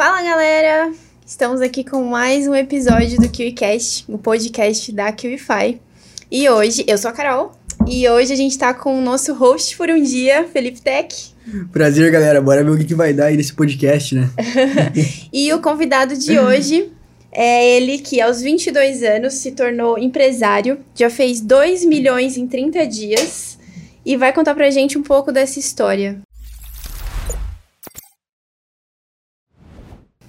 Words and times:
Fala 0.00 0.22
galera! 0.22 0.94
Estamos 1.26 1.60
aqui 1.60 1.84
com 1.84 2.02
mais 2.04 2.48
um 2.48 2.54
episódio 2.54 3.20
do 3.20 3.28
KiwiCast, 3.28 4.06
o 4.08 4.16
podcast 4.16 4.90
da 4.92 5.12
KiwiFi. 5.12 5.78
E 6.30 6.48
hoje, 6.48 6.86
eu 6.88 6.96
sou 6.96 7.10
a 7.10 7.12
Carol, 7.12 7.52
e 7.86 8.08
hoje 8.08 8.32
a 8.32 8.36
gente 8.36 8.56
tá 8.56 8.72
com 8.72 8.98
o 8.98 9.02
nosso 9.02 9.34
host 9.34 9.76
por 9.76 9.90
um 9.90 10.02
dia, 10.02 10.48
Felipe 10.50 10.80
Tech. 10.80 11.14
Prazer, 11.70 12.10
galera. 12.10 12.40
Bora 12.40 12.64
ver 12.64 12.70
o 12.70 12.78
que, 12.78 12.86
que 12.86 12.94
vai 12.94 13.12
dar 13.12 13.26
aí 13.26 13.36
nesse 13.36 13.52
podcast, 13.52 14.14
né? 14.14 14.30
e 15.30 15.52
o 15.52 15.60
convidado 15.60 16.16
de 16.16 16.38
hoje 16.38 16.90
é 17.30 17.76
ele 17.76 17.98
que 17.98 18.22
aos 18.22 18.40
22 18.40 19.02
anos 19.02 19.34
se 19.34 19.52
tornou 19.52 19.98
empresário, 19.98 20.78
já 20.94 21.10
fez 21.10 21.42
2 21.42 21.84
milhões 21.84 22.38
em 22.38 22.46
30 22.46 22.86
dias 22.86 23.58
e 24.02 24.16
vai 24.16 24.32
contar 24.32 24.54
pra 24.54 24.70
gente 24.70 24.96
um 24.96 25.02
pouco 25.02 25.30
dessa 25.30 25.58
história. 25.58 26.22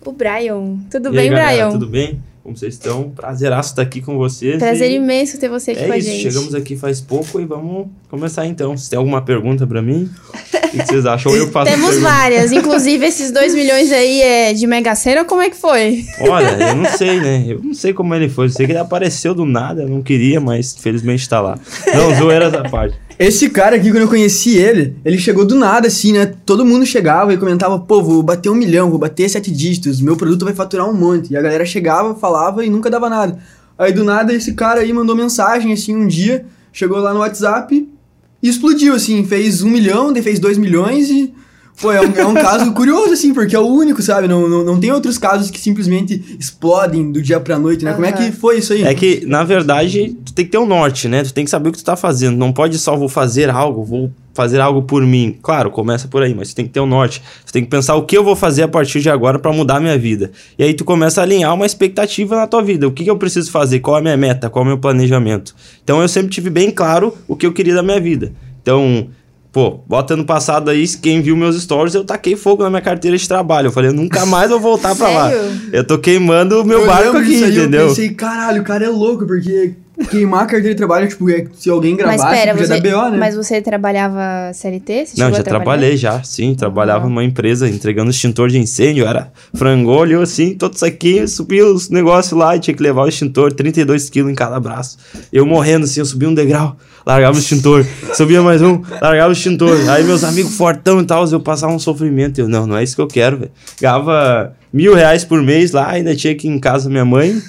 O 0.06 0.12
Brian. 0.12 0.78
Tudo 0.90 1.10
e 1.10 1.12
bem, 1.12 1.22
aí, 1.22 1.30
galera, 1.30 1.48
Brian? 1.48 1.72
Tudo 1.72 1.88
bem? 1.88 2.22
Como 2.44 2.58
vocês 2.58 2.74
estão? 2.74 3.10
Prazeraço 3.10 3.70
estar 3.70 3.84
aqui 3.84 4.02
com 4.02 4.18
vocês. 4.18 4.58
Prazer 4.58 4.90
e... 4.90 4.96
imenso 4.96 5.40
ter 5.40 5.48
você 5.48 5.72
aqui 5.72 5.82
é 5.82 5.86
com 5.86 5.94
a 5.94 5.98
isso, 5.98 6.10
gente. 6.10 6.24
chegamos 6.24 6.56
aqui 6.56 6.76
faz 6.76 7.00
pouco 7.00 7.40
e 7.40 7.46
vamos 7.46 7.88
começar 8.10 8.48
então. 8.48 8.76
Se 8.76 8.90
tem 8.90 8.98
alguma 8.98 9.22
pergunta 9.22 9.68
para 9.68 9.80
mim, 9.80 10.10
o 10.34 10.70
que 10.72 10.88
vocês 10.88 11.06
acham? 11.06 11.36
Eu 11.36 11.52
faço 11.52 11.72
Temos 11.72 12.00
várias. 12.00 12.52
Inclusive, 12.52 13.06
esses 13.06 13.32
2 13.32 13.54
milhões 13.54 13.92
aí 13.92 14.22
é 14.22 14.54
de 14.54 14.66
Mega 14.66 14.96
Sena, 14.96 15.24
como 15.24 15.42
é 15.42 15.52
que 15.52 15.56
foi? 15.56 16.04
Olha, 16.22 16.70
eu 16.70 16.76
não 16.76 16.86
sei, 16.98 17.20
né? 17.20 17.46
Eu 17.48 17.62
não 17.62 17.76
sei 17.76 17.94
como 17.94 18.16
ele 18.16 18.28
foi. 18.28 18.46
Eu 18.46 18.50
sei 18.50 18.66
que 18.66 18.72
ele 18.72 18.80
apareceu 18.80 19.36
do 19.36 19.46
nada, 19.46 19.84
eu 19.84 19.90
não 19.90 20.02
queria, 20.02 20.42
mas 20.42 20.76
felizmente 20.76 21.30
tá 21.30 21.40
lá. 21.40 21.60
Não, 21.94 22.16
zoeiras 22.16 22.52
à 22.56 22.68
parte. 22.68 22.98
Esse 23.22 23.52
cara 23.52 23.76
aqui, 23.76 23.92
quando 23.92 24.02
eu 24.02 24.08
conheci 24.08 24.58
ele, 24.58 24.96
ele 25.06 25.20
chegou 25.20 25.46
do 25.46 25.54
nada, 25.54 25.86
assim, 25.86 26.12
né? 26.12 26.34
Todo 26.44 26.66
mundo 26.66 26.88
chegava 26.88 27.32
e 27.32 27.38
comentava, 27.38 27.78
pô, 27.78 28.02
vou 28.02 28.24
bater 28.24 28.50
um 28.50 28.56
milhão, 28.56 28.90
vou 28.90 28.98
bater 28.98 29.30
sete 29.30 29.52
dígitos, 29.52 30.02
meu 30.02 30.18
produto 30.18 30.44
vai 30.44 30.56
faturar 30.56 30.90
um 30.90 30.94
monte. 30.94 31.32
E 31.32 31.38
a 31.38 31.42
galera 31.44 31.64
chegava, 31.64 32.16
falava 32.16 32.66
e 32.66 32.70
nunca 32.72 32.90
dava 32.90 33.12
nada. 33.12 33.38
Aí 33.78 33.94
do 33.94 34.04
nada 34.04 34.34
esse 34.34 34.54
cara 34.56 34.80
aí 34.80 34.92
mandou 34.92 35.16
mensagem, 35.16 35.72
assim, 35.72 35.96
um 35.96 36.08
dia, 36.08 36.48
chegou 36.74 36.98
lá 36.98 37.14
no 37.14 37.20
WhatsApp 37.20 37.88
e 38.42 38.50
explodiu, 38.50 38.96
assim, 38.96 39.24
fez 39.24 39.62
um 39.62 39.70
milhão, 39.70 40.12
daí 40.12 40.24
fez 40.24 40.40
dois 40.40 40.58
milhões 40.58 41.12
e. 41.12 41.32
Pô, 41.82 41.92
é 41.92 42.00
um, 42.00 42.16
é 42.16 42.26
um 42.26 42.34
caso 42.36 42.72
curioso, 42.74 43.14
assim, 43.14 43.34
porque 43.34 43.56
é 43.56 43.60
o 43.60 43.66
único, 43.66 44.02
sabe? 44.04 44.28
Não, 44.28 44.48
não, 44.48 44.64
não 44.64 44.80
tem 44.80 44.92
outros 44.92 45.18
casos 45.18 45.50
que 45.50 45.60
simplesmente 45.60 46.38
explodem 46.40 47.12
do 47.12 47.22
dia 47.22 47.40
pra 47.40 47.58
noite, 47.58 47.84
né? 47.84 47.94
Como 47.94 48.06
é 48.06 48.12
que 48.12 48.32
foi 48.32 48.60
isso 48.60 48.74
aí? 48.74 48.84
É 48.84 48.94
que, 48.94 49.26
na 49.26 49.44
verdade, 49.44 50.16
tu 50.24 50.32
tem 50.32 50.46
que 50.46 50.52
ter 50.52 50.60
um 50.60 50.66
norte, 50.66 51.08
né? 51.08 51.24
Tu 51.24 51.34
tem 51.34 51.44
que 51.44 51.50
saber 51.50 51.70
o 51.70 51.72
que 51.72 51.80
tu 51.80 51.84
tá 51.84 51.96
fazendo. 51.96 52.38
Não 52.38 52.54
pode 52.54 52.78
só 52.78 52.96
vou 52.96 53.10
fazer 53.10 53.50
algo, 53.50 53.84
vou 53.84 54.12
fazer 54.32 54.60
algo 54.60 54.84
por 54.84 55.02
mim. 55.04 55.38
Claro, 55.42 55.72
começa 55.72 56.08
por 56.08 56.22
aí, 56.22 56.36
mas 56.36 56.50
tu 56.50 56.56
tem 56.56 56.66
que 56.66 56.72
ter 56.72 56.80
um 56.80 56.86
norte. 56.86 57.22
Tu 57.46 57.52
tem 57.52 57.64
que 57.64 57.70
pensar 57.70 57.96
o 57.96 58.04
que 58.04 58.16
eu 58.16 58.24
vou 58.24 58.36
fazer 58.36 58.62
a 58.62 58.68
partir 58.68 59.02
de 59.02 59.10
agora 59.10 59.40
para 59.40 59.52
mudar 59.52 59.78
a 59.78 59.80
minha 59.80 59.98
vida. 59.98 60.32
E 60.60 60.64
aí 60.64 60.74
tu 60.76 60.86
começa 60.86 61.20
a 61.20 61.24
alinhar 61.24 61.54
uma 61.54 61.66
expectativa 61.66 62.36
na 62.36 62.46
tua 62.46 62.62
vida. 62.62 62.88
O 62.88 62.92
que, 62.92 63.04
que 63.04 63.10
eu 63.10 63.18
preciso 63.18 63.50
fazer? 63.50 63.80
Qual 63.80 63.98
é 63.98 64.00
a 64.00 64.04
minha 64.04 64.18
meta? 64.18 64.52
Qual 64.52 64.64
é 64.64 64.66
o 64.66 64.68
meu 64.68 64.78
planejamento? 64.78 65.56
Então 65.84 66.00
eu 66.02 66.08
sempre 66.08 66.30
tive 66.30 66.52
bem 66.52 66.70
claro 66.70 67.18
o 67.28 67.36
que 67.36 67.46
eu 67.46 67.52
queria 67.52 67.74
da 67.74 67.82
minha 67.82 68.00
vida. 68.00 68.34
Então, 68.62 69.10
Pô, 69.52 69.84
bota 69.86 70.14
ano 70.14 70.24
passado 70.24 70.70
aí, 70.70 70.88
quem 70.88 71.22
viu 71.22 71.36
meus 71.36 71.62
stories, 71.62 71.94
eu 71.94 72.06
taquei 72.06 72.38
fogo 72.38 72.64
na 72.64 72.70
minha 72.70 72.82
carteira 72.82 73.18
de 73.18 73.28
trabalho. 73.28 73.68
Eu 73.68 73.72
falei, 73.72 73.90
eu 73.90 73.94
nunca 73.94 74.26
mais 74.26 74.50
vou 74.50 74.62
voltar 74.62 74.96
pra 74.96 75.10
lá. 75.10 75.32
Eu 75.74 75.84
tô 75.84 75.98
queimando 75.98 76.62
o 76.62 76.66
meu 76.66 76.82
Eu 76.82 76.88
barco 76.88 77.18
aqui, 77.18 77.44
aí, 77.44 77.52
entendeu? 77.52 77.82
Eu 77.82 77.88
pensei, 77.90 78.12
caralho, 78.12 78.62
o 78.62 78.64
cara 78.64 78.86
é 78.86 78.90
louco, 78.90 79.26
porque 79.26 79.76
queimar 80.10 80.44
a 80.44 80.46
carteira 80.46 80.70
de 80.70 80.76
trabalho, 80.76 81.08
tipo, 81.08 81.30
é, 81.30 81.46
se 81.54 81.70
alguém 81.70 81.96
gravasse, 81.96 82.24
mas 82.24 82.40
pera, 82.40 82.52
podia 82.54 82.68
você, 82.68 82.80
dar 82.80 83.04
BO, 83.04 83.12
né? 83.12 83.18
mas 83.18 83.36
você 83.36 83.62
trabalhava 83.62 84.54
CLT? 84.54 85.06
Você 85.06 85.22
Não, 85.22 85.34
já 85.34 85.44
trabalhei 85.44 85.98
já, 85.98 86.24
sim. 86.24 86.56
Trabalhava 86.56 87.08
numa 87.08 87.24
empresa 87.24 87.68
entregando 87.70 88.10
extintor 88.10 88.50
de 88.50 88.58
incêndio. 88.58 89.06
Era 89.06 89.32
frangolho, 89.54 90.22
assim, 90.22 90.56
todo 90.56 90.78
saquinho. 90.78 91.28
Subia 91.28 91.66
os 91.66 91.90
negócios 91.90 92.38
lá 92.38 92.56
e 92.56 92.60
tinha 92.60 92.76
que 92.76 92.82
levar 92.82 93.04
o 93.04 93.08
extintor, 93.08 93.52
32 93.52 94.10
quilos 94.10 94.32
em 94.32 94.36
cada 94.36 94.60
braço. 94.60 94.98
Eu 95.32 95.46
morrendo, 95.46 95.84
assim, 95.84 96.00
eu 96.00 96.06
subia 96.06 96.30
um 96.30 96.34
degrau, 96.34 96.78
largava 97.06 97.36
o 97.36 97.40
extintor. 97.40 97.86
subia 98.14 98.42
mais 98.42 98.62
um, 98.62 98.82
largava 99.02 99.30
o 99.30 99.34
extintor. 99.34 99.78
Aí 99.90 100.04
meus 100.04 100.24
amigos 100.24 100.56
fortão 100.56 101.02
e 101.02 101.06
tal, 101.06 101.26
eu 101.28 101.40
passava 101.40 101.74
um 101.74 101.80
sofrimento. 101.80 102.40
Eu, 102.40 102.48
não, 102.48 102.68
não 102.68 102.78
é 102.78 102.84
isso 102.84 102.96
que 102.96 103.02
eu 103.02 103.08
quero, 103.08 103.38
velho. 103.38 103.52
Ganhava 103.80 104.56
mil 104.72 104.94
reais 104.94 105.24
por 105.24 105.42
mês 105.42 105.72
lá, 105.72 105.90
ainda 105.90 106.16
tinha 106.16 106.36
que 106.36 106.48
ir 106.48 106.52
em 106.52 106.60
casa 106.60 106.90
minha 106.90 107.06
mãe. 107.06 107.42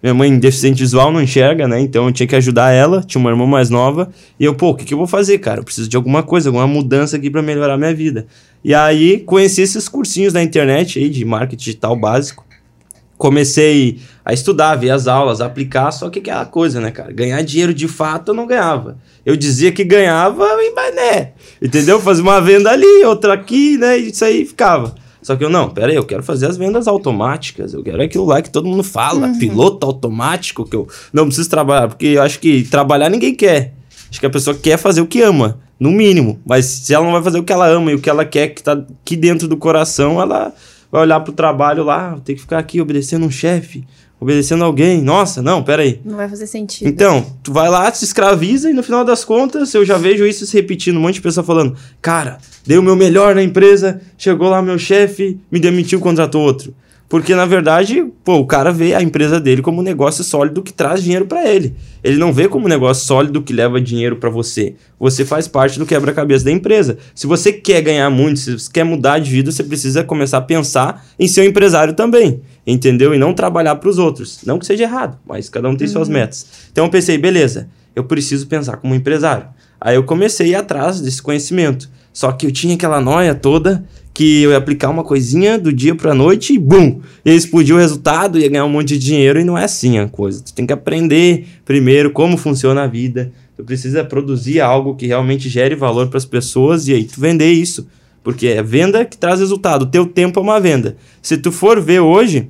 Minha 0.00 0.14
mãe, 0.14 0.38
deficiente 0.38 0.78
visual, 0.78 1.10
não 1.10 1.20
enxerga, 1.20 1.66
né? 1.66 1.80
Então 1.80 2.06
eu 2.06 2.12
tinha 2.12 2.26
que 2.26 2.36
ajudar 2.36 2.70
ela, 2.70 3.02
tinha 3.02 3.20
uma 3.20 3.30
irmã 3.30 3.44
mais 3.46 3.68
nova. 3.68 4.08
E 4.38 4.44
eu, 4.44 4.54
pô, 4.54 4.70
o 4.70 4.74
que, 4.76 4.84
que 4.84 4.94
eu 4.94 4.98
vou 4.98 5.08
fazer, 5.08 5.38
cara? 5.38 5.58
Eu 5.58 5.64
preciso 5.64 5.88
de 5.88 5.96
alguma 5.96 6.22
coisa, 6.22 6.48
alguma 6.48 6.68
mudança 6.68 7.16
aqui 7.16 7.28
pra 7.28 7.42
melhorar 7.42 7.76
minha 7.76 7.92
vida. 7.92 8.26
E 8.62 8.72
aí 8.72 9.18
conheci 9.18 9.60
esses 9.60 9.88
cursinhos 9.88 10.32
na 10.32 10.42
internet 10.42 11.00
aí 11.00 11.08
de 11.08 11.24
marketing 11.24 11.64
digital 11.64 11.96
básico. 11.96 12.47
Comecei 13.18 13.98
a 14.24 14.32
estudar, 14.32 14.76
ver 14.76 14.90
as 14.90 15.08
aulas, 15.08 15.40
aplicar, 15.40 15.90
só 15.90 16.08
que 16.08 16.20
aquela 16.20 16.46
coisa, 16.46 16.80
né, 16.80 16.90
cara? 16.90 17.12
Ganhar 17.12 17.42
dinheiro 17.42 17.74
de 17.74 17.88
fato 17.88 18.30
eu 18.30 18.34
não 18.34 18.46
ganhava. 18.46 18.96
Eu 19.26 19.36
dizia 19.36 19.72
que 19.72 19.84
ganhava, 19.84 20.46
mas 20.74 20.94
né? 20.94 21.32
Entendeu? 21.60 22.00
Fazia 22.00 22.22
uma 22.22 22.40
venda 22.40 22.70
ali, 22.70 23.04
outra 23.04 23.34
aqui, 23.34 23.76
né? 23.76 23.98
E 23.98 24.10
isso 24.10 24.24
aí 24.24 24.46
ficava. 24.46 24.94
Só 25.20 25.36
que 25.36 25.44
eu 25.44 25.50
não, 25.50 25.68
pera 25.68 25.88
aí, 25.88 25.96
eu 25.96 26.04
quero 26.04 26.22
fazer 26.22 26.46
as 26.46 26.56
vendas 26.56 26.86
automáticas. 26.86 27.74
Eu 27.74 27.82
quero 27.82 28.00
aquilo 28.02 28.24
lá 28.24 28.40
que 28.40 28.50
todo 28.50 28.68
mundo 28.68 28.84
fala, 28.84 29.32
piloto 29.38 29.84
automático, 29.84 30.64
que 30.64 30.76
eu 30.76 30.86
não 31.12 31.26
preciso 31.26 31.50
trabalhar, 31.50 31.88
porque 31.88 32.06
eu 32.06 32.22
acho 32.22 32.38
que 32.38 32.62
trabalhar 32.62 33.10
ninguém 33.10 33.34
quer. 33.34 33.74
Acho 34.08 34.20
que 34.20 34.26
a 34.26 34.30
pessoa 34.30 34.56
quer 34.56 34.78
fazer 34.78 35.00
o 35.00 35.06
que 35.06 35.20
ama, 35.20 35.58
no 35.78 35.90
mínimo. 35.90 36.40
Mas 36.46 36.64
se 36.64 36.94
ela 36.94 37.04
não 37.04 37.12
vai 37.12 37.22
fazer 37.22 37.38
o 37.38 37.42
que 37.42 37.52
ela 37.52 37.68
ama 37.68 37.90
e 37.90 37.94
o 37.94 38.00
que 38.00 38.08
ela 38.08 38.24
quer, 38.24 38.48
que 38.48 38.62
tá 38.62 38.72
aqui 38.72 39.16
dentro 39.16 39.48
do 39.48 39.56
coração, 39.56 40.20
ela 40.20 40.54
vai 40.90 41.02
olhar 41.02 41.20
pro 41.20 41.32
trabalho 41.32 41.84
lá, 41.84 42.18
tem 42.24 42.34
que 42.34 42.40
ficar 42.40 42.58
aqui 42.58 42.80
obedecendo 42.80 43.26
um 43.26 43.30
chefe, 43.30 43.84
obedecendo 44.20 44.64
alguém. 44.64 45.02
Nossa, 45.02 45.42
não, 45.42 45.62
pera 45.62 45.82
aí. 45.82 46.00
Não 46.04 46.16
vai 46.16 46.28
fazer 46.28 46.46
sentido. 46.46 46.88
Então, 46.88 47.24
tu 47.42 47.52
vai 47.52 47.68
lá, 47.68 47.92
se 47.92 48.04
escraviza 48.04 48.70
e 48.70 48.74
no 48.74 48.82
final 48.82 49.04
das 49.04 49.24
contas 49.24 49.72
eu 49.74 49.84
já 49.84 49.96
vejo 49.96 50.26
isso 50.26 50.46
se 50.46 50.56
repetindo. 50.56 50.96
Um 50.96 51.02
monte 51.02 51.14
de 51.14 51.22
pessoa 51.22 51.44
falando: 51.44 51.76
Cara, 52.00 52.38
dei 52.66 52.78
o 52.78 52.82
meu 52.82 52.96
melhor 52.96 53.34
na 53.34 53.42
empresa, 53.42 54.00
chegou 54.16 54.48
lá 54.48 54.62
meu 54.62 54.78
chefe, 54.78 55.38
me 55.50 55.60
demitiu, 55.60 56.00
contratou 56.00 56.42
outro. 56.42 56.74
Porque 57.08 57.34
na 57.34 57.46
verdade, 57.46 58.04
pô, 58.22 58.36
o 58.36 58.46
cara 58.46 58.70
vê 58.70 58.94
a 58.94 59.02
empresa 59.02 59.40
dele 59.40 59.62
como 59.62 59.80
um 59.80 59.84
negócio 59.84 60.22
sólido 60.22 60.62
que 60.62 60.72
traz 60.72 61.02
dinheiro 61.02 61.24
pra 61.24 61.48
ele. 61.48 61.74
Ele 62.04 62.18
não 62.18 62.32
vê 62.32 62.48
como 62.48 62.66
um 62.66 62.68
negócio 62.68 63.06
sólido 63.06 63.42
que 63.42 63.52
leva 63.52 63.80
dinheiro 63.80 64.16
pra 64.16 64.28
você. 64.28 64.74
Você 65.00 65.24
faz 65.24 65.48
parte 65.48 65.78
do 65.78 65.86
quebra-cabeça 65.86 66.44
da 66.44 66.52
empresa. 66.52 66.98
Se 67.14 67.26
você 67.26 67.50
quer 67.50 67.80
ganhar 67.80 68.10
muito, 68.10 68.38
se 68.38 68.58
você 68.58 68.70
quer 68.70 68.84
mudar 68.84 69.18
de 69.20 69.30
vida, 69.30 69.50
você 69.50 69.64
precisa 69.64 70.04
começar 70.04 70.38
a 70.38 70.42
pensar 70.42 71.06
em 71.18 71.26
ser 71.26 71.40
um 71.40 71.44
empresário 71.44 71.94
também, 71.94 72.42
entendeu? 72.66 73.14
E 73.14 73.18
não 73.18 73.32
trabalhar 73.32 73.76
pros 73.76 73.98
outros. 73.98 74.40
Não 74.44 74.58
que 74.58 74.66
seja 74.66 74.84
errado, 74.84 75.18
mas 75.26 75.48
cada 75.48 75.68
um 75.68 75.76
tem 75.76 75.88
suas 75.88 76.10
metas. 76.10 76.46
Então 76.70 76.84
eu 76.84 76.90
pensei, 76.90 77.16
beleza, 77.16 77.70
eu 77.98 78.04
preciso 78.04 78.46
pensar 78.46 78.76
como 78.76 78.94
empresário. 78.94 79.48
Aí 79.80 79.96
eu 79.96 80.04
comecei 80.04 80.54
a 80.54 80.60
atrás 80.60 81.00
desse 81.00 81.20
conhecimento. 81.20 81.90
Só 82.12 82.30
que 82.32 82.46
eu 82.46 82.52
tinha 82.52 82.74
aquela 82.74 83.00
noia 83.00 83.34
toda 83.34 83.84
que 84.14 84.42
eu 84.42 84.50
ia 84.50 84.56
aplicar 84.56 84.88
uma 84.88 85.04
coisinha 85.04 85.58
do 85.58 85.72
dia 85.72 85.94
pra 85.94 86.14
noite 86.14 86.54
e 86.54 86.58
bum! 86.58 87.00
Ia 87.24 87.34
explodir 87.34 87.74
o 87.74 87.78
resultado, 87.78 88.38
ia 88.38 88.48
ganhar 88.48 88.64
um 88.64 88.68
monte 88.68 88.88
de 88.88 88.98
dinheiro 88.98 89.40
e 89.40 89.44
não 89.44 89.58
é 89.58 89.64
assim 89.64 89.98
a 89.98 90.08
coisa. 90.08 90.42
Tu 90.42 90.52
tem 90.54 90.66
que 90.66 90.72
aprender 90.72 91.46
primeiro 91.64 92.10
como 92.10 92.36
funciona 92.36 92.82
a 92.82 92.86
vida. 92.86 93.32
Tu 93.56 93.64
precisa 93.64 94.04
produzir 94.04 94.60
algo 94.60 94.94
que 94.94 95.06
realmente 95.06 95.48
gere 95.48 95.74
valor 95.74 96.08
para 96.08 96.18
as 96.18 96.24
pessoas 96.24 96.86
e 96.88 96.94
aí 96.94 97.04
tu 97.04 97.20
vender 97.20 97.52
isso. 97.52 97.86
Porque 98.22 98.46
é 98.46 98.62
venda 98.62 99.04
que 99.04 99.16
traz 99.16 99.40
resultado. 99.40 99.82
O 99.82 99.86
teu 99.86 100.06
tempo 100.06 100.38
é 100.38 100.42
uma 100.42 100.60
venda. 100.60 100.96
Se 101.22 101.36
tu 101.36 101.50
for 101.50 101.80
ver 101.80 102.00
hoje, 102.00 102.48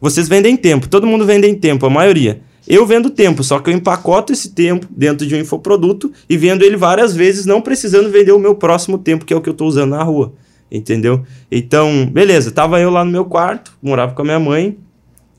vocês 0.00 0.28
vendem 0.28 0.56
tempo. 0.56 0.88
Todo 0.88 1.06
mundo 1.06 1.24
vende 1.24 1.54
tempo, 1.54 1.86
a 1.86 1.90
maioria. 1.90 2.40
Eu 2.66 2.84
vendo 2.84 3.10
tempo, 3.10 3.44
só 3.44 3.58
que 3.60 3.70
eu 3.70 3.74
empacoto 3.74 4.32
esse 4.32 4.50
tempo 4.50 4.86
dentro 4.90 5.26
de 5.26 5.34
um 5.34 5.38
infoproduto 5.38 6.12
e 6.28 6.36
vendo 6.36 6.64
ele 6.64 6.76
várias 6.76 7.14
vezes, 7.14 7.46
não 7.46 7.62
precisando 7.62 8.10
vender 8.10 8.32
o 8.32 8.38
meu 8.38 8.54
próximo 8.54 8.98
tempo, 8.98 9.24
que 9.24 9.32
é 9.32 9.36
o 9.36 9.40
que 9.40 9.48
eu 9.48 9.52
estou 9.52 9.68
usando 9.68 9.90
na 9.90 10.02
rua. 10.02 10.32
Entendeu? 10.70 11.24
Então, 11.50 12.06
beleza, 12.06 12.50
tava 12.50 12.80
eu 12.80 12.90
lá 12.90 13.04
no 13.04 13.10
meu 13.10 13.24
quarto, 13.24 13.72
morava 13.80 14.14
com 14.14 14.22
a 14.22 14.24
minha 14.24 14.40
mãe. 14.40 14.76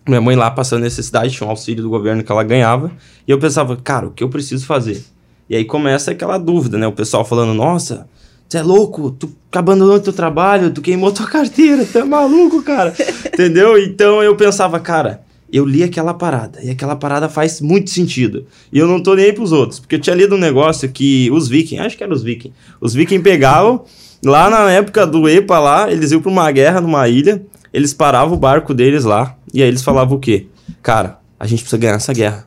Minha 0.07 0.22
mãe 0.22 0.38
lá 0.38 0.50
passando 0.50 0.84
necessidade, 0.84 1.34
tinha 1.34 1.46
um 1.46 1.50
auxílio 1.50 1.84
do 1.84 1.90
governo 1.90 2.24
que 2.24 2.31
ela 2.31 2.44
ganhava. 2.44 2.92
E 3.28 3.31
eu 3.31 3.38
pensava, 3.38 3.75
cara, 3.75 4.07
o 4.07 4.12
que 4.12 4.24
eu 4.24 4.30
preciso 4.30 4.66
fazer? 4.66 5.04
E 5.50 5.56
aí 5.56 5.66
começa 5.66 6.12
aquela 6.12 6.38
dúvida, 6.38 6.78
né? 6.78 6.88
O 6.88 6.94
pessoal 6.94 7.25
falando, 7.25 7.54
nossa, 7.54 8.07
você 8.48 8.60
é 8.60 8.63
louco, 8.63 9.12
tu 9.12 9.30
abandonou 9.52 10.00
teu 10.00 10.13
trabalho, 10.13 10.72
tu 10.72 10.81
queimou 10.81 11.12
tua 11.12 11.28
carteira, 11.30 11.86
tu 11.86 11.98
é 11.98 12.04
maluco, 12.06 12.62
cara. 12.63 12.94
Entendeu? 13.28 13.78
Então 13.78 14.24
eu 14.24 14.36
pensava, 14.38 14.80
cara, 14.80 15.22
eu 15.52 15.66
li 15.66 15.84
aquela 15.84 16.14
parada, 16.14 16.60
e 16.62 16.70
aquela 16.70 16.96
parada 16.96 17.30
faz 17.30 17.62
muito 17.62 17.90
sentido. 17.90 18.46
E 18.72 18.78
eu 18.78 18.88
não 18.88 19.02
tô 19.02 19.16
nem 19.16 19.26
aí 19.26 19.34
pros 19.34 19.52
outros, 19.52 19.80
porque 19.80 19.96
eu 19.96 20.00
tinha 20.00 20.16
lido 20.16 20.36
um 20.36 20.40
negócio 20.40 20.90
que 20.90 21.30
os 21.32 21.48
vikings, 21.48 21.86
acho 21.86 21.98
que 21.98 22.04
era 22.04 22.14
os 22.14 22.22
vikings, 22.22 22.56
os 22.82 22.94
vikings 22.94 23.24
pegavam, 23.24 23.86
lá 24.24 24.50
na 24.50 24.70
época 24.72 25.08
do 25.08 25.28
EPA 25.28 25.60
lá, 25.60 25.92
eles 25.92 26.12
iam 26.12 26.22
pra 26.22 26.32
uma 26.32 26.52
guerra 26.52 26.82
numa 26.82 27.08
ilha, 27.08 27.42
eles 27.74 27.94
paravam 27.94 28.36
o 28.36 28.40
barco 28.40 28.74
deles 28.74 29.04
lá, 29.04 29.38
e 29.54 29.62
aí 29.62 29.68
eles 29.68 29.84
falavam 29.84 30.18
o 30.18 30.20
quê? 30.20 30.48
Cara, 30.82 31.20
a 31.40 31.48
gente 31.48 31.62
precisa 31.62 31.80
ganhar 31.80 31.96
essa 31.96 32.14
guerra. 32.14 32.46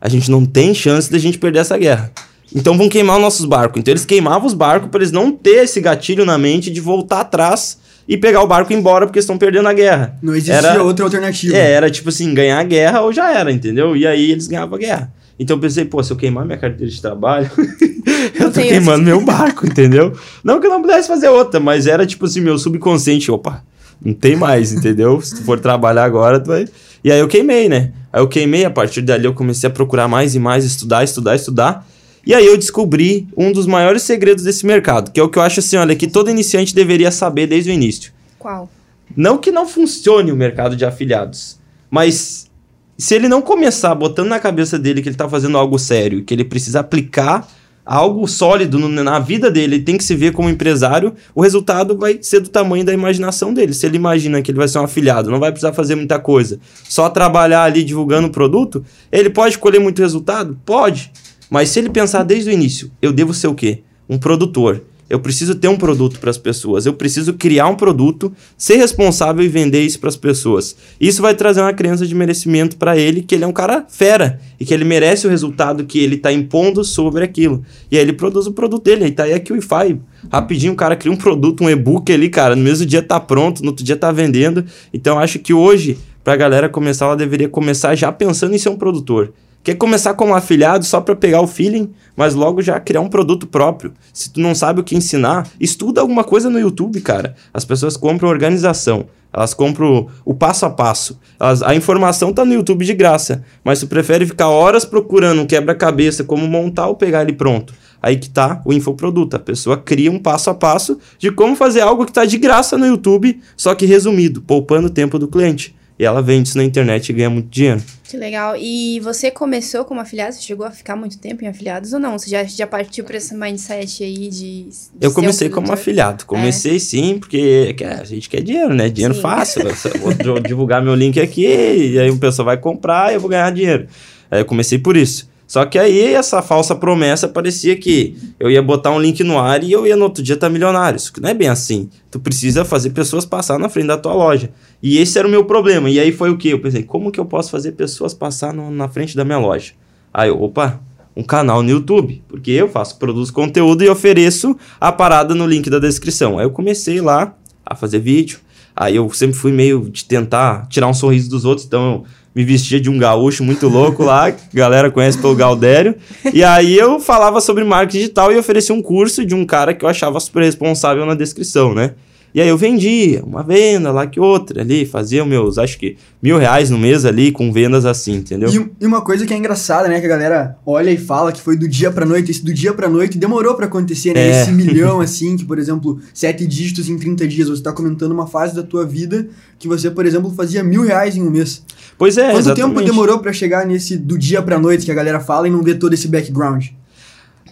A 0.00 0.08
gente 0.08 0.30
não 0.30 0.46
tem 0.46 0.72
chance 0.74 1.10
de 1.10 1.16
a 1.16 1.18
gente 1.20 1.38
perder 1.38 1.58
essa 1.58 1.76
guerra. 1.76 2.10
Então 2.54 2.76
vão 2.76 2.88
queimar 2.88 3.16
os 3.16 3.22
nossos 3.22 3.44
barcos. 3.44 3.78
Então 3.78 3.92
eles 3.92 4.04
queimavam 4.04 4.46
os 4.46 4.54
barcos 4.54 4.88
para 4.90 5.00
eles 5.00 5.12
não 5.12 5.30
ter 5.30 5.64
esse 5.64 5.80
gatilho 5.80 6.24
na 6.24 6.38
mente 6.38 6.70
de 6.70 6.80
voltar 6.80 7.20
atrás 7.20 7.78
e 8.10 8.16
pegar 8.18 8.42
o 8.42 8.46
barco 8.46 8.72
e 8.72 8.74
ir 8.74 8.78
embora 8.78 9.06
porque 9.06 9.20
estão 9.20 9.38
perdendo 9.38 9.68
a 9.68 9.72
guerra. 9.72 10.18
Não 10.20 10.34
existia 10.34 10.56
Era- 10.56 10.82
outra 10.82 11.04
alternativa. 11.04 11.56
É, 11.56 11.70
era 11.70 11.88
tipo 11.88 12.08
assim, 12.08 12.34
ganhar 12.34 12.58
a 12.58 12.64
guerra 12.64 13.00
ou 13.02 13.12
já 13.12 13.32
era, 13.32 13.52
entendeu? 13.52 13.96
E 13.96 14.04
aí 14.06 14.32
eles 14.32 14.48
ganhavam 14.48 14.74
a 14.74 14.78
guerra. 14.78 15.12
Então 15.38 15.56
eu 15.56 15.60
pensei, 15.60 15.84
pô, 15.84 16.02
se 16.02 16.12
eu 16.12 16.16
queimar 16.16 16.44
minha 16.44 16.58
carteira 16.58 16.90
de 16.92 17.00
trabalho, 17.00 17.48
eu 18.38 18.52
tô 18.52 18.60
queimando 18.60 19.04
meu 19.04 19.20
barco, 19.24 19.64
entendeu? 19.64 20.12
Não 20.42 20.60
que 20.60 20.66
eu 20.66 20.70
não 20.70 20.82
pudesse 20.82 21.06
fazer 21.06 21.28
outra, 21.28 21.60
mas 21.60 21.86
era 21.86 22.04
tipo 22.04 22.26
assim, 22.26 22.40
meu 22.40 22.58
subconsciente, 22.58 23.30
opa, 23.30 23.62
não 24.04 24.12
tem 24.12 24.34
mais, 24.36 24.72
entendeu? 24.74 25.20
Se 25.20 25.36
tu 25.36 25.44
for 25.44 25.60
trabalhar 25.60 26.04
agora, 26.04 26.40
tu 26.40 26.48
vai. 26.48 26.66
E 27.04 27.10
aí 27.12 27.18
eu 27.20 27.28
queimei, 27.28 27.68
né? 27.68 27.92
Aí 28.12 28.20
eu 28.20 28.26
queimei, 28.28 28.64
a 28.64 28.70
partir 28.70 29.02
dali 29.02 29.24
eu 29.24 29.32
comecei 29.32 29.68
a 29.68 29.72
procurar 29.72 30.08
mais 30.08 30.34
e 30.34 30.38
mais, 30.40 30.64
estudar, 30.64 31.04
estudar, 31.04 31.36
estudar. 31.36 31.86
E 32.26 32.34
aí 32.34 32.44
eu 32.46 32.56
descobri 32.56 33.26
um 33.36 33.50
dos 33.52 33.66
maiores 33.66 34.02
segredos 34.02 34.44
desse 34.44 34.66
mercado, 34.66 35.10
que 35.10 35.18
é 35.18 35.22
o 35.22 35.28
que 35.28 35.38
eu 35.38 35.42
acho 35.42 35.60
assim, 35.60 35.76
olha, 35.76 35.96
que 35.96 36.06
todo 36.06 36.30
iniciante 36.30 36.74
deveria 36.74 37.10
saber 37.10 37.46
desde 37.46 37.70
o 37.70 37.72
início. 37.72 38.12
Qual? 38.38 38.70
Não 39.16 39.38
que 39.38 39.50
não 39.50 39.66
funcione 39.66 40.30
o 40.30 40.36
mercado 40.36 40.76
de 40.76 40.84
afiliados, 40.84 41.58
mas 41.90 42.48
se 42.96 43.14
ele 43.14 43.28
não 43.28 43.40
começar 43.40 43.94
botando 43.94 44.28
na 44.28 44.38
cabeça 44.38 44.78
dele 44.78 45.00
que 45.02 45.08
ele 45.08 45.16
tá 45.16 45.28
fazendo 45.28 45.56
algo 45.56 45.78
sério, 45.78 46.22
que 46.22 46.34
ele 46.34 46.44
precisa 46.44 46.80
aplicar 46.80 47.48
algo 47.84 48.28
sólido 48.28 48.78
no- 48.78 48.88
na 49.02 49.18
vida 49.18 49.50
dele, 49.50 49.76
ele 49.76 49.82
tem 49.82 49.96
que 49.96 50.04
se 50.04 50.14
ver 50.14 50.32
como 50.32 50.48
empresário, 50.50 51.14
o 51.34 51.40
resultado 51.40 51.96
vai 51.98 52.18
ser 52.22 52.38
do 52.40 52.48
tamanho 52.48 52.84
da 52.84 52.92
imaginação 52.92 53.52
dele. 53.52 53.72
Se 53.74 53.84
ele 53.86 53.96
imagina 53.96 54.40
que 54.42 54.50
ele 54.50 54.58
vai 54.58 54.68
ser 54.68 54.78
um 54.78 54.84
afiliado, 54.84 55.30
não 55.30 55.40
vai 55.40 55.50
precisar 55.50 55.72
fazer 55.72 55.96
muita 55.96 56.18
coisa, 56.18 56.60
só 56.84 57.08
trabalhar 57.08 57.64
ali 57.64 57.82
divulgando 57.82 58.28
o 58.28 58.30
produto, 58.30 58.84
ele 59.10 59.30
pode 59.30 59.58
colher 59.58 59.80
muito 59.80 60.00
resultado? 60.02 60.56
Pode. 60.64 61.10
Mas 61.50 61.70
se 61.70 61.80
ele 61.80 61.90
pensar 61.90 62.22
desde 62.22 62.48
o 62.48 62.52
início, 62.52 62.90
eu 63.02 63.12
devo 63.12 63.34
ser 63.34 63.48
o 63.48 63.54
quê? 63.54 63.80
Um 64.08 64.16
produtor. 64.16 64.82
Eu 65.10 65.18
preciso 65.18 65.56
ter 65.56 65.66
um 65.66 65.76
produto 65.76 66.20
para 66.20 66.30
as 66.30 66.38
pessoas. 66.38 66.86
Eu 66.86 66.92
preciso 66.92 67.34
criar 67.34 67.66
um 67.66 67.74
produto, 67.74 68.32
ser 68.56 68.76
responsável 68.76 69.44
e 69.44 69.48
vender 69.48 69.82
isso 69.82 69.98
para 69.98 70.08
as 70.08 70.16
pessoas. 70.16 70.76
Isso 71.00 71.20
vai 71.20 71.34
trazer 71.34 71.60
uma 71.60 71.72
crença 71.72 72.06
de 72.06 72.14
merecimento 72.14 72.76
para 72.76 72.96
ele, 72.96 73.20
que 73.20 73.34
ele 73.34 73.42
é 73.42 73.46
um 73.46 73.52
cara 73.52 73.84
fera 73.88 74.40
e 74.60 74.64
que 74.64 74.72
ele 74.72 74.84
merece 74.84 75.26
o 75.26 75.30
resultado 75.30 75.84
que 75.84 75.98
ele 75.98 76.14
está 76.14 76.32
impondo 76.32 76.84
sobre 76.84 77.24
aquilo. 77.24 77.64
E 77.90 77.96
aí 77.96 78.02
ele 78.04 78.12
produz 78.12 78.46
o 78.46 78.52
produto 78.52 78.84
dele. 78.84 79.02
Aí 79.02 79.10
tá 79.10 79.24
aí 79.24 79.32
aqui 79.32 79.52
o 79.52 79.56
Wi-Fi. 79.56 79.98
Rapidinho 80.30 80.74
o 80.74 80.76
cara 80.76 80.94
cria 80.94 81.12
um 81.12 81.16
produto, 81.16 81.64
um 81.64 81.68
e-book 81.68 82.12
ali, 82.12 82.28
cara. 82.28 82.54
No 82.54 82.62
mesmo 82.62 82.86
dia 82.86 83.02
tá 83.02 83.18
pronto, 83.18 83.62
no 83.62 83.70
outro 83.70 83.84
dia 83.84 83.96
tá 83.96 84.12
vendendo. 84.12 84.64
Então 84.94 85.18
acho 85.18 85.40
que 85.40 85.52
hoje, 85.52 85.98
para 86.22 86.34
a 86.34 86.36
galera 86.36 86.68
começar, 86.68 87.06
ela 87.06 87.16
deveria 87.16 87.48
começar 87.48 87.96
já 87.96 88.12
pensando 88.12 88.54
em 88.54 88.58
ser 88.58 88.68
um 88.68 88.76
produtor. 88.76 89.32
Quer 89.62 89.74
começar 89.74 90.14
como 90.14 90.34
afiliado 90.34 90.84
só 90.86 91.02
para 91.02 91.14
pegar 91.14 91.42
o 91.42 91.46
feeling, 91.46 91.90
mas 92.16 92.34
logo 92.34 92.62
já 92.62 92.80
criar 92.80 93.02
um 93.02 93.08
produto 93.10 93.46
próprio. 93.46 93.92
Se 94.12 94.30
tu 94.32 94.40
não 94.40 94.54
sabe 94.54 94.80
o 94.80 94.84
que 94.84 94.96
ensinar, 94.96 95.46
estuda 95.60 96.00
alguma 96.00 96.24
coisa 96.24 96.48
no 96.48 96.58
YouTube, 96.58 96.98
cara. 97.02 97.34
As 97.52 97.64
pessoas 97.64 97.94
compram 97.94 98.30
organização, 98.30 99.04
elas 99.30 99.52
compram 99.52 100.06
o 100.24 100.32
passo 100.32 100.64
a 100.64 100.70
passo. 100.70 101.20
Elas- 101.38 101.62
a 101.62 101.74
informação 101.74 102.32
tá 102.32 102.42
no 102.42 102.54
YouTube 102.54 102.86
de 102.86 102.94
graça, 102.94 103.44
mas 103.62 103.80
tu 103.80 103.86
prefere 103.86 104.24
ficar 104.24 104.48
horas 104.48 104.86
procurando 104.86 105.42
um 105.42 105.46
quebra-cabeça 105.46 106.24
como 106.24 106.46
montar 106.48 106.86
ou 106.88 106.94
pegar 106.94 107.20
ele 107.20 107.34
pronto. 107.34 107.74
Aí 108.02 108.16
que 108.16 108.30
tá 108.30 108.62
o 108.64 108.72
infoproduto. 108.72 109.36
A 109.36 109.38
pessoa 109.38 109.76
cria 109.76 110.10
um 110.10 110.18
passo 110.18 110.48
a 110.48 110.54
passo 110.54 110.98
de 111.18 111.30
como 111.30 111.54
fazer 111.54 111.82
algo 111.82 112.06
que 112.06 112.12
tá 112.12 112.24
de 112.24 112.38
graça 112.38 112.78
no 112.78 112.86
YouTube, 112.86 113.38
só 113.58 113.74
que 113.74 113.84
resumido, 113.84 114.40
poupando 114.40 114.86
o 114.86 114.90
tempo 114.90 115.18
do 115.18 115.28
cliente. 115.28 115.76
E 116.00 116.04
ela 116.06 116.22
vende 116.22 116.48
isso 116.48 116.56
na 116.56 116.64
internet 116.64 117.10
e 117.10 117.12
ganha 117.12 117.28
muito 117.28 117.50
dinheiro. 117.50 117.82
Que 118.04 118.16
legal. 118.16 118.56
E 118.56 118.98
você 119.00 119.30
começou 119.30 119.84
como 119.84 120.00
afiliado? 120.00 120.34
Você 120.34 120.40
chegou 120.40 120.64
a 120.64 120.70
ficar 120.70 120.96
muito 120.96 121.18
tempo 121.18 121.44
em 121.44 121.46
afiliados 121.46 121.92
ou 121.92 122.00
não? 122.00 122.18
Você 122.18 122.30
já, 122.30 122.42
já 122.42 122.66
partiu 122.66 123.04
para 123.04 123.18
esse 123.18 123.34
mindset 123.34 124.02
aí 124.02 124.30
de. 124.30 124.62
de 124.62 124.70
Eu 124.98 125.12
comecei 125.12 125.48
um 125.48 125.50
como 125.50 125.70
afiliado. 125.70 126.24
Comecei 126.24 126.80
sim, 126.80 127.18
porque 127.18 127.76
a 128.00 128.02
gente 128.04 128.30
quer 128.30 128.42
dinheiro, 128.42 128.72
né? 128.72 128.88
Dinheiro 128.88 129.12
Sim. 129.14 129.20
fácil. 129.20 129.60
Eu 129.68 130.00
Vou 130.00 130.14
di- 130.14 130.40
divulgar 130.48 130.82
meu 130.82 130.94
link 130.94 131.20
aqui, 131.20 131.44
e 131.46 131.98
aí 131.98 132.08
o 132.10 132.16
pessoal 132.16 132.46
vai 132.46 132.56
comprar 132.56 133.12
e 133.12 133.16
eu 133.16 133.20
vou 133.20 133.28
ganhar 133.28 133.52
dinheiro. 133.52 133.86
Aí 134.30 134.40
eu 134.40 134.46
comecei 134.46 134.78
por 134.78 134.96
isso. 134.96 135.28
Só 135.50 135.64
que 135.66 135.76
aí 135.76 136.14
essa 136.14 136.40
falsa 136.42 136.76
promessa 136.76 137.26
parecia 137.26 137.74
que 137.76 138.16
eu 138.38 138.48
ia 138.48 138.62
botar 138.62 138.92
um 138.92 139.00
link 139.00 139.24
no 139.24 139.36
ar 139.36 139.64
e 139.64 139.72
eu 139.72 139.84
ia 139.84 139.96
no 139.96 140.04
outro 140.04 140.22
dia 140.22 140.36
estar 140.36 140.48
milionário. 140.48 140.96
Isso 140.96 141.12
não 141.20 141.28
é 141.28 141.34
bem 141.34 141.48
assim. 141.48 141.90
Tu 142.08 142.20
precisa 142.20 142.64
fazer 142.64 142.90
pessoas 142.90 143.24
passar 143.26 143.58
na 143.58 143.68
frente 143.68 143.88
da 143.88 143.98
tua 143.98 144.14
loja. 144.14 144.50
E 144.80 144.98
esse 144.98 145.18
era 145.18 145.26
o 145.26 145.30
meu 145.30 145.44
problema. 145.44 145.90
E 145.90 145.98
aí 145.98 146.12
foi 146.12 146.30
o 146.30 146.38
que? 146.38 146.50
Eu 146.50 146.60
pensei, 146.60 146.84
como 146.84 147.10
que 147.10 147.18
eu 147.18 147.24
posso 147.24 147.50
fazer 147.50 147.72
pessoas 147.72 148.14
passar 148.14 148.54
no- 148.54 148.70
na 148.70 148.86
frente 148.86 149.16
da 149.16 149.24
minha 149.24 149.38
loja? 149.38 149.72
Aí 150.14 150.28
eu, 150.28 150.40
opa, 150.40 150.80
um 151.16 151.24
canal 151.24 151.64
no 151.64 151.70
YouTube, 151.70 152.22
porque 152.28 152.52
eu 152.52 152.68
faço, 152.68 152.96
produzo 152.96 153.32
conteúdo 153.32 153.82
e 153.82 153.88
ofereço 153.88 154.56
a 154.80 154.92
parada 154.92 155.34
no 155.34 155.48
link 155.48 155.68
da 155.68 155.80
descrição. 155.80 156.38
Aí 156.38 156.44
eu 156.46 156.50
comecei 156.52 157.00
lá 157.00 157.34
a 157.66 157.74
fazer 157.74 157.98
vídeo. 157.98 158.38
Aí 158.76 158.94
eu 158.94 159.10
sempre 159.12 159.36
fui 159.36 159.50
meio 159.50 159.90
de 159.90 160.04
tentar 160.04 160.68
tirar 160.68 160.86
um 160.86 160.94
sorriso 160.94 161.28
dos 161.28 161.44
outros, 161.44 161.66
então 161.66 161.92
eu 161.92 162.04
me 162.34 162.44
vestia 162.44 162.80
de 162.80 162.88
um 162.88 162.98
gaúcho 162.98 163.42
muito 163.42 163.68
louco 163.68 164.02
lá, 164.02 164.30
que 164.30 164.38
a 164.54 164.58
galera 164.58 164.90
conhece 164.90 165.18
pelo 165.18 165.34
Galdério. 165.34 165.94
E 166.32 166.44
aí 166.44 166.76
eu 166.76 167.00
falava 167.00 167.40
sobre 167.40 167.64
marketing 167.64 167.98
digital 167.98 168.32
e 168.32 168.38
oferecia 168.38 168.74
um 168.74 168.82
curso 168.82 169.24
de 169.24 169.34
um 169.34 169.44
cara 169.44 169.74
que 169.74 169.84
eu 169.84 169.88
achava 169.88 170.20
super 170.20 170.42
responsável 170.42 171.04
na 171.04 171.14
descrição, 171.14 171.74
né? 171.74 171.92
E 172.32 172.40
aí 172.40 172.48
eu 172.48 172.56
vendia 172.56 173.24
uma 173.24 173.42
venda 173.42 173.90
lá 173.90 174.06
que 174.06 174.20
outra 174.20 174.60
ali, 174.60 174.86
fazia 174.86 175.24
meus, 175.24 175.58
acho 175.58 175.76
que 175.76 175.96
mil 176.22 176.38
reais 176.38 176.70
no 176.70 176.78
mês 176.78 177.04
ali 177.04 177.32
com 177.32 177.52
vendas 177.52 177.84
assim, 177.84 178.16
entendeu? 178.16 178.48
E, 178.48 178.84
e 178.84 178.86
uma 178.86 179.00
coisa 179.00 179.26
que 179.26 179.34
é 179.34 179.36
engraçada, 179.36 179.88
né? 179.88 179.98
Que 179.98 180.06
a 180.06 180.08
galera 180.08 180.56
olha 180.64 180.90
e 180.90 180.96
fala 180.96 181.32
que 181.32 181.40
foi 181.40 181.56
do 181.56 181.68
dia 181.68 181.90
pra 181.90 182.06
noite. 182.06 182.30
Esse 182.30 182.44
do 182.44 182.54
dia 182.54 182.72
pra 182.72 182.88
noite 182.88 183.18
demorou 183.18 183.54
pra 183.54 183.66
acontecer, 183.66 184.14
né? 184.14 184.28
É. 184.28 184.42
Esse 184.42 184.52
milhão, 184.52 185.00
assim, 185.02 185.36
que, 185.36 185.44
por 185.44 185.58
exemplo, 185.58 185.98
sete 186.14 186.46
dígitos 186.46 186.88
em 186.88 186.96
30 186.96 187.26
dias. 187.26 187.48
Você 187.48 187.62
tá 187.62 187.72
comentando 187.72 188.12
uma 188.12 188.28
fase 188.28 188.54
da 188.54 188.62
tua 188.62 188.86
vida 188.86 189.28
que 189.58 189.66
você, 189.66 189.90
por 189.90 190.06
exemplo, 190.06 190.32
fazia 190.32 190.62
mil 190.62 190.82
reais 190.82 191.16
em 191.16 191.22
um 191.22 191.30
mês. 191.30 191.64
Pois 191.98 192.16
é, 192.16 192.26
Quanto 192.26 192.38
exatamente. 192.38 192.74
tempo 192.76 192.86
demorou 192.86 193.18
pra 193.18 193.32
chegar 193.32 193.66
nesse 193.66 193.96
do 193.96 194.16
dia 194.16 194.40
pra 194.40 194.58
noite 194.58 194.84
que 194.84 194.92
a 194.92 194.94
galera 194.94 195.18
fala 195.18 195.48
e 195.48 195.50
não 195.50 195.62
ver 195.62 195.74
todo 195.74 195.92
esse 195.94 196.06
background? 196.06 196.68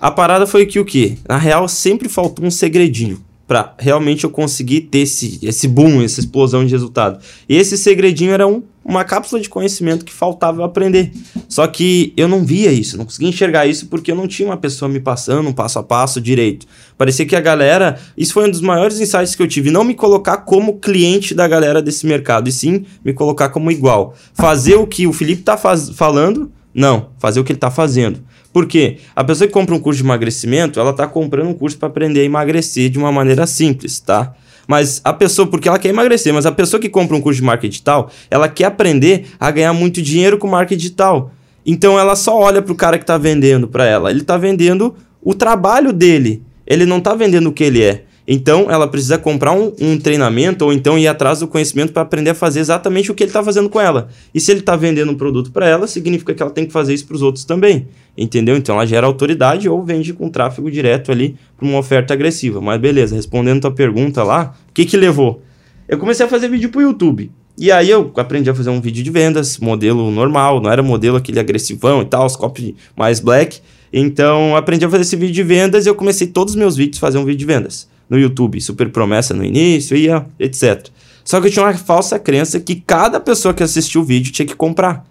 A 0.00 0.10
parada 0.12 0.46
foi 0.46 0.64
que 0.64 0.78
o 0.78 0.84
quê? 0.84 1.18
Na 1.28 1.36
real, 1.36 1.66
sempre 1.68 2.08
faltou 2.08 2.44
um 2.44 2.50
segredinho 2.50 3.27
pra 3.48 3.74
realmente 3.78 4.24
eu 4.24 4.30
conseguir 4.30 4.82
ter 4.82 4.98
esse, 4.98 5.38
esse 5.42 5.66
boom, 5.66 6.02
essa 6.02 6.20
explosão 6.20 6.64
de 6.66 6.70
resultado. 6.70 7.18
E 7.48 7.56
esse 7.56 7.78
segredinho 7.78 8.30
era 8.30 8.46
um, 8.46 8.62
uma 8.84 9.04
cápsula 9.04 9.40
de 9.40 9.48
conhecimento 9.48 10.04
que 10.04 10.12
faltava 10.12 10.62
aprender. 10.62 11.10
Só 11.48 11.66
que 11.66 12.12
eu 12.14 12.28
não 12.28 12.44
via 12.44 12.70
isso, 12.70 12.98
não 12.98 13.06
conseguia 13.06 13.30
enxergar 13.30 13.66
isso 13.66 13.86
porque 13.86 14.12
eu 14.12 14.14
não 14.14 14.28
tinha 14.28 14.46
uma 14.46 14.58
pessoa 14.58 14.86
me 14.86 15.00
passando 15.00 15.48
um 15.48 15.52
passo 15.54 15.78
a 15.78 15.82
passo 15.82 16.20
direito. 16.20 16.66
Parecia 16.98 17.24
que 17.24 17.34
a 17.34 17.40
galera, 17.40 17.98
isso 18.18 18.34
foi 18.34 18.46
um 18.46 18.50
dos 18.50 18.60
maiores 18.60 19.00
insights 19.00 19.34
que 19.34 19.42
eu 19.42 19.48
tive, 19.48 19.70
não 19.70 19.82
me 19.82 19.94
colocar 19.94 20.36
como 20.38 20.78
cliente 20.78 21.34
da 21.34 21.48
galera 21.48 21.80
desse 21.80 22.06
mercado, 22.06 22.48
e 22.50 22.52
sim 22.52 22.84
me 23.02 23.14
colocar 23.14 23.48
como 23.48 23.70
igual. 23.70 24.14
Fazer 24.34 24.74
o 24.74 24.86
que 24.86 25.06
o 25.06 25.12
Felipe 25.12 25.40
tá 25.40 25.56
faz- 25.56 25.88
falando, 25.88 26.52
não, 26.74 27.08
fazer 27.18 27.40
o 27.40 27.44
que 27.44 27.52
ele 27.52 27.58
tá 27.58 27.70
fazendo. 27.70 28.20
Por 28.52 28.66
quê? 28.66 28.98
A 29.14 29.22
pessoa 29.22 29.46
que 29.46 29.52
compra 29.52 29.74
um 29.74 29.80
curso 29.80 29.98
de 29.98 30.04
emagrecimento, 30.04 30.80
ela 30.80 30.92
tá 30.92 31.06
comprando 31.06 31.48
um 31.48 31.54
curso 31.54 31.78
para 31.78 31.88
aprender 31.88 32.20
a 32.20 32.24
emagrecer 32.24 32.88
de 32.90 32.98
uma 32.98 33.12
maneira 33.12 33.46
simples, 33.46 34.00
tá? 34.00 34.34
Mas 34.66 35.00
a 35.02 35.12
pessoa, 35.12 35.46
porque 35.46 35.68
ela 35.68 35.78
quer 35.78 35.88
emagrecer, 35.88 36.32
mas 36.32 36.44
a 36.44 36.52
pessoa 36.52 36.78
que 36.78 36.88
compra 36.88 37.16
um 37.16 37.20
curso 37.20 37.40
de 37.40 37.46
marketing 37.46 37.70
digital, 37.70 38.10
ela 38.30 38.48
quer 38.48 38.66
aprender 38.66 39.26
a 39.40 39.50
ganhar 39.50 39.72
muito 39.72 40.02
dinheiro 40.02 40.36
com 40.36 40.46
marketing 40.46 40.78
digital. 40.78 41.30
Então 41.64 41.98
ela 41.98 42.14
só 42.16 42.38
olha 42.38 42.60
pro 42.60 42.74
cara 42.74 42.98
que 42.98 43.04
tá 43.04 43.16
vendendo 43.16 43.66
para 43.66 43.86
ela. 43.86 44.10
Ele 44.10 44.22
tá 44.22 44.36
vendendo 44.36 44.94
o 45.22 45.34
trabalho 45.34 45.92
dele. 45.92 46.42
Ele 46.66 46.84
não 46.84 47.00
tá 47.00 47.14
vendendo 47.14 47.48
o 47.48 47.52
que 47.52 47.64
ele 47.64 47.82
é. 47.82 48.04
Então 48.30 48.70
ela 48.70 48.86
precisa 48.86 49.16
comprar 49.16 49.52
um, 49.52 49.72
um 49.80 49.98
treinamento 49.98 50.62
ou 50.66 50.70
então 50.70 50.98
ir 50.98 51.08
atrás 51.08 51.40
do 51.40 51.48
conhecimento 51.48 51.94
para 51.94 52.02
aprender 52.02 52.28
a 52.28 52.34
fazer 52.34 52.60
exatamente 52.60 53.10
o 53.10 53.14
que 53.14 53.22
ele 53.22 53.30
está 53.30 53.42
fazendo 53.42 53.70
com 53.70 53.80
ela. 53.80 54.08
E 54.34 54.38
se 54.38 54.52
ele 54.52 54.60
está 54.60 54.76
vendendo 54.76 55.10
um 55.10 55.14
produto 55.14 55.50
para 55.50 55.66
ela, 55.66 55.86
significa 55.86 56.34
que 56.34 56.42
ela 56.42 56.50
tem 56.50 56.66
que 56.66 56.72
fazer 56.72 56.92
isso 56.92 57.06
para 57.06 57.16
os 57.16 57.22
outros 57.22 57.46
também. 57.46 57.88
Entendeu? 58.14 58.54
Então 58.54 58.74
ela 58.74 58.84
gera 58.84 59.06
autoridade 59.06 59.66
ou 59.66 59.82
vende 59.82 60.12
com 60.12 60.28
tráfego 60.28 60.70
direto 60.70 61.10
ali 61.10 61.36
para 61.56 61.66
uma 61.66 61.78
oferta 61.78 62.12
agressiva. 62.12 62.60
Mas 62.60 62.78
beleza, 62.78 63.16
respondendo 63.16 63.62
tua 63.62 63.70
pergunta 63.70 64.22
lá, 64.22 64.54
o 64.68 64.74
que 64.74 64.84
que 64.84 64.98
levou? 64.98 65.40
Eu 65.88 65.96
comecei 65.96 66.26
a 66.26 66.28
fazer 66.28 66.50
vídeo 66.50 66.68
pro 66.68 66.82
YouTube. 66.82 67.30
E 67.56 67.72
aí 67.72 67.88
eu 67.88 68.12
aprendi 68.14 68.50
a 68.50 68.54
fazer 68.54 68.68
um 68.68 68.80
vídeo 68.80 69.02
de 69.02 69.10
vendas, 69.10 69.56
modelo 69.56 70.10
normal, 70.10 70.60
não 70.60 70.70
era 70.70 70.82
modelo 70.82 71.16
aquele 71.16 71.40
agressivão 71.40 72.02
e 72.02 72.04
tal, 72.04 72.26
os 72.26 72.36
copy 72.36 72.76
mais 72.94 73.20
black. 73.20 73.60
Então 73.90 74.54
aprendi 74.54 74.84
a 74.84 74.90
fazer 74.90 75.02
esse 75.02 75.16
vídeo 75.16 75.34
de 75.34 75.42
vendas 75.42 75.86
e 75.86 75.88
eu 75.88 75.94
comecei 75.94 76.26
todos 76.26 76.52
os 76.52 76.58
meus 76.58 76.76
vídeos 76.76 76.98
a 76.98 77.00
fazer 77.00 77.16
um 77.16 77.24
vídeo 77.24 77.38
de 77.38 77.46
vendas 77.46 77.88
no 78.08 78.18
YouTube, 78.18 78.60
super 78.60 78.90
promessa 78.90 79.34
no 79.34 79.44
início 79.44 79.96
ah, 80.14 80.24
etc. 80.38 80.88
Só 81.24 81.40
que 81.40 81.48
eu 81.48 81.50
tinha 81.50 81.64
uma 81.64 81.74
falsa 81.74 82.18
crença 82.18 82.58
que 82.58 82.76
cada 82.76 83.20
pessoa 83.20 83.52
que 83.52 83.62
assistiu 83.62 84.00
o 84.00 84.04
vídeo 84.04 84.32
tinha 84.32 84.46
que 84.46 84.54
comprar. 84.54 85.06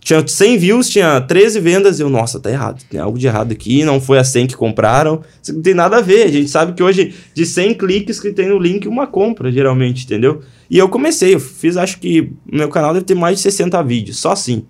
Tinha 0.00 0.26
100 0.26 0.58
views, 0.58 0.88
tinha 0.88 1.20
13 1.20 1.60
vendas, 1.60 1.98
e 1.98 2.02
eu, 2.02 2.08
nossa, 2.08 2.40
tá 2.40 2.50
errado, 2.50 2.82
tem 2.88 2.98
algo 2.98 3.18
de 3.18 3.26
errado 3.26 3.52
aqui, 3.52 3.84
não 3.84 4.00
foi 4.00 4.18
a 4.18 4.24
100 4.24 4.46
que 4.48 4.56
compraram, 4.56 5.20
isso 5.42 5.52
não 5.52 5.60
tem 5.60 5.74
nada 5.74 5.98
a 5.98 6.00
ver, 6.00 6.24
a 6.24 6.28
gente 6.28 6.48
sabe 6.48 6.72
que 6.72 6.82
hoje, 6.82 7.14
de 7.34 7.44
100 7.44 7.74
cliques 7.74 8.18
que 8.18 8.32
tem 8.32 8.48
no 8.48 8.58
link, 8.58 8.88
uma 8.88 9.06
compra, 9.06 9.52
geralmente, 9.52 10.04
entendeu? 10.04 10.40
E 10.70 10.78
eu 10.78 10.88
comecei, 10.88 11.34
eu 11.34 11.40
fiz, 11.40 11.76
acho 11.76 12.00
que, 12.00 12.32
meu 12.50 12.70
canal 12.70 12.94
deve 12.94 13.04
ter 13.04 13.14
mais 13.14 13.36
de 13.36 13.42
60 13.42 13.82
vídeos, 13.82 14.18
só 14.18 14.32
assim. 14.32 14.64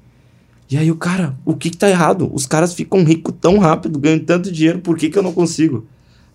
E 0.68 0.76
aí 0.76 0.90
o 0.90 0.96
cara, 0.96 1.36
o 1.44 1.54
que 1.54 1.70
que 1.70 1.76
tá 1.76 1.88
errado? 1.88 2.28
Os 2.32 2.44
caras 2.44 2.74
ficam 2.74 3.04
ricos 3.04 3.34
tão 3.40 3.58
rápido, 3.58 3.98
ganham 4.00 4.18
tanto 4.18 4.50
dinheiro, 4.50 4.80
por 4.80 4.98
que 4.98 5.08
que 5.08 5.16
eu 5.16 5.22
não 5.22 5.32
consigo? 5.32 5.86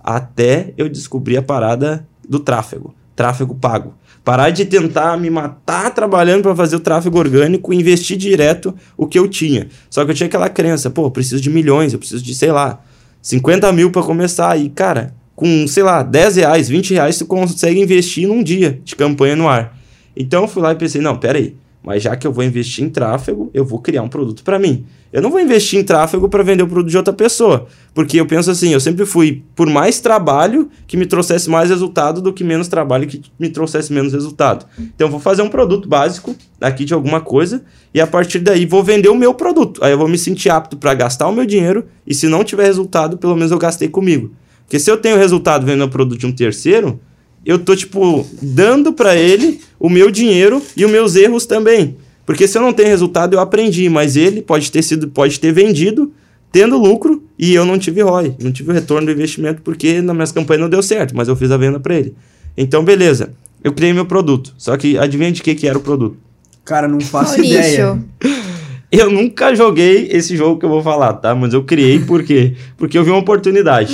Até 0.08 0.72
eu 0.78 0.88
descobri 0.88 1.36
a 1.36 1.42
parada 1.42 2.08
do 2.30 2.40
tráfego. 2.40 2.94
tráfego 3.16 3.56
pago. 3.56 3.96
Parar 4.24 4.52
de 4.52 4.64
tentar 4.64 5.18
me 5.18 5.32
matar 5.32 5.92
trabalhando 5.96 6.44
para 6.44 6.56
fazer 6.56 6.76
o 6.76 6.80
tráfego 6.80 7.18
orgânico 7.18 7.74
e 7.74 7.78
investir 7.78 8.16
direto 8.16 8.76
o 8.96 9.08
que 9.08 9.18
eu 9.18 9.28
tinha. 9.28 9.68
Só 9.90 10.06
que 10.06 10.12
eu 10.12 10.16
tinha 10.16 10.28
aquela 10.28 10.48
crença, 10.48 10.92
pô, 10.92 11.08
eu 11.08 11.12
preciso 11.12 11.42
de 11.42 11.50
milhões, 11.50 11.92
eu 11.92 11.98
preciso 11.98 12.24
de, 12.24 12.36
sei 12.36 12.52
lá, 12.52 12.84
50 13.20 13.72
mil 13.72 13.90
para 13.90 14.04
começar. 14.04 14.56
E, 14.60 14.70
cara, 14.70 15.16
com, 15.36 15.68
sei 15.68 15.82
lá, 15.82 16.04
10 16.04 16.36
reais, 16.36 16.70
20 16.70 16.94
reais, 16.94 17.18
tu 17.18 17.26
consegue 17.26 17.80
investir 17.80 18.28
num 18.28 18.44
dia 18.44 18.80
de 18.84 18.96
campanha 18.96 19.36
no 19.36 19.50
ar. 19.50 19.76
Então 20.16 20.44
eu 20.44 20.48
fui 20.48 20.62
lá 20.62 20.72
e 20.72 20.76
pensei, 20.76 21.02
não, 21.02 21.18
peraí, 21.18 21.56
mas 21.86 22.02
já 22.02 22.16
que 22.16 22.26
eu 22.26 22.34
vou 22.34 22.44
investir 22.44 22.84
em 22.84 22.90
tráfego, 22.90 23.52
eu 23.54 23.64
vou 23.64 23.80
criar 23.80 24.02
um 24.02 24.08
produto 24.08 24.44
para 24.44 24.58
mim. 24.58 24.86
Eu 25.14 25.22
não 25.22 25.30
vou 25.30 25.40
investir 25.40 25.80
em 25.80 25.84
tráfego 25.84 26.28
para 26.28 26.44
vender 26.44 26.64
o 26.64 26.68
produto 26.68 26.90
de 26.90 26.98
outra 26.98 27.14
pessoa, 27.14 27.68
porque 27.94 28.20
eu 28.20 28.26
penso 28.26 28.50
assim, 28.50 28.74
eu 28.74 28.80
sempre 28.80 29.06
fui 29.06 29.44
por 29.56 29.70
mais 29.70 30.00
trabalho 30.00 30.70
que 30.88 30.98
me 30.98 31.06
trouxesse 31.06 31.50
mais 31.50 31.70
resultado 31.70 32.22
do 32.22 32.34
que 32.34 32.44
menos 32.44 32.68
trabalho 32.68 33.08
que 33.08 33.22
me 33.40 33.50
trouxesse 33.50 33.94
menos 33.94 34.12
resultado. 34.14 34.66
Então 34.78 35.08
eu 35.08 35.12
vou 35.12 35.20
fazer 35.20 35.44
um 35.44 35.50
produto 35.50 35.88
básico 35.88 36.36
aqui 36.60 36.84
de 36.84 36.94
alguma 36.94 37.22
coisa 37.22 37.64
e 37.94 38.02
a 38.02 38.08
partir 38.08 38.40
daí 38.40 38.66
vou 38.66 38.84
vender 38.84 39.10
o 39.10 39.16
meu 39.16 39.34
produto. 39.34 39.84
Aí 39.84 39.92
eu 39.92 39.98
vou 39.98 40.08
me 40.08 40.18
sentir 40.18 40.50
apto 40.50 40.76
para 40.76 40.94
gastar 40.96 41.28
o 41.28 41.32
meu 41.32 41.46
dinheiro 41.46 41.86
e 42.06 42.14
se 42.14 42.28
não 42.28 42.44
tiver 42.44 42.66
resultado, 42.66 43.18
pelo 43.18 43.36
menos 43.36 43.52
eu 43.52 43.60
gastei 43.60 43.88
comigo. 43.88 44.32
Porque 44.66 44.80
se 44.80 44.90
eu 44.90 44.98
tenho 44.98 45.18
resultado 45.18 45.66
vendendo 45.66 45.86
o 45.86 45.90
produto 45.90 46.20
de 46.20 46.26
um 46.26 46.32
terceiro, 46.32 47.00
eu 47.46 47.60
tô, 47.60 47.76
tipo, 47.76 48.26
dando 48.42 48.92
para 48.92 49.16
ele 49.16 49.62
o 49.80 49.90
meu 49.90 50.10
dinheiro 50.10 50.62
e 50.76 50.84
os 50.84 50.92
meus 50.92 51.16
erros 51.16 51.46
também. 51.46 51.96
Porque 52.26 52.48
se 52.48 52.58
eu 52.58 52.62
não 52.62 52.74
tenho 52.74 52.90
resultado, 52.90 53.34
eu 53.36 53.40
aprendi, 53.40 53.88
mas 53.88 54.16
ele 54.16 54.42
pode 54.42 54.72
ter 54.72 54.82
sido, 54.82 55.08
pode 55.08 55.40
ter 55.40 55.52
vendido, 55.52 56.12
tendo 56.52 56.78
lucro, 56.78 57.24
e 57.38 57.54
eu 57.54 57.64
não 57.64 57.78
tive 57.78 58.02
ROI, 58.02 58.36
não 58.40 58.52
tive 58.52 58.72
o 58.72 58.74
retorno 58.74 59.06
do 59.06 59.12
investimento, 59.12 59.62
porque 59.62 60.02
na 60.02 60.14
minhas 60.14 60.32
campanhas 60.32 60.62
não 60.62 60.70
deu 60.70 60.82
certo, 60.82 61.16
mas 61.16 61.28
eu 61.28 61.36
fiz 61.36 61.52
a 61.52 61.58
venda 61.58 61.80
para 61.80 61.96
ele. 61.96 62.16
Então, 62.58 62.84
beleza. 62.84 63.34
Eu 63.64 63.74
criei 63.74 63.94
meu 63.94 64.06
produto. 64.06 64.54
Só 64.58 64.78
que 64.78 64.98
adivinha 64.98 65.32
de 65.32 65.42
que, 65.42 65.56
que 65.56 65.68
era 65.68 65.78
o 65.78 65.82
produto? 65.82 66.18
Cara, 66.64 66.88
não 66.88 67.00
faço 67.02 67.34
Maurício. 67.34 67.60
ideia. 67.60 68.04
Eu 68.92 69.10
nunca 69.10 69.54
joguei 69.54 70.08
esse 70.12 70.38
jogo 70.38 70.58
que 70.58 70.66
eu 70.66 70.70
vou 70.70 70.82
falar, 70.82 71.14
tá? 71.16 71.36
Mas 71.36 71.54
eu 71.54 71.64
criei 71.64 72.00
por 72.00 72.24
quê? 72.24 72.54
Porque 72.78 72.98
eu 72.98 73.04
vi 73.04 73.10
uma 73.10 73.20
oportunidade. 73.20 73.94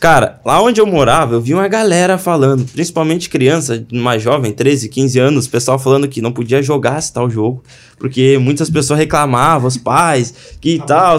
Cara, 0.00 0.40
lá 0.44 0.62
onde 0.62 0.80
eu 0.80 0.86
morava, 0.86 1.34
eu 1.34 1.40
vi 1.40 1.52
uma 1.52 1.66
galera 1.66 2.16
falando, 2.16 2.64
principalmente 2.64 3.28
criança 3.28 3.84
mais 3.92 4.22
jovem, 4.22 4.52
13, 4.52 4.88
15 4.88 5.18
anos, 5.18 5.46
o 5.46 5.50
pessoal 5.50 5.76
falando 5.76 6.06
que 6.06 6.22
não 6.22 6.30
podia 6.30 6.62
jogar 6.62 7.00
esse 7.00 7.12
tal 7.12 7.28
jogo, 7.28 7.64
porque 7.98 8.38
muitas 8.38 8.70
pessoas 8.70 9.00
reclamavam, 9.00 9.66
os 9.66 9.76
pais, 9.76 10.32
que 10.60 10.80
tal. 10.86 11.18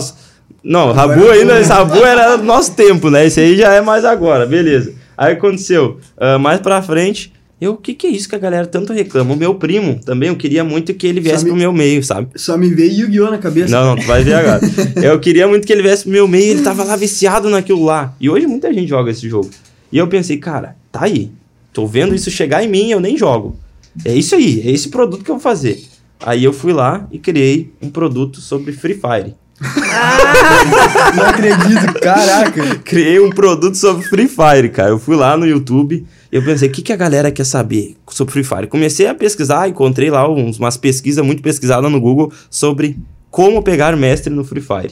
Não, 0.63 0.93
Rabu 0.93 1.29
ainda, 1.29 1.59
esse 1.59 1.69
Rabu 1.69 1.97
era 2.05 2.37
do 2.37 2.43
nosso 2.43 2.73
tempo, 2.73 3.09
né? 3.09 3.25
Esse 3.25 3.41
aí 3.41 3.57
já 3.57 3.73
é 3.73 3.81
mais 3.81 4.05
agora, 4.05 4.45
beleza. 4.45 4.93
Aí 5.17 5.33
aconteceu, 5.33 5.99
ah, 6.17 6.39
mais 6.39 6.61
pra 6.61 6.81
frente, 6.81 7.33
eu, 7.61 7.73
o 7.73 7.77
que 7.77 7.93
que 7.93 8.07
é 8.07 8.09
isso 8.09 8.29
que 8.29 8.35
a 8.35 8.39
galera 8.39 8.65
tanto 8.65 8.93
reclama? 8.93 9.33
O 9.33 9.37
meu 9.37 9.55
primo 9.55 9.99
também, 10.05 10.29
eu 10.29 10.35
queria 10.35 10.63
muito 10.63 10.93
que 10.93 11.05
ele 11.05 11.19
viesse 11.19 11.39
Sabe- 11.39 11.49
pro 11.49 11.57
meu 11.59 11.73
meio, 11.73 12.01
sabe? 12.03 12.29
Só 12.35 12.57
me 12.57 12.69
veio 12.69 13.01
Yu-Gi-Oh! 13.01 13.29
na 13.31 13.37
cabeça. 13.37 13.69
Não, 13.75 13.85
não, 13.87 13.95
tu 13.95 14.07
vai 14.07 14.23
ver 14.23 14.33
agora. 14.35 14.61
Eu 15.03 15.19
queria 15.19 15.47
muito 15.47 15.67
que 15.67 15.73
ele 15.73 15.81
viesse 15.81 16.03
pro 16.03 16.11
meu 16.11 16.27
meio, 16.27 16.51
ele 16.51 16.61
tava 16.61 16.83
lá 16.83 16.95
viciado 16.95 17.49
naquilo 17.49 17.83
lá. 17.83 18.13
E 18.19 18.29
hoje 18.29 18.47
muita 18.47 18.73
gente 18.73 18.87
joga 18.87 19.11
esse 19.11 19.27
jogo. 19.27 19.49
E 19.91 19.97
eu 19.97 20.07
pensei, 20.07 20.37
cara, 20.37 20.75
tá 20.91 21.03
aí. 21.05 21.31
Tô 21.73 21.85
vendo 21.87 22.13
isso 22.15 22.29
chegar 22.31 22.63
em 22.63 22.67
mim, 22.67 22.91
eu 22.91 22.99
nem 22.99 23.17
jogo. 23.17 23.57
É 24.05 24.13
isso 24.15 24.35
aí, 24.35 24.61
é 24.65 24.71
esse 24.71 24.89
produto 24.89 25.23
que 25.23 25.31
eu 25.31 25.35
vou 25.35 25.41
fazer. 25.41 25.81
Aí 26.25 26.43
eu 26.43 26.53
fui 26.53 26.71
lá 26.73 27.07
e 27.11 27.17
criei 27.19 27.71
um 27.81 27.89
produto 27.89 28.39
sobre 28.39 28.71
Free 28.71 28.93
Fire. 28.93 29.33
Não 31.15 31.25
acredito, 31.25 31.99
caraca. 32.01 32.75
Criei 32.83 33.19
um 33.19 33.29
produto 33.29 33.75
sobre 33.75 34.05
Free 34.07 34.27
Fire, 34.27 34.69
cara. 34.69 34.89
Eu 34.91 34.99
fui 34.99 35.15
lá 35.15 35.35
no 35.37 35.45
YouTube 35.45 36.05
eu 36.31 36.43
pensei, 36.43 36.67
o 36.69 36.71
que, 36.71 36.81
que 36.81 36.93
a 36.93 36.95
galera 36.95 37.31
quer 37.31 37.45
saber 37.45 37.95
sobre 38.09 38.33
Free 38.33 38.43
Fire? 38.43 38.67
Comecei 38.67 39.07
a 39.07 39.15
pesquisar, 39.15 39.67
encontrei 39.67 40.09
lá 40.11 40.29
uns, 40.29 40.59
umas 40.59 40.77
pesquisas 40.77 41.25
muito 41.25 41.41
pesquisadas 41.41 41.91
no 41.91 41.99
Google 41.99 42.31
sobre 42.49 42.97
como 43.31 43.61
pegar 43.61 43.95
mestre 43.95 44.33
no 44.33 44.43
Free 44.43 44.61
Fire. 44.61 44.91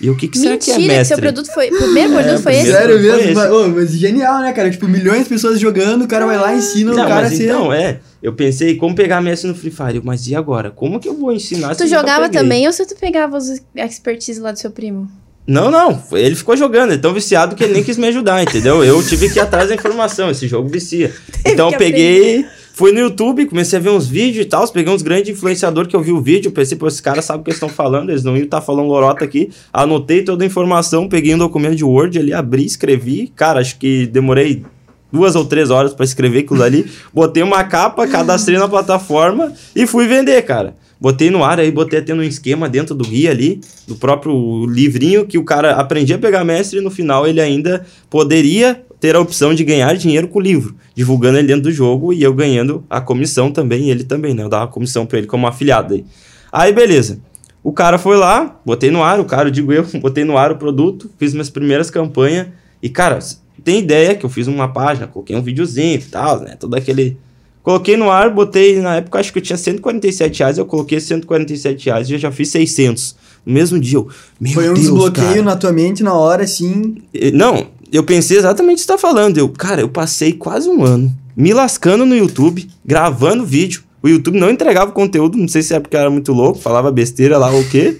E 0.00 0.10
o 0.10 0.16
que, 0.16 0.26
que 0.26 0.36
será 0.38 0.56
que 0.56 0.70
é 0.70 0.74
Mentira, 0.74 0.92
que 0.92 0.98
mestre? 0.98 1.14
seu 1.16 1.18
produto 1.18 1.52
foi. 1.54 1.68
O 1.70 1.76
primeiro 1.78 2.12
produto 2.12 2.42
foi 2.42 2.52
primeiro- 2.54 2.68
esse? 2.70 2.78
Sério 2.78 2.94
foi 2.98 3.02
mesmo? 3.02 3.20
esse. 3.20 3.34
Mas, 3.34 3.50
ô, 3.52 3.68
mas 3.68 3.90
genial, 3.92 4.40
né, 4.40 4.52
cara? 4.52 4.70
Tipo, 4.70 4.88
milhões 4.88 5.22
de 5.24 5.28
pessoas 5.28 5.60
jogando, 5.60 6.02
o 6.02 6.08
cara 6.08 6.26
vai 6.26 6.36
lá 6.36 6.52
e 6.54 6.58
ensina 6.58 6.92
Não, 6.92 7.04
o 7.04 7.08
cara 7.08 7.26
a 7.26 7.30
ser... 7.30 7.44
então, 7.44 7.72
é. 7.72 8.00
Eu 8.20 8.32
pensei, 8.32 8.76
como 8.76 8.94
pegar 8.94 9.20
mestre 9.20 9.48
no 9.48 9.54
Free 9.54 9.70
Fire? 9.70 10.00
Mas 10.02 10.26
e 10.26 10.34
agora? 10.34 10.70
Como 10.70 10.98
que 10.98 11.08
eu 11.08 11.14
vou 11.16 11.32
ensinar 11.32 11.74
Tu 11.76 11.86
jogava 11.86 12.28
também 12.28 12.66
ou 12.66 12.72
se 12.72 12.84
tu 12.86 12.96
pegava 12.96 13.36
os 13.36 13.60
expertise 13.76 14.40
lá 14.40 14.50
do 14.52 14.58
seu 14.58 14.70
primo? 14.70 15.08
Não, 15.46 15.70
não. 15.70 16.02
Ele 16.12 16.34
ficou 16.34 16.56
jogando. 16.56 16.90
Ele 16.90 16.98
é 16.98 17.02
tão 17.02 17.12
viciado 17.12 17.56
que 17.56 17.64
ele 17.64 17.74
nem 17.74 17.82
quis 17.82 17.96
me 17.96 18.06
ajudar, 18.08 18.42
entendeu? 18.42 18.84
Eu 18.84 19.02
tive 19.02 19.28
que 19.28 19.38
ir 19.38 19.42
atrás 19.42 19.68
da 19.68 19.74
informação. 19.74 20.30
Esse 20.30 20.46
jogo 20.48 20.68
vicia. 20.68 21.12
Então 21.44 21.70
eu 21.70 21.78
peguei... 21.78 22.46
Fui 22.74 22.90
no 22.90 23.00
YouTube, 23.00 23.44
comecei 23.46 23.78
a 23.78 23.82
ver 23.82 23.90
uns 23.90 24.08
vídeos 24.08 24.46
e 24.46 24.48
tal. 24.48 24.66
Peguei 24.68 24.92
uns 24.92 25.02
grandes 25.02 25.28
influenciadores 25.28 25.90
que 25.90 25.94
eu 25.94 26.00
vi 26.00 26.10
o 26.10 26.22
vídeo. 26.22 26.50
Pensei, 26.50 26.76
pô, 26.76 26.88
esses 26.88 27.02
caras 27.02 27.26
sabem 27.26 27.42
o 27.42 27.44
que 27.44 27.50
eles 27.50 27.56
estão 27.56 27.68
falando. 27.68 28.08
Eles 28.08 28.24
não 28.24 28.34
iam 28.34 28.44
estar 28.44 28.62
falando 28.62 28.88
lorota 28.88 29.24
aqui. 29.24 29.50
Anotei 29.70 30.22
toda 30.22 30.42
a 30.42 30.46
informação, 30.46 31.06
peguei 31.06 31.34
um 31.34 31.38
documento 31.38 31.76
de 31.76 31.84
Word 31.84 32.18
ali, 32.18 32.32
abri, 32.32 32.64
escrevi. 32.64 33.30
Cara, 33.36 33.60
acho 33.60 33.76
que 33.78 34.06
demorei 34.06 34.64
duas 35.12 35.36
ou 35.36 35.44
três 35.44 35.70
horas 35.70 35.92
pra 35.92 36.04
escrever 36.04 36.40
aquilo 36.40 36.62
ali. 36.62 36.90
Botei 37.12 37.42
uma 37.42 37.62
capa, 37.62 38.06
cadastrei 38.08 38.58
na 38.58 38.66
plataforma 38.66 39.52
e 39.76 39.86
fui 39.86 40.08
vender, 40.08 40.40
cara. 40.42 40.74
Botei 41.02 41.30
no 41.30 41.42
ar 41.42 41.58
aí, 41.58 41.68
botei 41.72 41.98
até 41.98 42.14
um 42.14 42.22
esquema 42.22 42.68
dentro 42.68 42.94
do 42.94 43.02
guia 43.02 43.32
ali, 43.32 43.60
do 43.88 43.96
próprio 43.96 44.64
livrinho, 44.66 45.26
que 45.26 45.36
o 45.36 45.42
cara 45.42 45.72
aprendia 45.72 46.14
a 46.14 46.18
pegar 46.18 46.44
mestre 46.44 46.78
e 46.78 46.80
no 46.80 46.92
final 46.92 47.26
ele 47.26 47.40
ainda 47.40 47.84
poderia 48.08 48.80
ter 49.00 49.16
a 49.16 49.20
opção 49.20 49.52
de 49.52 49.64
ganhar 49.64 49.92
dinheiro 49.96 50.28
com 50.28 50.38
o 50.38 50.40
livro, 50.40 50.76
divulgando 50.94 51.38
ele 51.38 51.48
dentro 51.48 51.64
do 51.64 51.72
jogo 51.72 52.12
e 52.12 52.22
eu 52.22 52.32
ganhando 52.32 52.84
a 52.88 53.00
comissão 53.00 53.50
também, 53.50 53.90
ele 53.90 54.04
também, 54.04 54.32
né? 54.32 54.44
Eu 54.44 54.48
dava 54.48 54.66
a 54.66 54.68
comissão 54.68 55.04
pra 55.04 55.18
ele 55.18 55.26
como 55.26 55.44
afiliado 55.48 55.94
aí. 55.94 56.04
Aí, 56.52 56.72
beleza. 56.72 57.18
O 57.64 57.72
cara 57.72 57.98
foi 57.98 58.16
lá, 58.16 58.60
botei 58.64 58.92
no 58.92 59.02
ar, 59.02 59.18
o 59.18 59.24
cara, 59.24 59.50
digo 59.50 59.72
eu, 59.72 59.84
botei 60.00 60.22
no 60.22 60.38
ar 60.38 60.52
o 60.52 60.56
produto, 60.56 61.10
fiz 61.18 61.32
minhas 61.32 61.50
primeiras 61.50 61.90
campanhas. 61.90 62.46
E, 62.80 62.88
cara, 62.88 63.18
tem 63.64 63.80
ideia 63.80 64.14
que 64.14 64.24
eu 64.24 64.30
fiz 64.30 64.46
uma 64.46 64.72
página, 64.72 65.08
coloquei 65.08 65.34
um 65.34 65.42
videozinho 65.42 65.96
e 65.96 66.02
tal, 66.02 66.38
né? 66.38 66.54
Todo 66.54 66.76
aquele. 66.76 67.16
Coloquei 67.62 67.96
no 67.96 68.10
ar, 68.10 68.30
botei, 68.30 68.80
na 68.80 68.96
época 68.96 69.20
acho 69.20 69.32
que 69.32 69.38
eu 69.38 69.42
tinha 69.42 69.56
147 69.56 70.40
reais, 70.40 70.58
eu 70.58 70.66
coloquei 70.66 70.98
147 70.98 71.86
reais 71.86 72.10
e 72.10 72.14
eu 72.14 72.18
já 72.18 72.32
fiz 72.32 72.48
600. 72.48 73.14
No 73.46 73.52
mesmo 73.52 73.78
dia, 73.78 73.98
eu, 73.98 74.08
meu 74.40 74.52
Foi 74.52 74.64
um 74.64 74.74
Deus, 74.74 74.80
desbloqueio 74.80 75.28
cara. 75.28 75.42
na 75.42 75.56
tua 75.56 75.72
mente 75.72 76.02
na 76.02 76.14
hora, 76.14 76.44
assim. 76.44 76.96
Não, 77.32 77.66
eu 77.92 78.02
pensei 78.02 78.36
exatamente 78.36 78.74
o 78.74 78.76
que 78.76 78.82
você 78.82 78.88
tá 78.88 78.98
falando. 78.98 79.38
Eu, 79.38 79.48
cara, 79.48 79.80
eu 79.80 79.88
passei 79.88 80.32
quase 80.32 80.68
um 80.68 80.82
ano 80.82 81.22
me 81.36 81.52
lascando 81.52 82.04
no 82.04 82.16
YouTube, 82.16 82.68
gravando 82.84 83.44
vídeo. 83.44 83.82
O 84.02 84.08
YouTube 84.08 84.38
não 84.38 84.50
entregava 84.50 84.90
conteúdo, 84.92 85.38
não 85.38 85.48
sei 85.48 85.62
se 85.62 85.74
é 85.74 85.80
porque 85.80 85.96
eu 85.96 86.00
era 86.00 86.10
muito 86.10 86.32
louco, 86.32 86.58
falava 86.58 86.90
besteira 86.90 87.38
lá 87.38 87.50
ou 87.50 87.60
o 87.60 87.68
quê. 87.68 87.96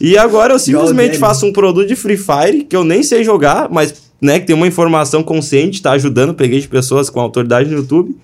E 0.00 0.18
agora 0.18 0.52
eu 0.52 0.58
simplesmente 0.58 1.16
faço 1.16 1.46
um 1.46 1.52
produto 1.52 1.88
de 1.88 1.96
Free 1.96 2.18
Fire 2.18 2.64
que 2.64 2.76
eu 2.76 2.84
nem 2.84 3.02
sei 3.02 3.24
jogar, 3.24 3.68
mas 3.70 3.94
né, 4.20 4.38
que 4.38 4.46
tem 4.46 4.54
uma 4.54 4.66
informação 4.66 5.22
consciente, 5.22 5.80
tá 5.80 5.92
ajudando, 5.92 6.34
peguei 6.34 6.60
de 6.60 6.68
pessoas 6.68 7.08
com 7.08 7.20
autoridade 7.20 7.70
no 7.70 7.78
YouTube 7.78 8.14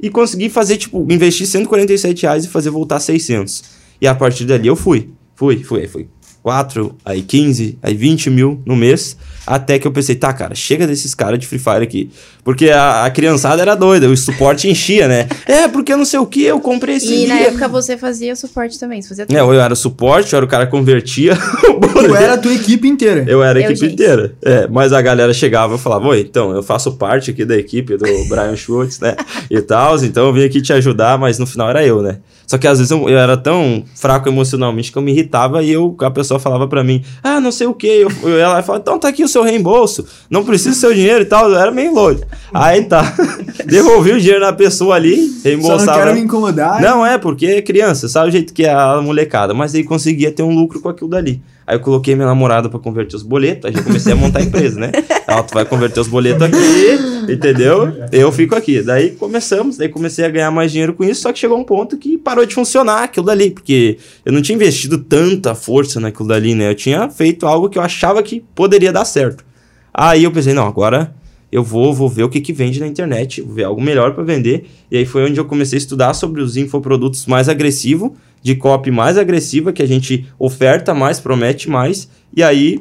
e 0.00 0.10
consegui 0.10 0.48
fazer, 0.48 0.76
tipo, 0.76 1.06
investir 1.10 1.46
147 1.46 2.22
reais 2.22 2.44
e 2.44 2.48
fazer 2.48 2.70
voltar 2.70 3.00
600. 3.00 3.62
E 4.00 4.06
a 4.06 4.14
partir 4.14 4.44
dali 4.44 4.68
eu 4.68 4.76
fui, 4.76 5.10
fui, 5.34 5.62
fui, 5.62 5.86
fui 5.86 6.08
4, 6.48 6.94
aí 7.04 7.20
15, 7.20 7.78
aí 7.82 7.94
20 7.94 8.30
mil 8.30 8.62
no 8.64 8.74
mês, 8.74 9.18
até 9.46 9.78
que 9.78 9.86
eu 9.86 9.92
pensei, 9.92 10.14
tá, 10.14 10.32
cara, 10.32 10.54
chega 10.54 10.86
desses 10.86 11.14
caras 11.14 11.38
de 11.38 11.46
Free 11.46 11.58
Fire 11.58 11.82
aqui. 11.82 12.10
Porque 12.42 12.70
a, 12.70 13.04
a 13.04 13.10
criançada 13.10 13.60
era 13.60 13.74
doida, 13.74 14.08
o 14.08 14.16
suporte 14.16 14.66
enchia, 14.66 15.06
né? 15.06 15.28
É, 15.46 15.68
porque 15.68 15.94
não 15.94 16.06
sei 16.06 16.18
o 16.18 16.24
que, 16.26 16.42
eu 16.42 16.58
comprei 16.58 16.96
esse 16.96 17.12
E 17.12 17.26
na 17.26 17.36
guia. 17.36 17.46
época 17.48 17.68
você 17.68 17.98
fazia 17.98 18.34
suporte 18.34 18.78
também, 18.80 19.02
você 19.02 19.08
fazia 19.08 19.26
tudo. 19.26 19.36
É, 19.36 19.42
ou 19.42 19.52
eu 19.52 19.60
era 19.60 19.74
suporte, 19.74 20.34
ou 20.34 20.38
era 20.38 20.46
o 20.46 20.48
cara 20.48 20.64
que 20.64 20.70
convertia 20.70 21.34
boleto. 21.78 22.16
era 22.16 22.34
a 22.34 22.38
tua 22.38 22.54
equipe 22.54 22.88
inteira. 22.88 23.24
Eu 23.28 23.42
era 23.42 23.58
a 23.58 23.62
Eu, 23.62 23.70
equipe 23.70 23.80
gente. 23.90 23.92
inteira. 23.92 24.32
É, 24.42 24.66
mas 24.68 24.94
a 24.94 25.02
galera 25.02 25.34
chegava 25.34 25.74
e 25.74 25.78
falava, 25.78 26.08
oi, 26.08 26.20
então, 26.20 26.52
eu 26.52 26.62
faço 26.62 26.92
parte 26.92 27.30
aqui 27.30 27.44
da 27.44 27.56
equipe 27.58 27.94
do 27.98 28.04
Brian 28.30 28.56
Schultz, 28.56 29.00
né? 29.00 29.14
E 29.50 29.60
tal, 29.60 29.96
então 30.02 30.26
eu 30.26 30.32
vim 30.32 30.44
aqui 30.44 30.62
te 30.62 30.72
ajudar, 30.72 31.18
mas 31.18 31.38
no 31.38 31.46
final 31.46 31.68
era 31.68 31.84
eu, 31.84 32.00
né? 32.02 32.18
Só 32.48 32.56
que 32.56 32.66
às 32.66 32.78
vezes 32.78 32.90
eu, 32.90 33.06
eu 33.10 33.18
era 33.18 33.36
tão 33.36 33.84
fraco 33.94 34.26
emocionalmente 34.26 34.90
que 34.90 34.96
eu 34.96 35.02
me 35.02 35.12
irritava 35.12 35.62
e 35.62 35.70
eu, 35.70 35.94
a 36.00 36.10
pessoa 36.10 36.40
falava 36.40 36.66
pra 36.66 36.82
mim, 36.82 37.04
ah, 37.22 37.38
não 37.40 37.52
sei 37.52 37.66
o 37.66 37.74
que. 37.74 37.86
Eu, 37.86 38.10
eu 38.22 38.38
ia 38.38 38.48
lá 38.48 38.60
e 38.60 38.62
falava, 38.62 38.80
então 38.80 38.98
tá 38.98 39.08
aqui 39.08 39.22
o 39.22 39.28
seu 39.28 39.42
reembolso, 39.42 40.06
não 40.30 40.42
precisa 40.42 40.70
do 40.70 40.76
seu 40.76 40.94
dinheiro 40.94 41.20
e 41.20 41.26
tal. 41.26 41.50
Eu 41.50 41.58
era 41.58 41.70
meio 41.70 41.92
louco. 41.92 42.22
Aí 42.54 42.84
tá, 42.84 43.14
devolvi 43.66 44.12
o 44.12 44.18
dinheiro 44.18 44.40
na 44.40 44.52
pessoa 44.54 44.96
ali, 44.96 45.28
Só 45.28 45.48
reembolsava. 45.48 45.84
não 45.84 45.94
quero 45.98 46.14
me 46.14 46.20
incomodar. 46.22 46.80
Não, 46.80 47.04
é, 47.04 47.18
porque 47.18 47.46
é 47.46 47.60
criança, 47.62 48.08
sabe 48.08 48.28
o 48.28 48.32
jeito 48.32 48.54
que 48.54 48.64
é 48.64 48.72
a 48.72 48.98
molecada. 49.02 49.52
Mas 49.52 49.74
aí 49.74 49.84
conseguia 49.84 50.32
ter 50.32 50.42
um 50.42 50.54
lucro 50.54 50.80
com 50.80 50.88
aquilo 50.88 51.10
dali. 51.10 51.42
Aí 51.68 51.76
eu 51.76 51.80
coloquei 51.80 52.14
minha 52.14 52.26
namorada 52.26 52.70
pra 52.70 52.78
converter 52.78 53.14
os 53.14 53.22
boletos, 53.22 53.66
aí 53.66 53.74
já 53.74 53.82
comecei 53.82 54.10
a 54.10 54.16
montar 54.16 54.38
a 54.38 54.42
empresa, 54.42 54.80
né? 54.80 54.90
Ela, 55.28 55.42
tu 55.42 55.52
vai 55.52 55.66
converter 55.66 56.00
os 56.00 56.08
boletos 56.08 56.42
aqui, 56.42 57.30
entendeu? 57.30 57.92
Eu 58.10 58.32
fico 58.32 58.54
aqui. 58.54 58.80
Daí 58.80 59.10
começamos, 59.10 59.76
daí 59.76 59.90
comecei 59.90 60.24
a 60.24 60.30
ganhar 60.30 60.50
mais 60.50 60.72
dinheiro 60.72 60.94
com 60.94 61.04
isso, 61.04 61.20
só 61.20 61.30
que 61.30 61.38
chegou 61.38 61.58
um 61.58 61.64
ponto 61.64 61.98
que 61.98 62.16
parou 62.16 62.46
de 62.46 62.54
funcionar 62.54 63.02
aquilo 63.02 63.26
dali, 63.26 63.50
porque 63.50 63.98
eu 64.24 64.32
não 64.32 64.40
tinha 64.40 64.56
investido 64.56 64.96
tanta 64.96 65.54
força 65.54 66.00
naquilo 66.00 66.26
dali, 66.26 66.54
né? 66.54 66.70
Eu 66.70 66.74
tinha 66.74 67.10
feito 67.10 67.46
algo 67.46 67.68
que 67.68 67.76
eu 67.76 67.82
achava 67.82 68.22
que 68.22 68.42
poderia 68.54 68.90
dar 68.90 69.04
certo. 69.04 69.44
Aí 69.92 70.24
eu 70.24 70.32
pensei, 70.32 70.54
não, 70.54 70.66
agora 70.66 71.14
eu 71.52 71.62
vou, 71.62 71.92
vou 71.92 72.08
ver 72.08 72.22
o 72.22 72.30
que, 72.30 72.40
que 72.40 72.52
vende 72.52 72.80
na 72.80 72.86
internet, 72.86 73.42
vou 73.42 73.54
ver 73.54 73.64
algo 73.64 73.82
melhor 73.82 74.14
para 74.14 74.24
vender. 74.24 74.66
E 74.90 74.96
aí 74.96 75.04
foi 75.04 75.28
onde 75.28 75.38
eu 75.38 75.44
comecei 75.44 75.76
a 75.76 75.80
estudar 75.80 76.14
sobre 76.14 76.40
os 76.40 76.56
infoprodutos 76.56 77.26
mais 77.26 77.46
agressivos, 77.46 78.12
de 78.42 78.54
copy 78.54 78.90
mais 78.90 79.16
agressiva, 79.18 79.72
que 79.72 79.82
a 79.82 79.86
gente 79.86 80.26
oferta 80.38 80.94
mais, 80.94 81.18
promete 81.20 81.68
mais. 81.68 82.08
E 82.36 82.42
aí 82.42 82.80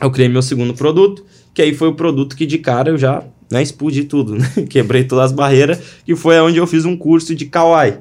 eu 0.00 0.10
criei 0.10 0.28
meu 0.28 0.42
segundo 0.42 0.74
produto, 0.74 1.24
que 1.54 1.62
aí 1.62 1.74
foi 1.74 1.88
o 1.88 1.94
produto 1.94 2.36
que 2.36 2.46
de 2.46 2.58
cara 2.58 2.90
eu 2.90 2.98
já 2.98 3.22
né, 3.50 3.62
explodi 3.62 4.04
tudo, 4.04 4.34
né? 4.38 4.48
Quebrei 4.68 5.04
todas 5.04 5.26
as 5.26 5.32
barreiras, 5.32 5.78
que 6.04 6.14
foi 6.14 6.38
onde 6.40 6.58
eu 6.58 6.66
fiz 6.66 6.84
um 6.84 6.96
curso 6.96 7.34
de 7.34 7.46
Kawaii. 7.46 7.94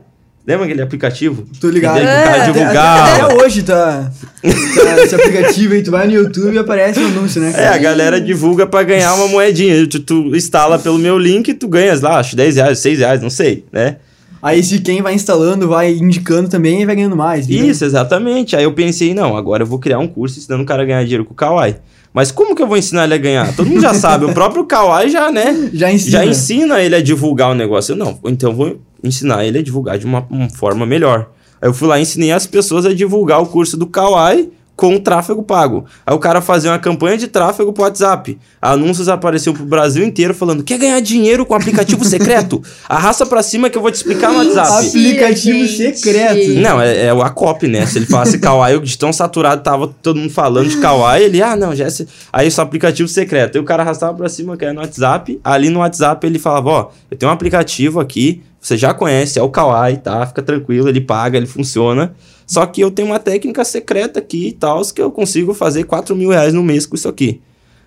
Lembra 0.47 0.65
aquele 0.65 0.81
aplicativo? 0.81 1.45
Tô 1.61 1.69
ligado. 1.69 1.95
Cara 1.99 2.09
É, 2.09 2.41
até- 2.41 2.51
divulgava. 2.51 3.13
Até, 3.13 3.21
até 3.21 3.43
hoje 3.45 3.61
tá, 3.61 4.11
tá 4.41 5.03
esse 5.03 5.13
aplicativo 5.13 5.73
aí, 5.75 5.83
tu 5.83 5.91
vai 5.91 6.07
no 6.07 6.13
YouTube 6.13 6.55
e 6.55 6.57
aparece 6.57 6.99
o 6.99 7.05
anúncio, 7.05 7.39
né? 7.41 7.53
É, 7.55 7.67
a 7.67 7.77
galera 7.77 8.19
divulga 8.19 8.65
pra 8.65 8.81
ganhar 8.81 9.13
uma 9.13 9.27
moedinha. 9.27 9.85
Tu, 9.85 9.99
tu 9.99 10.35
instala 10.35 10.79
pelo 10.79 10.97
meu 10.97 11.19
link, 11.19 11.53
tu 11.53 11.67
ganhas 11.67 12.01
lá, 12.01 12.17
acho 12.19 12.35
10 12.35 12.55
reais, 12.55 12.79
6 12.79 12.99
reais, 12.99 13.21
não 13.21 13.29
sei, 13.29 13.65
né? 13.71 13.97
Aí 14.41 14.63
se 14.63 14.79
quem 14.79 15.01
vai 15.01 15.13
instalando, 15.13 15.67
vai 15.67 15.93
indicando 15.93 16.49
também 16.49 16.81
e 16.81 16.85
vai 16.85 16.95
ganhando 16.95 17.15
mais. 17.15 17.49
Isso, 17.49 17.83
exatamente. 17.83 18.55
Aí 18.55 18.63
eu 18.63 18.73
pensei, 18.73 19.13
não, 19.13 19.35
agora 19.35 19.63
eu 19.63 19.67
vou 19.67 19.79
criar 19.79 19.99
um 19.99 20.07
curso 20.07 20.39
ensinando 20.39 20.63
o 20.63 20.65
cara 20.65 20.83
a 20.83 20.85
ganhar 20.85 21.03
dinheiro 21.03 21.25
com 21.25 21.33
o 21.33 21.35
Kawaii. 21.35 21.75
Mas 22.13 22.31
como 22.31 22.55
que 22.55 22.61
eu 22.61 22.67
vou 22.67 22.77
ensinar 22.77 23.03
ele 23.03 23.13
a 23.13 23.17
ganhar? 23.17 23.55
Todo 23.55 23.67
mundo 23.67 23.81
já 23.81 23.93
sabe, 23.95 24.25
o 24.25 24.33
próprio 24.33 24.65
Kawaii 24.65 25.09
já, 25.09 25.31
né? 25.31 25.69
Já 25.73 25.91
ensina. 25.91 26.11
Já 26.11 26.25
ensina 26.25 26.81
ele 26.81 26.95
a 26.95 27.01
divulgar 27.01 27.51
o 27.51 27.55
negócio. 27.55 27.93
Eu, 27.93 27.97
não, 27.97 28.17
então 28.25 28.51
eu 28.51 28.55
vou 28.55 28.81
ensinar 29.03 29.45
ele 29.45 29.59
a 29.59 29.61
divulgar 29.61 29.97
de 29.97 30.05
uma, 30.05 30.25
uma 30.29 30.49
forma 30.49 30.85
melhor. 30.85 31.29
Aí 31.61 31.67
eu 31.69 31.73
fui 31.73 31.87
lá 31.87 31.99
e 31.99 32.01
ensinei 32.01 32.31
as 32.31 32.47
pessoas 32.47 32.85
a 32.85 32.93
divulgar 32.93 33.41
o 33.41 33.45
curso 33.45 33.77
do 33.77 33.85
Kawaii 33.85 34.51
com 34.79 34.97
tráfego 34.97 35.43
pago. 35.43 35.83
Aí 36.05 36.15
o 36.15 36.19
cara 36.19 36.39
fazia 36.39 36.71
uma 36.71 36.79
campanha 36.79 37.17
de 37.17 37.27
tráfego 37.27 37.73
pro 37.73 37.83
WhatsApp. 37.83 38.39
Anúncios 38.61 39.09
apareciam 39.09 39.53
pro 39.53 39.65
Brasil 39.65 40.05
inteiro 40.05 40.33
falando: 40.33 40.63
quer 40.63 40.77
ganhar 40.77 41.01
dinheiro 41.01 41.45
com 41.45 41.53
aplicativo 41.53 42.01
secreto? 42.07 42.63
Arrasta 42.87 43.25
pra 43.25 43.43
cima 43.43 43.69
que 43.69 43.77
eu 43.77 43.81
vou 43.81 43.91
te 43.91 43.95
explicar 43.95 44.31
no 44.31 44.37
WhatsApp. 44.37 44.87
Aplicativo 44.87 45.65
gente. 45.65 45.97
secreto. 45.99 46.53
Não, 46.61 46.79
é, 46.79 47.07
é 47.07 47.13
o 47.13 47.21
Acop, 47.21 47.67
né? 47.67 47.85
Se 47.85 47.97
ele 47.97 48.05
falasse 48.05 48.39
Kawaii, 48.39 48.79
de 48.79 48.97
tão 48.97 49.11
saturado 49.11 49.61
tava 49.61 49.93
todo 50.01 50.17
mundo 50.17 50.31
falando 50.31 50.69
de 50.69 50.77
Kawaii, 50.77 51.25
ele, 51.25 51.41
ah, 51.41 51.57
não, 51.57 51.75
já 51.75 51.85
é... 51.85 51.89
Aí 52.31 52.47
esse 52.47 52.61
aplicativo 52.61 53.09
secreto. 53.09 53.57
Aí 53.57 53.61
o 53.61 53.65
cara 53.65 53.83
arrastava 53.83 54.13
pra 54.13 54.29
cima, 54.29 54.55
que 54.55 54.63
era 54.63 54.73
no 54.73 54.79
WhatsApp. 54.79 55.41
Ali 55.43 55.69
no 55.69 55.79
WhatsApp 55.79 56.25
ele 56.25 56.39
falava, 56.39 56.69
ó, 56.69 56.91
eu 57.11 57.17
tenho 57.17 57.29
um 57.29 57.33
aplicativo 57.33 57.99
aqui, 57.99 58.41
você 58.61 58.77
já 58.77 58.93
conhece, 58.93 59.37
é 59.39 59.43
o 59.43 59.49
Kawaii, 59.49 59.97
tá? 59.97 60.25
Fica 60.25 60.41
tranquilo, 60.41 60.87
ele 60.87 61.01
paga, 61.01 61.37
ele 61.37 61.47
funciona. 61.47 62.13
Só 62.49 62.65
que 62.65 62.81
eu 62.81 62.89
tenho 62.89 63.09
uma 63.09 63.19
técnica 63.19 63.63
secreta 63.63 64.17
aqui 64.17 64.47
e 64.47 64.51
tal, 64.51 64.81
que 64.85 64.99
eu 64.99 65.11
consigo 65.11 65.53
fazer 65.53 65.83
4 65.83 66.15
mil 66.15 66.31
reais 66.31 66.51
no 66.51 66.63
mês 66.63 66.83
com 66.83 66.95
isso 66.95 67.07
aqui. 67.07 67.39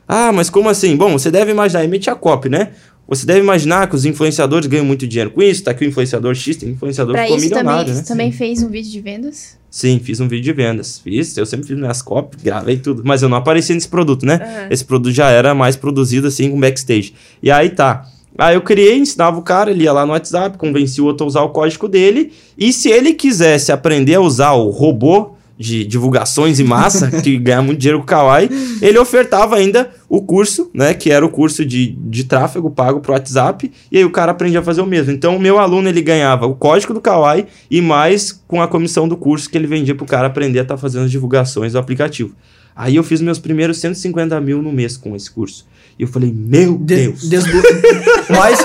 Ah, 0.06 0.30
mas 0.30 0.48
como 0.48 0.68
assim? 0.68 0.94
Bom, 0.94 1.10
você 1.18 1.32
deve 1.32 1.50
imaginar, 1.50 1.80
aí 1.80 1.88
mete 1.88 2.08
a 2.08 2.14
copy, 2.14 2.48
né? 2.48 2.70
Você 3.08 3.26
deve 3.26 3.40
imaginar 3.40 3.88
que 3.88 3.96
os 3.96 4.04
influenciadores 4.04 4.68
ganham 4.68 4.84
muito 4.84 5.04
dinheiro 5.04 5.32
com 5.32 5.42
isso. 5.42 5.64
Tá 5.64 5.72
aqui 5.72 5.84
o 5.84 5.88
influenciador 5.88 6.32
X, 6.36 6.56
tem 6.58 6.68
influenciador 6.68 7.12
Pra 7.12 7.24
ficou 7.24 7.38
isso 7.38 7.48
também, 7.48 7.64
milionário, 7.64 7.92
né? 7.92 8.00
você 8.00 8.06
também 8.06 8.30
fez 8.30 8.62
um 8.62 8.68
vídeo 8.68 8.92
de 8.92 9.00
vendas? 9.00 9.58
Sim, 9.68 9.98
fiz 9.98 10.20
um 10.20 10.28
vídeo 10.28 10.44
de 10.44 10.52
vendas. 10.52 11.00
Fiz, 11.00 11.36
eu 11.36 11.44
sempre 11.44 11.66
fiz 11.66 11.76
minhas 11.76 12.00
copies, 12.00 12.40
gravei 12.40 12.76
tudo. 12.76 13.02
Mas 13.04 13.20
eu 13.20 13.28
não 13.28 13.38
apareci 13.38 13.74
nesse 13.74 13.88
produto, 13.88 14.24
né? 14.24 14.34
Aham. 14.34 14.68
Esse 14.70 14.84
produto 14.84 15.12
já 15.12 15.28
era 15.28 15.56
mais 15.56 15.74
produzido 15.74 16.28
assim 16.28 16.48
com 16.52 16.60
backstage. 16.60 17.14
E 17.42 17.50
aí 17.50 17.70
tá. 17.70 18.06
Aí 18.38 18.54
eu 18.54 18.62
criei, 18.62 18.98
ensinava 18.98 19.38
o 19.38 19.42
cara, 19.42 19.70
ele 19.70 19.84
ia 19.84 19.92
lá 19.92 20.06
no 20.06 20.12
WhatsApp, 20.12 20.56
convenci 20.56 21.00
o 21.00 21.04
outro 21.04 21.24
a 21.24 21.26
usar 21.26 21.42
o 21.42 21.50
código 21.50 21.88
dele. 21.88 22.32
E 22.56 22.72
se 22.72 22.88
ele 22.88 23.12
quisesse 23.12 23.70
aprender 23.70 24.14
a 24.14 24.20
usar 24.20 24.52
o 24.52 24.70
robô 24.70 25.34
de 25.58 25.84
divulgações 25.84 26.58
em 26.58 26.64
massa, 26.64 27.10
que 27.22 27.38
ganha 27.38 27.62
muito 27.62 27.78
dinheiro 27.78 27.98
com 27.98 28.04
o 28.04 28.06
Kawaii, 28.06 28.50
ele 28.80 28.98
ofertava 28.98 29.56
ainda 29.56 29.90
o 30.08 30.20
curso, 30.20 30.70
né? 30.74 30.92
Que 30.94 31.10
era 31.10 31.24
o 31.24 31.28
curso 31.28 31.64
de, 31.64 31.86
de 31.86 32.24
tráfego 32.24 32.70
pago 32.70 33.00
pro 33.00 33.12
WhatsApp. 33.12 33.70
E 33.90 33.98
aí 33.98 34.04
o 34.04 34.10
cara 34.10 34.32
aprendia 34.32 34.60
a 34.60 34.62
fazer 34.62 34.80
o 34.80 34.86
mesmo. 34.86 35.12
Então 35.12 35.36
o 35.36 35.40
meu 35.40 35.58
aluno 35.58 35.88
ele 35.88 36.02
ganhava 36.02 36.46
o 36.46 36.54
código 36.54 36.92
do 36.92 37.00
Kawaii 37.00 37.46
e 37.70 37.80
mais 37.80 38.32
com 38.48 38.60
a 38.60 38.66
comissão 38.68 39.06
do 39.06 39.16
curso 39.16 39.48
que 39.48 39.56
ele 39.56 39.66
vendia 39.66 39.94
pro 39.94 40.06
cara 40.06 40.26
aprender 40.26 40.58
a 40.58 40.62
estar 40.62 40.76
fazendo 40.76 41.04
as 41.04 41.10
divulgações 41.10 41.72
do 41.72 41.78
aplicativo. 41.78 42.34
Aí 42.74 42.96
eu 42.96 43.04
fiz 43.04 43.20
meus 43.20 43.38
primeiros 43.38 43.78
150 43.78 44.40
mil 44.40 44.62
no 44.62 44.72
mês 44.72 44.96
com 44.96 45.14
esse 45.14 45.30
curso. 45.30 45.66
E 45.98 46.02
eu 46.02 46.08
falei, 46.08 46.32
meu 46.34 46.76
De- 46.78 46.96
Deus. 47.06 47.28
desblo- 47.28 47.62
mais, 48.30 48.58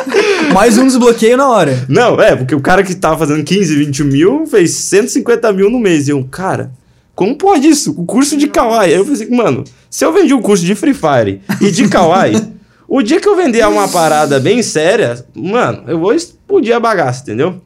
mais 0.53 0.77
um 0.77 0.85
desbloqueio 0.87 1.37
na 1.37 1.49
hora. 1.49 1.85
Não, 1.89 2.19
é, 2.21 2.35
porque 2.35 2.55
o 2.55 2.59
cara 2.61 2.83
que 2.83 2.95
tava 2.95 3.17
fazendo 3.17 3.43
15, 3.43 3.75
20 3.75 4.03
mil 4.03 4.45
fez 4.47 4.75
150 4.75 5.51
mil 5.53 5.69
no 5.69 5.79
mês. 5.79 6.07
E 6.07 6.11
eu, 6.11 6.23
cara, 6.25 6.71
como 7.13 7.35
pode 7.35 7.67
isso? 7.67 7.91
O 7.97 8.05
curso 8.05 8.37
de 8.37 8.47
Kawaii. 8.47 8.93
Aí 8.93 8.97
eu 8.99 9.05
falei 9.05 9.21
assim, 9.21 9.35
mano, 9.35 9.63
se 9.89 10.05
eu 10.05 10.13
vendi 10.13 10.33
um 10.33 10.41
curso 10.41 10.65
de 10.65 10.73
Free 10.75 10.93
Fire 10.93 11.41
e 11.61 11.69
de 11.71 11.87
Kawaii, 11.89 12.35
o 12.87 13.01
dia 13.01 13.19
que 13.19 13.27
eu 13.27 13.35
vender 13.35 13.67
uma 13.67 13.87
parada 13.87 14.39
bem 14.39 14.61
séria, 14.63 15.25
mano, 15.35 15.83
eu 15.87 15.99
vou 15.99 16.13
explodir 16.13 16.75
a 16.75 16.79
bagaça, 16.79 17.21
entendeu? 17.23 17.61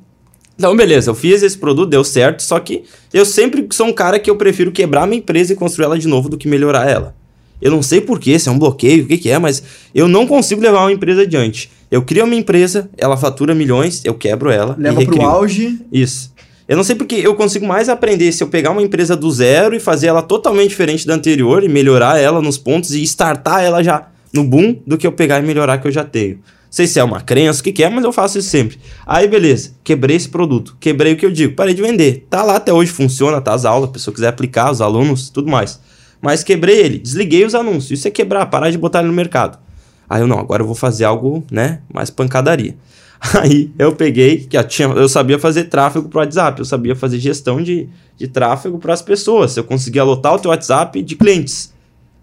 Então, 0.57 0.75
beleza, 0.75 1.09
eu 1.09 1.15
fiz 1.15 1.41
esse 1.41 1.57
produto, 1.57 1.89
deu 1.89 2.03
certo, 2.03 2.43
só 2.43 2.59
que 2.59 2.83
eu 3.13 3.25
sempre 3.25 3.67
sou 3.71 3.87
um 3.87 3.93
cara 3.93 4.19
que 4.19 4.29
eu 4.29 4.35
prefiro 4.35 4.71
quebrar 4.71 5.07
minha 5.07 5.17
empresa 5.19 5.53
e 5.53 5.55
construir 5.55 5.85
ela 5.85 5.97
de 5.97 6.07
novo 6.07 6.29
do 6.29 6.37
que 6.37 6.47
melhorar 6.47 6.87
ela. 6.89 7.15
Eu 7.61 7.71
não 7.71 7.81
sei 7.81 8.01
porquê, 8.01 8.39
se 8.39 8.49
é 8.49 8.51
um 8.51 8.57
bloqueio, 8.57 9.03
o 9.03 9.07
que, 9.07 9.17
que 9.17 9.29
é, 9.29 9.37
mas 9.37 9.61
eu 9.93 10.07
não 10.07 10.25
consigo 10.25 10.61
levar 10.61 10.81
uma 10.81 10.91
empresa 10.91 11.21
adiante. 11.21 11.69
Eu 11.91 12.01
crio 12.01 12.25
uma 12.25 12.35
empresa, 12.35 12.89
ela 12.97 13.17
fatura 13.17 13.53
milhões, 13.53 14.03
eu 14.05 14.13
quebro 14.13 14.49
ela 14.49 14.75
Leva 14.79 15.03
pro 15.05 15.21
auge. 15.21 15.79
Isso. 15.91 16.31
Eu 16.67 16.77
não 16.77 16.83
sei 16.85 16.95
porque 16.95 17.15
eu 17.15 17.35
consigo 17.35 17.67
mais 17.67 17.89
aprender 17.89 18.31
se 18.31 18.41
eu 18.41 18.47
pegar 18.47 18.71
uma 18.71 18.81
empresa 18.81 19.15
do 19.15 19.29
zero 19.29 19.75
e 19.75 19.79
fazer 19.79 20.07
ela 20.07 20.21
totalmente 20.21 20.69
diferente 20.69 21.05
da 21.05 21.13
anterior 21.13 21.63
e 21.63 21.67
melhorar 21.67 22.17
ela 22.17 22.41
nos 22.41 22.57
pontos 22.57 22.91
e 22.91 23.03
startar 23.03 23.61
ela 23.61 23.83
já 23.83 24.07
no 24.31 24.43
boom 24.43 24.77
do 24.87 24.97
que 24.97 25.05
eu 25.05 25.11
pegar 25.11 25.39
e 25.39 25.45
melhorar 25.45 25.79
que 25.79 25.87
eu 25.87 25.91
já 25.91 26.05
tenho. 26.05 26.35
Não 26.35 26.75
sei 26.75 26.87
se 26.87 26.97
é 26.97 27.03
uma 27.03 27.19
crença, 27.19 27.59
o 27.59 27.63
que, 27.65 27.73
que 27.73 27.83
é, 27.83 27.89
mas 27.89 28.05
eu 28.05 28.13
faço 28.13 28.37
isso 28.37 28.47
sempre. 28.47 28.79
Aí, 29.05 29.27
beleza, 29.27 29.73
quebrei 29.83 30.15
esse 30.15 30.29
produto. 30.29 30.77
Quebrei 30.79 31.11
o 31.11 31.17
que 31.17 31.25
eu 31.25 31.31
digo, 31.31 31.53
parei 31.53 31.73
de 31.73 31.81
vender. 31.81 32.25
Tá 32.29 32.41
lá 32.43 32.55
até 32.55 32.71
hoje, 32.71 32.89
funciona, 32.89 33.41
tá 33.41 33.53
as 33.53 33.65
aulas, 33.65 33.89
a 33.89 33.91
pessoa 33.91 34.13
quiser 34.13 34.29
aplicar, 34.29 34.71
os 34.71 34.79
alunos, 34.79 35.29
tudo 35.29 35.51
mais. 35.51 35.81
Mas 36.21 36.43
quebrei 36.43 36.79
ele, 36.79 36.99
desliguei 36.99 37.43
os 37.43 37.55
anúncios. 37.55 37.99
Isso 37.99 38.07
é 38.07 38.11
quebrar, 38.11 38.45
parar 38.45 38.69
de 38.69 38.77
botar 38.77 38.99
ele 38.99 39.07
no 39.07 39.13
mercado. 39.13 39.57
Aí 40.09 40.21
eu 40.21 40.27
não, 40.27 40.37
agora 40.37 40.61
eu 40.61 40.67
vou 40.67 40.75
fazer 40.75 41.05
algo, 41.05 41.43
né, 41.49 41.81
mais 41.91 42.09
pancadaria. 42.09 42.75
Aí 43.39 43.71
eu 43.77 43.95
peguei, 43.95 44.39
que 44.39 44.57
eu, 44.57 44.63
tinha, 44.63 44.87
eu 44.89 45.07
sabia 45.07 45.37
fazer 45.37 45.65
tráfego 45.65 46.09
pro 46.09 46.19
WhatsApp, 46.19 46.59
eu 46.59 46.65
sabia 46.65 46.95
fazer 46.95 47.19
gestão 47.19 47.61
de, 47.61 47.87
de 48.17 48.27
tráfego 48.27 48.79
para 48.79 48.93
as 48.93 49.01
pessoas. 49.01 49.55
Eu 49.55 49.63
conseguia 49.63 50.03
lotar 50.03 50.33
o 50.33 50.39
teu 50.39 50.49
WhatsApp 50.49 51.01
de 51.01 51.15
clientes, 51.15 51.73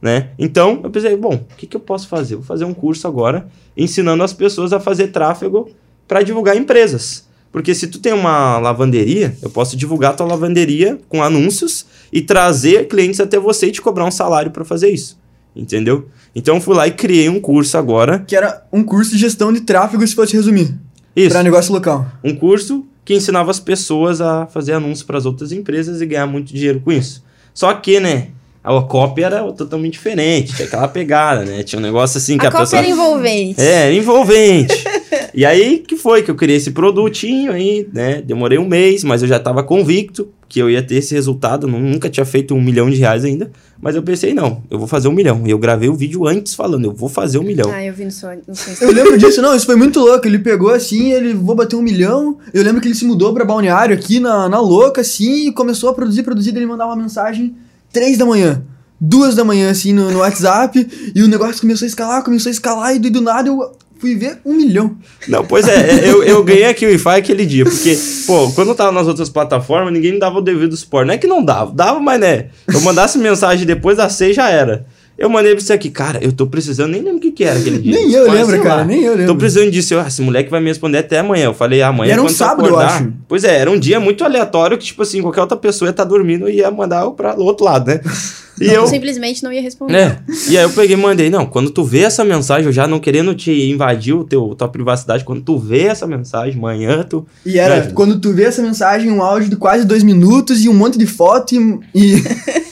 né? 0.03 0.31
Então 0.39 0.81
eu 0.83 0.91
pensei, 0.91 1.17
bom, 1.17 1.35
o 1.35 1.57
que, 1.57 1.67
que 1.67 1.77
eu 1.77 1.81
posso 1.81 2.09
fazer? 2.09 2.35
Vou 2.35 2.45
fazer 2.45 2.65
um 2.65 2.75
curso 2.75 3.07
agora 3.07 3.49
ensinando 3.77 4.23
as 4.23 4.33
pessoas 4.33 4.73
a 4.73 4.81
fazer 4.81 5.09
tráfego 5.09 5.71
para 6.07 6.23
divulgar 6.23 6.57
empresas. 6.57 7.28
Porque 7.51 7.75
se 7.75 7.87
tu 7.87 7.99
tem 7.99 8.13
uma 8.13 8.59
lavanderia, 8.59 9.37
eu 9.43 9.51
posso 9.51 9.77
divulgar 9.77 10.15
tua 10.15 10.27
lavanderia 10.27 10.99
com 11.09 11.23
anúncios 11.23 11.87
e 12.13 12.21
trazer 12.21 12.89
clientes 12.89 13.21
até 13.21 13.39
você 13.39 13.67
e 13.69 13.73
te 13.73 13.81
cobrar 13.81 14.05
um 14.05 14.11
salário 14.11 14.51
para 14.51 14.65
fazer 14.65 14.91
isso. 14.91 15.19
Entendeu? 15.57 16.09
Então 16.35 16.57
eu 16.57 16.61
fui 16.61 16.75
lá 16.75 16.87
e 16.87 16.93
criei 16.93 17.29
um 17.29 17.41
curso 17.41 17.77
agora. 17.79 18.19
Que 18.21 18.37
era 18.37 18.65
um 18.73 18.85
curso 18.85 19.13
de 19.13 19.19
gestão 19.19 19.53
de 19.53 19.63
tráfego, 19.63 20.07
se 20.07 20.15
fosse 20.15 20.37
resumir. 20.37 20.75
Isso. 21.17 21.31
Pra 21.31 21.43
negócio 21.43 21.73
local. 21.73 22.07
um 22.23 22.35
curso 22.35 22.87
que 23.05 23.15
ensinava 23.15 23.51
as 23.51 23.59
pessoas 23.59 24.21
a 24.21 24.47
fazer 24.47 24.75
anúncios 24.75 25.03
para 25.03 25.17
as 25.17 25.25
outras 25.25 25.51
empresas 25.51 26.03
e 26.03 26.07
ganhar 26.07 26.27
muito 26.27 26.53
dinheiro 26.53 26.81
com 26.81 26.93
isso. 26.93 27.25
Só 27.55 27.73
que, 27.73 27.99
né, 27.99 28.29
a 28.63 28.83
cópia 28.83 29.27
era 29.27 29.53
totalmente 29.53 29.95
diferente, 29.95 30.55
tinha 30.55 30.69
aquela 30.69 30.87
pegada, 30.87 31.43
né? 31.45 31.63
Tinha 31.63 31.79
um 31.79 31.83
negócio 31.83 32.19
assim 32.19 32.37
que 32.37 32.45
a 32.45 32.51
a, 32.51 32.53
cópia 32.53 32.67
pessoa 32.67 32.81
era 32.83 32.89
envolvente. 32.91 33.61
é, 33.61 33.87
era 33.87 33.95
envolvente. 33.95 34.85
e 35.35 35.45
aí 35.45 35.79
que 35.79 35.97
foi 35.97 36.23
que 36.23 36.31
eu 36.31 36.35
criei 36.35 36.57
esse 36.57 36.71
produtinho 36.71 37.53
aí, 37.53 37.89
né? 37.93 38.21
Demorei 38.21 38.59
um 38.59 38.67
mês, 38.67 39.05
mas 39.05 39.23
eu 39.23 39.29
já 39.29 39.37
estava 39.37 39.63
convicto 39.63 40.29
que 40.49 40.61
eu 40.61 40.71
ia 40.71 40.83
ter 40.83 40.97
esse 40.97 41.15
resultado. 41.15 41.67
Eu 41.67 41.71
nunca 41.71 42.09
tinha 42.09 42.25
feito 42.25 42.55
um 42.55 42.61
milhão 42.61 42.89
de 42.89 42.97
reais 42.97 43.25
ainda. 43.25 43.51
Mas 43.81 43.95
eu 43.95 44.03
pensei, 44.03 44.35
não, 44.35 44.63
eu 44.71 44.79
vou 44.79 44.89
fazer 44.89 45.07
um 45.07 45.13
milhão. 45.13 45.43
E 45.47 45.51
eu 45.51 45.59
gravei 45.59 45.89
o 45.89 45.95
vídeo 45.95 46.27
antes 46.27 46.55
falando, 46.55 46.87
eu 46.87 46.93
vou 46.93 47.09
fazer 47.09 47.39
um 47.39 47.43
milhão. 47.43 47.71
Ah, 47.71 47.85
eu 47.85 47.93
vi 47.93 48.05
no 48.05 48.11
seu, 48.11 48.31
no 48.47 48.55
seu 48.55 48.89
Eu 48.89 48.95
lembro 48.95 49.19
disso, 49.19 49.43
não, 49.43 49.55
isso 49.55 49.67
foi 49.67 49.77
muito 49.77 50.01
louco. 50.01 50.27
Ele 50.27 50.39
pegou 50.39 50.71
assim, 50.71 51.13
ele 51.13 51.35
vou 51.35 51.55
bater 51.55 51.77
um 51.77 51.83
milhão. 51.83 52.39
Eu 52.53 52.65
lembro 52.65 52.81
que 52.81 52.89
ele 52.89 52.95
se 52.95 53.05
mudou 53.05 53.33
pra 53.33 53.45
balneário 53.45 53.95
aqui 53.95 54.19
na, 54.19 54.49
na 54.49 54.59
louca, 54.59 55.03
assim, 55.03 55.49
e 55.49 55.53
começou 55.53 55.91
a 55.91 55.95
produzir, 55.95 56.23
produzir. 56.23 56.57
Ele 56.57 56.67
mandava 56.67 56.91
uma 56.91 57.03
mensagem 57.03 57.55
três 57.93 58.17
da 58.17 58.25
manhã, 58.25 58.63
duas 59.01 59.35
da 59.35 59.45
manhã, 59.45 59.71
assim, 59.71 59.93
no, 59.93 60.11
no 60.11 60.19
WhatsApp. 60.19 60.89
E 61.15 61.23
o 61.23 61.29
negócio 61.29 61.61
começou 61.61 61.85
a 61.85 61.89
escalar, 61.89 62.25
começou 62.25 62.49
a 62.49 62.53
escalar, 62.53 62.97
e 62.97 62.99
daí 62.99 63.11
do 63.11 63.21
nada 63.21 63.49
eu 63.49 63.73
fui 63.99 64.15
ver 64.15 64.39
um 64.45 64.55
milhão. 64.55 64.97
Não, 65.27 65.45
pois 65.45 65.67
é, 65.67 65.91
é, 66.05 66.09
eu, 66.11 66.23
eu 66.23 66.43
ganhei 66.45 66.65
aqui 66.67 66.87
o 66.87 66.89
Wi-Fi 66.89 67.17
aquele 67.19 67.45
dia, 67.45 67.65
porque, 67.65 67.99
pô, 68.27 68.51
quando 68.53 68.69
eu 68.69 68.75
tava 68.75 68.93
nas 68.93 69.07
outras 69.07 69.29
plataformas, 69.29 69.93
ninguém 69.93 70.13
me 70.13 70.19
dava 70.19 70.39
o 70.39 70.43
devido 70.43 70.77
suporte. 70.77 71.07
Não 71.09 71.15
é 71.15 71.19
que 71.19 71.27
não 71.27 71.45
dava, 71.45 71.73
dava, 71.73 72.01
mas 72.01 72.21
né, 72.21 72.47
eu 72.73 72.81
mandasse 72.81 73.19
mensagem 73.19 73.67
depois 73.67 73.97
das 73.97 74.13
seis 74.15 74.35
já 74.37 74.49
era. 74.51 74.87
Eu 75.19 75.29
mandei 75.29 75.53
pra 75.53 75.61
você 75.61 75.73
aqui, 75.73 75.91
cara, 75.91 76.21
eu 76.23 76.31
tô 76.31 76.47
precisando, 76.47 76.93
nem 76.93 77.03
lembro 77.03 77.19
o 77.19 77.21
que 77.21 77.33
que 77.33 77.43
era 77.43 77.59
aquele 77.59 77.79
dia. 77.79 77.93
Nem 77.93 78.13
eu 78.13 78.31
lembro, 78.31 78.63
cara, 78.63 78.77
lá, 78.77 78.85
nem 78.85 79.03
eu 79.03 79.13
lembro. 79.17 79.27
Tô 79.27 79.35
precisando 79.35 79.69
disso, 79.69 79.93
eu, 79.93 79.99
ah, 80.01 80.07
esse 80.07 80.23
moleque 80.23 80.49
vai 80.49 80.61
me 80.61 80.69
responder 80.69 80.99
até 80.99 81.19
amanhã. 81.19 81.47
Eu 81.47 81.55
falei, 81.55 81.83
amanhã 81.83 82.11
E 82.11 82.13
era 82.13 82.23
um 82.23 82.29
sábado, 82.29 82.69
eu 82.69 82.79
acordar. 82.79 83.03
acho. 83.03 83.13
Pois 83.27 83.43
é, 83.43 83.59
era 83.59 83.69
um 83.69 83.77
dia 83.77 83.99
muito 83.99 84.23
aleatório 84.25 84.79
que, 84.79 84.85
tipo 84.85 85.03
assim, 85.03 85.21
qualquer 85.21 85.41
outra 85.41 85.57
pessoa 85.57 85.89
ia 85.89 85.91
estar 85.91 86.05
dormindo 86.05 86.49
e 86.49 86.59
ia 86.59 86.71
mandar 86.71 87.03
eu 87.03 87.11
pra 87.11 87.35
outro 87.35 87.65
lado, 87.65 87.89
né? 87.89 88.01
E 88.61 88.67
eu. 88.67 88.87
simplesmente 88.87 89.43
não 89.43 89.53
ia 89.53 89.61
responder. 89.63 89.95
É. 89.97 90.19
E 90.49 90.57
aí 90.57 90.65
eu 90.65 90.71
peguei 90.71 90.95
e 90.97 90.99
mandei, 90.99 91.31
não, 91.31 91.47
quando 91.47 91.71
tu 91.71 91.85
vê 91.85 92.01
essa 92.01 92.25
mensagem, 92.25 92.67
eu 92.67 92.73
já 92.73 92.87
não 92.87 92.99
querendo 93.01 93.35
te 93.35 93.51
invadir 93.71 94.15
o 94.15 94.25
teu, 94.25 94.55
tua 94.57 94.69
privacidade, 94.69 95.25
quando 95.25 95.43
tu 95.43 95.59
vê 95.59 95.83
essa 95.85 96.07
mensagem, 96.07 96.57
amanhã 96.59 97.03
tu. 97.03 97.27
E 97.45 97.59
era, 97.59 97.77
É. 97.77 97.81
quando 97.93 98.19
tu 98.21 98.33
vê 98.33 98.45
essa 98.45 98.63
mensagem, 98.63 99.11
um 99.11 99.23
áudio 99.23 99.49
de 99.51 99.57
quase 99.57 99.85
dois 99.85 100.03
minutos 100.03 100.65
e 100.65 100.69
um 100.69 100.75
monte 100.75 100.99
de 100.99 101.07
foto 101.07 101.55
e. 101.55 101.81
e- 101.95 102.23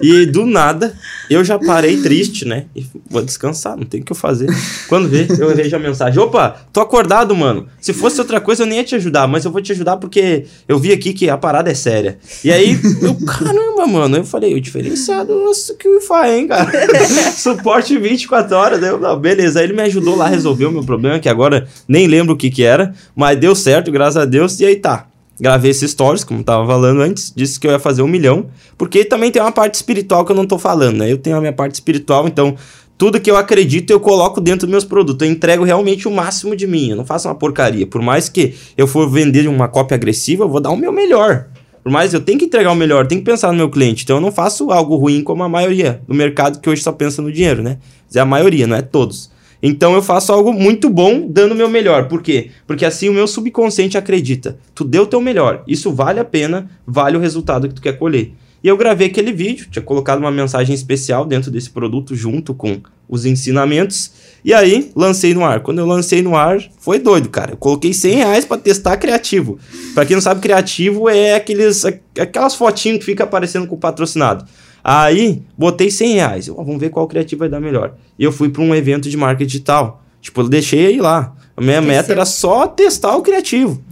E 0.00 0.26
do 0.26 0.46
nada, 0.46 0.94
eu 1.28 1.44
já 1.44 1.58
parei 1.58 2.00
triste, 2.00 2.44
né? 2.44 2.66
E 2.74 2.84
vou 3.08 3.22
descansar, 3.22 3.76
não 3.76 3.84
tem 3.84 4.00
o 4.00 4.04
que 4.04 4.12
eu 4.12 4.16
fazer. 4.16 4.48
Quando 4.88 5.08
vê, 5.08 5.26
eu 5.38 5.54
vejo 5.54 5.74
a 5.76 5.78
mensagem. 5.78 6.18
Opa, 6.18 6.56
tô 6.72 6.80
acordado, 6.80 7.34
mano. 7.34 7.66
Se 7.80 7.92
fosse 7.92 8.20
outra 8.20 8.40
coisa, 8.40 8.62
eu 8.62 8.66
nem 8.66 8.78
ia 8.78 8.84
te 8.84 8.94
ajudar, 8.94 9.26
mas 9.26 9.44
eu 9.44 9.50
vou 9.50 9.60
te 9.60 9.72
ajudar 9.72 9.96
porque 9.96 10.44
eu 10.66 10.78
vi 10.78 10.92
aqui 10.92 11.12
que 11.12 11.28
a 11.28 11.36
parada 11.36 11.70
é 11.70 11.74
séria. 11.74 12.18
E 12.44 12.50
aí, 12.50 12.78
eu, 13.02 13.14
caramba, 13.26 13.86
mano. 13.86 14.16
Eu 14.16 14.24
falei, 14.24 14.54
o 14.54 14.60
diferenciado 14.60 15.34
nossa, 15.34 15.74
que 15.74 15.88
o 15.88 15.94
Wi-Fi, 15.94 16.30
hein, 16.30 16.48
cara? 16.48 16.70
Suporte 17.36 17.96
24 17.98 18.56
horas. 18.56 18.82
Eu, 18.82 18.98
não, 18.98 19.18
beleza. 19.18 19.60
Aí 19.60 19.66
ele 19.66 19.72
me 19.72 19.82
ajudou 19.82 20.16
lá 20.16 20.26
a 20.26 20.28
resolver 20.28 20.66
o 20.66 20.72
meu 20.72 20.84
problema, 20.84 21.18
que 21.18 21.28
agora 21.28 21.66
nem 21.86 22.06
lembro 22.06 22.34
o 22.34 22.36
que 22.36 22.50
que 22.50 22.62
era, 22.62 22.94
mas 23.14 23.38
deu 23.38 23.54
certo, 23.54 23.90
graças 23.90 24.16
a 24.16 24.24
Deus. 24.24 24.58
E 24.60 24.66
aí 24.66 24.76
tá. 24.76 25.09
Gravei 25.40 25.70
esse 25.70 25.88
stories, 25.88 26.22
como 26.22 26.44
tava 26.44 26.66
falando 26.66 27.00
antes, 27.00 27.32
disse 27.34 27.58
que 27.58 27.66
eu 27.66 27.70
ia 27.70 27.78
fazer 27.78 28.02
um 28.02 28.06
milhão, 28.06 28.46
porque 28.76 29.04
também 29.06 29.30
tem 29.30 29.40
uma 29.40 29.50
parte 29.50 29.74
espiritual 29.74 30.24
que 30.24 30.32
eu 30.32 30.36
não 30.36 30.46
tô 30.46 30.58
falando, 30.58 30.98
né? 30.98 31.10
Eu 31.10 31.16
tenho 31.16 31.36
a 31.36 31.40
minha 31.40 31.52
parte 31.52 31.74
espiritual, 31.74 32.28
então 32.28 32.54
tudo 32.98 33.18
que 33.18 33.30
eu 33.30 33.36
acredito 33.38 33.90
eu 33.90 33.98
coloco 33.98 34.38
dentro 34.38 34.66
dos 34.66 34.70
meus 34.70 34.84
produtos. 34.84 35.26
Eu 35.26 35.32
entrego 35.32 35.64
realmente 35.64 36.06
o 36.06 36.10
máximo 36.10 36.54
de 36.54 36.66
mim, 36.66 36.90
eu 36.90 36.96
não 36.96 37.06
faço 37.06 37.26
uma 37.26 37.34
porcaria. 37.34 37.86
Por 37.86 38.02
mais 38.02 38.28
que 38.28 38.54
eu 38.76 38.86
for 38.86 39.08
vender 39.08 39.48
uma 39.48 39.66
cópia 39.66 39.94
agressiva, 39.94 40.44
eu 40.44 40.48
vou 40.50 40.60
dar 40.60 40.68
o 40.68 40.76
meu 40.76 40.92
melhor. 40.92 41.46
Por 41.82 41.90
mais 41.90 42.12
eu 42.12 42.20
tenho 42.20 42.38
que 42.38 42.44
entregar 42.44 42.70
o 42.70 42.76
melhor, 42.76 43.06
tenho 43.06 43.22
que 43.22 43.24
pensar 43.24 43.50
no 43.50 43.56
meu 43.56 43.70
cliente. 43.70 44.04
Então 44.04 44.16
eu 44.16 44.20
não 44.20 44.30
faço 44.30 44.70
algo 44.70 44.96
ruim 44.96 45.22
como 45.22 45.42
a 45.42 45.48
maioria 45.48 46.02
do 46.06 46.14
mercado 46.14 46.60
que 46.60 46.68
hoje 46.68 46.82
só 46.82 46.92
pensa 46.92 47.22
no 47.22 47.32
dinheiro, 47.32 47.62
né? 47.62 47.78
Mas 48.06 48.16
é 48.16 48.20
a 48.20 48.26
maioria, 48.26 48.66
não 48.66 48.76
é 48.76 48.82
todos. 48.82 49.30
Então 49.62 49.94
eu 49.94 50.02
faço 50.02 50.32
algo 50.32 50.52
muito 50.52 50.88
bom 50.88 51.26
dando 51.28 51.52
o 51.52 51.56
meu 51.56 51.68
melhor. 51.68 52.08
Por 52.08 52.22
quê? 52.22 52.50
Porque 52.66 52.84
assim 52.84 53.08
o 53.08 53.12
meu 53.12 53.26
subconsciente 53.26 53.98
acredita. 53.98 54.58
Tu 54.74 54.84
deu 54.84 55.02
o 55.02 55.06
teu 55.06 55.20
melhor. 55.20 55.62
Isso 55.66 55.92
vale 55.92 56.18
a 56.20 56.24
pena, 56.24 56.70
vale 56.86 57.16
o 57.16 57.20
resultado 57.20 57.68
que 57.68 57.74
tu 57.74 57.82
quer 57.82 57.98
colher. 57.98 58.32
E 58.62 58.68
eu 58.68 58.76
gravei 58.76 59.06
aquele 59.06 59.32
vídeo, 59.32 59.68
tinha 59.70 59.82
colocado 59.82 60.18
uma 60.18 60.30
mensagem 60.30 60.74
especial 60.74 61.24
dentro 61.24 61.50
desse 61.50 61.70
produto 61.70 62.14
junto 62.14 62.52
com 62.52 62.80
os 63.08 63.24
ensinamentos. 63.24 64.12
E 64.44 64.52
aí, 64.52 64.90
lancei 64.94 65.32
no 65.32 65.44
ar. 65.44 65.60
Quando 65.60 65.78
eu 65.78 65.86
lancei 65.86 66.20
no 66.20 66.36
ar, 66.36 66.60
foi 66.78 66.98
doido, 66.98 67.30
cara. 67.30 67.52
Eu 67.52 67.56
coloquei 67.56 67.94
100 67.94 68.14
reais 68.14 68.44
pra 68.44 68.58
testar 68.58 68.98
criativo. 68.98 69.58
Pra 69.94 70.04
quem 70.04 70.14
não 70.14 70.20
sabe, 70.20 70.42
criativo 70.42 71.08
é 71.08 71.34
aqueles, 71.34 71.84
aquelas 72.18 72.54
fotinhas 72.54 72.98
que 72.98 73.04
fica 73.06 73.24
aparecendo 73.24 73.66
com 73.66 73.76
o 73.76 73.78
patrocinado. 73.78 74.44
Aí, 74.82 75.42
botei 75.56 75.90
100 75.90 76.14
reais. 76.14 76.46
Eu, 76.48 76.54
vamos 76.56 76.80
ver 76.80 76.90
qual 76.90 77.06
criativo 77.06 77.40
vai 77.40 77.48
dar 77.48 77.60
melhor. 77.60 77.94
E 78.18 78.24
eu 78.24 78.32
fui 78.32 78.48
para 78.48 78.62
um 78.62 78.74
evento 78.74 79.08
de 79.08 79.16
marketing 79.16 79.46
digital. 79.48 80.02
Tipo, 80.20 80.42
eu 80.42 80.48
deixei 80.48 80.86
aí 80.86 81.00
lá. 81.00 81.34
A 81.56 81.60
minha 81.60 81.80
Desceu. 81.80 81.96
meta 81.96 82.12
era 82.12 82.24
só 82.24 82.66
testar 82.66 83.16
o 83.16 83.22
criativo. 83.22 83.82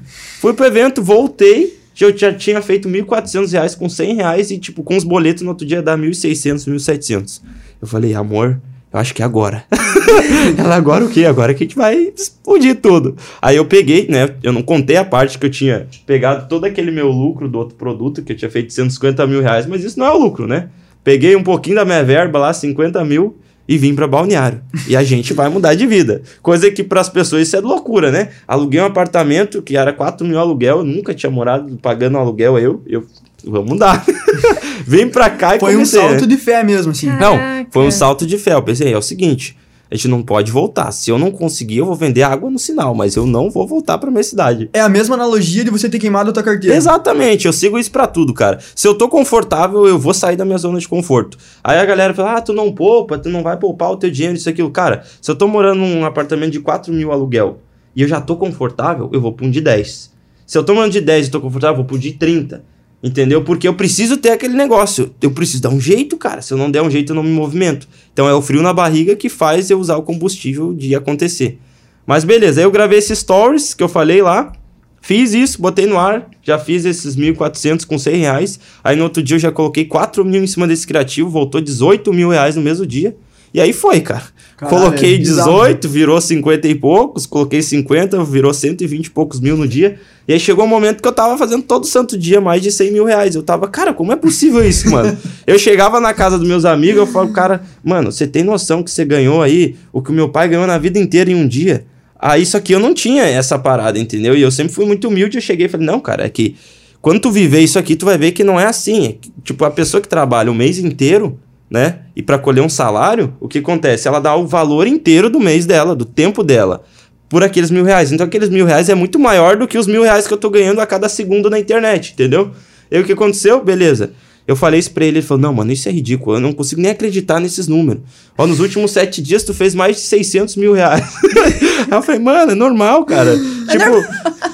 Fui 0.40 0.52
pro 0.54 0.66
evento, 0.66 1.02
voltei. 1.02 1.78
Eu 2.00 2.16
já 2.16 2.32
tinha 2.32 2.62
feito 2.62 2.88
1.400 2.88 3.52
reais 3.52 3.74
com 3.74 3.88
100 3.88 4.14
reais 4.14 4.50
e, 4.50 4.58
tipo, 4.58 4.84
com 4.84 4.96
os 4.96 5.02
boletos 5.02 5.42
no 5.42 5.48
outro 5.50 5.66
dia 5.66 5.82
dá 5.82 5.98
1.600, 5.98 6.68
1.700. 6.68 7.42
Eu 7.82 7.88
falei, 7.88 8.14
amor, 8.14 8.60
acho 8.98 9.14
que 9.14 9.22
é 9.22 9.24
agora. 9.24 9.64
Ela, 10.56 10.76
agora 10.76 11.04
o 11.04 11.08
quê? 11.08 11.24
Agora 11.24 11.54
que 11.54 11.64
a 11.64 11.66
gente 11.66 11.76
vai 11.76 11.96
explodir 12.16 12.76
tudo. 12.76 13.16
Aí 13.40 13.56
eu 13.56 13.64
peguei, 13.64 14.06
né? 14.08 14.28
Eu 14.42 14.52
não 14.52 14.62
contei 14.62 14.96
a 14.96 15.04
parte 15.04 15.38
que 15.38 15.46
eu 15.46 15.50
tinha 15.50 15.86
pegado 16.06 16.48
todo 16.48 16.64
aquele 16.64 16.90
meu 16.90 17.08
lucro 17.08 17.48
do 17.48 17.58
outro 17.58 17.76
produto, 17.76 18.22
que 18.22 18.32
eu 18.32 18.36
tinha 18.36 18.50
feito 18.50 18.72
150 18.72 19.26
mil 19.26 19.40
reais, 19.40 19.66
mas 19.66 19.84
isso 19.84 19.98
não 19.98 20.06
é 20.06 20.10
o 20.10 20.18
lucro, 20.18 20.46
né? 20.46 20.68
Peguei 21.04 21.34
um 21.36 21.42
pouquinho 21.42 21.76
da 21.76 21.84
minha 21.84 22.04
verba 22.04 22.38
lá, 22.38 22.52
50 22.52 23.04
mil, 23.04 23.36
e 23.68 23.76
vim 23.76 23.94
pra 23.94 24.06
Balneário. 24.06 24.62
E 24.88 24.96
a 24.96 25.02
gente 25.04 25.34
vai 25.34 25.48
mudar 25.50 25.74
de 25.74 25.86
vida. 25.86 26.22
Coisa 26.42 26.70
que 26.70 26.82
pras 26.82 27.08
pessoas 27.08 27.46
isso 27.46 27.56
é 27.56 27.60
loucura, 27.60 28.10
né? 28.10 28.30
Aluguei 28.46 28.80
um 28.80 28.86
apartamento 28.86 29.60
que 29.60 29.76
era 29.76 29.92
4 29.92 30.26
mil 30.26 30.38
aluguel, 30.38 30.78
eu 30.78 30.84
nunca 30.84 31.14
tinha 31.14 31.30
morado 31.30 31.76
pagando 31.76 32.16
aluguel, 32.16 32.58
eu, 32.58 32.82
eu 32.86 33.04
vamos 33.44 33.70
mudar. 33.70 34.04
Vim 34.86 35.08
pra 35.08 35.28
cá 35.30 35.56
e 35.56 35.60
Foi 35.60 35.70
um 35.70 35.72
comecei, 35.74 36.02
né? 36.02 36.08
salto 36.10 36.26
de 36.26 36.36
fé 36.36 36.62
mesmo, 36.64 36.92
assim. 36.92 37.06
Cara. 37.08 37.20
Não, 37.20 37.36
Caraca. 37.36 37.68
foi 37.70 37.86
um 37.86 37.90
salto 37.90 38.26
de 38.26 38.38
fé. 38.38 38.54
Eu 38.54 38.62
pensei, 38.62 38.92
é 38.92 38.96
o 38.96 39.02
seguinte, 39.02 39.56
a 39.90 39.94
gente 39.94 40.08
não 40.08 40.22
pode 40.22 40.50
voltar. 40.50 40.90
Se 40.92 41.10
eu 41.10 41.18
não 41.18 41.30
conseguir, 41.30 41.78
eu 41.78 41.86
vou 41.86 41.94
vender 41.94 42.22
água 42.22 42.50
no 42.50 42.58
sinal, 42.58 42.94
mas 42.94 43.16
eu 43.16 43.26
não 43.26 43.50
vou 43.50 43.66
voltar 43.66 43.98
pra 43.98 44.10
minha 44.10 44.22
cidade. 44.22 44.68
É 44.72 44.80
a 44.80 44.88
mesma 44.88 45.14
analogia 45.14 45.64
de 45.64 45.70
você 45.70 45.88
ter 45.88 45.98
queimado 45.98 46.30
a 46.30 46.32
tua 46.32 46.42
carteira. 46.42 46.74
Exatamente, 46.76 47.46
eu 47.46 47.52
sigo 47.52 47.78
isso 47.78 47.90
pra 47.90 48.06
tudo, 48.06 48.32
cara. 48.34 48.58
Se 48.74 48.86
eu 48.88 48.94
tô 48.94 49.08
confortável, 49.08 49.86
eu 49.86 49.98
vou 49.98 50.14
sair 50.14 50.36
da 50.36 50.44
minha 50.44 50.58
zona 50.58 50.78
de 50.78 50.88
conforto. 50.88 51.36
Aí 51.62 51.78
a 51.78 51.84
galera 51.84 52.14
fala, 52.14 52.34
ah, 52.36 52.40
tu 52.40 52.52
não 52.52 52.72
poupa, 52.72 53.18
tu 53.18 53.28
não 53.28 53.42
vai 53.42 53.56
poupar 53.56 53.90
o 53.90 53.96
teu 53.96 54.10
dinheiro, 54.10 54.36
isso, 54.36 54.48
aquilo. 54.48 54.70
Cara, 54.70 55.04
se 55.20 55.30
eu 55.30 55.36
tô 55.36 55.46
morando 55.48 55.80
num 55.80 56.04
apartamento 56.04 56.52
de 56.52 56.60
4 56.60 56.92
mil 56.92 57.12
aluguel 57.12 57.60
e 57.94 58.02
eu 58.02 58.08
já 58.08 58.20
tô 58.20 58.36
confortável, 58.36 59.10
eu 59.12 59.20
vou 59.20 59.32
pra 59.32 59.46
um 59.46 59.50
de 59.50 59.60
10. 59.60 60.12
Se 60.46 60.56
eu 60.56 60.64
tô 60.64 60.74
morando 60.74 60.92
de 60.92 61.00
10 61.00 61.26
e 61.26 61.30
tô 61.30 61.40
confortável, 61.40 61.74
eu 61.74 61.76
vou 61.78 61.84
pro 61.84 61.98
de 61.98 62.12
30. 62.12 62.64
Entendeu? 63.02 63.44
Porque 63.44 63.68
eu 63.68 63.74
preciso 63.74 64.16
ter 64.16 64.30
aquele 64.30 64.54
negócio. 64.54 65.14
Eu 65.22 65.30
preciso 65.30 65.62
dar 65.62 65.70
um 65.70 65.80
jeito, 65.80 66.16
cara. 66.16 66.42
Se 66.42 66.52
eu 66.52 66.58
não 66.58 66.70
der 66.70 66.82
um 66.82 66.90
jeito, 66.90 67.12
eu 67.12 67.16
não 67.16 67.22
me 67.22 67.30
movimento. 67.30 67.88
Então 68.12 68.28
é 68.28 68.34
o 68.34 68.42
frio 68.42 68.60
na 68.60 68.72
barriga 68.72 69.14
que 69.14 69.28
faz 69.28 69.70
eu 69.70 69.78
usar 69.78 69.96
o 69.96 70.02
combustível 70.02 70.74
de 70.74 70.94
acontecer. 70.94 71.58
Mas 72.04 72.24
beleza, 72.24 72.60
aí 72.60 72.64
eu 72.64 72.70
gravei 72.70 72.98
esses 72.98 73.18
stories 73.18 73.74
que 73.74 73.82
eu 73.82 73.88
falei 73.88 74.20
lá. 74.20 74.52
Fiz 75.00 75.32
isso, 75.32 75.62
botei 75.62 75.86
no 75.86 75.96
ar, 75.96 76.28
já 76.42 76.58
fiz 76.58 76.84
esses 76.84 77.16
1.400 77.16 77.86
com 77.86 77.96
100 77.96 78.16
reais. 78.16 78.60
Aí 78.82 78.96
no 78.96 79.04
outro 79.04 79.22
dia 79.22 79.36
eu 79.36 79.40
já 79.40 79.52
coloquei 79.52 79.84
4 79.84 80.24
mil 80.24 80.42
em 80.42 80.46
cima 80.46 80.66
desse 80.66 80.86
criativo, 80.86 81.30
voltou 81.30 81.60
18 81.60 82.12
mil 82.12 82.30
reais 82.30 82.56
no 82.56 82.62
mesmo 82.62 82.84
dia. 82.84 83.16
E 83.52 83.60
aí 83.60 83.72
foi, 83.72 84.00
cara. 84.00 84.22
Caralho, 84.56 84.76
coloquei 84.76 85.14
é 85.14 85.18
bizarro. 85.18 85.52
18, 85.52 85.88
virou 85.88 86.20
50 86.20 86.68
e 86.68 86.74
poucos, 86.74 87.26
coloquei 87.26 87.62
50, 87.62 88.24
virou 88.24 88.52
120 88.52 89.06
e 89.06 89.10
poucos 89.10 89.40
mil 89.40 89.56
no 89.56 89.66
dia. 89.66 89.98
E 90.26 90.32
aí 90.32 90.40
chegou 90.40 90.64
um 90.64 90.68
momento 90.68 91.00
que 91.00 91.08
eu 91.08 91.12
tava 91.12 91.38
fazendo 91.38 91.62
todo 91.62 91.86
santo 91.86 92.18
dia 92.18 92.40
mais 92.40 92.60
de 92.60 92.72
100 92.72 92.92
mil 92.92 93.04
reais. 93.04 93.34
Eu 93.34 93.42
tava, 93.42 93.68
cara, 93.68 93.94
como 93.94 94.12
é 94.12 94.16
possível 94.16 94.66
isso, 94.68 94.90
mano? 94.90 95.16
eu 95.46 95.58
chegava 95.58 96.00
na 96.00 96.12
casa 96.12 96.38
dos 96.38 96.46
meus 96.46 96.64
amigos, 96.64 96.98
eu 96.98 97.06
falo, 97.06 97.32
cara, 97.32 97.62
mano, 97.84 98.10
você 98.10 98.26
tem 98.26 98.42
noção 98.42 98.82
que 98.82 98.90
você 98.90 99.04
ganhou 99.04 99.40
aí 99.40 99.76
o 99.92 100.02
que 100.02 100.10
o 100.10 100.14
meu 100.14 100.28
pai 100.28 100.48
ganhou 100.48 100.66
na 100.66 100.76
vida 100.76 100.98
inteira 100.98 101.30
em 101.30 101.34
um 101.34 101.46
dia? 101.46 101.86
Aí 102.18 102.42
isso 102.42 102.56
aqui 102.56 102.72
eu 102.72 102.80
não 102.80 102.92
tinha 102.92 103.22
essa 103.22 103.58
parada, 103.58 103.98
entendeu? 103.98 104.36
E 104.36 104.42
eu 104.42 104.50
sempre 104.50 104.72
fui 104.72 104.84
muito 104.84 105.06
humilde, 105.06 105.38
eu 105.38 105.42
cheguei 105.42 105.66
e 105.66 105.68
falei, 105.68 105.86
não, 105.86 106.00
cara, 106.00 106.26
é 106.26 106.28
que 106.28 106.56
quando 107.00 107.20
tu 107.20 107.30
viver 107.30 107.60
isso 107.60 107.78
aqui, 107.78 107.94
tu 107.94 108.04
vai 108.04 108.18
ver 108.18 108.32
que 108.32 108.42
não 108.42 108.58
é 108.58 108.66
assim. 108.66 109.06
É 109.06 109.12
que, 109.12 109.30
tipo, 109.44 109.64
a 109.64 109.70
pessoa 109.70 110.00
que 110.00 110.08
trabalha 110.08 110.50
o 110.50 110.54
mês 110.54 110.78
inteiro, 110.78 111.38
né? 111.70 112.00
E 112.16 112.22
para 112.22 112.38
colher 112.38 112.62
um 112.62 112.68
salário, 112.68 113.34
o 113.40 113.48
que 113.48 113.58
acontece? 113.58 114.08
Ela 114.08 114.20
dá 114.20 114.34
o 114.34 114.46
valor 114.46 114.86
inteiro 114.86 115.28
do 115.28 115.38
mês 115.38 115.66
dela, 115.66 115.94
do 115.94 116.04
tempo 116.04 116.42
dela, 116.42 116.82
por 117.28 117.42
aqueles 117.42 117.70
mil 117.70 117.84
reais. 117.84 118.12
Então 118.12 118.26
aqueles 118.26 118.48
mil 118.48 118.64
reais 118.64 118.88
é 118.88 118.94
muito 118.94 119.18
maior 119.18 119.56
do 119.56 119.68
que 119.68 119.78
os 119.78 119.86
mil 119.86 120.02
reais 120.02 120.26
que 120.26 120.32
eu 120.32 120.38
tô 120.38 120.50
ganhando 120.50 120.80
a 120.80 120.86
cada 120.86 121.08
segundo 121.08 121.50
na 121.50 121.58
internet, 121.58 122.12
entendeu? 122.12 122.52
E 122.90 122.98
o 122.98 123.04
que 123.04 123.12
aconteceu? 123.12 123.62
Beleza. 123.62 124.12
Eu 124.48 124.56
falei 124.56 124.80
isso 124.80 124.90
pra 124.92 125.04
ele, 125.04 125.18
ele 125.18 125.26
falou, 125.26 125.42
não, 125.42 125.52
mano, 125.52 125.70
isso 125.70 125.86
é 125.90 125.92
ridículo, 125.92 126.36
eu 126.36 126.40
não 126.40 126.54
consigo 126.54 126.80
nem 126.80 126.90
acreditar 126.90 127.38
nesses 127.38 127.68
números. 127.68 128.02
Ó, 128.36 128.46
nos 128.46 128.60
últimos 128.60 128.90
sete 128.92 129.20
dias 129.20 129.42
tu 129.42 129.52
fez 129.52 129.74
mais 129.74 129.96
de 129.96 130.02
600 130.02 130.56
mil 130.56 130.72
reais. 130.72 131.02
aí 131.86 131.92
eu 131.92 132.00
falei, 132.00 132.18
mano, 132.18 132.52
é 132.52 132.54
normal, 132.54 133.04
cara. 133.04 133.36
tipo, 133.36 133.84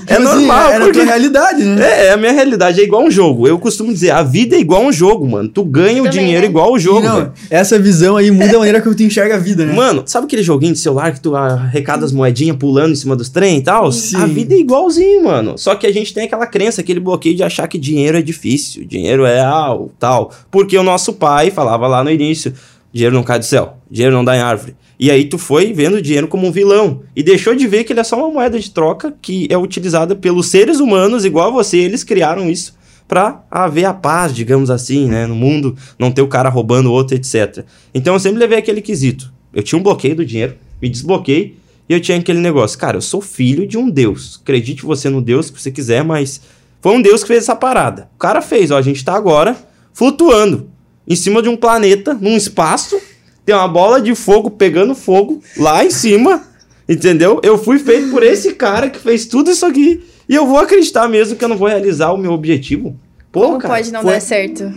é 0.07 0.16
Tipo 0.16 0.28
assim, 0.28 0.40
normal, 0.40 0.68
Era 0.70 0.76
a 0.76 0.80
porque... 0.87 0.98
tua 0.98 1.04
realidade, 1.04 1.64
né? 1.64 1.83
É, 1.85 2.07
é 2.07 2.12
a 2.12 2.16
minha 2.16 2.33
realidade, 2.33 2.80
é 2.80 2.85
igual 2.85 3.02
um 3.04 3.11
jogo. 3.11 3.48
Eu 3.48 3.59
costumo 3.59 3.92
dizer, 3.92 4.11
a 4.11 4.22
vida 4.22 4.57
é 4.57 4.61
igual 4.61 4.83
um 4.83 4.92
jogo, 4.92 5.26
mano. 5.26 5.48
Tu 5.48 5.64
ganha 5.64 6.02
o 6.02 6.07
Também, 6.07 6.20
dinheiro 6.20 6.42
né? 6.42 6.48
igual 6.48 6.72
o 6.72 6.78
jogo, 6.78 7.00
não, 7.00 7.33
essa 7.50 7.78
visão 7.78 8.16
aí 8.16 8.30
muda 8.30 8.57
a 8.57 8.59
maneira 8.59 8.80
que 8.80 8.94
tu 8.94 9.02
enxerga 9.02 9.37
a 9.37 9.38
vida, 9.38 9.64
né? 9.64 9.72
Mano, 9.72 10.02
sabe 10.07 10.26
aquele 10.26 10.42
joguinho 10.42 10.72
de 10.72 10.78
celular 10.78 11.12
que 11.12 11.20
tu 11.20 11.35
arrecada 11.35 12.04
as 12.04 12.12
moedinhas 12.12 12.57
pulando 12.57 12.92
em 12.92 12.96
cima 12.96 13.16
dos 13.16 13.28
trem 13.28 13.59
e 13.59 13.62
tal? 13.62 13.90
Sim. 13.92 14.16
A 14.16 14.26
vida 14.26 14.54
é 14.54 14.59
igualzinho, 14.59 15.24
mano. 15.24 15.57
Só 15.57 15.74
que 15.74 15.87
a 15.87 15.92
gente 15.92 16.12
tem 16.12 16.24
aquela 16.24 16.46
crença, 16.46 16.80
aquele 16.80 17.00
bloqueio 17.00 17.35
de 17.35 17.42
achar 17.42 17.66
que 17.66 17.78
dinheiro 17.78 18.18
é 18.18 18.22
difícil, 18.22 18.85
dinheiro 18.85 19.24
é 19.24 19.40
algo, 19.40 19.84
tal. 19.99 20.33
Porque 20.51 20.77
o 20.77 20.83
nosso 20.83 21.14
pai 21.14 21.51
falava 21.51 21.87
lá 21.87 22.03
no 22.05 22.11
início, 22.11 22.53
dinheiro 22.92 23.14
não 23.14 23.23
cai 23.23 23.38
do 23.38 23.44
céu, 23.44 23.79
dinheiro 23.90 24.14
não 24.14 24.25
dá 24.25 24.37
em 24.37 24.40
árvore. 24.40 24.77
E 24.99 25.11
aí 25.11 25.25
tu 25.25 25.38
foi 25.38 25.73
vendo 25.73 25.97
o 25.97 26.03
dinheiro 26.03 26.29
como 26.29 26.47
um 26.47 26.53
vilão 26.53 27.03
e 27.16 27.23
deixou 27.23 27.55
de 27.55 27.66
ver 27.66 27.85
que 27.85 27.92
ele 27.92 28.01
é 28.01 28.05
só 28.05 28.16
uma 28.16 28.31
moeda 28.31 28.59
de 28.59 28.70
troca 28.70 29.14
que 29.20 29.49
é 29.51 29.59
utilizada 29.59 30.14
pelos 30.14 30.49
seres 30.49 30.79
humanos 30.79 31.25
igual 31.25 31.49
a 31.49 31.51
você, 31.51 31.79
eles 31.79 32.05
criaram 32.05 32.49
isso 32.49 32.75
pra 33.07 33.44
haver 33.51 33.85
a 33.85 33.92
paz, 33.92 34.35
digamos 34.35 34.70
assim, 34.70 35.07
né, 35.09 35.27
no 35.27 35.35
mundo, 35.35 35.77
não 35.99 36.11
ter 36.11 36.23
o 36.23 36.29
cara 36.29 36.49
roubando 36.49 36.87
o 36.87 36.92
outro, 36.92 37.16
etc. 37.16 37.64
Então 37.92 38.14
eu 38.14 38.20
sempre 38.20 38.38
levei 38.38 38.59
aquele 38.59 38.81
quesito. 38.81 39.33
Eu 39.53 39.62
tinha 39.62 39.79
um 39.79 39.83
bloqueio 39.83 40.16
do 40.16 40.25
dinheiro, 40.25 40.55
me 40.81 40.88
desbloqueei 40.88 41.57
e 41.88 41.92
eu 41.92 42.01
tinha 42.01 42.18
aquele 42.18 42.40
negócio, 42.40 42.79
cara, 42.79 42.97
eu 42.97 43.03
sou 43.03 43.20
filho 43.20 43.66
de 43.66 43.77
um 43.77 43.90
Deus. 43.90 44.40
Acredite 44.42 44.85
você 44.85 45.11
no 45.11 45.20
Deus 45.20 45.51
que 45.51 45.61
você 45.61 45.70
quiser, 45.70 46.03
mas 46.03 46.40
foi 46.81 46.92
um 46.92 47.03
Deus 47.03 47.23
que 47.23 47.29
fez 47.29 47.42
essa 47.42 47.55
parada. 47.55 48.09
O 48.14 48.18
cara 48.18 48.40
fez, 48.40 48.70
ó, 48.70 48.79
a 48.79 48.83
gente 48.83 49.05
tá 49.05 49.14
agora 49.14 49.57
flutuando 49.94 50.68
em 51.09 51.16
cima 51.16 51.40
de 51.40 51.48
um 51.48 51.57
planeta, 51.57 52.12
num 52.20 52.37
espaço, 52.37 53.00
tem 53.46 53.54
uma 53.54 53.68
bola 53.68 54.00
de 54.00 54.14
fogo 54.14 54.50
pegando 54.50 54.94
fogo 54.94 55.40
lá 55.57 55.83
em 55.85 55.90
cima, 55.90 56.42
entendeu? 56.88 57.40
Eu 57.42 57.57
fui 57.57 57.78
feito 57.78 58.11
por 58.11 58.22
esse 58.22 58.52
cara 58.54 58.90
que 58.90 58.98
fez 58.98 59.24
tudo 59.26 59.50
isso 59.50 59.64
aqui 59.64 60.02
e 60.28 60.35
eu 60.35 60.46
vou 60.46 60.59
acreditar 60.59 61.09
mesmo 61.09 61.37
que 61.37 61.44
eu 61.44 61.48
não 61.48 61.57
vou 61.57 61.68
realizar 61.68 62.12
o 62.12 62.18
meu 62.18 62.33
objetivo. 62.33 62.94
Pô, 63.30 63.42
Como 63.42 63.59
cara, 63.59 63.74
pode 63.74 63.92
não 63.92 64.02
foi- 64.02 64.12
dar 64.12 64.20
certo? 64.20 64.72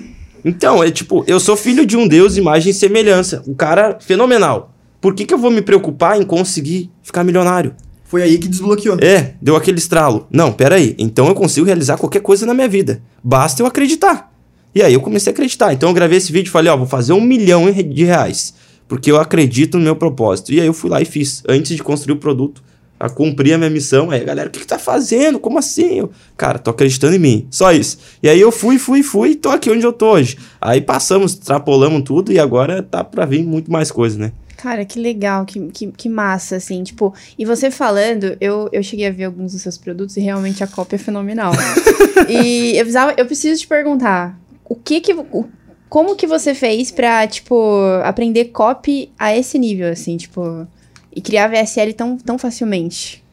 Então, 0.45 0.81
é 0.83 0.89
tipo, 0.91 1.23
eu 1.27 1.39
sou 1.39 1.57
filho 1.57 1.85
de 1.85 1.97
um 1.97 2.07
Deus, 2.07 2.37
imagem 2.37 2.71
e 2.71 2.73
semelhança. 2.73 3.43
Um 3.47 3.53
cara 3.53 3.97
fenomenal. 3.99 4.71
Por 5.01 5.13
que, 5.13 5.25
que 5.25 5.33
eu 5.33 5.37
vou 5.37 5.51
me 5.51 5.61
preocupar 5.61 6.19
em 6.21 6.23
conseguir 6.25 6.89
ficar 7.03 7.23
milionário? 7.23 7.75
Foi 8.05 8.21
aí 8.23 8.37
que 8.37 8.47
desbloqueou. 8.47 8.97
É, 9.01 9.33
deu 9.41 9.55
aquele 9.55 9.77
estralo. 9.77 10.25
Não, 10.31 10.53
peraí. 10.53 10.95
Então 10.97 11.27
eu 11.27 11.35
consigo 11.35 11.65
realizar 11.65 11.97
qualquer 11.97 12.21
coisa 12.21 12.45
na 12.45 12.53
minha 12.53 12.67
vida. 12.69 13.01
Basta 13.21 13.61
eu 13.61 13.65
acreditar. 13.65 14.31
E 14.77 14.83
aí 14.83 14.93
eu 14.93 15.01
comecei 15.01 15.31
a 15.31 15.33
acreditar. 15.33 15.73
Então 15.73 15.89
eu 15.89 15.95
gravei 15.95 16.19
esse 16.19 16.31
vídeo 16.31 16.49
e 16.49 16.51
falei, 16.51 16.71
ó, 16.71 16.77
vou 16.77 16.85
fazer 16.85 17.11
um 17.11 17.19
milhão 17.19 17.71
de 17.71 18.03
reais. 18.03 18.53
Porque 18.87 19.09
eu 19.09 19.19
acredito 19.19 19.75
no 19.75 19.83
meu 19.83 19.95
propósito. 19.95 20.53
E 20.53 20.61
aí 20.61 20.67
eu 20.67 20.73
fui 20.73 20.87
lá 20.87 21.01
e 21.01 21.05
fiz. 21.05 21.41
Antes 21.49 21.75
de 21.75 21.81
construir 21.81 22.13
o 22.13 22.19
produto, 22.19 22.63
a 22.99 23.09
cumprir 23.09 23.53
a 23.53 23.57
minha 23.57 23.71
missão. 23.71 24.11
Aí, 24.11 24.23
galera, 24.23 24.49
o 24.49 24.51
que, 24.51 24.59
que 24.59 24.67
tá 24.67 24.77
fazendo? 24.77 25.39
Como 25.39 25.57
assim? 25.57 25.97
Eu, 25.97 26.11
cara, 26.37 26.59
tô 26.59 26.69
acreditando 26.69 27.15
em 27.15 27.17
mim. 27.17 27.47
Só 27.49 27.71
isso. 27.71 27.97
E 28.21 28.29
aí 28.29 28.39
eu 28.39 28.51
fui, 28.51 28.77
fui, 28.77 29.01
fui 29.01 29.31
e 29.31 29.35
tô 29.35 29.49
aqui 29.49 29.67
onde 29.71 29.83
eu 29.83 29.91
tô 29.91 30.11
hoje. 30.11 30.37
Aí 30.61 30.79
passamos, 30.79 31.33
extrapolamos 31.33 32.03
tudo 32.03 32.31
e 32.31 32.37
agora 32.37 32.83
tá 32.83 33.03
pra 33.03 33.25
vir 33.25 33.43
muito 33.43 33.71
mais 33.71 33.89
coisa, 33.89 34.19
né? 34.19 34.31
Cara, 34.57 34.85
que 34.85 34.99
legal, 34.99 35.43
que, 35.43 35.59
que, 35.69 35.87
que 35.91 36.07
massa, 36.07 36.55
assim, 36.55 36.83
tipo, 36.83 37.13
e 37.37 37.45
você 37.45 37.71
falando, 37.71 38.37
eu, 38.39 38.69
eu 38.71 38.83
cheguei 38.83 39.07
a 39.07 39.11
ver 39.11 39.25
alguns 39.25 39.53
dos 39.53 39.61
seus 39.61 39.77
produtos 39.77 40.17
e 40.17 40.19
realmente 40.19 40.63
a 40.63 40.67
cópia 40.67 40.97
é 40.97 40.99
fenomenal. 40.99 41.51
e 42.29 42.71
eu, 42.75 42.83
precisava, 42.83 43.13
eu 43.17 43.25
preciso 43.25 43.61
te 43.61 43.67
perguntar, 43.67 44.35
o 44.69 44.75
que 44.75 45.01
que, 45.01 45.13
o, 45.13 45.45
como 45.89 46.15
que 46.15 46.27
você 46.27 46.53
fez 46.53 46.91
pra, 46.91 47.25
tipo, 47.27 47.55
aprender 48.03 48.45
copy 48.45 49.09
a 49.17 49.35
esse 49.35 49.57
nível, 49.57 49.89
assim, 49.91 50.17
tipo, 50.17 50.67
e 51.15 51.21
criar 51.21 51.47
VSL 51.47 51.93
tão, 51.93 52.17
tão 52.17 52.37
facilmente? 52.37 53.23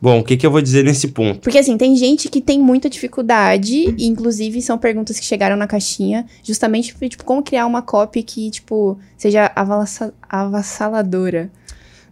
Bom, 0.00 0.20
o 0.20 0.24
que, 0.24 0.36
que 0.36 0.46
eu 0.46 0.50
vou 0.50 0.62
dizer 0.62 0.84
nesse 0.84 1.08
ponto? 1.08 1.40
Porque 1.40 1.58
assim, 1.58 1.76
tem 1.76 1.96
gente 1.96 2.28
que 2.28 2.40
tem 2.40 2.60
muita 2.60 2.88
dificuldade, 2.88 3.94
e 3.98 4.06
inclusive 4.06 4.62
são 4.62 4.78
perguntas 4.78 5.18
que 5.18 5.26
chegaram 5.26 5.56
na 5.56 5.66
caixinha, 5.66 6.24
justamente 6.44 6.94
tipo, 7.08 7.24
como 7.24 7.42
criar 7.42 7.66
uma 7.66 7.82
copy 7.82 8.22
que, 8.22 8.48
tipo, 8.48 8.96
seja 9.16 9.50
avassa- 9.56 10.14
avassaladora. 10.28 11.50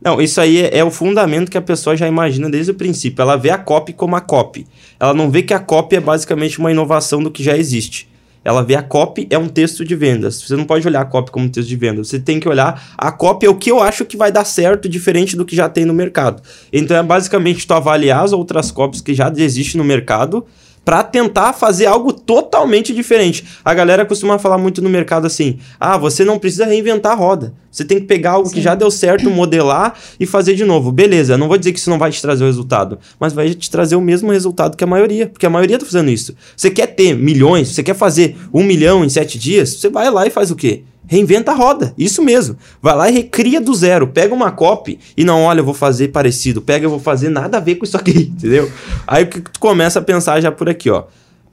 Não, 0.02 0.20
isso 0.20 0.40
aí 0.40 0.58
é, 0.58 0.78
é 0.78 0.84
o 0.84 0.90
fundamento 0.90 1.50
que 1.50 1.56
a 1.56 1.62
pessoa 1.62 1.96
já 1.96 2.06
imagina 2.08 2.50
desde 2.50 2.72
o 2.72 2.74
princípio. 2.74 3.22
Ela 3.22 3.36
vê 3.36 3.50
a 3.50 3.58
copy 3.58 3.92
como 3.92 4.14
a 4.16 4.20
copy. 4.20 4.66
Ela 5.00 5.14
não 5.14 5.30
vê 5.30 5.42
que 5.42 5.54
a 5.54 5.58
copy 5.58 5.96
é 5.96 6.00
basicamente 6.00 6.58
uma 6.58 6.70
inovação 6.70 7.22
do 7.22 7.30
que 7.30 7.42
já 7.42 7.56
existe. 7.56 8.08
Ela 8.46 8.62
vê 8.62 8.76
a 8.76 8.82
copy 8.82 9.26
é 9.28 9.36
um 9.36 9.48
texto 9.48 9.84
de 9.84 9.96
vendas. 9.96 10.40
Você 10.40 10.54
não 10.54 10.64
pode 10.64 10.86
olhar 10.86 11.00
a 11.00 11.04
copy 11.04 11.32
como 11.32 11.48
texto 11.48 11.68
de 11.68 11.74
vendas. 11.74 12.06
Você 12.06 12.20
tem 12.20 12.38
que 12.38 12.48
olhar 12.48 12.94
a 12.96 13.10
copy 13.10 13.44
é 13.44 13.50
o 13.50 13.56
que 13.56 13.68
eu 13.68 13.82
acho 13.82 14.04
que 14.04 14.16
vai 14.16 14.30
dar 14.30 14.44
certo, 14.44 14.88
diferente 14.88 15.36
do 15.36 15.44
que 15.44 15.56
já 15.56 15.68
tem 15.68 15.84
no 15.84 15.92
mercado. 15.92 16.40
Então 16.72 16.96
é 16.96 17.02
basicamente 17.02 17.66
tu 17.66 17.74
avaliar 17.74 18.22
as 18.22 18.32
outras 18.32 18.70
copies 18.70 19.00
que 19.00 19.14
já 19.14 19.32
existem 19.36 19.78
no 19.78 19.84
mercado 19.84 20.46
para 20.86 21.02
tentar 21.02 21.52
fazer 21.52 21.86
algo 21.86 22.12
totalmente 22.12 22.94
diferente. 22.94 23.44
A 23.64 23.74
galera 23.74 24.06
costuma 24.06 24.38
falar 24.38 24.56
muito 24.56 24.80
no 24.80 24.88
mercado 24.88 25.26
assim: 25.26 25.58
"Ah, 25.80 25.98
você 25.98 26.24
não 26.24 26.38
precisa 26.38 26.64
reinventar 26.64 27.10
a 27.10 27.16
roda. 27.16 27.52
Você 27.72 27.84
tem 27.84 27.98
que 27.98 28.06
pegar 28.06 28.30
algo 28.30 28.48
que 28.48 28.62
já 28.62 28.76
deu 28.76 28.88
certo, 28.88 29.28
modelar 29.28 29.98
e 30.20 30.24
fazer 30.24 30.54
de 30.54 30.64
novo". 30.64 30.92
Beleza, 30.92 31.36
não 31.36 31.48
vou 31.48 31.58
dizer 31.58 31.72
que 31.72 31.80
isso 31.80 31.90
não 31.90 31.98
vai 31.98 32.12
te 32.12 32.22
trazer 32.22 32.44
o 32.44 32.46
resultado, 32.46 33.00
mas 33.18 33.32
vai 33.32 33.52
te 33.52 33.68
trazer 33.68 33.96
o 33.96 34.00
mesmo 34.00 34.30
resultado 34.30 34.76
que 34.76 34.84
a 34.84 34.86
maioria, 34.86 35.26
porque 35.26 35.44
a 35.44 35.50
maioria 35.50 35.76
tá 35.76 35.84
fazendo 35.84 36.08
isso. 36.08 36.36
Você 36.56 36.70
quer 36.70 36.86
ter 36.86 37.16
milhões, 37.16 37.74
você 37.74 37.82
quer 37.82 37.94
fazer 37.94 38.36
um 38.54 38.62
milhão 38.62 39.04
em 39.04 39.08
sete 39.08 39.40
dias, 39.40 39.70
você 39.70 39.88
vai 39.88 40.08
lá 40.08 40.24
e 40.24 40.30
faz 40.30 40.52
o 40.52 40.56
quê? 40.56 40.84
Reinventa 41.06 41.52
a 41.52 41.54
roda, 41.54 41.94
isso 41.96 42.22
mesmo. 42.22 42.56
Vai 42.82 42.96
lá 42.96 43.08
e 43.08 43.12
recria 43.12 43.60
do 43.60 43.74
zero. 43.74 44.08
Pega 44.08 44.34
uma 44.34 44.50
copy 44.50 44.98
e 45.16 45.24
não, 45.24 45.42
olha, 45.42 45.60
eu 45.60 45.64
vou 45.64 45.74
fazer 45.74 46.08
parecido. 46.08 46.60
Pega, 46.60 46.84
eu 46.84 46.90
vou 46.90 46.98
fazer 46.98 47.28
nada 47.28 47.58
a 47.58 47.60
ver 47.60 47.76
com 47.76 47.84
isso 47.84 47.96
aqui, 47.96 48.32
entendeu? 48.36 48.70
Aí 49.06 49.26
que 49.26 49.40
tu 49.40 49.60
começa 49.60 49.98
a 49.98 50.02
pensar 50.02 50.40
já 50.40 50.50
por 50.50 50.68
aqui, 50.68 50.90
ó. 50.90 51.04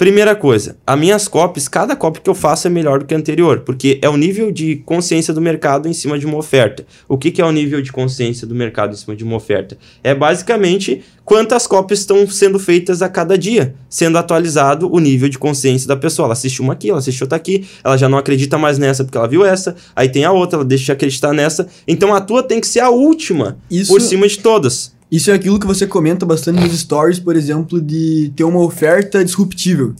Primeira 0.04 0.36
coisa, 0.36 0.76
as 0.86 1.00
minhas 1.00 1.30
copies, 1.30 1.70
cada 1.70 1.96
copy 1.96 2.20
que 2.20 2.30
eu 2.30 2.36
faço 2.36 2.68
é 2.68 2.70
melhor 2.70 3.00
do 3.00 3.06
que 3.06 3.14
a 3.14 3.18
anterior, 3.18 3.62
porque 3.62 4.00
é 4.02 4.10
o 4.10 4.18
nível 4.18 4.52
de 4.52 4.76
consciência 4.86 5.34
do 5.34 5.40
mercado 5.40 5.88
em 5.88 5.94
cima 5.94 6.20
de 6.20 6.26
uma 6.26 6.38
oferta. 6.38 6.86
O 7.08 7.18
que, 7.18 7.32
que 7.32 7.42
é 7.42 7.46
o 7.46 7.54
nível 7.54 7.82
de 7.82 7.90
consciência 7.90 8.46
do 8.46 8.54
mercado 8.54 8.92
em 8.92 8.98
cima 8.98 9.16
de 9.16 9.24
uma 9.24 9.38
oferta? 9.38 9.78
É 10.04 10.14
basicamente 10.14 11.02
quantas 11.24 11.66
copies 11.66 12.00
estão 12.00 12.28
sendo 12.28 12.60
feitas 12.60 13.02
a 13.02 13.08
cada 13.08 13.38
dia, 13.38 13.76
sendo 13.88 14.18
atualizado 14.18 14.94
o 14.94 15.00
nível 15.00 15.30
de 15.30 15.40
consciência 15.40 15.88
da 15.88 15.96
pessoa. 15.96 16.26
Ela 16.26 16.34
assistiu 16.34 16.66
uma 16.66 16.74
aqui, 16.74 16.90
ela 16.90 17.00
assistiu 17.00 17.24
outra 17.24 17.38
aqui, 17.38 17.66
ela 17.82 17.96
já 17.96 18.10
não 18.10 18.18
acredita 18.18 18.58
mais 18.58 18.78
nessa 18.78 19.06
porque 19.06 19.18
ela 19.18 19.28
viu 19.30 19.46
essa, 19.46 19.74
aí 19.96 20.10
tem 20.10 20.26
a 20.26 20.34
outra, 20.34 20.58
ela 20.58 20.66
deixa 20.66 20.84
de 20.84 20.92
acreditar 20.92 21.32
nessa. 21.32 21.66
Então 21.88 22.14
a 22.14 22.20
tua 22.20 22.44
tem 22.44 22.60
que 22.60 22.68
ser 22.68 22.82
a 22.82 22.90
última 22.90 23.58
Isso- 23.72 23.90
por 23.90 24.02
cima 24.02 24.28
de 24.28 24.38
todas. 24.40 24.93
Isso 25.14 25.30
é 25.30 25.36
aquilo 25.36 25.60
que 25.60 25.68
você 25.68 25.86
comenta 25.86 26.26
bastante 26.26 26.60
nos 26.60 26.74
stories, 26.76 27.20
por 27.20 27.36
exemplo, 27.36 27.80
de 27.80 28.34
ter 28.36 28.44
uma 28.46 28.62
oferta 28.62 29.24
disruptível. 29.24 29.94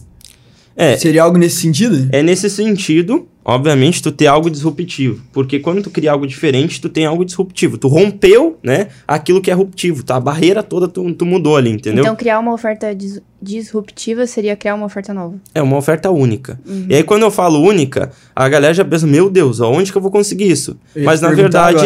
É, 0.76 0.96
Seria 0.96 1.22
algo 1.22 1.38
nesse 1.38 1.60
sentido? 1.60 2.08
É 2.10 2.22
nesse 2.22 2.50
sentido, 2.50 3.28
obviamente, 3.44 4.02
tu 4.02 4.10
ter 4.10 4.26
algo 4.26 4.50
disruptivo. 4.50 5.22
Porque 5.32 5.60
quando 5.60 5.82
tu 5.82 5.90
cria 5.90 6.10
algo 6.10 6.26
diferente, 6.26 6.80
tu 6.80 6.88
tem 6.88 7.06
algo 7.06 7.24
disruptivo. 7.24 7.78
Tu 7.78 7.86
rompeu, 7.86 8.58
né, 8.62 8.88
aquilo 9.06 9.40
que 9.40 9.50
é 9.50 9.54
ruptivo. 9.54 10.02
Tá? 10.02 10.16
A 10.16 10.20
barreira 10.20 10.62
toda 10.64 10.88
tu, 10.88 11.12
tu 11.14 11.24
mudou 11.24 11.56
ali, 11.56 11.70
entendeu? 11.70 12.02
Então, 12.02 12.16
criar 12.16 12.40
uma 12.40 12.52
oferta 12.52 12.92
dis- 12.94 13.20
disruptiva 13.40 14.26
seria 14.26 14.56
criar 14.56 14.74
uma 14.74 14.86
oferta 14.86 15.14
nova. 15.14 15.36
É 15.54 15.62
uma 15.62 15.76
oferta 15.76 16.10
única. 16.10 16.58
E 16.88 16.94
aí, 16.96 17.02
quando 17.04 17.22
eu 17.22 17.30
falo 17.30 17.60
única, 17.60 18.10
a 18.34 18.48
galera 18.48 18.74
já 18.74 18.84
pensa, 18.84 19.06
meu 19.06 19.30
Deus, 19.30 19.60
aonde 19.60 19.92
que 19.92 19.98
eu 19.98 20.02
vou 20.02 20.10
conseguir 20.10 20.50
isso? 20.50 20.76
Mas, 20.96 21.20
na 21.20 21.28
verdade, 21.30 21.78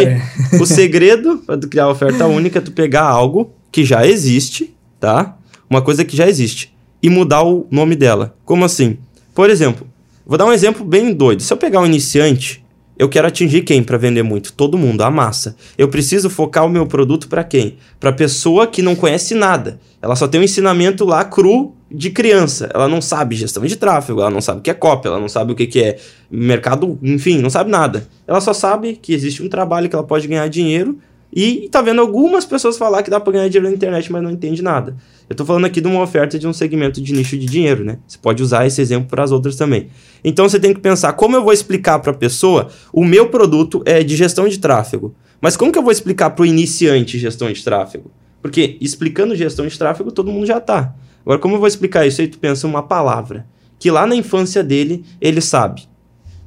o 0.60 0.64
segredo 0.66 1.38
para 1.46 1.58
tu 1.58 1.68
criar 1.68 1.84
a 1.84 1.90
oferta 1.90 2.26
única 2.26 2.58
é 2.58 2.62
tu 2.62 2.72
pegar 2.72 3.02
algo 3.04 3.52
que 3.70 3.84
já 3.84 4.06
existe, 4.06 4.74
tá? 4.98 5.36
Uma 5.68 5.82
coisa 5.82 6.04
que 6.06 6.16
já 6.16 6.26
existe. 6.26 6.72
E 7.02 7.08
mudar 7.08 7.42
o 7.42 7.66
nome 7.70 7.94
dela. 7.94 8.34
Como 8.44 8.64
assim? 8.64 8.98
Por 9.34 9.50
exemplo, 9.50 9.86
vou 10.26 10.36
dar 10.36 10.46
um 10.46 10.52
exemplo 10.52 10.84
bem 10.84 11.12
doido. 11.12 11.42
Se 11.42 11.52
eu 11.52 11.56
pegar 11.56 11.80
um 11.80 11.86
iniciante, 11.86 12.64
eu 12.98 13.08
quero 13.08 13.28
atingir 13.28 13.62
quem 13.62 13.82
para 13.82 13.96
vender 13.96 14.24
muito? 14.24 14.52
Todo 14.52 14.76
mundo, 14.76 15.02
a 15.02 15.10
massa. 15.10 15.54
Eu 15.78 15.86
preciso 15.88 16.28
focar 16.28 16.66
o 16.66 16.68
meu 16.68 16.84
produto 16.84 17.28
para 17.28 17.44
quem? 17.44 17.76
Para 18.00 18.12
pessoa 18.12 18.66
que 18.66 18.82
não 18.82 18.96
conhece 18.96 19.34
nada. 19.36 19.78
Ela 20.02 20.16
só 20.16 20.26
tem 20.26 20.40
um 20.40 20.44
ensinamento 20.44 21.04
lá 21.04 21.24
cru 21.24 21.76
de 21.88 22.10
criança. 22.10 22.68
Ela 22.74 22.88
não 22.88 23.00
sabe 23.00 23.36
gestão 23.36 23.64
de 23.64 23.76
tráfego, 23.76 24.20
ela 24.20 24.30
não 24.30 24.40
sabe 24.40 24.58
o 24.58 24.62
que 24.62 24.70
é 24.70 24.74
cópia, 24.74 25.10
ela 25.10 25.20
não 25.20 25.28
sabe 25.28 25.52
o 25.52 25.54
que 25.54 25.66
que 25.68 25.80
é 25.80 25.98
mercado, 26.28 26.98
enfim, 27.00 27.38
não 27.38 27.50
sabe 27.50 27.70
nada. 27.70 28.08
Ela 28.26 28.40
só 28.40 28.52
sabe 28.52 28.98
que 29.00 29.12
existe 29.12 29.44
um 29.44 29.48
trabalho 29.48 29.88
que 29.88 29.94
ela 29.94 30.04
pode 30.04 30.26
ganhar 30.26 30.48
dinheiro 30.48 30.98
e 31.32 31.68
tá 31.70 31.82
vendo 31.82 32.00
algumas 32.00 32.44
pessoas 32.44 32.78
falar 32.78 33.02
que 33.02 33.10
dá 33.10 33.20
para 33.20 33.34
ganhar 33.34 33.48
dinheiro 33.48 33.68
na 33.68 33.74
internet, 33.74 34.10
mas 34.10 34.22
não 34.22 34.30
entende 34.30 34.62
nada. 34.62 34.96
Eu 35.28 35.36
tô 35.36 35.44
falando 35.44 35.66
aqui 35.66 35.80
de 35.80 35.86
uma 35.86 36.02
oferta 36.02 36.38
de 36.38 36.46
um 36.46 36.52
segmento 36.52 37.02
de 37.02 37.12
nicho 37.12 37.36
de 37.36 37.44
dinheiro, 37.44 37.84
né? 37.84 37.98
Você 38.06 38.16
pode 38.16 38.42
usar 38.42 38.66
esse 38.66 38.80
exemplo 38.80 39.08
para 39.08 39.22
as 39.22 39.30
outras 39.30 39.56
também. 39.56 39.88
Então 40.24 40.48
você 40.48 40.58
tem 40.58 40.72
que 40.72 40.80
pensar 40.80 41.12
como 41.12 41.36
eu 41.36 41.44
vou 41.44 41.52
explicar 41.52 41.98
para 41.98 42.12
a 42.12 42.14
pessoa 42.14 42.68
o 42.92 43.04
meu 43.04 43.28
produto 43.28 43.82
é 43.84 44.02
de 44.02 44.16
gestão 44.16 44.48
de 44.48 44.58
tráfego. 44.58 45.14
Mas 45.40 45.56
como 45.56 45.70
que 45.70 45.78
eu 45.78 45.82
vou 45.82 45.92
explicar 45.92 46.30
para 46.30 46.42
o 46.42 46.46
iniciante 46.46 47.18
gestão 47.18 47.52
de 47.52 47.62
tráfego? 47.62 48.10
Porque 48.40 48.78
explicando 48.80 49.36
gestão 49.36 49.66
de 49.66 49.78
tráfego 49.78 50.10
todo 50.10 50.32
mundo 50.32 50.46
já 50.46 50.60
tá. 50.60 50.94
Agora 51.22 51.38
como 51.38 51.56
eu 51.56 51.58
vou 51.58 51.68
explicar 51.68 52.06
isso 52.06 52.22
aí? 52.22 52.28
Tu 52.28 52.38
pensa 52.38 52.66
uma 52.66 52.82
palavra 52.82 53.46
que 53.78 53.90
lá 53.90 54.06
na 54.06 54.16
infância 54.16 54.64
dele 54.64 55.04
ele 55.20 55.42
sabe. 55.42 55.82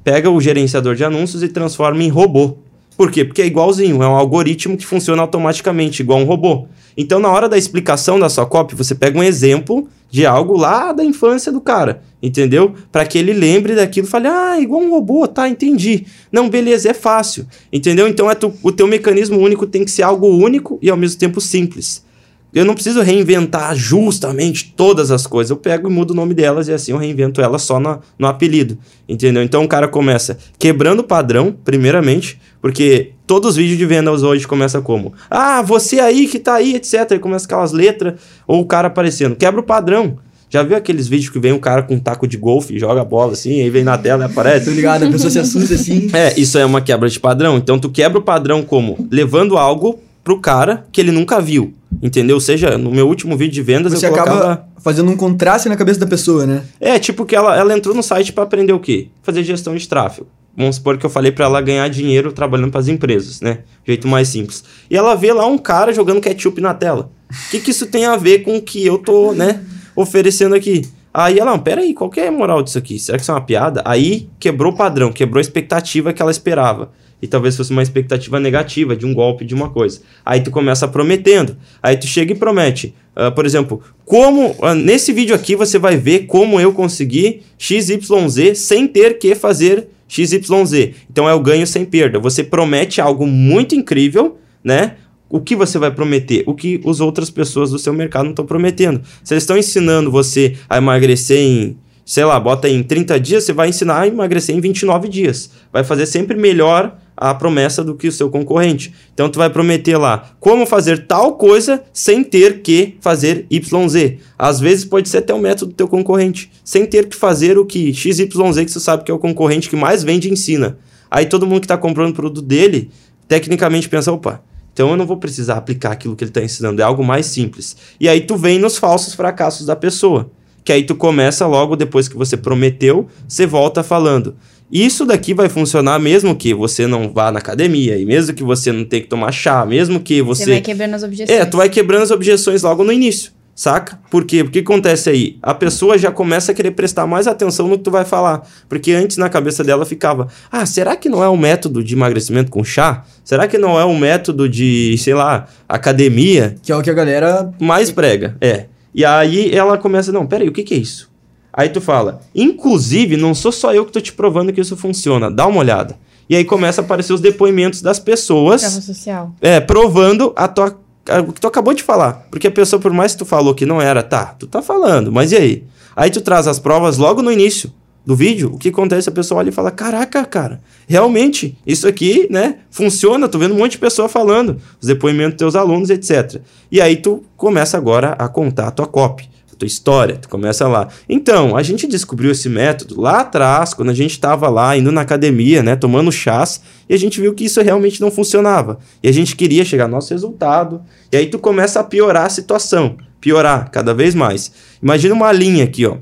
Pega 0.04 0.30
o 0.30 0.42
gerenciador 0.42 0.96
de 0.96 1.04
anúncios 1.04 1.44
e 1.44 1.48
transforma 1.48 2.04
em 2.04 2.10
robô. 2.10 2.58
Por 3.02 3.10
quê? 3.10 3.26
Porque 3.26 3.42
é 3.42 3.48
igualzinho, 3.48 4.04
é 4.04 4.08
um 4.08 4.16
algoritmo 4.16 4.78
que 4.78 4.86
funciona 4.86 5.24
automaticamente, 5.24 6.04
igual 6.04 6.20
um 6.20 6.24
robô. 6.24 6.68
Então, 6.96 7.20
na 7.20 7.30
hora 7.30 7.50
da 7.50 7.58
explicação 7.58 8.20
da 8.20 8.30
sua 8.30 8.46
copy, 8.46 8.76
você 8.76 8.94
pega 8.94 9.18
um 9.18 9.24
exemplo 9.24 9.88
de 10.08 10.24
algo 10.24 10.56
lá 10.56 10.92
da 10.92 11.04
infância 11.04 11.52
do 11.52 11.60
cara, 11.60 12.04
entendeu? 12.22 12.76
Para 12.92 13.04
que 13.04 13.18
ele 13.18 13.34
lembre 13.34 13.74
daquilo 13.74 14.06
e 14.06 14.10
fale, 14.12 14.28
ah, 14.28 14.60
igual 14.62 14.84
um 14.84 14.92
robô, 14.92 15.28
tá, 15.28 15.50
entendi. 15.50 16.06
Não, 16.32 16.48
beleza, 16.48 16.92
é 16.92 16.94
fácil, 16.94 17.48
entendeu? 17.74 18.08
Então, 18.08 18.30
é 18.30 18.36
tu- 18.36 18.54
o 18.62 18.72
teu 18.72 18.86
mecanismo 18.86 19.40
único 19.40 19.66
tem 19.66 19.84
que 19.84 19.90
ser 19.90 20.04
algo 20.04 20.28
único 20.28 20.78
e 20.80 20.88
ao 20.88 20.96
mesmo 20.96 21.18
tempo 21.20 21.42
simples. 21.42 22.06
Eu 22.54 22.66
não 22.66 22.74
preciso 22.74 23.02
reinventar 23.02 23.76
justamente 23.76 24.74
todas 24.76 25.10
as 25.10 25.26
coisas. 25.26 25.52
Eu 25.52 25.58
pego 25.58 25.90
e 25.90 25.92
mudo 25.92 26.12
o 26.12 26.14
nome 26.14 26.34
delas 26.34 26.68
e 26.68 26.74
assim 26.74 26.92
eu 26.92 26.98
reinvento 26.98 27.42
elas 27.42 27.62
só 27.62 27.80
no, 27.80 28.00
no 28.20 28.28
apelido. 28.28 28.78
Entendeu? 29.08 29.42
Então 29.42 29.64
o 29.64 29.68
cara 29.68 29.88
começa 29.88 30.38
quebrando 30.60 31.00
o 31.00 31.04
padrão, 31.04 31.56
primeiramente, 31.64 32.40
porque 32.62 33.12
todos 33.26 33.52
os 33.52 33.56
vídeos 33.56 33.78
de 33.78 33.86
vendas 33.86 34.22
hoje 34.22 34.46
começam 34.46 34.82
como? 34.82 35.14
Ah, 35.30 35.62
você 35.62 36.00
aí 36.02 36.28
que 36.28 36.40
tá 36.40 36.56
aí, 36.56 36.76
etc. 36.76 37.12
E 37.12 37.20
começa 37.20 37.46
aquelas 37.46 37.72
letras, 37.72 38.16
ou 38.46 38.60
o 38.62 38.66
cara 38.66 38.90
aparecendo. 38.90 39.36
Quebra 39.36 39.62
o 39.62 39.64
padrão. 39.64 40.18
Já 40.50 40.64
viu 40.64 40.76
aqueles 40.76 41.08
vídeos 41.08 41.32
que 41.32 41.40
vem 41.40 41.54
um 41.54 41.60
cara 41.60 41.82
com 41.82 41.94
um 41.94 42.00
taco 42.00 42.28
de 42.28 42.36
golfe, 42.36 42.78
joga 42.78 43.00
a 43.00 43.06
bola 43.06 43.32
assim, 43.32 43.62
aí 43.62 43.70
vem 43.70 43.86
na 43.86 43.98
tela 43.98 44.24
e 44.24 44.26
aparece? 44.26 44.66
Tô 44.70 44.72
ligado, 44.72 45.06
a 45.06 45.10
pessoa 45.10 45.32
se 45.32 45.40
assusta 45.40 45.76
assim. 45.76 46.10
É, 46.12 46.38
isso 46.38 46.58
é 46.58 46.66
uma 46.66 46.82
quebra 46.82 47.08
de 47.08 47.18
padrão. 47.18 47.56
Então 47.56 47.80
tu 47.80 47.90
quebra 47.90 48.20
o 48.20 48.22
padrão 48.22 48.62
como 48.62 49.08
levando 49.10 49.58
algo 49.58 50.02
pro 50.22 50.42
cara 50.42 50.86
que 50.92 51.00
ele 51.00 51.12
nunca 51.12 51.40
viu. 51.40 51.74
Entendeu? 52.02 52.36
Ou 52.36 52.42
seja, 52.42 52.78
no 52.78 52.92
meu 52.92 53.08
último 53.08 53.38
vídeo 53.38 53.54
de 53.54 53.62
vendas 53.62 53.94
Você 53.94 54.08
eu 54.08 54.12
colocava... 54.12 54.54
acaba 54.54 54.68
fazendo 54.80 55.12
um 55.12 55.16
contraste 55.16 55.70
na 55.70 55.76
cabeça 55.76 56.00
da 56.00 56.08
pessoa, 56.08 56.46
né? 56.46 56.64
É, 56.80 56.98
tipo 56.98 57.26
que 57.26 57.36
ela, 57.36 57.56
ela 57.56 57.78
entrou 57.78 57.94
no 57.94 58.02
site 58.02 58.34
pra 58.34 58.44
aprender 58.44 58.74
o 58.74 58.80
quê? 58.80 59.10
Fazer 59.22 59.44
gestão 59.44 59.76
de 59.76 59.88
tráfego. 59.88 60.28
Vamos 60.56 60.76
supor 60.76 60.98
que 60.98 61.06
eu 61.06 61.10
falei 61.10 61.32
pra 61.32 61.46
ela 61.46 61.62
ganhar 61.62 61.88
dinheiro 61.90 62.32
trabalhando 62.32 62.72
pras 62.72 62.88
empresas, 62.88 63.40
né? 63.40 63.60
Jeito 63.86 64.08
mais 64.08 64.28
simples. 64.28 64.64
E 64.90 64.98
ela 64.98 65.16
vê 65.16 65.32
lá 65.32 65.46
um 65.46 65.58
cara 65.58 65.94
jogando 65.94 66.20
ketchup 66.20 66.60
na 66.60 66.74
tela. 66.74 67.10
O 67.30 67.52
que, 67.52 67.60
que 67.60 67.72
isso 67.72 67.88
tem 67.88 68.06
a 68.06 68.18
ver 68.18 68.40
com 68.40 68.58
o 68.58 68.62
que 68.62 68.86
eu 68.86 68.98
tô, 68.98 69.32
né, 69.32 69.64
oferecendo 69.96 70.54
aqui? 70.54 70.82
Aí 71.14 71.40
ela, 71.40 71.52
não, 71.52 71.60
peraí, 71.60 71.94
qual 71.94 72.10
que 72.10 72.20
é 72.20 72.28
a 72.28 72.32
moral 72.32 72.62
disso 72.62 72.78
aqui? 72.78 73.00
Será 73.00 73.18
que 73.18 73.24
isso 73.24 73.32
é 73.32 73.34
uma 73.34 73.42
piada? 73.42 73.82
Aí 73.86 74.30
quebrou 74.40 74.74
o 74.74 74.76
padrão, 74.76 75.12
quebrou 75.12 75.40
a 75.40 75.42
expectativa 75.42 76.12
que 76.12 76.22
ela 76.22 76.32
esperava. 76.32 76.92
E 77.22 77.28
talvez 77.28 77.56
fosse 77.56 77.72
uma 77.72 77.84
expectativa 77.84 78.40
negativa 78.40 78.96
de 78.96 79.06
um 79.06 79.14
golpe, 79.14 79.46
de 79.46 79.54
uma 79.54 79.70
coisa. 79.70 80.02
Aí 80.26 80.42
tu 80.42 80.50
começa 80.50 80.88
prometendo. 80.88 81.56
Aí 81.82 81.96
tu 81.96 82.08
chega 82.08 82.32
e 82.34 82.36
promete. 82.36 82.96
Uh, 83.16 83.32
por 83.32 83.46
exemplo, 83.46 83.82
como. 84.06 84.56
Uh, 84.60 84.74
nesse 84.74 85.14
vídeo 85.14 85.36
aqui 85.36 85.56
você 85.56 85.78
vai 85.78 85.98
ver 85.98 86.26
como 86.26 86.60
eu 86.60 86.74
consegui 86.74 87.44
XYZ 87.58 88.58
sem 88.58 88.88
ter 88.88 89.20
que 89.20 89.36
fazer 89.36 89.88
XYZ. 90.08 90.96
Então 91.10 91.30
é 91.30 91.34
o 91.34 91.40
ganho 91.40 91.68
sem 91.68 91.86
perda. 91.86 92.20
Você 92.20 92.44
promete 92.44 93.00
algo 93.00 93.28
muito 93.28 93.76
incrível, 93.76 94.38
né? 94.64 94.96
O 95.30 95.40
que 95.40 95.56
você 95.56 95.80
vai 95.80 95.90
prometer? 95.92 96.44
O 96.46 96.54
que 96.54 96.82
as 96.86 97.00
outras 97.00 97.30
pessoas 97.30 97.72
do 97.72 97.80
seu 97.80 97.94
mercado 97.94 98.26
não 98.26 98.32
estão 98.32 98.46
prometendo. 98.46 99.02
Se 99.24 99.34
eles 99.34 99.44
estão 99.44 99.58
ensinando 99.58 100.12
você 100.12 100.58
a 100.70 100.78
emagrecer 100.78 101.38
em, 101.38 101.78
sei 102.06 102.26
lá, 102.26 102.38
bota 102.38 102.68
em 102.68 102.84
30 102.84 103.18
dias, 103.18 103.46
você 103.46 103.54
vai 103.54 103.70
ensinar 103.70 104.02
a 104.02 104.08
emagrecer 104.08 104.54
em 104.54 104.60
29 104.60 105.08
dias. 105.08 105.52
Vai 105.72 105.86
fazer 105.86 106.06
sempre 106.06 106.38
melhor 106.38 106.98
a 107.16 107.34
promessa 107.34 107.84
do 107.84 107.96
que 107.96 108.08
o 108.08 108.12
seu 108.12 108.30
concorrente. 108.30 108.94
Então 109.14 109.30
tu 109.30 109.38
vai 109.38 109.50
prometer 109.50 109.98
lá 109.98 110.32
como 110.40 110.66
fazer 110.66 111.06
tal 111.06 111.36
coisa 111.36 111.84
sem 111.94 112.24
ter 112.24 112.62
que 112.62 112.96
fazer 113.00 113.46
YZ. 113.52 114.20
Às 114.38 114.60
vezes 114.60 114.86
pode 114.86 115.10
ser 115.10 115.20
até 115.20 115.34
o 115.34 115.40
método 115.40 115.72
do 115.72 115.76
teu 115.76 115.88
concorrente, 115.88 116.52
sem 116.64 116.86
ter 116.86 117.08
que 117.08 117.16
fazer 117.16 117.58
o 117.58 117.66
que 117.66 117.94
XYZ 117.94 118.26
que 118.26 118.72
você 118.72 118.80
sabe 118.80 119.04
que 119.04 119.12
é 119.12 119.14
o 119.14 119.20
concorrente 119.20 119.70
que 119.70 119.76
mais 119.76 120.04
vende 120.04 120.30
e 120.30 120.32
ensina. 120.32 120.78
Aí 121.10 121.26
todo 121.26 121.46
mundo 121.46 121.62
que 121.62 121.66
está 121.66 121.78
comprando 121.78 122.12
o 122.12 122.16
produto 122.16 122.42
dele, 122.42 122.90
tecnicamente 123.28 123.90
pensa, 123.90 124.12
opa, 124.12 124.42
então 124.74 124.90
eu 124.90 124.98
não 124.98 125.06
vou 125.06 125.18
precisar 125.18 125.58
aplicar 125.58 125.92
aquilo 125.92 126.16
que 126.16 126.24
ele 126.24 126.32
está 126.32 126.42
ensinando, 126.42 126.82
é 126.82 126.86
algo 126.86 127.04
mais 127.04 127.26
simples. 127.26 127.76
E 128.00 128.08
aí 128.08 128.22
tu 128.22 128.38
vem 128.38 128.58
nos 128.58 128.78
falsos 128.78 129.14
fracassos 129.14 129.66
da 129.66 129.76
pessoa. 129.76 130.32
Que 130.64 130.72
aí 130.72 130.84
tu 130.84 130.96
começa 130.96 131.48
logo 131.48 131.76
depois 131.76 132.08
que 132.08 132.16
você 132.16 132.38
prometeu, 132.38 133.08
você 133.28 133.46
volta 133.46 133.84
falando. 133.84 134.36
Isso 134.72 135.06
daqui 135.06 135.34
vai 135.34 135.50
funcionar 135.50 136.00
mesmo 136.00 136.34
que 136.34 136.54
você 136.54 136.88
não 136.88 137.12
vá 137.12 137.30
na 137.30 137.40
academia, 137.40 137.98
e 137.98 138.06
mesmo 138.06 138.34
que 138.34 138.44
você 138.44 138.72
não 138.72 138.86
tenha 138.86 139.02
que 139.02 139.10
tomar 139.10 139.32
chá, 139.34 139.66
mesmo 139.66 140.00
que 140.00 140.22
você. 140.22 140.46
Você 140.46 140.52
vai 140.52 140.62
quebrando 140.62 140.94
as 140.94 141.04
objeções. 141.04 141.40
É, 141.40 141.44
tu 141.44 141.58
vai 141.58 141.68
quebrando 141.68 142.04
as 142.04 142.12
objeções 142.12 142.64
logo 142.64 142.82
no 142.82 142.94
início, 142.94 143.34
saca? 143.54 144.00
Por 144.10 144.24
quê? 144.24 144.46
Porque 144.46 144.60
acontece 144.60 145.10
aí? 145.10 145.38
A 145.42 145.54
pessoa 145.54 145.98
já 145.98 146.10
começa 146.10 146.54
a 146.54 146.56
querer 146.56 146.72
prestar 146.72 147.06
mais 147.06 147.28
atenção 147.28 147.68
no 147.68 147.78
que 147.78 147.84
tu 147.84 147.92
vai 147.92 148.06
falar. 148.06 148.48
Porque 148.70 148.94
antes 148.94 149.18
na 149.18 149.28
cabeça 149.28 149.62
dela 149.62 149.86
ficava: 149.86 150.30
ah, 150.50 150.66
será 150.66 150.96
que 150.96 151.10
não 151.10 151.22
é 151.22 151.28
um 151.28 151.38
método 151.38 151.84
de 151.84 151.94
emagrecimento 151.94 152.50
com 152.50 152.64
chá? 152.64 153.04
Será 153.26 153.50
que 153.50 153.58
não 153.58 153.78
é 153.78 153.84
um 153.84 153.98
método 153.98 154.48
de, 154.48 154.96
sei 155.00 155.14
lá, 155.14 155.48
academia? 155.68 156.56
Que 156.64 156.72
é 156.72 156.78
o 156.78 156.82
que 156.82 156.90
a 156.90 156.94
galera. 156.94 157.52
Mais 157.60 157.92
prega, 157.92 158.38
é. 158.40 158.68
E 158.94 159.06
aí 159.06 159.54
ela 159.54 159.78
começa: 159.78 160.12
não, 160.12 160.26
peraí, 160.26 160.48
o 160.48 160.52
que, 160.52 160.64
que 160.64 160.74
é 160.74 160.78
isso? 160.78 161.10
Aí 161.54 161.68
tu 161.70 161.82
fala, 161.82 162.22
inclusive, 162.34 163.18
não 163.18 163.36
sou 163.36 163.52
só 163.52 163.74
eu 163.74 163.86
que 163.86 163.92
tô 163.92 164.00
te 164.00 164.14
provando 164.14 164.54
que 164.54 164.62
isso 164.62 164.78
funciona, 164.78 165.30
dá 165.30 165.46
uma 165.46 165.60
olhada. 165.60 165.98
E 166.30 166.36
aí 166.36 166.46
começa 166.46 166.80
a 166.80 166.84
aparecer 166.84 167.12
os 167.12 167.20
depoimentos 167.20 167.82
das 167.82 168.00
pessoas. 168.00 168.62
Prova 168.62 168.82
social. 168.82 169.36
É, 169.42 169.60
provando 169.60 170.32
a 170.36 170.48
tua, 170.48 170.80
a, 171.10 171.20
o 171.20 171.34
que 171.34 171.42
tu 171.42 171.48
acabou 171.48 171.74
de 171.74 171.84
falar. 171.84 172.26
Porque 172.32 172.48
a 172.48 172.52
pessoa, 172.52 172.80
por 172.80 172.94
mais 172.94 173.12
que 173.12 173.20
tu 173.20 173.26
falou 173.26 173.54
que 173.54 173.66
não 173.66 173.82
era, 173.82 174.02
tá, 174.02 174.28
tu 174.40 174.48
tá 174.48 174.62
falando, 174.62 175.12
mas 175.12 175.34
e 175.34 175.36
aí? 175.36 175.64
Aí 175.94 176.10
tu 176.10 176.22
traz 176.22 176.48
as 176.48 176.58
provas 176.58 176.98
logo 176.98 177.22
no 177.22 177.32
início 177.32 177.70
do 178.06 178.16
vídeo, 178.16 178.52
o 178.54 178.58
que 178.58 178.70
acontece? 178.70 179.10
A 179.10 179.12
pessoa 179.12 179.40
olha 179.40 179.50
e 179.50 179.52
fala: 179.52 179.72
Caraca, 179.72 180.24
cara, 180.24 180.62
realmente, 180.92 181.58
isso 181.66 181.88
aqui, 181.88 182.28
né, 182.30 182.58
funciona. 182.70 183.28
Tô 183.28 183.40
vendo 183.40 183.56
um 183.56 183.58
monte 183.58 183.72
de 183.72 183.78
pessoa 183.80 184.08
falando, 184.08 184.58
os 184.80 184.88
depoimentos 184.88 185.32
dos 185.32 185.40
teus 185.40 185.56
alunos, 185.56 185.90
etc. 185.90 186.42
E 186.72 186.80
aí 186.80 186.98
tu 186.98 187.24
começa 187.36 187.78
agora 187.78 188.12
a 188.20 188.28
contar 188.28 188.68
a 188.68 188.72
tua 188.72 188.86
copy 188.86 189.32
tua 189.62 189.68
história, 189.68 190.18
tu 190.18 190.28
começa 190.28 190.68
lá. 190.68 190.88
Então, 191.08 191.56
a 191.56 191.62
gente 191.62 191.86
descobriu 191.86 192.32
esse 192.32 192.50
método 192.50 193.00
lá 193.00 193.22
atrás, 193.22 193.76
quando 193.76 193.90
a 193.90 193.94
gente 193.94 194.12
estava 194.12 194.50
lá 194.50 194.76
indo 194.76 194.92
na 194.92 195.02
academia, 195.02 195.62
né, 195.62 195.76
tomando 195.76 196.12
chás, 196.12 196.62
e 196.90 196.96
a 196.96 196.98
gente 196.98 197.22
viu 197.22 197.34
que 197.36 197.46
isso 197.46 197.62
realmente 197.62 198.02
não 198.02 198.10
funcionava. 198.10 198.80
E 199.04 199.08
a 199.08 199.12
gente 199.12 199.36
queria 199.36 199.64
chegar 199.64 199.84
ao 199.84 199.90
nosso 199.90 200.12
resultado. 200.12 200.82
E 201.12 201.18
aí 201.18 201.28
tu 201.28 201.38
começa 201.38 201.80
a 201.80 201.84
piorar 201.84 202.26
a 202.26 202.30
situação, 202.30 202.98
piorar 203.20 203.70
cada 203.70 203.94
vez 203.94 204.16
mais. 204.16 204.52
Imagina 204.82 205.14
uma 205.14 205.32
linha 205.32 205.64
aqui, 205.64 205.86
ó. 205.86 205.98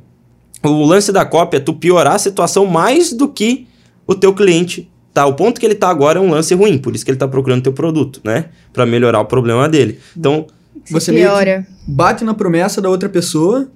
O 0.64 0.86
lance 0.86 1.12
da 1.12 1.26
cópia 1.26 1.58
é 1.58 1.62
tu 1.62 1.74
piorar 1.74 2.16
a 2.16 2.20
situação 2.20 2.66
mais 2.66 3.12
do 3.12 3.28
que 3.28 3.68
o 4.10 4.16
teu 4.16 4.34
cliente 4.34 4.90
tá, 5.14 5.28
o 5.28 5.36
ponto 5.36 5.60
que 5.60 5.66
ele 5.68 5.76
tá 5.76 5.88
agora 5.88 6.18
é 6.18 6.22
um 6.22 6.32
lance 6.32 6.56
ruim, 6.56 6.80
por 6.80 6.96
isso 6.96 7.06
que 7.06 7.12
ele 7.12 7.18
tá 7.18 7.28
procurando 7.28 7.62
teu 7.62 7.72
produto, 7.72 8.20
né? 8.24 8.46
Para 8.74 8.84
melhorar 8.84 9.20
o 9.20 9.26
problema 9.26 9.70
dele. 9.70 10.00
Então, 10.18 10.48
você 10.90 11.12
meio 11.12 11.30
que 11.30 11.66
bate 11.88 12.24
na 12.24 12.34
promessa 12.34 12.82
da 12.82 12.90
outra 12.90 13.08
pessoa 13.08 13.70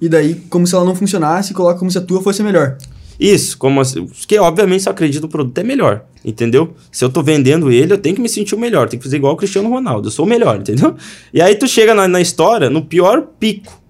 e 0.00 0.08
daí, 0.08 0.36
como 0.48 0.64
se 0.64 0.76
ela 0.76 0.84
não 0.84 0.94
funcionasse, 0.94 1.52
coloca 1.52 1.76
como 1.76 1.90
se 1.90 1.98
a 1.98 2.00
tua 2.00 2.22
fosse 2.22 2.40
melhor. 2.40 2.78
Isso, 3.18 3.58
como 3.58 3.80
assim, 3.80 4.06
que 4.28 4.38
obviamente 4.38 4.84
se 4.84 4.88
eu 4.88 4.92
acredito 4.92 5.22
que 5.22 5.26
o 5.26 5.30
produto 5.30 5.58
é 5.58 5.64
melhor, 5.64 6.04
entendeu? 6.24 6.72
Se 6.92 7.04
eu 7.04 7.08
tô 7.08 7.20
vendendo 7.20 7.68
ele, 7.68 7.94
eu 7.94 7.98
tenho 7.98 8.14
que 8.14 8.22
me 8.22 8.28
sentir 8.28 8.54
o 8.54 8.58
melhor, 8.58 8.88
tenho 8.88 9.00
que 9.00 9.08
fazer 9.08 9.16
igual 9.16 9.34
o 9.34 9.36
Cristiano 9.36 9.68
Ronaldo, 9.68 10.06
eu 10.06 10.12
sou 10.12 10.24
o 10.24 10.28
melhor, 10.28 10.56
entendeu? 10.56 10.94
E 11.32 11.42
aí 11.42 11.56
tu 11.56 11.66
chega 11.66 11.96
na, 11.96 12.06
na 12.06 12.20
história 12.20 12.70
no 12.70 12.84
pior 12.84 13.26
pico, 13.40 13.82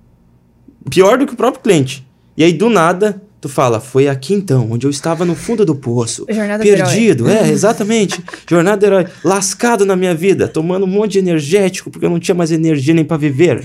pior 0.88 1.18
do 1.18 1.26
que 1.26 1.34
o 1.34 1.36
próprio 1.36 1.62
cliente. 1.62 2.06
E 2.38 2.42
aí 2.42 2.54
do 2.54 2.70
nada 2.70 3.22
Tu 3.44 3.48
fala, 3.50 3.78
foi 3.78 4.08
aqui 4.08 4.32
então, 4.32 4.70
onde 4.70 4.86
eu 4.86 4.90
estava 4.90 5.22
no 5.22 5.34
fundo 5.34 5.66
do 5.66 5.74
poço. 5.74 6.24
Jornada 6.30 6.64
perdido, 6.64 7.24
do 7.24 7.30
herói. 7.30 7.50
é, 7.50 7.52
exatamente. 7.52 8.18
Jornada 8.48 8.78
do 8.78 8.86
herói. 8.86 9.06
Lascado 9.22 9.84
na 9.84 9.94
minha 9.94 10.14
vida, 10.14 10.48
tomando 10.48 10.84
um 10.84 10.86
monte 10.86 11.12
de 11.12 11.18
energético, 11.18 11.90
porque 11.90 12.06
eu 12.06 12.08
não 12.08 12.18
tinha 12.18 12.34
mais 12.34 12.50
energia 12.50 12.94
nem 12.94 13.04
para 13.04 13.18
viver. 13.18 13.62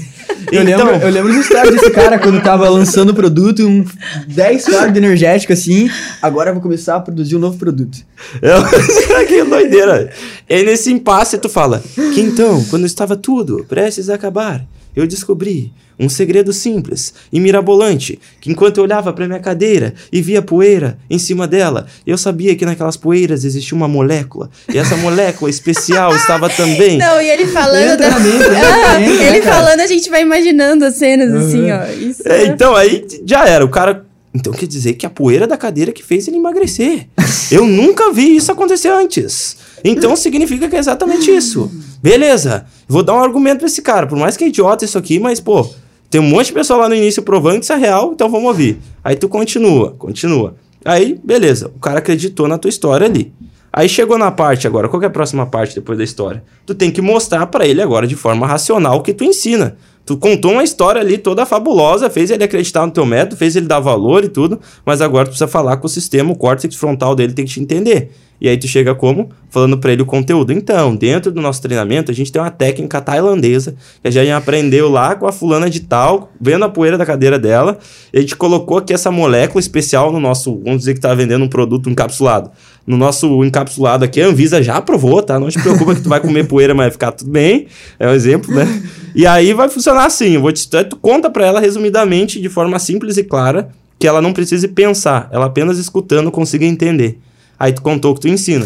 Eu, 0.51 0.63
então... 0.63 0.85
lembro, 0.85 1.07
eu 1.07 1.09
lembro 1.09 1.31
de 1.31 1.39
história 1.39 1.71
desse 1.71 1.91
cara 1.91 2.19
quando 2.19 2.43
tava 2.43 2.67
lançando 2.67 3.11
o 3.11 3.13
produto, 3.13 3.65
um 3.65 3.85
10 4.27 4.65
fardos 4.65 4.91
de 4.91 4.99
energético 4.99 5.53
assim. 5.53 5.89
Agora 6.21 6.49
eu 6.49 6.55
vou 6.55 6.61
começar 6.61 6.97
a 6.97 6.99
produzir 6.99 7.37
um 7.37 7.39
novo 7.39 7.57
produto. 7.57 7.99
É, 8.41 9.23
que 9.23 9.45
doideira. 9.45 10.11
E 10.49 10.55
aí 10.55 10.65
nesse 10.65 10.91
impasse 10.91 11.37
tu 11.37 11.47
fala, 11.47 11.81
que 11.95 12.19
então, 12.19 12.61
quando 12.65 12.85
estava 12.85 13.15
tudo 13.15 13.65
prestes 13.69 14.09
a 14.09 14.15
acabar, 14.15 14.65
eu 14.99 15.07
descobri 15.07 15.71
um 15.99 16.07
segredo 16.07 16.53
simples 16.53 17.13
e 17.31 17.39
mirabolante, 17.39 18.19
que 18.39 18.49
enquanto 18.49 18.77
eu 18.77 18.83
olhava 18.83 19.11
para 19.11 19.27
minha 19.27 19.39
cadeira 19.39 19.93
e 20.11 20.21
via 20.21 20.41
poeira 20.41 20.97
em 21.09 21.19
cima 21.19 21.47
dela, 21.47 21.87
eu 22.07 22.17
sabia 22.17 22.55
que 22.55 22.65
naquelas 22.65 22.95
poeiras 22.95 23.43
existia 23.43 23.75
uma 23.75 23.87
molécula, 23.87 24.49
e 24.73 24.77
essa 24.77 24.95
molécula 24.95 25.49
especial 25.49 26.15
estava 26.15 26.49
também. 26.55 26.97
Não, 26.97 27.21
e 27.21 27.29
ele 27.29 27.47
falando. 27.47 27.99
Da... 27.99 28.07
ah, 28.15 29.01
ele 29.01 29.41
falando, 29.41 29.81
a 29.81 29.87
gente 29.87 30.09
vai 30.09 30.21
imaginando 30.21 30.85
as 30.85 30.95
cenas 30.95 31.31
uhum. 31.31 31.47
assim, 31.47 31.71
ó. 31.71 32.09
Isso 32.09 32.27
é, 32.27 32.45
então, 32.45 32.75
aí 32.75 33.05
já 33.25 33.45
era. 33.45 33.65
O 33.65 33.69
cara 33.69 34.05
então 34.33 34.53
quer 34.53 34.67
dizer 34.67 34.93
que 34.93 35.05
a 35.05 35.09
poeira 35.09 35.47
da 35.47 35.57
cadeira 35.57 35.91
que 35.91 36.03
fez 36.03 36.27
ele 36.27 36.37
emagrecer. 36.37 37.07
Eu 37.51 37.65
nunca 37.65 38.11
vi 38.13 38.35
isso 38.35 38.51
acontecer 38.51 38.89
antes. 38.89 39.57
Então 39.83 40.15
significa 40.15 40.69
que 40.69 40.75
é 40.75 40.79
exatamente 40.79 41.31
isso. 41.31 41.71
Beleza, 42.01 42.65
vou 42.87 43.03
dar 43.03 43.13
um 43.13 43.23
argumento 43.23 43.59
pra 43.59 43.67
esse 43.67 43.81
cara. 43.81 44.07
Por 44.07 44.17
mais 44.17 44.37
que 44.37 44.43
é 44.45 44.47
idiota 44.47 44.85
isso 44.85 44.97
aqui, 44.97 45.19
mas, 45.19 45.39
pô, 45.39 45.69
tem 46.09 46.19
um 46.21 46.23
monte 46.23 46.47
de 46.47 46.53
pessoal 46.53 46.79
lá 46.79 46.89
no 46.89 46.95
início 46.95 47.21
provando 47.21 47.59
que 47.59 47.65
isso 47.65 47.73
é 47.73 47.77
real, 47.77 48.11
então 48.13 48.29
vamos 48.29 48.47
ouvir. 48.47 48.79
Aí 49.03 49.15
tu 49.15 49.27
continua, 49.27 49.91
continua. 49.91 50.55
Aí, 50.83 51.19
beleza, 51.23 51.67
o 51.75 51.79
cara 51.79 51.99
acreditou 51.99 52.47
na 52.47 52.57
tua 52.57 52.69
história 52.69 53.05
ali. 53.05 53.33
Aí 53.71 53.87
chegou 53.87 54.17
na 54.17 54.31
parte 54.31 54.65
agora, 54.65 54.89
qual 54.89 55.01
é 55.03 55.05
a 55.05 55.09
próxima 55.09 55.45
parte 55.45 55.75
depois 55.75 55.97
da 55.97 56.03
história? 56.03 56.43
Tu 56.65 56.73
tem 56.73 56.89
que 56.89 57.01
mostrar 57.01 57.45
para 57.47 57.67
ele 57.67 57.81
agora 57.81 58.07
de 58.07 58.15
forma 58.15 58.47
racional 58.47 58.97
o 58.97 59.01
que 59.03 59.13
tu 59.13 59.23
ensina. 59.23 59.77
Tu 60.05 60.17
contou 60.17 60.53
uma 60.53 60.63
história 60.63 60.99
ali 60.99 61.19
toda 61.19 61.45
fabulosa, 61.45 62.09
fez 62.09 62.31
ele 62.31 62.43
acreditar 62.43 62.83
no 62.83 62.91
teu 62.91 63.05
método, 63.05 63.37
fez 63.37 63.55
ele 63.55 63.67
dar 63.67 63.79
valor 63.79 64.23
e 64.23 64.27
tudo, 64.27 64.59
mas 64.83 65.01
agora 65.01 65.25
tu 65.25 65.29
precisa 65.29 65.47
falar 65.47 65.77
com 65.77 65.85
o 65.85 65.89
sistema, 65.89 66.31
o 66.31 66.35
córtex 66.35 66.75
frontal 66.75 67.13
dele 67.13 67.33
tem 67.33 67.45
que 67.45 67.51
te 67.51 67.59
entender. 67.59 68.11
E 68.41 68.47
aí 68.47 68.57
tu 68.57 68.67
chega 68.67 68.95
como? 68.95 69.29
Falando 69.49 69.77
para 69.77 69.91
ele 69.91 70.01
o 70.01 70.05
conteúdo. 70.05 70.53
Então, 70.53 70.95
dentro 70.95 71.31
do 71.31 71.41
nosso 71.41 71.61
treinamento, 71.61 72.11
a 72.11 72.13
gente 72.13 72.31
tem 72.31 72.41
uma 72.41 72.51
técnica 72.51 73.01
tailandesa 73.01 73.75
que 74.01 74.07
a 74.07 74.11
gente 74.11 74.31
aprendeu 74.31 74.89
lá 74.89 75.15
com 75.15 75.27
a 75.27 75.31
fulana 75.31 75.69
de 75.69 75.81
tal, 75.81 76.31
vendo 76.39 76.63
a 76.63 76.69
poeira 76.69 76.97
da 76.97 77.05
cadeira 77.05 77.37
dela. 77.37 77.77
A 78.13 78.19
gente 78.19 78.35
colocou 78.35 78.77
aqui 78.77 78.93
essa 78.93 79.11
molécula 79.11 79.59
especial 79.59 80.11
no 80.11 80.19
nosso, 80.19 80.61
vamos 80.63 80.79
dizer 80.79 80.93
que 80.93 81.01
tá 81.01 81.13
vendendo 81.13 81.43
um 81.43 81.49
produto 81.49 81.89
encapsulado. 81.89 82.51
No 82.87 82.97
nosso 82.97 83.43
encapsulado 83.43 84.05
aqui, 84.05 84.21
a 84.21 84.27
Anvisa 84.27 84.63
já 84.63 84.77
aprovou, 84.77 85.21
tá? 85.21 85.39
Não 85.39 85.49
te 85.49 85.61
preocupa 85.61 85.93
que 85.93 86.01
tu 86.01 86.09
vai 86.09 86.19
comer 86.19 86.47
poeira, 86.47 86.73
mas 86.73 86.85
vai 86.85 86.91
ficar 86.91 87.11
tudo 87.11 87.29
bem. 87.29 87.67
É 87.99 88.07
um 88.07 88.13
exemplo, 88.13 88.53
né? 88.55 88.65
E 89.13 89.27
aí 89.27 89.53
vai 89.53 89.69
funcionar 89.69 90.05
assim. 90.05 90.35
Eu 90.35 90.41
vou 90.41 90.51
te, 90.51 90.67
tu 90.67 90.95
conta 90.95 91.29
para 91.29 91.45
ela 91.45 91.59
resumidamente, 91.59 92.41
de 92.41 92.49
forma 92.49 92.79
simples 92.79 93.17
e 93.17 93.23
clara, 93.23 93.69
que 93.99 94.07
ela 94.07 94.21
não 94.21 94.31
precise 94.31 94.67
pensar, 94.69 95.27
ela 95.31 95.45
apenas 95.45 95.77
escutando 95.77 96.31
consiga 96.31 96.65
entender. 96.65 97.19
Aí 97.59 97.73
tu 97.73 97.81
contou 97.81 98.11
o 98.11 98.15
que 98.15 98.21
tu 98.21 98.27
ensina. 98.29 98.65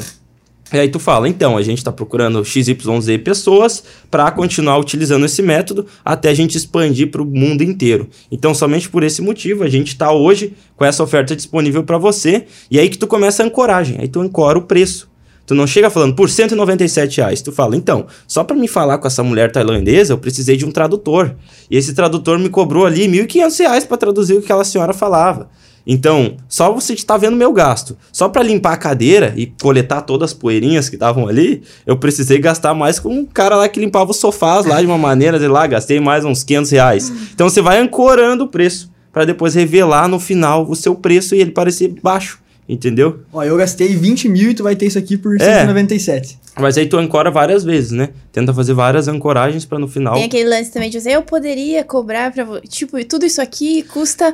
E 0.71 0.79
aí 0.79 0.89
tu 0.89 0.97
fala, 0.97 1.29
então, 1.29 1.55
a 1.55 1.61
gente 1.61 1.77
está 1.77 1.91
procurando 1.91 2.43
XYZ 2.43 2.75
pessoas 3.23 3.83
para 4.09 4.31
continuar 4.31 4.77
utilizando 4.79 5.23
esse 5.23 5.41
método 5.41 5.85
até 6.03 6.29
a 6.29 6.33
gente 6.33 6.57
expandir 6.57 7.11
para 7.11 7.21
o 7.21 7.25
mundo 7.25 7.61
inteiro. 7.61 8.07
Então, 8.31 8.55
somente 8.55 8.89
por 8.89 9.03
esse 9.03 9.21
motivo, 9.21 9.63
a 9.63 9.69
gente 9.69 9.89
está 9.89 10.11
hoje 10.11 10.53
com 10.75 10.83
essa 10.83 11.03
oferta 11.03 11.35
disponível 11.35 11.83
para 11.83 11.99
você. 11.99 12.45
E 12.71 12.79
aí 12.79 12.89
que 12.89 12.97
tu 12.97 13.05
começa 13.05 13.43
a 13.43 13.45
ancoragem, 13.45 13.97
aí 13.99 14.07
tu 14.07 14.19
ancora 14.19 14.57
o 14.57 14.63
preço. 14.63 15.11
Tu 15.45 15.53
não 15.53 15.67
chega 15.67 15.89
falando 15.89 16.15
por 16.15 16.29
197 16.29 17.17
reais. 17.17 17.41
Tu 17.41 17.51
fala, 17.51 17.75
então, 17.75 18.07
só 18.27 18.43
para 18.43 18.55
me 18.55 18.67
falar 18.67 18.97
com 18.97 19.07
essa 19.07 19.21
mulher 19.21 19.51
tailandesa, 19.51 20.13
eu 20.13 20.17
precisei 20.17 20.55
de 20.55 20.65
um 20.65 20.71
tradutor. 20.71 21.35
E 21.69 21.77
esse 21.77 21.93
tradutor 21.93 22.39
me 22.39 22.49
cobrou 22.49 22.85
ali 22.85 23.07
1.500 23.07 23.59
reais 23.59 23.83
para 23.85 23.97
traduzir 23.97 24.33
o 24.33 24.39
que 24.39 24.45
aquela 24.45 24.63
senhora 24.63 24.93
falava. 24.93 25.49
Então, 25.85 26.37
só 26.47 26.71
você 26.71 26.93
está 26.93 27.17
vendo 27.17 27.35
meu 27.35 27.51
gasto. 27.51 27.97
Só 28.11 28.29
para 28.29 28.41
limpar 28.43 28.73
a 28.73 28.77
cadeira 28.77 29.33
e 29.35 29.47
coletar 29.61 30.01
todas 30.01 30.31
as 30.31 30.33
poeirinhas 30.33 30.87
que 30.89 30.95
estavam 30.95 31.27
ali, 31.27 31.61
eu 31.85 31.97
precisei 31.97 32.39
gastar 32.39 32.73
mais 32.73 32.99
com 32.99 33.09
um 33.09 33.25
cara 33.25 33.55
lá 33.55 33.67
que 33.67 33.79
limpava 33.79 34.11
os 34.11 34.17
sofás 34.17 34.65
lá 34.65 34.79
de 34.79 34.87
uma 34.87 34.97
maneira, 34.97 35.37
sei 35.37 35.47
lá, 35.47 35.67
gastei 35.67 35.99
mais 35.99 36.23
uns 36.23 36.43
500 36.43 36.71
reais. 36.71 37.11
Então 37.33 37.49
você 37.49 37.61
vai 37.61 37.79
ancorando 37.79 38.45
o 38.45 38.47
preço 38.47 38.91
para 39.11 39.25
depois 39.25 39.53
revelar 39.55 40.07
no 40.07 40.19
final 40.19 40.65
o 40.69 40.75
seu 40.75 40.95
preço 40.95 41.35
e 41.35 41.41
ele 41.41 41.51
parecer 41.51 41.93
baixo. 42.01 42.41
Entendeu? 42.67 43.19
Ó, 43.33 43.43
eu 43.43 43.57
gastei 43.57 43.89
20 43.89 44.29
mil 44.29 44.51
e 44.51 44.53
tu 44.53 44.63
vai 44.63 44.73
ter 44.73 44.85
isso 44.85 44.97
aqui 44.97 45.17
por 45.17 45.35
É. 45.35 45.59
197. 45.59 46.39
Mas 46.57 46.77
aí 46.77 46.85
tu 46.85 46.97
ancora 46.97 47.29
várias 47.29 47.63
vezes, 47.63 47.91
né? 47.91 48.09
Tenta 48.31 48.53
fazer 48.53 48.73
várias 48.73 49.07
ancoragens 49.09 49.65
para 49.65 49.79
no 49.79 49.87
final. 49.87 50.13
Tem 50.13 50.23
aquele 50.23 50.47
lance 50.49 50.71
também 50.71 50.89
de 50.89 50.97
dizer, 50.97 51.11
eu 51.11 51.23
poderia 51.23 51.83
cobrar 51.83 52.31
pra 52.31 52.45
você. 52.45 52.61
Tipo, 52.61 53.03
tudo 53.03 53.25
isso 53.25 53.41
aqui 53.41 53.83
custa 53.83 54.33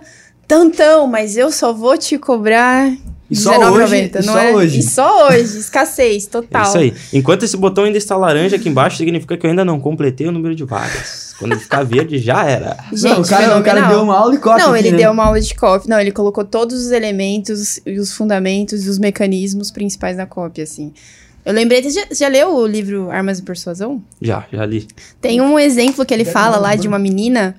tantão, 0.49 1.05
mas 1.07 1.37
eu 1.37 1.51
só 1.51 1.71
vou 1.71 1.95
te 1.97 2.17
cobrar 2.17 2.91
E 3.29 3.35
só 3.35 3.51
R$19,90, 3.51 3.71
hoje, 3.71 3.95
e 3.95 4.25
não 4.25 4.33
só 4.33 4.39
é? 4.39 4.55
hoje. 4.55 4.79
E 4.79 4.83
só 4.83 5.27
hoje, 5.27 5.59
escassez 5.59 6.25
É 6.25 6.29
total. 6.29 6.63
isso 6.63 6.77
aí. 6.79 6.93
Enquanto 7.13 7.43
esse 7.43 7.55
botão 7.55 7.83
ainda 7.83 7.97
está 7.99 8.17
laranja 8.17 8.55
aqui 8.55 8.67
embaixo, 8.67 8.97
significa 8.97 9.37
que 9.37 9.45
eu 9.45 9.49
ainda 9.51 9.63
não 9.63 9.79
completei 9.79 10.27
o 10.27 10.31
número 10.31 10.55
de 10.55 10.63
vagas. 10.65 11.35
Quando 11.37 11.51
ele 11.53 11.61
ficar 11.61 11.83
verde, 11.83 12.17
já 12.17 12.43
era. 12.43 12.75
Gente, 12.91 13.13
não, 13.15 13.21
o 13.21 13.27
cara, 13.27 13.47
não, 13.47 13.59
o 13.61 13.63
cara 13.63 13.81
deu 13.83 14.01
uma 14.01 14.17
aula 14.17 14.31
de 14.33 14.39
cópia 14.39 14.65
Não, 14.65 14.73
aqui, 14.73 14.81
ele 14.81 14.91
né? 14.91 14.97
deu 14.97 15.11
uma 15.11 15.25
aula 15.25 15.39
de 15.39 15.53
cópia. 15.53 15.87
Não, 15.87 15.99
ele 16.01 16.11
colocou 16.11 16.43
todos 16.43 16.83
os 16.83 16.91
elementos 16.91 17.79
e 17.85 17.97
os 17.99 18.11
fundamentos 18.11 18.85
e 18.85 18.89
os 18.89 18.97
mecanismos 18.99 19.69
principais 19.71 20.17
da 20.17 20.25
cópia, 20.25 20.63
assim. 20.65 20.91
Eu 21.45 21.53
lembrei, 21.53 21.81
você 21.81 21.89
já, 21.91 22.05
já 22.11 22.27
leu 22.27 22.53
o 22.55 22.67
livro 22.67 23.09
Armas 23.09 23.39
e 23.39 23.41
Persuasão? 23.41 24.03
Já, 24.21 24.45
já 24.51 24.65
li. 24.65 24.87
Tem 25.21 25.39
um 25.41 25.57
exemplo 25.57 26.05
que 26.05 26.13
ele 26.13 26.25
fala 26.25 26.57
lá 26.57 26.75
de 26.75 26.87
uma 26.87 26.99
menina 26.99 27.55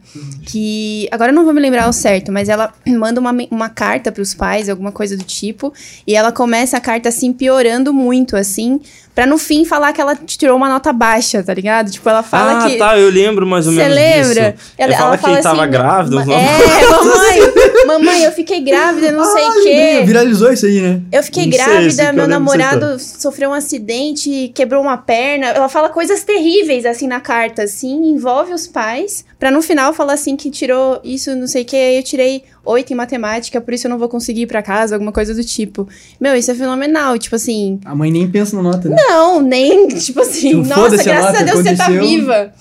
que. 0.47 1.09
Agora 1.11 1.33
eu 1.33 1.35
não 1.35 1.45
vou 1.45 1.55
me 1.55 1.61
lembrar 1.61 1.85
ao 1.85 1.93
certo, 1.93 2.31
mas 2.31 2.49
ela 2.49 2.73
manda 2.87 3.21
uma, 3.21 3.35
uma 3.51 3.69
carta 3.69 4.13
pros 4.13 4.35
pais, 4.35 4.69
alguma 4.69 4.93
coisa 4.93 5.17
do 5.17 5.25
tipo, 5.25 5.73
e 6.07 6.15
ela 6.15 6.31
começa 6.31 6.77
a 6.77 6.81
carta 6.81 7.09
assim, 7.09 7.33
piorando 7.33 7.93
muito, 7.93 8.37
assim, 8.37 8.81
pra 9.15 9.27
no 9.27 9.39
fim 9.39 9.65
falar 9.65 9.93
que 9.93 10.01
ela 10.01 10.17
tirou 10.17 10.57
uma 10.57 10.69
nota 10.69 10.93
baixa, 10.93 11.43
tá 11.43 11.53
ligado? 11.53 11.91
Tipo, 11.91 12.09
ela 12.09 12.23
fala 12.23 12.65
ah, 12.65 12.69
que. 12.69 12.77
tá, 12.77 12.99
eu 12.99 13.11
lembro 13.11 13.47
mais 13.47 13.67
ou 13.67 13.73
Você 13.73 13.79
menos 13.79 13.95
lembra? 13.95 14.53
disso. 14.53 14.73
Ela, 14.79 14.97
fala 14.97 15.19
que 15.19 15.43
tava 15.43 15.63
assim, 15.63 15.71
grávida. 15.71 16.25
ma- 16.25 16.35
É, 16.35 16.89
mamãe, 16.91 17.87
mamãe, 17.87 18.25
eu 18.25 18.33
fiquei 18.33 18.61
grávida, 18.61 19.13
não 19.13 19.25
sei 19.25 19.45
o 19.45 19.63
quê. 19.63 20.03
Viralizou 20.05 20.53
isso 20.53 20.67
aí, 20.67 20.81
né? 20.81 21.01
Eu 21.13 21.23
fiquei 21.23 21.45
Não 21.45 21.51
grávida, 21.51 22.13
meu 22.13 22.29
namorado 22.29 22.99
sofreu 22.99 23.51
um 23.51 23.55
acidente, 23.55 24.51
quebrou 24.55 24.83
uma 24.83 24.97
perna. 24.97 25.49
Ela 25.49 25.69
fala 25.69 25.89
coisas 25.89 26.23
terríveis 26.23 26.87
assim 26.87 27.07
na 27.07 27.21
carta, 27.21 27.63
assim, 27.65 28.11
envolve 28.11 28.53
os 28.53 28.67
pais, 28.67 29.25
pra 29.41 29.51
no 29.51 29.61
final 29.63 29.93
falar 29.93 30.13
assim 30.13 30.37
que 30.37 30.51
tirou 30.51 31.01
isso, 31.03 31.35
não 31.35 31.49
sei 31.49 31.63
o 31.63 31.65
que, 31.65 31.75
aí 31.75 31.97
eu 31.97 32.03
tirei 32.05 32.45
oito 32.65 32.93
em 32.93 32.97
matemática, 32.97 33.61
por 33.61 33.75
isso 33.75 33.87
eu 33.87 33.91
não 33.91 33.99
vou 33.99 34.09
conseguir 34.09 34.43
ir 34.43 34.47
pra 34.47 34.63
casa, 34.63 34.95
alguma 34.95 35.11
coisa 35.11 35.35
do 35.35 35.43
tipo. 35.43 35.89
Meu, 36.21 36.37
isso 36.37 36.51
é 36.51 36.55
fenomenal, 36.55 37.19
tipo 37.19 37.35
assim, 37.35 37.81
A 37.85 37.95
mãe 37.95 38.11
nem 38.13 38.31
pensa 38.31 38.55
na 38.55 38.63
nota, 38.63 38.89
né? 38.89 38.95
não, 39.09 39.41
nem, 39.41 39.89
tipo 39.89 40.21
assim, 40.21 40.63
Tipo, 40.63 40.69
nossa, 40.69 41.01
a 41.01 41.03
graças 41.03 41.25
nota, 41.33 41.39
a 41.41 41.43
Deus 41.43 41.59
você 41.59 41.75
tá 41.75 41.85
aconteceu. 41.87 42.07
viva. 42.09 42.53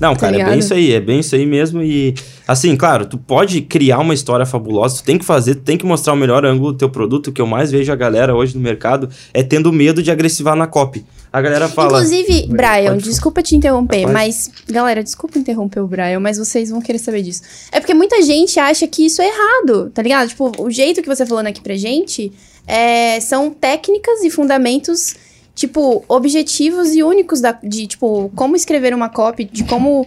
Não, 0.00 0.14
Tá 0.14 0.20
cara, 0.26 0.40
é 0.40 0.44
bem 0.44 0.58
isso 0.58 0.74
aí, 0.74 0.92
é 0.92 1.00
bem 1.00 1.20
isso 1.20 1.34
aí 1.34 1.44
mesmo. 1.44 1.82
E, 1.82 2.14
assim, 2.46 2.76
claro, 2.76 3.06
tu 3.06 3.18
pode 3.18 3.62
criar 3.62 3.98
uma 3.98 4.14
história 4.14 4.46
fabulosa, 4.46 4.96
tu 4.98 5.02
tem 5.04 5.18
que 5.18 5.24
fazer, 5.24 5.56
tu 5.56 5.62
tem 5.62 5.76
que 5.76 5.84
mostrar 5.86 6.12
o 6.12 6.16
melhor 6.16 6.44
ângulo 6.44 6.72
do 6.72 6.78
teu 6.78 6.88
produto. 6.90 7.28
O 7.28 7.32
que 7.32 7.40
eu 7.40 7.46
mais 7.46 7.70
vejo 7.72 7.90
a 7.90 7.96
galera 7.96 8.34
hoje 8.34 8.54
no 8.56 8.62
mercado 8.62 9.08
é 9.34 9.42
tendo 9.42 9.72
medo 9.72 10.02
de 10.02 10.10
agressivar 10.10 10.54
na 10.54 10.66
copy. 10.66 11.04
A 11.32 11.42
galera 11.42 11.68
fala. 11.68 11.98
Inclusive, 11.98 12.46
Brian, 12.48 12.96
desculpa 12.96 13.42
te 13.42 13.54
interromper, 13.54 14.02
Pode. 14.02 14.12
mas. 14.12 14.50
Galera, 14.66 15.02
desculpa 15.02 15.38
interromper 15.38 15.80
o 15.80 15.86
Brian, 15.86 16.20
mas 16.20 16.38
vocês 16.38 16.70
vão 16.70 16.80
querer 16.80 16.98
saber 16.98 17.22
disso. 17.22 17.42
É 17.70 17.80
porque 17.80 17.94
muita 17.94 18.22
gente 18.22 18.58
acha 18.58 18.86
que 18.86 19.04
isso 19.06 19.20
é 19.20 19.28
errado, 19.28 19.90
tá 19.90 20.02
ligado? 20.02 20.28
Tipo, 20.28 20.52
o 20.58 20.70
jeito 20.70 21.02
que 21.02 21.08
você 21.08 21.26
falando 21.26 21.48
aqui 21.48 21.60
pra 21.60 21.74
gente 21.76 22.32
é, 22.66 23.20
são 23.20 23.50
técnicas 23.50 24.22
e 24.24 24.30
fundamentos, 24.30 25.16
tipo, 25.54 26.04
objetivos 26.08 26.94
e 26.94 27.02
únicos 27.02 27.40
da, 27.40 27.52
de, 27.52 27.86
tipo, 27.86 28.30
como 28.34 28.56
escrever 28.56 28.94
uma 28.94 29.08
copy, 29.08 29.44
de 29.44 29.64
como 29.64 30.06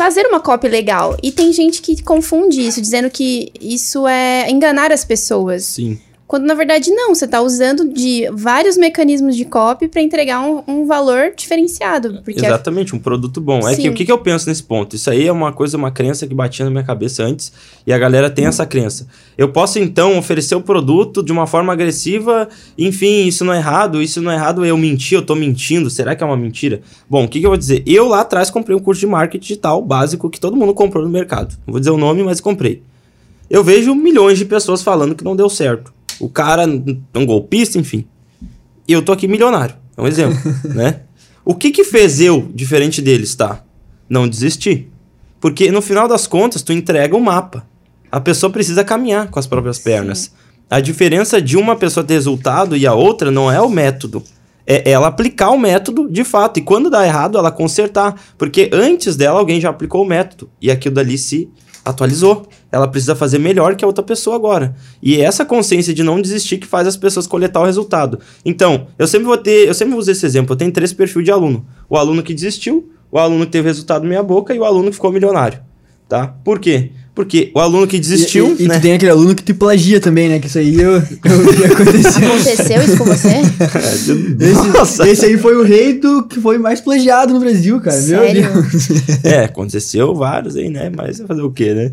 fazer 0.00 0.26
uma 0.26 0.40
copy 0.40 0.68
legal. 0.68 1.16
E 1.22 1.30
tem 1.30 1.52
gente 1.52 1.82
que 1.82 2.02
confunde 2.02 2.66
isso, 2.66 2.80
dizendo 2.80 3.10
que 3.10 3.52
isso 3.60 4.06
é 4.06 4.50
enganar 4.50 4.92
as 4.92 5.04
pessoas. 5.04 5.64
Sim. 5.64 5.98
Quando 6.30 6.44
na 6.44 6.54
verdade 6.54 6.92
não, 6.92 7.12
você 7.12 7.26
tá 7.26 7.40
usando 7.40 7.92
de 7.92 8.30
vários 8.32 8.76
mecanismos 8.76 9.34
de 9.34 9.44
copy 9.44 9.88
pra 9.88 10.00
entregar 10.00 10.40
um, 10.40 10.62
um 10.68 10.86
valor 10.86 11.32
diferenciado. 11.36 12.22
A- 12.24 12.30
Exatamente, 12.30 12.94
um 12.94 13.00
produto 13.00 13.40
bom. 13.40 13.58
É 13.68 13.74
que 13.74 13.82
Sim. 13.82 13.88
o 13.88 13.94
que, 13.94 14.04
que 14.04 14.12
eu 14.12 14.18
penso 14.18 14.48
nesse 14.48 14.62
ponto? 14.62 14.94
Isso 14.94 15.10
aí 15.10 15.26
é 15.26 15.32
uma 15.32 15.52
coisa, 15.52 15.76
uma 15.76 15.90
crença 15.90 16.28
que 16.28 16.32
batia 16.32 16.64
na 16.64 16.70
minha 16.70 16.84
cabeça 16.84 17.24
antes 17.24 17.52
e 17.84 17.92
a 17.92 17.98
galera 17.98 18.30
tem 18.30 18.46
essa 18.46 18.64
crença. 18.64 19.08
Eu 19.36 19.48
posso 19.48 19.80
então 19.80 20.16
oferecer 20.16 20.54
o 20.54 20.60
produto 20.60 21.20
de 21.20 21.32
uma 21.32 21.48
forma 21.48 21.72
agressiva, 21.72 22.48
enfim, 22.78 23.26
isso 23.26 23.44
não 23.44 23.52
é 23.52 23.56
errado, 23.56 24.00
isso 24.00 24.22
não 24.22 24.30
é 24.30 24.36
errado, 24.36 24.64
eu 24.64 24.76
mentir, 24.78 25.18
eu 25.18 25.22
tô 25.26 25.34
mentindo, 25.34 25.90
será 25.90 26.14
que 26.14 26.22
é 26.22 26.26
uma 26.28 26.36
mentira? 26.36 26.80
Bom, 27.08 27.24
o 27.24 27.28
que, 27.28 27.40
que 27.40 27.46
eu 27.46 27.50
vou 27.50 27.58
dizer? 27.58 27.82
Eu 27.84 28.06
lá 28.06 28.20
atrás 28.20 28.50
comprei 28.52 28.76
um 28.76 28.80
curso 28.80 29.00
de 29.00 29.06
marketing 29.08 29.42
digital 29.42 29.82
básico 29.82 30.30
que 30.30 30.38
todo 30.38 30.56
mundo 30.56 30.74
comprou 30.74 31.02
no 31.02 31.10
mercado. 31.10 31.56
Não 31.66 31.72
vou 31.72 31.80
dizer 31.80 31.90
o 31.90 31.98
nome, 31.98 32.22
mas 32.22 32.40
comprei. 32.40 32.84
Eu 33.50 33.64
vejo 33.64 33.96
milhões 33.96 34.38
de 34.38 34.44
pessoas 34.44 34.80
falando 34.80 35.16
que 35.16 35.24
não 35.24 35.34
deu 35.34 35.48
certo. 35.48 35.92
O 36.20 36.28
cara 36.28 36.64
é 36.64 37.18
um 37.18 37.26
golpista, 37.26 37.78
enfim. 37.78 38.06
E 38.86 38.92
eu 38.92 39.02
tô 39.02 39.12
aqui 39.12 39.26
milionário. 39.26 39.74
É 39.96 40.02
um 40.02 40.06
exemplo, 40.06 40.38
né? 40.74 41.00
O 41.44 41.54
que 41.54 41.70
que 41.70 41.84
fez 41.84 42.20
eu 42.20 42.48
diferente 42.54 43.00
deles, 43.00 43.34
tá? 43.34 43.64
Não 44.08 44.28
desistir. 44.28 44.90
Porque 45.40 45.70
no 45.70 45.80
final 45.80 46.06
das 46.06 46.26
contas, 46.26 46.62
tu 46.62 46.72
entrega 46.72 47.16
o 47.16 47.20
mapa. 47.20 47.66
A 48.12 48.20
pessoa 48.20 48.52
precisa 48.52 48.84
caminhar 48.84 49.28
com 49.28 49.38
as 49.38 49.46
próprias 49.46 49.78
pernas. 49.78 50.32
A 50.68 50.80
diferença 50.80 51.40
de 51.40 51.56
uma 51.56 51.74
pessoa 51.74 52.04
ter 52.04 52.14
resultado 52.14 52.76
e 52.76 52.86
a 52.86 52.94
outra 52.94 53.30
não 53.30 53.50
é 53.50 53.60
o 53.60 53.68
método. 53.68 54.22
É 54.66 54.90
ela 54.90 55.08
aplicar 55.08 55.50
o 55.50 55.58
método 55.58 56.08
de 56.08 56.22
fato. 56.22 56.58
E 56.58 56.62
quando 56.62 56.90
dá 56.90 57.04
errado, 57.04 57.38
ela 57.38 57.50
consertar. 57.50 58.14
Porque 58.36 58.70
antes 58.72 59.16
dela, 59.16 59.40
alguém 59.40 59.60
já 59.60 59.70
aplicou 59.70 60.02
o 60.02 60.06
método. 60.06 60.50
E 60.60 60.70
aquilo 60.70 60.94
dali 60.94 61.16
se 61.16 61.48
atualizou. 61.84 62.46
Ela 62.72 62.86
precisa 62.86 63.16
fazer 63.16 63.38
melhor 63.38 63.74
que 63.74 63.84
a 63.84 63.88
outra 63.88 64.02
pessoa 64.04 64.36
agora. 64.36 64.74
E 65.02 65.16
é 65.16 65.24
essa 65.24 65.44
consciência 65.44 65.92
de 65.92 66.02
não 66.02 66.20
desistir 66.20 66.58
que 66.58 66.66
faz 66.66 66.86
as 66.86 66.96
pessoas 66.96 67.26
coletar 67.26 67.60
o 67.60 67.64
resultado. 67.64 68.20
Então, 68.44 68.86
eu 68.98 69.06
sempre 69.06 69.26
vou 69.26 69.36
ter, 69.36 69.68
eu 69.68 69.74
sempre 69.74 69.94
uso 69.94 70.10
esse 70.10 70.24
exemplo. 70.24 70.52
Eu 70.52 70.56
tenho 70.56 70.72
três 70.72 70.92
perfis 70.92 71.24
de 71.24 71.30
aluno: 71.30 71.66
o 71.88 71.96
aluno 71.96 72.22
que 72.22 72.32
desistiu, 72.32 72.90
o 73.10 73.18
aluno 73.18 73.44
que 73.44 73.52
teve 73.52 73.68
resultado 73.68 74.06
meia 74.06 74.22
boca 74.22 74.54
e 74.54 74.58
o 74.58 74.64
aluno 74.64 74.88
que 74.88 74.94
ficou 74.94 75.10
milionário. 75.10 75.60
Tá? 76.08 76.28
Por 76.44 76.58
quê? 76.58 76.90
Porque 77.20 77.50
o 77.54 77.60
aluno 77.60 77.86
que 77.86 77.98
desistiu, 77.98 78.56
E, 78.58 78.62
e, 78.62 78.64
e 78.64 78.68
né? 78.68 78.78
tu 78.78 78.82
tem 78.82 78.94
aquele 78.94 79.10
aluno 79.10 79.34
que 79.34 79.42
te 79.42 79.52
plagia 79.52 80.00
também, 80.00 80.28
né? 80.28 80.38
Que 80.38 80.46
isso 80.46 80.58
aí 80.58 80.74
eu, 80.80 80.92
eu 80.92 81.02
vi 81.52 81.64
acontecer. 81.66 82.24
Aconteceu 82.24 82.82
isso 82.82 82.96
com 82.96 83.04
você? 83.04 83.42
Nossa! 84.74 85.02
Esse, 85.02 85.12
esse 85.12 85.26
aí 85.26 85.36
foi 85.38 85.56
o 85.56 85.62
rei 85.62 85.94
do 85.98 86.22
que 86.24 86.40
foi 86.40 86.56
mais 86.58 86.80
plagiado 86.80 87.32
no 87.34 87.40
Brasil, 87.40 87.78
cara. 87.80 87.96
Sério? 88.00 88.42
Meu 88.42 88.62
Deus. 88.62 89.24
É, 89.24 89.44
aconteceu 89.44 90.14
vários 90.14 90.56
aí, 90.56 90.68
né? 90.70 90.90
Mas 90.94 91.18
vai 91.18 91.26
fazer 91.26 91.42
o 91.42 91.50
quê, 91.50 91.74
né? 91.74 91.92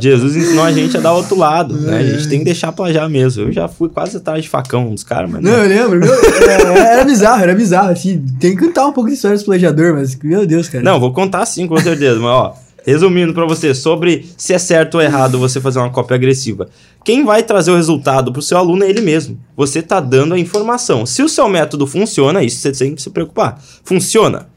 Jesus 0.00 0.36
ensinou 0.36 0.64
a 0.64 0.72
gente 0.72 0.96
a 0.96 1.00
dar 1.00 1.12
outro 1.12 1.36
lado, 1.36 1.74
né? 1.80 1.98
A 1.98 2.02
gente 2.04 2.28
tem 2.28 2.38
que 2.38 2.44
deixar 2.44 2.70
plagiar 2.72 3.08
mesmo. 3.08 3.44
Eu 3.44 3.52
já 3.52 3.66
fui 3.68 3.88
quase 3.88 4.16
atrás 4.16 4.42
de 4.42 4.48
facão 4.48 4.90
dos 4.94 5.02
caras, 5.02 5.30
mas 5.30 5.42
Não, 5.42 5.50
não. 5.50 5.58
eu 5.58 5.68
lembro. 5.68 6.00
Meu, 6.00 6.14
é, 6.14 6.92
era 6.94 7.04
bizarro, 7.04 7.42
era 7.42 7.54
bizarro, 7.54 7.90
assim. 7.90 8.24
Tem 8.38 8.54
que 8.56 8.64
contar 8.64 8.86
um 8.86 8.92
pouco 8.92 9.08
de 9.10 9.16
história 9.16 9.36
dos 9.36 9.44
plagiador, 9.44 9.94
mas, 9.94 10.16
meu 10.22 10.46
Deus, 10.46 10.68
cara. 10.68 10.84
Não, 10.84 11.00
vou 11.00 11.12
contar 11.12 11.44
sim, 11.46 11.66
com 11.66 11.78
certeza. 11.80 12.16
Mas, 12.20 12.30
ó, 12.30 12.54
resumindo 12.84 13.32
pra 13.32 13.46
você, 13.46 13.74
sobre 13.74 14.26
se 14.36 14.52
é 14.52 14.58
certo 14.58 14.96
ou 14.96 15.02
errado 15.02 15.38
você 15.38 15.60
fazer 15.60 15.78
uma 15.78 15.90
cópia 15.90 16.14
agressiva. 16.14 16.68
Quem 17.04 17.24
vai 17.24 17.42
trazer 17.42 17.70
o 17.70 17.76
resultado 17.76 18.32
pro 18.32 18.42
seu 18.42 18.58
aluno 18.58 18.84
é 18.84 18.90
ele 18.90 19.00
mesmo. 19.00 19.38
Você 19.56 19.82
tá 19.82 20.00
dando 20.00 20.34
a 20.34 20.38
informação. 20.38 21.04
Se 21.04 21.22
o 21.22 21.28
seu 21.28 21.48
método 21.48 21.86
funciona, 21.86 22.42
isso 22.42 22.58
você 22.58 22.72
tem 22.72 22.94
que 22.94 23.02
se 23.02 23.10
preocupar. 23.10 23.60
Funciona. 23.82 24.48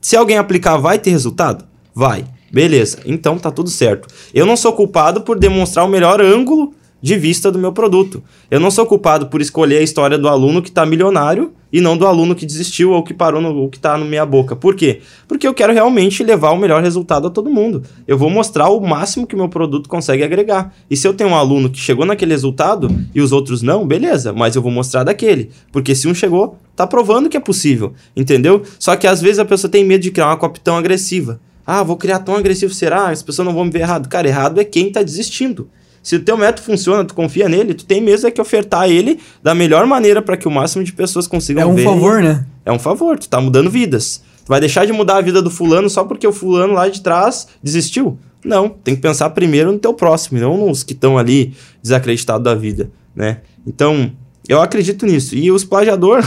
Se 0.00 0.16
alguém 0.16 0.38
aplicar, 0.38 0.76
vai 0.76 0.98
ter 0.98 1.10
resultado? 1.10 1.64
Vai. 1.94 2.24
Beleza. 2.52 2.98
Então 3.04 3.38
tá 3.38 3.50
tudo 3.50 3.70
certo. 3.70 4.08
Eu 4.32 4.46
não 4.46 4.56
sou 4.56 4.72
culpado 4.72 5.22
por 5.22 5.38
demonstrar 5.38 5.84
o 5.84 5.88
melhor 5.88 6.20
ângulo 6.20 6.74
de 7.02 7.16
vista 7.16 7.50
do 7.50 7.58
meu 7.58 7.72
produto. 7.72 8.22
Eu 8.50 8.60
não 8.60 8.70
sou 8.70 8.86
culpado 8.86 9.26
por 9.26 9.40
escolher 9.40 9.78
a 9.78 9.82
história 9.82 10.18
do 10.18 10.28
aluno 10.28 10.62
que 10.62 10.70
tá 10.70 10.86
milionário 10.86 11.52
e 11.76 11.80
não 11.82 11.94
do 11.94 12.06
aluno 12.06 12.34
que 12.34 12.46
desistiu 12.46 12.92
ou 12.92 13.02
que 13.02 13.12
parou 13.12 13.38
no 13.38 13.54
ou 13.54 13.68
que 13.68 13.78
tá 13.78 13.98
no 13.98 14.06
meia 14.06 14.24
boca. 14.24 14.56
Por 14.56 14.74
quê? 14.74 15.00
Porque 15.28 15.46
eu 15.46 15.52
quero 15.52 15.74
realmente 15.74 16.24
levar 16.24 16.52
o 16.52 16.56
melhor 16.56 16.82
resultado 16.82 17.26
a 17.26 17.30
todo 17.30 17.50
mundo. 17.50 17.82
Eu 18.08 18.16
vou 18.16 18.30
mostrar 18.30 18.70
o 18.70 18.80
máximo 18.80 19.26
que 19.26 19.34
o 19.34 19.38
meu 19.38 19.50
produto 19.50 19.86
consegue 19.86 20.24
agregar. 20.24 20.74
E 20.88 20.96
se 20.96 21.06
eu 21.06 21.12
tenho 21.12 21.28
um 21.28 21.34
aluno 21.34 21.68
que 21.68 21.78
chegou 21.78 22.06
naquele 22.06 22.32
resultado 22.32 22.88
e 23.14 23.20
os 23.20 23.30
outros 23.30 23.60
não, 23.60 23.86
beleza, 23.86 24.32
mas 24.32 24.56
eu 24.56 24.62
vou 24.62 24.72
mostrar 24.72 25.04
daquele. 25.04 25.50
Porque 25.70 25.94
se 25.94 26.08
um 26.08 26.14
chegou, 26.14 26.56
tá 26.74 26.86
provando 26.86 27.28
que 27.28 27.36
é 27.36 27.40
possível, 27.40 27.92
entendeu? 28.16 28.62
Só 28.78 28.96
que 28.96 29.06
às 29.06 29.20
vezes 29.20 29.38
a 29.38 29.44
pessoa 29.44 29.70
tem 29.70 29.84
medo 29.84 30.00
de 30.00 30.10
criar 30.10 30.28
uma 30.28 30.38
copy 30.38 30.60
tão 30.60 30.78
agressiva. 30.78 31.38
Ah, 31.66 31.82
vou 31.82 31.98
criar 31.98 32.20
tão 32.20 32.36
agressivo, 32.36 32.72
será? 32.72 33.10
As 33.10 33.22
pessoas 33.22 33.44
não 33.44 33.52
vão 33.52 33.66
me 33.66 33.70
ver 33.70 33.80
errado. 33.80 34.08
Cara, 34.08 34.26
errado 34.26 34.58
é 34.58 34.64
quem 34.64 34.90
tá 34.90 35.02
desistindo. 35.02 35.68
Se 36.06 36.14
o 36.14 36.20
teu 36.20 36.36
método 36.36 36.64
funciona, 36.64 37.04
tu 37.04 37.14
confia 37.14 37.48
nele, 37.48 37.74
tu 37.74 37.84
tem 37.84 38.00
mesmo 38.00 38.28
é 38.28 38.30
que 38.30 38.40
ofertar 38.40 38.88
ele 38.88 39.18
da 39.42 39.56
melhor 39.56 39.84
maneira 39.88 40.22
para 40.22 40.36
que 40.36 40.46
o 40.46 40.50
máximo 40.52 40.84
de 40.84 40.92
pessoas 40.92 41.26
consigam 41.26 41.64
É 41.64 41.66
um 41.66 41.74
ver. 41.74 41.82
favor, 41.82 42.22
né? 42.22 42.46
É 42.64 42.70
um 42.70 42.78
favor, 42.78 43.18
tu 43.18 43.28
tá 43.28 43.40
mudando 43.40 43.68
vidas. 43.68 44.22
Tu 44.44 44.48
vai 44.48 44.60
deixar 44.60 44.86
de 44.86 44.92
mudar 44.92 45.16
a 45.16 45.20
vida 45.20 45.42
do 45.42 45.50
fulano 45.50 45.90
só 45.90 46.04
porque 46.04 46.24
o 46.24 46.32
fulano 46.32 46.74
lá 46.74 46.88
de 46.88 47.00
trás 47.00 47.48
desistiu? 47.60 48.16
Não, 48.44 48.68
tem 48.68 48.94
que 48.94 49.02
pensar 49.02 49.30
primeiro 49.30 49.72
no 49.72 49.80
teu 49.80 49.92
próximo, 49.92 50.38
não 50.38 50.56
nos 50.68 50.84
que 50.84 50.92
estão 50.92 51.18
ali 51.18 51.52
desacreditados 51.82 52.44
da 52.44 52.54
vida, 52.54 52.88
né? 53.12 53.38
Então, 53.66 54.12
eu 54.48 54.62
acredito 54.62 55.04
nisso. 55.06 55.34
E 55.34 55.50
os 55.50 55.64
plagiador, 55.64 56.22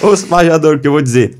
os 0.00 0.22
plagiador 0.22 0.78
que 0.78 0.86
eu 0.86 0.92
vou 0.92 1.02
dizer, 1.02 1.36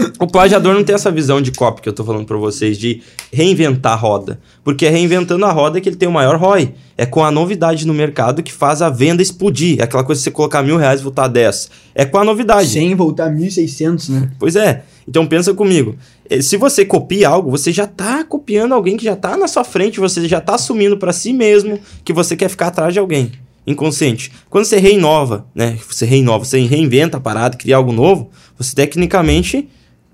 o 0.20 0.26
plagiador 0.26 0.74
não 0.74 0.84
tem 0.84 0.94
essa 0.94 1.10
visão 1.10 1.40
de 1.40 1.52
copy 1.52 1.82
que 1.82 1.88
eu 1.88 1.92
tô 1.92 2.04
falando 2.04 2.26
pra 2.26 2.36
vocês, 2.36 2.78
de 2.78 3.02
reinventar 3.32 3.92
a 3.92 3.96
roda. 3.96 4.38
Porque 4.64 4.86
é 4.86 4.90
reinventando 4.90 5.44
a 5.44 5.52
roda 5.52 5.80
que 5.80 5.88
ele 5.88 5.96
tem 5.96 6.08
o 6.08 6.12
maior 6.12 6.36
ROI. 6.36 6.74
É 6.96 7.04
com 7.06 7.24
a 7.24 7.30
novidade 7.30 7.86
no 7.86 7.94
mercado 7.94 8.42
que 8.42 8.52
faz 8.52 8.82
a 8.82 8.88
venda 8.88 9.22
explodir. 9.22 9.80
É 9.80 9.84
aquela 9.84 10.04
coisa 10.04 10.18
de 10.20 10.24
você 10.24 10.30
colocar 10.30 10.62
mil 10.62 10.76
reais 10.76 11.00
e 11.00 11.02
voltar 11.02 11.28
10. 11.28 11.70
É 11.94 12.04
com 12.04 12.18
a 12.18 12.24
novidade. 12.24 12.68
Sem 12.68 12.94
voltar 12.94 13.30
1.600, 13.30 14.08
né? 14.08 14.30
Pois 14.38 14.56
é. 14.56 14.82
Então 15.06 15.26
pensa 15.26 15.54
comigo. 15.54 15.96
Eh, 16.28 16.40
Se 16.42 16.56
você 16.56 16.84
copia 16.84 17.28
algo, 17.28 17.50
você 17.50 17.72
já 17.72 17.86
tá 17.86 18.24
copiando 18.24 18.72
alguém 18.72 18.96
que 18.96 19.04
já 19.04 19.14
tá 19.14 19.36
na 19.36 19.46
sua 19.46 19.64
frente, 19.64 20.00
você 20.00 20.26
já 20.26 20.40
tá 20.40 20.54
assumindo 20.54 20.96
pra 20.96 21.12
si 21.12 21.32
mesmo 21.32 21.78
que 22.04 22.12
você 22.12 22.34
quer 22.34 22.48
ficar 22.48 22.68
atrás 22.68 22.92
de 22.92 22.98
alguém. 22.98 23.32
Inconsciente. 23.66 24.30
Quando 24.48 24.64
você 24.64 24.78
reinova, 24.78 25.44
né? 25.54 25.76
Você 25.88 26.06
reinova, 26.06 26.44
você 26.44 26.60
reinventa 26.60 27.16
a 27.16 27.20
parada, 27.20 27.56
cria 27.56 27.76
algo 27.76 27.92
novo, 27.92 28.30
você 28.56 28.74
tecnicamente 28.74 29.68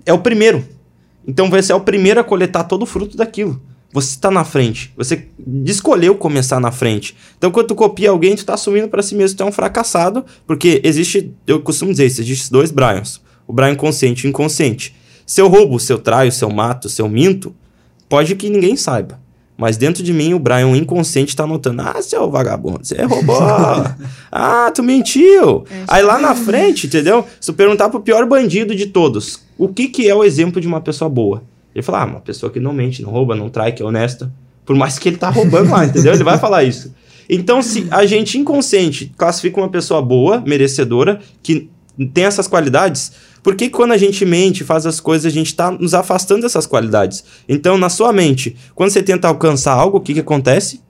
é 0.05 0.13
o 0.13 0.19
primeiro. 0.19 0.65
Então 1.27 1.49
você 1.49 1.71
é 1.71 1.75
o 1.75 1.81
primeiro 1.81 2.19
a 2.19 2.23
coletar 2.23 2.63
todo 2.65 2.83
o 2.83 2.85
fruto 2.85 3.15
daquilo. 3.15 3.61
Você 3.93 4.09
está 4.09 4.31
na 4.31 4.43
frente. 4.43 4.91
Você 4.97 5.27
escolheu 5.65 6.15
começar 6.15 6.59
na 6.59 6.71
frente. 6.71 7.15
Então, 7.37 7.51
quando 7.51 7.67
tu 7.67 7.75
copia 7.75 8.09
alguém, 8.09 8.35
tu 8.35 8.43
tá 8.43 8.55
assumindo 8.55 8.87
pra 8.87 9.03
si 9.03 9.13
mesmo 9.13 9.35
que 9.35 9.37
tu 9.37 9.43
é 9.43 9.45
um 9.47 9.51
fracassado, 9.51 10.25
porque 10.47 10.81
existe, 10.83 11.31
eu 11.45 11.61
costumo 11.61 11.91
dizer 11.91 12.07
isso, 12.07 12.19
existe 12.19 12.51
dois 12.51 12.71
Brians. 12.71 13.21
O 13.45 13.53
Brian 13.53 13.75
consciente 13.75 14.25
e 14.25 14.27
o 14.27 14.29
inconsciente. 14.29 14.95
Se 15.27 15.39
eu 15.39 15.47
roubo, 15.47 15.79
se 15.79 15.93
eu 15.93 15.99
traio, 15.99 16.31
se 16.31 16.43
eu 16.43 16.49
mato, 16.49 16.89
se 16.89 17.03
eu 17.03 17.07
minto, 17.07 17.55
pode 18.09 18.35
que 18.35 18.49
ninguém 18.49 18.75
saiba. 18.75 19.21
Mas 19.63 19.77
dentro 19.77 20.03
de 20.03 20.11
mim, 20.11 20.33
o 20.33 20.39
Brian 20.39 20.75
inconsciente 20.75 21.33
tá 21.33 21.47
notando: 21.47 21.83
Ah, 21.83 22.01
seu 22.01 22.29
vagabundo, 22.29 22.79
você 22.83 23.01
roubou. 23.03 23.39
ah, 24.29 24.69
tu 24.75 24.83
mentiu. 24.83 25.63
Aí 25.87 26.03
lá 26.03 26.19
na 26.19 26.35
frente, 26.35 26.85
entendeu? 26.87 27.25
Se 27.39 27.49
eu 27.49 27.55
perguntar 27.55 27.87
pro 27.87 28.01
pior 28.01 28.25
bandido 28.25 28.75
de 28.75 28.87
todos, 28.87 29.39
o 29.57 29.69
que, 29.69 29.87
que 29.87 30.09
é 30.09 30.13
o 30.13 30.21
exemplo 30.21 30.59
de 30.59 30.67
uma 30.67 30.81
pessoa 30.81 31.07
boa? 31.07 31.43
Ele 31.73 31.81
fala: 31.81 32.01
Ah, 32.01 32.05
uma 32.05 32.19
pessoa 32.19 32.51
que 32.51 32.59
não 32.59 32.73
mente, 32.73 33.01
não 33.01 33.09
rouba, 33.09 33.37
não 33.37 33.47
trai, 33.47 33.71
que 33.71 33.81
é 33.81 33.85
honesta. 33.85 34.29
Por 34.65 34.75
mais 34.75 34.99
que 34.99 35.07
ele 35.07 35.15
tá 35.15 35.29
roubando 35.29 35.71
lá, 35.71 35.85
entendeu? 35.85 36.13
Ele 36.13 36.25
vai 36.25 36.37
falar 36.37 36.65
isso. 36.65 36.93
Então, 37.29 37.61
se 37.61 37.87
a 37.89 38.05
gente 38.05 38.37
inconsciente 38.37 39.13
classifica 39.17 39.61
uma 39.61 39.69
pessoa 39.69 40.01
boa, 40.01 40.43
merecedora, 40.45 41.21
que 41.41 41.69
tem 42.13 42.25
essas 42.25 42.49
qualidades, 42.49 43.13
por 43.43 43.55
que 43.55 43.69
quando 43.69 43.91
a 43.91 43.97
gente 43.97 44.25
mente, 44.25 44.63
faz 44.63 44.85
as 44.85 45.01
coisas, 45.01 45.25
a 45.25 45.35
gente 45.35 45.47
está 45.47 45.69
nos 45.69 45.93
afastando 45.93 46.43
dessas 46.43 46.65
qualidades? 46.65 47.25
Então, 47.47 47.77
na 47.77 47.89
sua 47.89 48.13
mente, 48.13 48.55
quando 48.73 48.91
você 48.91 49.03
tenta 49.03 49.27
alcançar 49.27 49.73
algo, 49.73 49.97
o 49.97 50.01
que, 50.01 50.13
que 50.13 50.21
acontece? 50.21 50.81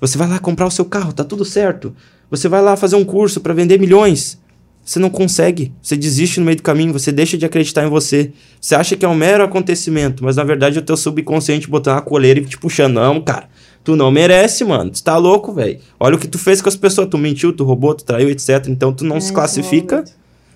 Você 0.00 0.16
vai 0.16 0.26
lá 0.26 0.38
comprar 0.38 0.66
o 0.66 0.70
seu 0.70 0.86
carro, 0.86 1.12
tá 1.12 1.22
tudo 1.22 1.44
certo. 1.44 1.94
Você 2.30 2.48
vai 2.48 2.62
lá 2.62 2.74
fazer 2.74 2.96
um 2.96 3.04
curso 3.04 3.38
para 3.40 3.52
vender 3.52 3.78
milhões. 3.78 4.42
Você 4.82 4.98
não 4.98 5.10
consegue. 5.10 5.72
Você 5.82 5.94
desiste 5.96 6.40
no 6.40 6.46
meio 6.46 6.56
do 6.56 6.62
caminho, 6.62 6.92
você 6.92 7.12
deixa 7.12 7.36
de 7.36 7.44
acreditar 7.44 7.84
em 7.84 7.88
você. 7.88 8.32
Você 8.60 8.74
acha 8.74 8.96
que 8.96 9.04
é 9.04 9.08
um 9.08 9.14
mero 9.14 9.44
acontecimento, 9.44 10.24
mas 10.24 10.36
na 10.36 10.44
verdade 10.44 10.78
é 10.78 10.80
o 10.80 10.84
teu 10.84 10.96
subconsciente 10.96 11.68
botando 11.68 11.98
a 11.98 12.02
coleira 12.02 12.40
e 12.40 12.44
te 12.44 12.58
puxando. 12.58 12.94
Não, 12.94 13.20
cara. 13.20 13.48
Tu 13.82 13.94
não 13.94 14.10
merece, 14.10 14.64
mano. 14.64 14.90
Tu 14.90 15.02
tá 15.02 15.18
louco, 15.18 15.52
velho. 15.52 15.78
Olha 16.00 16.16
o 16.16 16.18
que 16.18 16.26
tu 16.26 16.38
fez 16.38 16.62
com 16.62 16.68
as 16.68 16.76
pessoas. 16.76 17.08
Tu 17.08 17.18
mentiu, 17.18 17.52
tu 17.52 17.64
roubou, 17.64 17.94
tu 17.94 18.04
traiu, 18.04 18.30
etc. 18.30 18.66
Então 18.68 18.92
tu 18.92 19.04
não 19.04 19.16
É, 19.16 19.20
se 19.20 19.32
classifica 19.32 20.04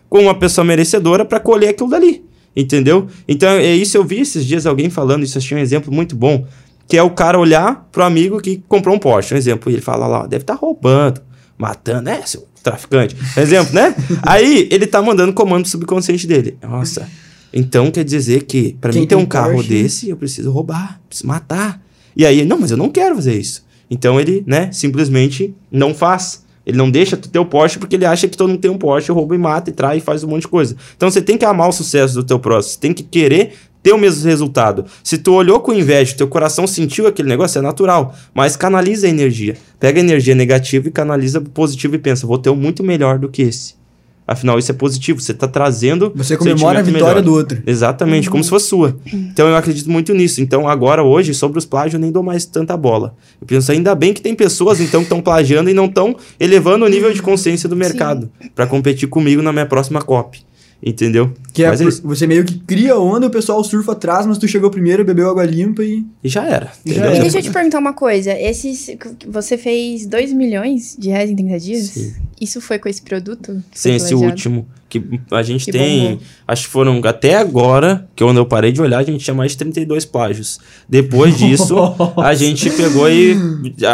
como 0.09 0.25
uma 0.25 0.35
pessoa 0.39 0.65
merecedora 0.65 1.25
para 1.25 1.41
colher 1.41 1.71
aquilo 1.71 1.91
dali. 1.91 2.25
Entendeu? 2.57 3.07
Então, 3.29 3.51
é 3.51 3.75
isso 3.75 3.97
eu 3.97 4.05
vi 4.05 4.21
esses 4.21 4.45
dias 4.45 4.67
alguém 4.67 4.91
falando, 4.91 5.23
isso 5.23 5.39
eu 5.39 5.43
achei 5.43 5.57
um 5.57 5.61
exemplo 5.61 5.93
muito 5.93 6.17
bom, 6.17 6.47
que 6.89 6.97
é 6.97 7.03
o 7.03 7.11
cara 7.11 7.39
olhar 7.39 7.89
pro 7.93 8.03
amigo 8.03 8.41
que 8.41 8.63
comprou 8.67 8.97
um 8.97 8.99
Porsche, 8.99 9.35
um 9.35 9.37
exemplo, 9.37 9.71
e 9.71 9.75
ele 9.75 9.83
fala 9.83 10.07
lá, 10.07 10.27
deve 10.27 10.43
estar 10.43 10.55
roubando, 10.55 11.21
matando, 11.57 12.09
é, 12.09 12.23
seu 12.27 12.49
traficante. 12.63 13.15
Exemplo, 13.37 13.75
né? 13.75 13.95
Aí 14.23 14.69
ele 14.73 14.87
tá 14.87 15.01
mandando 15.01 15.33
comando 15.33 15.63
pro 15.63 15.71
subconsciente 15.71 16.27
dele. 16.27 16.57
Nossa. 16.63 17.09
Então 17.53 17.91
quer 17.91 18.05
dizer 18.05 18.45
que 18.45 18.77
para 18.81 18.93
mim 18.93 19.01
ter 19.03 19.15
tem 19.15 19.19
um 19.19 19.27
carro 19.27 19.53
Porsche- 19.55 19.69
desse, 19.69 20.09
eu 20.09 20.17
preciso 20.17 20.51
roubar, 20.51 21.01
preciso 21.09 21.27
matar. 21.29 21.81
E 22.17 22.27
aí, 22.27 22.45
não, 22.45 22.59
mas 22.59 22.71
eu 22.71 22.77
não 22.77 22.91
quero 22.91 23.15
fazer 23.15 23.39
isso. 23.39 23.65
Então 23.91 24.19
ele, 24.21 24.43
né, 24.47 24.71
simplesmente 24.73 25.55
não 25.71 25.95
faz. 25.95 26.45
Ele 26.69 26.77
não 26.77 26.91
deixa 26.91 27.17
tu 27.17 27.31
ter 27.31 27.39
o 27.39 27.47
Porsche 27.47 27.79
porque 27.79 27.97
ele 27.97 28.05
acha 28.05 28.29
que 28.29 28.37
todo 28.37 28.51
mundo 28.51 28.61
tem 28.61 28.71
um 28.71 28.77
Porsche, 28.77 29.11
rouba 29.11 29.35
e 29.35 29.39
mata 29.39 29.71
e 29.71 29.73
trai 29.73 29.97
e 29.97 30.01
faz 30.03 30.23
um 30.23 30.29
monte 30.29 30.43
de 30.43 30.49
coisa. 30.49 30.77
Então 30.95 31.11
você 31.11 31.23
tem 31.23 31.39
que 31.39 31.45
amar 31.47 31.67
o 31.67 31.73
sucesso 31.73 32.13
do 32.13 32.23
teu 32.23 32.39
próximo, 32.39 32.75
você 32.75 32.79
tem 32.79 32.93
que 32.93 33.03
querer 33.03 33.55
ter 33.83 33.95
o 33.95 33.99
mesmo 33.99 34.29
resultado. 34.29 34.85
Se 35.03 35.17
tu 35.17 35.33
olhou 35.33 35.61
com 35.61 35.73
inveja, 35.73 36.15
teu 36.15 36.29
coração 36.29 36.67
sentiu 36.67 37.07
aquele 37.07 37.27
negócio, 37.27 37.59
é 37.59 37.63
natural, 37.63 38.15
mas 38.35 38.55
canaliza 38.55 39.07
a 39.07 39.11
energia. 39.11 39.57
Pega 39.81 39.99
a 39.99 40.05
energia 40.05 40.35
negativa 40.35 40.87
e 40.89 40.91
canaliza 40.91 41.41
pro 41.41 41.51
positivo 41.51 41.95
e 41.95 41.99
pensa, 41.99 42.27
vou 42.27 42.37
ter 42.37 42.51
um 42.51 42.57
muito 42.57 42.85
melhor 42.85 43.19
do 43.19 43.31
que 43.31 43.41
esse. 43.41 43.78
Afinal, 44.29 44.59
isso 44.59 44.71
é 44.71 44.75
positivo, 44.75 45.23
você 45.23 45.33
tá 45.33 45.49
trazendo 45.49 46.13
Você 46.15 46.37
comemora 46.37 46.81
a 46.81 46.83
vitória 46.83 47.07
melhor. 47.07 47.23
do 47.23 47.33
outro. 47.33 47.63
Exatamente, 47.67 48.29
como 48.29 48.45
se 48.45 48.51
fosse 48.51 48.69
sua. 48.69 48.95
Então 49.11 49.49
eu 49.49 49.57
acredito 49.57 49.91
muito 49.91 50.13
nisso. 50.13 50.43
Então 50.43 50.69
agora, 50.69 51.03
hoje, 51.03 51.33
sobre 51.33 51.59
os 51.59 51.65
plágios, 51.65 51.95
eu 51.95 52.01
nem 52.01 52.13
dou 52.13 52.23
mais 52.23 52.45
tanta 52.45 52.77
bola. 52.77 53.15
Eu 53.41 53.47
penso, 53.47 53.73
ainda 53.73 53.95
bem 53.95 54.13
que 54.13 54.21
tem 54.21 54.35
pessoas 54.35 54.81
então 54.81 55.01
que 55.01 55.07
estão 55.07 55.23
plagiando 55.23 55.71
e 55.71 55.75
não 55.75 55.87
estão 55.87 56.15
elevando 56.39 56.85
o 56.85 56.89
nível 56.89 57.11
de 57.11 57.23
consciência 57.23 57.67
do 57.71 57.75
mercado 57.75 58.31
para 58.55 58.67
competir 58.67 59.09
comigo 59.09 59.41
na 59.41 59.51
minha 59.51 59.65
próxima 59.65 60.03
copy. 60.03 60.48
Entendeu? 60.83 61.33
Que 61.53 61.65
é, 61.65 61.69
Mas 61.69 61.81
é 61.81 61.85
você 62.03 62.27
meio 62.27 62.45
que 62.45 62.57
cria 62.61 62.97
onda, 62.97 63.27
o 63.27 63.31
pessoal 63.31 63.63
surfa 63.65 63.93
atrás, 63.93 64.27
mas 64.27 64.39
tu 64.39 64.47
chegou 64.47 64.71
primeiro, 64.71 65.05
bebeu 65.05 65.29
água 65.29 65.45
limpa 65.45 65.83
e. 65.83 66.05
E 66.23 66.29
já 66.29 66.47
era. 66.47 66.71
E 66.87 66.95
já? 66.95 67.13
E 67.13 67.17
É. 67.17 67.21
deixa 67.21 67.39
eu 67.39 67.43
te 67.43 67.51
perguntar 67.51 67.79
uma 67.79 67.93
coisa. 67.93 68.33
Esses, 68.33 68.89
você 69.27 69.59
fez 69.59 70.07
2 70.07 70.33
milhões 70.33 70.97
de 70.97 71.09
reais 71.09 71.31
em 71.31 71.35
30 71.37 71.59
dias? 71.59 71.85
Sim. 71.87 72.15
Isso 72.41 72.61
foi 72.61 72.79
com 72.79 72.89
esse 72.89 73.03
produto? 73.03 73.61
Sem 73.73 73.97
esse 73.97 74.15
último. 74.15 74.67
Que 74.89 75.03
a 75.31 75.43
gente 75.43 75.67
Que 75.67 75.73
tem. 75.73 76.03
bombou. 76.03 76.21
Acho 76.47 76.65
que 76.65 76.71
foram 76.71 77.01
até 77.05 77.37
agora, 77.37 78.09
que 78.17 78.25
quando 78.25 78.39
eu 78.39 78.47
parei 78.47 78.73
de 78.73 78.81
olhar, 78.81 78.99
a 78.99 79.03
gente 79.03 79.23
tinha 79.23 79.35
mais 79.35 79.53
de 79.53 79.59
32 79.59 80.05
plágios. 80.07 80.59
Depois 80.89 81.37
disso, 81.39 81.77
a 82.17 82.35
gente 82.35 82.71
pegou 82.71 83.09
e. 83.11 83.37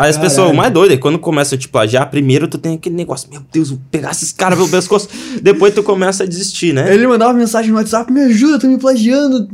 As 0.01 0.17
pessoas, 0.17 0.51
o 0.51 0.55
mais 0.55 0.73
doido 0.73 0.95
é 0.95 0.97
quando 0.97 1.19
começa 1.19 1.57
a 1.57 1.59
te 1.59 1.69
plagiar, 1.69 2.09
primeiro 2.11 2.47
tu 2.47 2.59
tem 2.59 2.75
aquele 2.75 2.95
negócio, 2.95 3.29
meu 3.31 3.43
Deus, 3.53 3.71
vou 3.71 3.81
pegar 3.91 4.13
esses 4.13 4.33
caras 4.33 4.57
pelo 4.57 4.71
pescoço. 4.71 5.09
Depois 5.43 5.75
tu 5.75 5.83
começa 5.83 6.23
a 6.23 6.27
desistir, 6.27 6.73
né? 6.73 6.95
Ele 6.95 7.07
mandava 7.07 7.33
mensagem 7.33 7.71
no 7.73 7.77
WhatsApp, 7.77 8.13
me 8.13 8.21
ajuda, 8.21 8.59
tô 8.61 8.69
me 8.69 8.79
plagiando. 8.79 9.49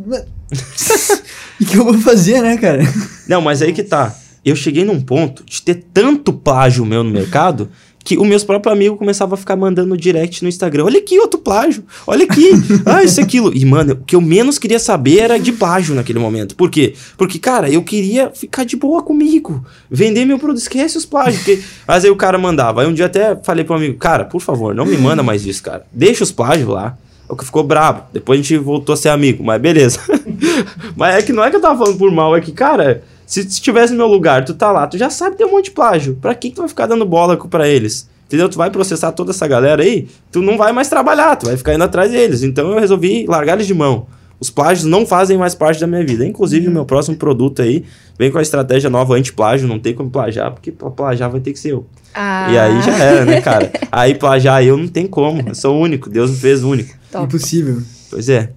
E 1.61 1.64
que 1.64 1.76
eu 1.76 1.84
vou 1.84 1.95
fazer, 2.01 2.41
né, 2.41 2.57
cara? 2.57 2.82
Não, 3.28 3.43
mas 3.43 3.61
aí 3.61 3.70
que 3.72 3.82
tá. 3.82 4.16
Eu 4.43 4.57
cheguei 4.57 4.82
num 4.82 4.99
ponto 4.99 5.45
de 5.45 5.61
ter 5.61 5.84
tanto 5.93 6.32
plágio 6.32 6.86
meu 6.86 7.05
no 7.05 7.11
mercado 7.11 7.68
que 8.05 8.18
os 8.18 8.26
meus 8.26 8.42
próprios 8.42 8.72
amigos 8.72 8.98
começavam 8.98 9.34
a 9.34 9.36
ficar 9.36 9.57
mandando 9.57 9.96
direct 9.96 10.42
no 10.42 10.48
Instagram. 10.48 10.84
Olha 10.84 10.98
aqui, 10.98 11.18
outro 11.18 11.38
plágio. 11.38 11.84
Olha 12.07 12.24
aqui. 12.24 12.51
ah, 12.86 13.05
isso 13.05 13.20
aquilo. 13.20 13.55
E, 13.55 13.64
mano, 13.64 13.92
o 13.92 14.05
que 14.05 14.16
eu 14.16 14.20
menos 14.20 14.59
queria 14.59 14.78
saber 14.78 15.18
era 15.18 15.38
de 15.38 15.53
plágio 15.53 15.94
naquele 15.94 16.18
momento. 16.18 16.57
Por 16.57 16.70
quê? 16.70 16.94
Porque, 17.16 17.38
cara, 17.38 17.70
eu 17.70 17.82
queria 17.82 18.30
ficar 18.30 18.64
de 18.64 18.76
boa 18.76 19.03
comigo. 19.03 19.64
Vender 19.90 20.24
meu 20.24 20.38
produto. 20.38 20.62
Esquece 20.62 20.96
os 20.96 21.05
plágios. 21.05 21.38
Porque... 21.38 21.61
Mas 21.86 22.05
aí 22.05 22.11
o 22.11 22.16
cara 22.16 22.38
mandava. 22.38 22.82
Aí 22.82 22.88
um 22.88 22.94
dia 22.94 23.07
até 23.07 23.36
falei 23.36 23.64
pro 23.64 23.76
amigo, 23.76 23.98
cara, 23.98 24.24
por 24.24 24.40
favor, 24.40 24.74
não 24.74 24.86
me 24.86 24.96
manda 24.96 25.22
mais 25.22 25.44
isso, 25.44 25.62
cara. 25.62 25.84
Deixa 25.92 26.24
os 26.24 26.32
plágios 26.32 26.68
lá. 26.68 26.96
O 27.28 27.36
que 27.36 27.44
ficou 27.44 27.62
bravo. 27.62 28.03
Depois 28.12 28.40
a 28.40 28.42
gente 28.42 28.59
voltou 28.59 28.92
a 28.92 28.96
ser 28.96 29.11
amigo, 29.11 29.44
mas 29.44 29.61
beleza. 29.61 30.01
mas 30.96 31.16
é 31.16 31.22
que 31.22 31.32
não 31.32 31.44
é 31.44 31.51
que 31.51 31.57
eu 31.57 31.61
tava 31.61 31.78
falando 31.78 31.96
por 31.96 32.11
mal, 32.11 32.34
é 32.34 32.40
que, 32.40 32.51
cara, 32.51 33.05
se 33.31 33.43
se 33.43 33.49
estivesse 33.49 33.93
no 33.93 33.99
meu 33.99 34.07
lugar, 34.09 34.45
tu 34.45 34.55
tá 34.55 34.70
lá, 34.72 34.87
tu 34.87 34.99
já 34.99 35.09
sabe 35.09 35.37
ter 35.37 35.45
um 35.45 35.51
monte 35.53 35.66
de 35.66 35.70
plágio. 35.70 36.16
Pra 36.20 36.35
que, 36.35 36.49
que 36.51 36.55
tu 36.57 36.62
vai 36.62 36.68
ficar 36.68 36.87
dando 36.87 37.05
bola 37.07 37.37
pra 37.49 37.68
eles? 37.68 38.09
Entendeu? 38.26 38.49
Tu 38.49 38.57
vai 38.59 38.70
processar 38.70 39.11
toda 39.12 39.31
essa 39.31 39.47
galera 39.49 39.83
aí, 39.83 40.07
tu 40.31 40.41
não 40.43 40.57
vai 40.57 40.72
mais 40.72 40.89
trabalhar, 40.89 41.35
tu 41.37 41.47
vai 41.47 41.57
ficar 41.57 41.74
indo 41.74 41.83
atrás 41.85 42.11
deles. 42.12 42.43
Então 42.43 42.70
eu 42.72 42.78
resolvi 42.78 43.26
largar 43.26 43.55
eles 43.55 43.66
de 43.66 43.74
mão. 43.74 44.07
Os 44.39 44.49
plágios 44.49 44.87
não 44.87 45.05
fazem 45.05 45.37
mais 45.37 45.55
parte 45.55 45.78
da 45.81 45.87
minha 45.87 46.03
vida. 46.05 46.24
Inclusive, 46.24 46.66
o 46.66 46.70
meu 46.70 46.87
próximo 46.87 47.14
produto 47.16 47.61
aí 47.61 47.85
vem 48.18 48.31
com 48.31 48.39
a 48.39 48.43
estratégia 48.43 48.89
nova 48.89 49.14
anti-plágio. 49.14 49.68
Não 49.68 49.78
tem 49.78 49.93
como 49.95 50.09
plagiar, 50.11 50.51
porque 50.53 50.72
pra 50.72 50.89
plagiar 50.91 51.28
vai 51.31 51.41
ter 51.41 51.53
que 51.53 51.59
ser 51.59 51.72
eu. 51.72 51.85
Ah, 52.14 52.51
E 52.51 52.57
aí 52.59 52.81
já 52.83 52.97
era, 52.97 53.24
né, 53.26 53.41
cara? 53.43 53.70
Aí 53.93 54.14
plagiar 54.14 54.64
eu 54.64 54.76
não 54.78 54.89
tem 54.89 55.07
como. 55.07 55.43
Eu 55.47 55.55
sou 55.55 55.78
único. 55.78 56.09
Deus 56.09 56.31
me 56.31 56.37
fez 56.39 56.62
único. 56.64 56.97
top. 57.12 57.24
Impossível. 57.26 57.83
Pois 58.11 58.28
é. 58.31 58.51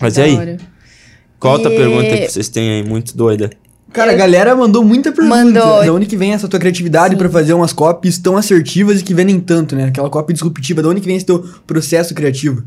Mas 0.00 0.18
e 0.18 0.20
aí? 0.22 0.58
Qual 1.40 1.54
outra 1.54 1.72
E- 1.72 1.76
pergunta 1.76 2.16
que 2.18 2.28
vocês 2.28 2.48
têm 2.50 2.68
aí 2.70 2.82
muito 2.86 3.16
doida? 3.16 3.48
Cara, 3.96 4.10
a 4.10 4.14
Eu- 4.14 4.18
galera 4.18 4.54
mandou 4.54 4.84
muita 4.84 5.10
pergunta. 5.10 5.36
Mandou. 5.44 5.84
Da 5.84 5.92
onde 5.92 6.06
que 6.06 6.16
vem 6.16 6.32
essa 6.32 6.46
tua 6.46 6.60
criatividade 6.60 7.16
pra 7.16 7.28
fazer 7.28 7.54
umas 7.54 7.72
copies 7.72 8.18
tão 8.18 8.36
assertivas 8.36 9.00
e 9.00 9.04
que 9.04 9.14
vendem 9.14 9.40
tanto, 9.40 9.74
né? 9.74 9.86
Aquela 9.86 10.08
copy 10.10 10.32
disruptiva. 10.32 10.82
Da 10.82 10.88
onde 10.88 11.00
que 11.00 11.06
vem 11.06 11.16
esse 11.16 11.26
teu 11.26 11.42
processo 11.66 12.14
criativo? 12.14 12.62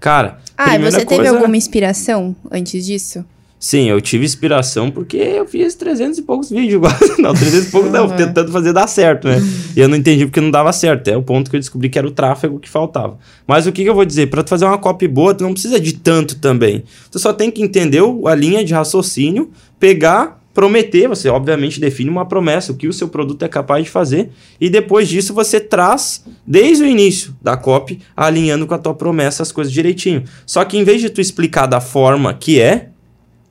Cara, 0.00 0.38
Ah, 0.56 0.70
primeira 0.70 0.90
você 0.90 0.98
teve 1.06 1.22
coisa- 1.22 1.30
alguma 1.36 1.56
inspiração 1.56 2.34
antes 2.50 2.84
disso? 2.84 3.24
Sim, 3.58 3.88
eu 3.88 3.98
tive 3.98 4.26
inspiração 4.26 4.90
porque 4.90 5.16
eu 5.16 5.46
fiz 5.46 5.74
300 5.74 6.18
e 6.18 6.22
poucos 6.22 6.50
vídeos 6.50 6.80
quase. 6.80 6.98
Não, 7.22 7.32
300 7.32 7.68
e 7.68 7.70
poucos 7.70 7.90
não, 7.90 8.08
Uhum. 8.08 8.16
tentando 8.16 8.52
fazer 8.52 8.74
dar 8.74 8.86
certo, 8.86 9.26
né? 9.26 9.38
E 9.74 9.80
eu 9.80 9.88
não 9.88 9.96
entendi 9.96 10.26
porque 10.26 10.38
não 10.40 10.50
dava 10.50 10.70
certo. 10.70 11.08
É 11.08 11.16
o 11.16 11.22
ponto 11.22 11.48
que 11.50 11.56
eu 11.56 11.60
descobri 11.60 11.88
que 11.88 11.98
era 11.98 12.06
o 12.06 12.10
tráfego 12.10 12.58
que 12.58 12.68
faltava. 12.68 13.16
Mas 13.46 13.66
o 13.66 13.72
que, 13.72 13.82
que 13.82 13.88
eu 13.88 13.94
vou 13.94 14.04
dizer? 14.04 14.26
Para 14.28 14.42
tu 14.42 14.50
fazer 14.50 14.66
uma 14.66 14.76
copy 14.76 15.08
boa, 15.08 15.32
tu 15.34 15.44
não 15.44 15.52
precisa 15.54 15.80
de 15.80 15.94
tanto 15.94 16.36
também. 16.36 16.84
Tu 17.10 17.18
só 17.18 17.32
tem 17.32 17.50
que 17.50 17.62
entender 17.62 18.02
o- 18.02 18.28
a 18.28 18.34
linha 18.34 18.62
de 18.62 18.74
raciocínio, 18.74 19.50
pegar, 19.80 20.43
prometer. 20.54 21.08
Você, 21.08 21.28
obviamente, 21.28 21.80
define 21.80 22.08
uma 22.08 22.24
promessa, 22.24 22.72
o 22.72 22.76
que 22.76 22.88
o 22.88 22.92
seu 22.92 23.08
produto 23.08 23.44
é 23.44 23.48
capaz 23.48 23.84
de 23.84 23.90
fazer. 23.90 24.30
E 24.60 24.70
depois 24.70 25.08
disso, 25.08 25.34
você 25.34 25.60
traz, 25.60 26.24
desde 26.46 26.84
o 26.84 26.86
início 26.86 27.36
da 27.42 27.56
copy, 27.56 28.00
alinhando 28.16 28.66
com 28.66 28.74
a 28.74 28.78
tua 28.78 28.94
promessa 28.94 29.42
as 29.42 29.52
coisas 29.52 29.72
direitinho. 29.72 30.22
Só 30.46 30.64
que 30.64 30.78
em 30.78 30.84
vez 30.84 31.00
de 31.00 31.10
tu 31.10 31.20
explicar 31.20 31.66
da 31.66 31.80
forma 31.80 32.32
que 32.32 32.60
é, 32.60 32.90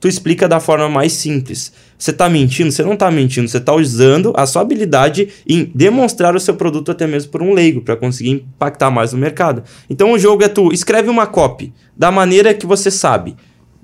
tu 0.00 0.08
explica 0.08 0.48
da 0.48 0.60
forma 0.60 0.88
mais 0.88 1.12
simples. 1.12 1.72
Você 1.96 2.12
tá 2.12 2.28
mentindo? 2.28 2.70
Você 2.70 2.82
não 2.82 2.94
tá 2.94 3.10
mentindo, 3.10 3.48
você 3.48 3.58
tá 3.58 3.72
usando 3.72 4.34
a 4.36 4.44
sua 4.44 4.60
habilidade 4.60 5.28
em 5.48 5.70
demonstrar 5.74 6.36
o 6.36 6.40
seu 6.40 6.54
produto 6.54 6.90
até 6.90 7.06
mesmo 7.06 7.30
por 7.30 7.40
um 7.40 7.54
leigo, 7.54 7.80
para 7.80 7.96
conseguir 7.96 8.30
impactar 8.30 8.90
mais 8.90 9.14
no 9.14 9.18
mercado. 9.18 9.62
Então 9.88 10.12
o 10.12 10.18
jogo 10.18 10.44
é 10.44 10.48
tu 10.48 10.70
escreve 10.72 11.08
uma 11.08 11.26
copy 11.26 11.72
da 11.96 12.10
maneira 12.10 12.52
que 12.52 12.66
você 12.66 12.90
sabe. 12.90 13.34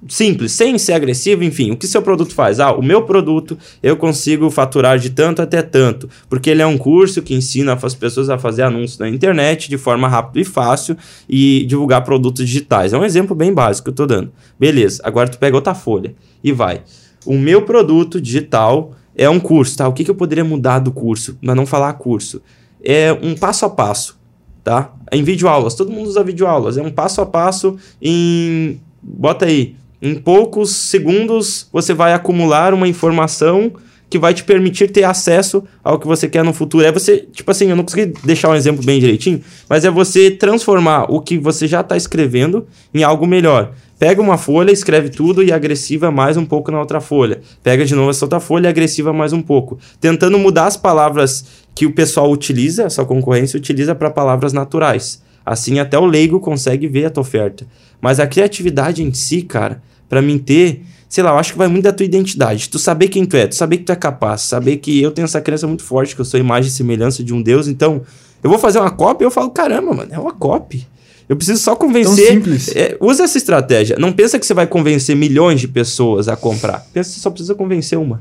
Simples, 0.09 0.53
sem 0.53 0.78
ser 0.78 0.94
agressivo, 0.94 1.44
enfim, 1.44 1.72
o 1.72 1.76
que 1.76 1.86
seu 1.86 2.01
produto 2.01 2.34
faz? 2.34 2.59
Ah, 2.59 2.72
o 2.72 2.82
meu 2.82 3.03
produto 3.03 3.59
eu 3.82 3.96
consigo 3.98 4.51
faturar 4.51 4.98
de 4.98 5.11
tanto 5.11 5.42
até 5.42 5.61
tanto, 5.61 6.09
porque 6.26 6.48
ele 6.48 6.62
é 6.62 6.66
um 6.66 6.78
curso 6.78 7.20
que 7.20 7.34
ensina 7.34 7.78
as 7.80 7.94
pessoas 7.94 8.30
a 8.30 8.38
fazer 8.38 8.62
anúncios 8.62 8.98
na 8.98 9.11
internet 9.11 9.68
de 9.68 9.76
forma 9.76 10.09
rápida 10.09 10.40
e 10.40 10.44
fácil 10.44 10.96
e 11.28 11.66
divulgar 11.66 12.03
produtos 12.03 12.46
digitais. 12.46 12.94
É 12.94 12.98
um 12.98 13.05
exemplo 13.05 13.36
bem 13.36 13.53
básico 13.53 13.84
que 13.84 13.90
eu 13.90 13.94
tô 13.94 14.07
dando. 14.07 14.32
Beleza, 14.59 15.03
agora 15.05 15.28
tu 15.28 15.38
pega 15.38 15.55
outra 15.55 15.74
folha 15.74 16.14
e 16.42 16.51
vai. 16.51 16.82
O 17.26 17.36
meu 17.36 17.62
produto 17.62 18.18
digital 18.18 18.92
é 19.14 19.28
um 19.28 19.38
curso, 19.38 19.76
tá? 19.76 19.86
O 19.86 19.92
que, 19.92 20.03
que 20.03 20.11
eu 20.11 20.14
poderia 20.14 20.44
mudar 20.44 20.78
do 20.78 20.90
curso? 20.90 21.36
Mas 21.42 21.55
não 21.55 21.66
falar 21.66 21.92
curso. 21.94 22.40
É 22.82 23.12
um 23.12 23.34
passo 23.34 23.66
a 23.66 23.70
passo, 23.70 24.18
tá? 24.64 24.94
Em 25.12 25.22
videoaulas, 25.22 25.74
todo 25.74 25.92
mundo 25.92 26.09
usa 26.09 26.24
videoaulas. 26.24 26.78
É 26.78 26.82
um 26.82 26.90
passo 26.90 27.20
a 27.20 27.26
passo 27.26 27.76
em. 28.01 28.80
Bota 29.03 29.44
aí. 29.44 29.76
Em 30.03 30.14
poucos 30.14 30.74
segundos 30.74 31.68
você 31.72 31.92
vai 31.92 32.12
acumular 32.12 32.72
uma 32.72 32.88
informação 32.88 33.72
que 34.11 34.18
vai 34.18 34.34
te 34.34 34.42
permitir 34.42 34.90
ter 34.90 35.05
acesso 35.05 35.62
ao 35.84 35.98
que 35.98 36.07
você 36.07 36.28
quer 36.28 36.42
no 36.42 36.53
futuro. 36.53 36.84
É 36.84 36.90
você, 36.90 37.18
tipo 37.32 37.48
assim, 37.51 37.70
eu 37.70 37.76
não 37.76 37.84
consegui 37.84 38.12
deixar 38.24 38.48
um 38.48 38.55
exemplo 38.57 38.84
bem 38.84 38.98
direitinho, 38.98 39.40
mas 39.68 39.84
é 39.84 39.90
você 39.90 40.30
transformar 40.32 41.05
o 41.09 41.20
que 41.20 41.38
você 41.38 41.68
já 41.68 41.80
está 41.80 41.96
escrevendo 41.96 42.66
em 42.92 43.05
algo 43.05 43.24
melhor. 43.24 43.72
Pega 44.01 44.20
uma 44.20 44.36
folha, 44.36 44.72
escreve 44.72 45.11
tudo 45.11 45.42
e 45.42 45.53
agressiva 45.53 46.11
mais 46.11 46.36
um 46.36 46.44
pouco 46.44 46.72
na 46.72 46.80
outra 46.80 47.01
folha. 47.01 47.40
Pega 47.62 47.84
de 47.84 47.94
novo 47.94 48.11
essa 48.11 48.24
outra 48.24 48.40
folha 48.40 48.66
e 48.66 48.70
agressiva 48.70 49.12
mais 49.12 49.32
um 49.32 49.42
pouco. 49.42 49.78
Tentando 50.01 50.38
mudar 50.38 50.66
as 50.66 50.76
palavras 50.76 51.44
que 51.74 51.86
o 51.86 51.92
pessoal 51.92 52.32
utiliza, 52.32 52.90
sua 52.90 53.05
concorrência 53.05 53.59
utiliza 53.59 53.94
para 53.94 54.11
palavras 54.11 54.53
naturais. 54.53 55.22
Assim 55.44 55.78
até 55.78 55.98
o 55.98 56.07
leigo 56.07 56.40
consegue 56.40 56.88
ver 56.88 57.05
a 57.05 57.11
tua 57.11 57.20
oferta. 57.20 57.66
Mas 58.01 58.18
a 58.18 58.26
criatividade 58.26 59.03
em 59.03 59.12
si, 59.12 59.42
cara, 59.42 59.82
para 60.11 60.20
mim 60.20 60.36
ter, 60.36 60.82
sei 61.08 61.24
lá, 61.24 61.30
eu 61.30 61.38
acho 61.38 61.52
que 61.52 61.58
vai 61.58 61.68
muito 61.68 61.84
da 61.84 61.92
tua 61.92 62.04
identidade. 62.04 62.68
Tu 62.68 62.78
saber 62.78 63.08
quem 63.08 63.24
tu 63.24 63.36
é, 63.36 63.46
tu 63.46 63.54
saber 63.54 63.78
que 63.78 63.84
tu 63.84 63.92
é 63.92 63.96
capaz, 63.96 64.42
saber 64.42 64.76
que 64.76 65.00
eu 65.00 65.12
tenho 65.12 65.24
essa 65.24 65.40
crença 65.40 65.66
muito 65.66 65.84
forte, 65.84 66.14
que 66.14 66.20
eu 66.20 66.24
sou 66.24 66.38
imagem 66.38 66.68
e 66.68 66.72
semelhança 66.72 67.24
de 67.24 67.32
um 67.32 67.40
Deus, 67.40 67.68
então 67.68 68.02
eu 68.42 68.50
vou 68.50 68.58
fazer 68.58 68.80
uma 68.80 68.90
cópia 68.90 69.24
e 69.24 69.26
eu 69.26 69.30
falo, 69.30 69.50
caramba, 69.50 69.94
mano, 69.94 70.12
é 70.12 70.18
uma 70.18 70.32
cópia. 70.32 70.80
Eu 71.28 71.36
preciso 71.36 71.62
só 71.62 71.76
convencer. 71.76 72.26
Tão 72.26 72.34
simples. 72.34 72.74
É, 72.74 72.96
usa 73.00 73.22
essa 73.22 73.38
estratégia. 73.38 73.96
Não 73.96 74.12
pensa 74.12 74.36
que 74.36 74.44
você 74.44 74.52
vai 74.52 74.66
convencer 74.66 75.14
milhões 75.14 75.61
de 75.61 75.68
pessoas 75.68 76.26
a 76.26 76.34
comprar. 76.34 76.84
Pensa 76.92 77.11
que 77.11 77.14
você 77.14 77.20
só 77.20 77.30
precisa 77.30 77.54
convencer 77.54 77.96
uma. 77.96 78.20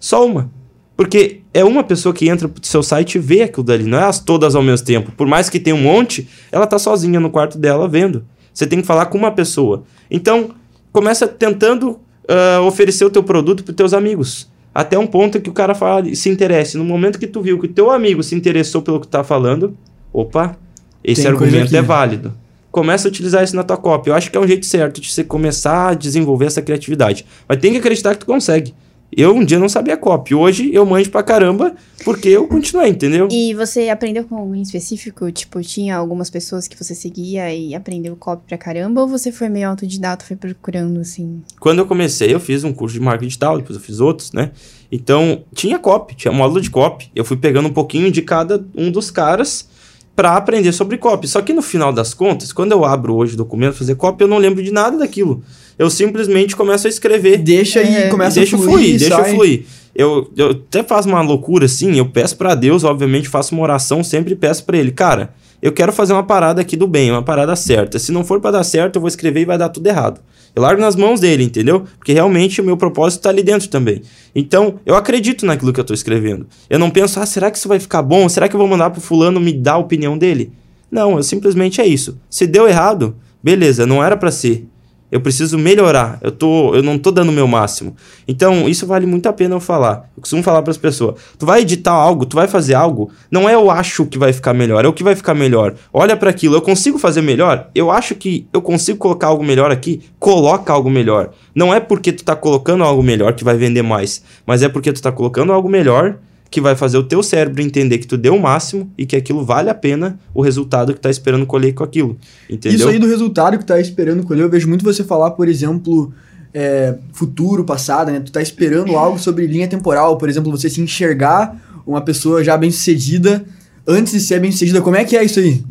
Só 0.00 0.24
uma. 0.24 0.50
Porque 0.96 1.42
é 1.52 1.62
uma 1.62 1.84
pessoa 1.84 2.14
que 2.14 2.26
entra 2.26 2.48
pro 2.48 2.66
seu 2.66 2.82
site 2.82 3.16
e 3.16 3.18
vê 3.18 3.42
aquilo 3.42 3.62
dali, 3.62 3.84
não 3.84 3.98
é 3.98 4.04
as 4.04 4.18
todas 4.18 4.54
ao 4.54 4.62
mesmo 4.62 4.86
tempo. 4.86 5.12
Por 5.12 5.26
mais 5.26 5.50
que 5.50 5.60
tenha 5.60 5.76
um 5.76 5.82
monte, 5.82 6.26
ela 6.50 6.66
tá 6.66 6.78
sozinha 6.78 7.20
no 7.20 7.28
quarto 7.28 7.58
dela 7.58 7.86
vendo. 7.86 8.24
Você 8.54 8.66
tem 8.66 8.80
que 8.80 8.86
falar 8.86 9.06
com 9.06 9.18
uma 9.18 9.30
pessoa. 9.30 9.84
Então, 10.10 10.52
começa 10.96 11.28
tentando 11.28 12.00
ah, 12.26 12.62
oferecer 12.62 13.04
o 13.04 13.10
teu 13.10 13.22
produto 13.22 13.62
para 13.62 13.74
teus 13.74 13.92
amigos. 13.92 14.50
Até 14.74 14.98
um 14.98 15.06
ponto 15.06 15.38
que 15.38 15.50
o 15.50 15.52
cara 15.52 15.74
fala, 15.74 16.14
se 16.14 16.30
interesse. 16.30 16.78
No 16.78 16.84
momento 16.84 17.18
que 17.18 17.26
tu 17.26 17.42
viu 17.42 17.58
que 17.58 17.66
o 17.66 17.68
teu 17.68 17.90
amigo 17.90 18.22
se 18.22 18.34
interessou 18.34 18.80
pelo 18.80 18.98
que 18.98 19.06
tá 19.06 19.22
falando, 19.22 19.76
opa, 20.10 20.56
esse 21.04 21.20
Tem 21.20 21.30
argumento 21.30 21.76
é 21.76 21.82
válido. 21.82 22.32
Começa 22.70 23.08
a 23.08 23.10
utilizar 23.10 23.44
isso 23.44 23.54
na 23.54 23.62
tua 23.62 23.76
cópia. 23.76 24.10
Eu 24.10 24.14
acho 24.14 24.30
que 24.30 24.38
é 24.38 24.40
um 24.40 24.46
jeito 24.46 24.64
certo 24.64 24.98
de 24.98 25.12
você 25.12 25.22
começar 25.22 25.90
a 25.90 25.94
desenvolver 25.94 26.46
essa 26.46 26.62
criatividade. 26.62 27.26
Mas 27.46 27.58
tem 27.58 27.72
que 27.72 27.78
acreditar 27.78 28.14
que 28.14 28.20
tu 28.20 28.26
consegue. 28.26 28.74
Eu 29.12 29.34
um 29.34 29.44
dia 29.44 29.58
não 29.58 29.68
sabia 29.68 29.96
cópia. 29.96 30.36
Hoje 30.36 30.70
eu 30.72 30.84
manjo 30.84 31.10
pra 31.10 31.22
caramba 31.22 31.74
porque 32.04 32.28
eu 32.28 32.46
continuei, 32.46 32.90
entendeu? 32.90 33.28
E 33.30 33.54
você 33.54 33.88
aprendeu 33.88 34.24
com 34.24 34.36
algum 34.36 34.54
em 34.54 34.62
específico? 34.62 35.30
Tipo, 35.30 35.62
tinha 35.62 35.96
algumas 35.96 36.28
pessoas 36.28 36.68
que 36.68 36.76
você 36.76 36.94
seguia 36.94 37.54
e 37.54 37.74
aprendeu 37.74 38.16
copy 38.16 38.44
pra 38.46 38.58
caramba? 38.58 39.00
Ou 39.00 39.08
você 39.08 39.30
foi 39.32 39.48
meio 39.48 39.68
autodidata, 39.68 40.24
foi 40.24 40.36
procurando, 40.36 41.00
assim? 41.00 41.42
Quando 41.60 41.78
eu 41.78 41.86
comecei, 41.86 42.32
eu 42.32 42.40
fiz 42.40 42.64
um 42.64 42.72
curso 42.72 42.94
de 42.94 43.00
marketing 43.00 43.28
digital, 43.28 43.58
depois 43.58 43.76
eu 43.76 43.82
fiz 43.82 44.00
outros, 44.00 44.32
né? 44.32 44.50
Então, 44.90 45.44
tinha 45.54 45.78
copy, 45.78 46.14
tinha 46.14 46.32
módulo 46.32 46.60
de 46.60 46.70
copy. 46.70 47.10
Eu 47.14 47.24
fui 47.24 47.36
pegando 47.36 47.68
um 47.68 47.72
pouquinho 47.72 48.10
de 48.10 48.22
cada 48.22 48.64
um 48.76 48.90
dos 48.90 49.10
caras 49.10 49.68
para 50.16 50.34
aprender 50.34 50.72
sobre 50.72 50.96
copy. 50.96 51.28
Só 51.28 51.42
que 51.42 51.52
no 51.52 51.60
final 51.60 51.92
das 51.92 52.14
contas, 52.14 52.52
quando 52.52 52.72
eu 52.72 52.84
abro 52.84 53.14
hoje 53.14 53.34
o 53.34 53.36
documento 53.36 53.74
fazer 53.74 53.94
copy, 53.96 54.24
eu 54.24 54.28
não 54.28 54.38
lembro 54.38 54.62
de 54.62 54.72
nada 54.72 54.96
daquilo. 54.96 55.44
Eu 55.78 55.90
simplesmente 55.90 56.56
começo 56.56 56.86
a 56.86 56.90
escrever. 56.90 57.38
Deixa 57.38 57.82
e 57.82 57.94
É, 57.94 58.08
começa 58.08 58.36
deixa 58.40 58.56
a 58.56 58.58
eu 58.58 58.62
fluir, 58.62 58.78
fluir, 58.78 58.98
deixa 58.98 59.16
sai. 59.16 59.34
fluir. 59.34 59.64
Eu, 59.94 60.30
eu 60.36 60.50
até 60.50 60.82
faço 60.82 61.08
uma 61.08 61.22
loucura 61.22 61.64
assim, 61.66 61.96
eu 61.96 62.06
peço 62.06 62.36
pra 62.36 62.54
Deus, 62.54 62.84
obviamente, 62.84 63.28
faço 63.28 63.54
uma 63.54 63.62
oração, 63.62 64.04
sempre 64.04 64.34
peço 64.34 64.62
pra 64.64 64.76
ele, 64.76 64.90
cara, 64.92 65.32
eu 65.62 65.72
quero 65.72 65.90
fazer 65.90 66.12
uma 66.12 66.22
parada 66.22 66.60
aqui 66.60 66.76
do 66.76 66.86
bem, 66.86 67.10
uma 67.10 67.22
parada 67.22 67.56
certa. 67.56 67.98
Se 67.98 68.12
não 68.12 68.22
for 68.22 68.38
pra 68.38 68.50
dar 68.50 68.62
certo, 68.62 68.96
eu 68.96 69.00
vou 69.00 69.08
escrever 69.08 69.40
e 69.40 69.44
vai 69.46 69.56
dar 69.56 69.70
tudo 69.70 69.86
errado. 69.86 70.20
Eu 70.54 70.62
largo 70.62 70.80
nas 70.82 70.96
mãos 70.96 71.20
dele, 71.20 71.44
entendeu? 71.44 71.84
Porque 71.98 72.12
realmente 72.12 72.60
o 72.60 72.64
meu 72.64 72.76
propósito 72.76 73.22
tá 73.22 73.30
ali 73.30 73.42
dentro 73.42 73.68
também. 73.68 74.02
Então, 74.34 74.74
eu 74.84 74.94
acredito 74.94 75.46
naquilo 75.46 75.72
que 75.72 75.80
eu 75.80 75.84
tô 75.84 75.94
escrevendo. 75.94 76.46
Eu 76.68 76.78
não 76.78 76.90
penso, 76.90 77.18
ah, 77.18 77.24
será 77.26 77.50
que 77.50 77.56
isso 77.56 77.68
vai 77.68 77.80
ficar 77.80 78.02
bom? 78.02 78.28
Será 78.28 78.48
que 78.48 78.54
eu 78.54 78.58
vou 78.58 78.68
mandar 78.68 78.90
pro 78.90 79.00
fulano 79.00 79.40
me 79.40 79.52
dar 79.52 79.74
a 79.74 79.78
opinião 79.78 80.16
dele? 80.18 80.52
Não, 80.90 81.16
eu 81.16 81.22
simplesmente 81.22 81.80
é 81.80 81.86
isso. 81.86 82.18
Se 82.28 82.46
deu 82.46 82.68
errado, 82.68 83.16
beleza, 83.42 83.86
não 83.86 84.04
era 84.04 84.16
pra 84.16 84.30
ser. 84.30 84.66
Eu 85.10 85.20
preciso 85.20 85.56
melhorar. 85.56 86.18
Eu, 86.20 86.32
tô, 86.32 86.74
eu 86.74 86.82
não 86.82 86.98
tô 86.98 87.10
dando 87.10 87.28
o 87.28 87.32
meu 87.32 87.46
máximo. 87.46 87.94
Então, 88.26 88.68
isso 88.68 88.86
vale 88.86 89.06
muito 89.06 89.28
a 89.28 89.32
pena 89.32 89.54
eu 89.54 89.60
falar. 89.60 90.10
Eu 90.16 90.20
costumo 90.20 90.42
falar 90.42 90.62
para 90.62 90.70
as 90.70 90.76
pessoas: 90.76 91.20
tu 91.38 91.46
vai 91.46 91.60
editar 91.60 91.92
algo, 91.92 92.26
tu 92.26 92.34
vai 92.34 92.48
fazer 92.48 92.74
algo, 92.74 93.10
não 93.30 93.48
é 93.48 93.54
eu 93.54 93.70
acho 93.70 94.06
que 94.06 94.18
vai 94.18 94.32
ficar 94.32 94.52
melhor, 94.52 94.84
é 94.84 94.88
o 94.88 94.92
que 94.92 95.04
vai 95.04 95.14
ficar 95.14 95.34
melhor. 95.34 95.74
Olha 95.92 96.16
para 96.16 96.30
aquilo, 96.30 96.56
eu 96.56 96.62
consigo 96.62 96.98
fazer 96.98 97.22
melhor? 97.22 97.68
Eu 97.74 97.90
acho 97.90 98.14
que 98.14 98.48
eu 98.52 98.60
consigo 98.60 98.98
colocar 98.98 99.28
algo 99.28 99.44
melhor 99.44 99.70
aqui, 99.70 100.02
coloca 100.18 100.72
algo 100.72 100.90
melhor. 100.90 101.30
Não 101.54 101.72
é 101.72 101.80
porque 101.80 102.12
tu 102.12 102.24
tá 102.24 102.34
colocando 102.34 102.82
algo 102.82 103.02
melhor 103.02 103.34
que 103.34 103.44
vai 103.44 103.56
vender 103.56 103.82
mais, 103.82 104.22
mas 104.44 104.62
é 104.62 104.68
porque 104.68 104.92
tu 104.92 105.00
tá 105.00 105.12
colocando 105.12 105.52
algo 105.52 105.68
melhor 105.68 106.18
que 106.56 106.60
vai 106.62 106.74
fazer 106.74 106.96
o 106.96 107.02
teu 107.02 107.22
cérebro 107.22 107.60
entender 107.60 107.98
que 107.98 108.06
tu 108.06 108.16
deu 108.16 108.34
o 108.34 108.40
máximo 108.40 108.90
e 108.96 109.04
que 109.04 109.14
aquilo 109.14 109.44
vale 109.44 109.68
a 109.68 109.74
pena 109.74 110.18
o 110.32 110.40
resultado 110.40 110.94
que 110.94 111.00
tá 111.00 111.10
esperando 111.10 111.44
colher 111.44 111.74
com 111.74 111.84
aquilo. 111.84 112.16
Entendeu? 112.48 112.78
Isso 112.78 112.88
aí 112.88 112.98
do 112.98 113.06
resultado 113.06 113.58
que 113.58 113.64
tá 113.66 113.78
esperando 113.78 114.22
colher, 114.22 114.42
eu 114.44 114.48
vejo 114.48 114.66
muito 114.66 114.82
você 114.82 115.04
falar, 115.04 115.32
por 115.32 115.48
exemplo, 115.48 116.14
é, 116.54 116.94
futuro, 117.12 117.62
passado, 117.62 118.10
né? 118.10 118.20
Tu 118.20 118.32
tá 118.32 118.40
esperando 118.40 118.96
algo 118.96 119.18
sobre 119.18 119.46
linha 119.46 119.68
temporal, 119.68 120.16
por 120.16 120.30
exemplo, 120.30 120.50
você 120.50 120.70
se 120.70 120.80
enxergar 120.80 121.82
uma 121.86 122.00
pessoa 122.00 122.42
já 122.42 122.56
bem 122.56 122.70
sucedida 122.70 123.44
antes 123.86 124.14
de 124.14 124.20
ser 124.20 124.40
bem 124.40 124.50
sucedida. 124.50 124.80
Como 124.80 124.96
é 124.96 125.04
que 125.04 125.14
é 125.14 125.22
isso 125.22 125.38
aí? 125.40 125.62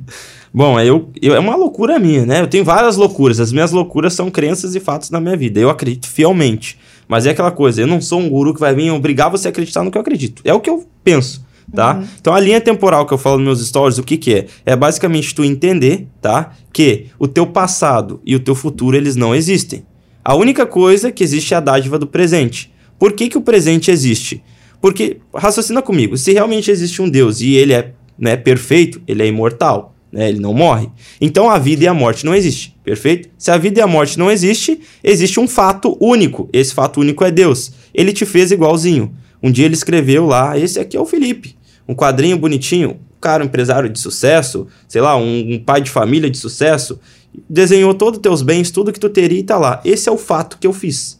Bom, 0.54 0.80
eu, 0.80 1.10
eu- 1.20 1.34
é 1.36 1.40
uma 1.40 1.56
loucura 1.56 1.98
minha, 1.98 2.28
né? 2.28 2.42
Eu 2.42 2.48
tenho 2.48 2.64
várias 2.64 2.96
loucuras. 2.96 3.40
As 3.40 3.52
minhas 3.52 3.72
loucuras 3.72 4.14
são 4.14 4.30
crenças 4.30 4.76
e 4.76 4.80
fatos 4.80 5.10
na 5.10 5.20
minha 5.20 5.36
vida. 5.36 5.60
Eu 5.60 5.70
acredito 5.72 6.08
fielmente. 6.08 6.78
Mas 7.08 7.26
é 7.26 7.32
aquela 7.32 7.52
coisa, 7.52 7.82
eu 7.82 7.88
não 7.88 8.02
sou 8.02 8.20
um 8.20 8.30
guru 8.30 8.54
que 8.54 8.60
vai 8.60 8.74
vir 8.74 8.92
obrigar 8.92 9.30
você 9.30 9.48
a 9.48 9.52
acreditar 9.52 9.84
no 9.84 9.92
que 9.92 9.98
eu 9.98 10.02
acredito. 10.02 10.42
É 10.44 10.54
o 10.54 10.60
que 10.60 10.70
eu 10.70 10.88
penso, 11.04 11.46
tá? 11.74 12.04
Então 12.20 12.34
a 12.34 12.40
linha 12.40 12.60
temporal 12.60 13.06
que 13.06 13.14
eu 13.14 13.18
falo 13.18 13.38
nos 13.38 13.46
meus 13.46 13.68
stories, 13.68 13.98
o 13.98 14.04
que 14.04 14.18
que 14.18 14.34
é? 14.34 14.46
É 14.66 14.76
basicamente 14.76 15.34
tu 15.34 15.44
entender, 15.44 16.08
tá? 16.22 16.52
Que 16.74 17.08
o 17.20 17.28
teu 17.28 17.46
passado 17.46 18.20
e 18.26 18.36
o 18.36 18.40
teu 18.40 18.56
futuro, 18.56 18.98
eles 18.98 19.16
não 19.16 19.36
existem. 19.36 19.86
A 20.24 20.34
única 20.36 20.66
coisa 20.66 21.12
que 21.12 21.24
existe 21.24 21.54
é 21.54 21.58
a 21.58 21.60
dádiva 21.60 22.00
do 22.00 22.08
presente. 22.08 22.74
Por 22.98 23.14
que, 23.14 23.30
que 23.30 23.38
o 23.38 23.42
presente 23.42 23.92
existe? 23.92 24.42
Porque, 24.82 25.18
raciocina 25.34 25.82
comigo, 25.82 26.18
se 26.18 26.32
realmente 26.34 26.72
existe 26.72 27.02
um 27.02 27.10
Deus 27.10 27.42
e 27.42 27.54
ele 27.56 27.74
é 27.74 27.94
né, 28.18 28.36
perfeito, 28.36 29.02
ele 29.08 29.24
é 29.24 29.28
imortal, 29.28 29.95
né, 30.16 30.30
ele 30.30 30.40
não 30.40 30.54
morre. 30.54 30.88
Então 31.20 31.50
a 31.50 31.60
vida 31.60 31.84
e 31.84 31.88
a 31.88 31.94
morte 31.94 32.26
não 32.26 32.34
existem, 32.34 32.74
perfeito? 32.86 33.28
Se 33.38 33.52
a 33.52 33.58
vida 33.58 33.82
e 33.82 33.84
a 33.84 33.88
morte 33.88 34.18
não 34.18 34.32
existem, 34.32 34.80
existe 35.04 35.42
um 35.42 35.48
fato 35.48 35.98
único. 36.00 36.50
Esse 36.54 36.74
fato 36.74 37.02
único 37.02 37.26
é 37.26 37.30
Deus. 37.30 37.74
Ele 37.94 38.14
te 38.14 38.26
fez 38.26 38.50
igualzinho. 38.50 39.14
Um 39.44 39.52
dia 39.52 39.66
ele 39.66 39.74
escreveu 39.74 40.26
lá, 40.26 40.58
esse 40.58 40.80
aqui 40.80 40.96
é 40.96 41.00
o 41.00 41.06
Felipe. 41.06 41.58
Um 41.86 41.94
quadrinho 41.94 42.38
bonitinho, 42.38 42.92
um 42.92 43.20
cara, 43.20 43.44
um 43.44 43.48
empresário 43.48 43.90
de 43.90 44.00
sucesso, 44.00 44.68
sei 44.88 45.02
lá, 45.02 45.18
um, 45.18 45.56
um 45.56 45.60
pai 45.60 45.82
de 45.82 45.90
família 45.90 46.30
de 46.30 46.38
sucesso, 46.38 46.98
desenhou 47.50 47.94
todos 47.94 48.18
os 48.18 48.24
teus 48.24 48.42
bens, 48.42 48.72
tudo 48.72 48.94
que 48.94 49.00
tu 49.00 49.10
teria 49.10 49.40
e 49.40 49.44
tá 49.44 49.58
lá. 49.58 49.82
Esse 49.84 50.08
é 50.08 50.12
o 50.12 50.18
fato 50.18 50.58
que 50.58 50.66
eu 50.66 50.72
fiz. 50.72 51.20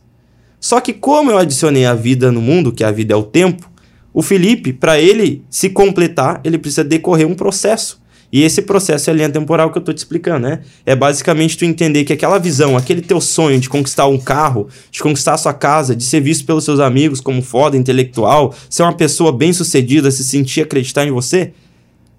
Só 0.58 0.80
que 0.80 0.94
como 0.94 1.30
eu 1.30 1.38
adicionei 1.38 1.86
a 1.86 1.94
vida 1.94 2.32
no 2.32 2.42
mundo, 2.42 2.72
que 2.72 2.84
a 2.84 2.92
vida 2.92 3.14
é 3.14 3.18
o 3.18 3.24
tempo, 3.24 3.70
o 4.14 4.22
Felipe, 4.22 4.72
para 4.72 4.98
ele 4.98 5.44
se 5.50 5.70
completar, 5.70 6.40
ele 6.46 6.58
precisa 6.58 6.86
decorrer 6.86 7.28
um 7.28 7.36
processo. 7.36 8.02
E 8.32 8.44
esse 8.44 8.62
processo 8.62 9.10
é 9.10 9.14
a 9.14 9.16
linha 9.16 9.30
temporal 9.30 9.72
que 9.72 9.78
eu 9.78 9.82
tô 9.82 9.94
te 9.94 10.00
explicando, 10.00 10.48
né? 10.48 10.62
É 10.86 10.96
basicamente 10.96 11.58
tu 11.58 11.66
entender 11.66 12.04
que 12.04 12.14
aquela 12.14 12.38
visão, 12.38 12.76
aquele 12.76 13.02
teu 13.02 13.22
sonho 13.22 13.60
de 13.60 13.70
conquistar 13.70 14.08
um 14.08 14.18
carro, 14.18 14.68
de 14.92 15.02
conquistar 15.02 15.34
a 15.34 15.38
sua 15.38 15.54
casa, 15.54 15.96
de 15.96 16.04
ser 16.04 16.22
visto 16.22 16.46
pelos 16.46 16.64
seus 16.64 16.80
amigos 16.80 17.22
como 17.22 17.42
foda, 17.42 17.78
intelectual, 17.78 18.54
ser 18.70 18.84
uma 18.84 18.94
pessoa 18.94 19.32
bem-sucedida, 19.32 20.12
se 20.12 20.24
sentir 20.24 20.62
acreditar 20.62 21.06
em 21.06 21.12
você, 21.12 21.54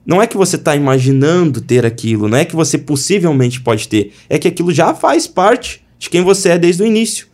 não 0.07 0.23
é 0.23 0.27
que 0.27 0.37
você 0.37 0.55
está 0.57 0.77
imaginando 0.77 1.61
ter 1.61 1.85
aquilo, 1.85 2.29
não 2.29 2.39
é 2.39 2.45
que 2.45 2.55
você 2.55 2.79
possivelmente 2.79 3.61
pode 3.61 3.89
ter, 3.89 4.13
é 4.29 4.39
que 4.39 4.47
aquilo 4.47 4.73
já 4.73 4.95
faz 4.95 5.27
parte 5.27 5.83
de 5.99 6.09
quem 6.09 6.23
você 6.23 6.51
é 6.51 6.59
desde 6.59 6.83
o 6.83 6.87
início. 6.87 7.27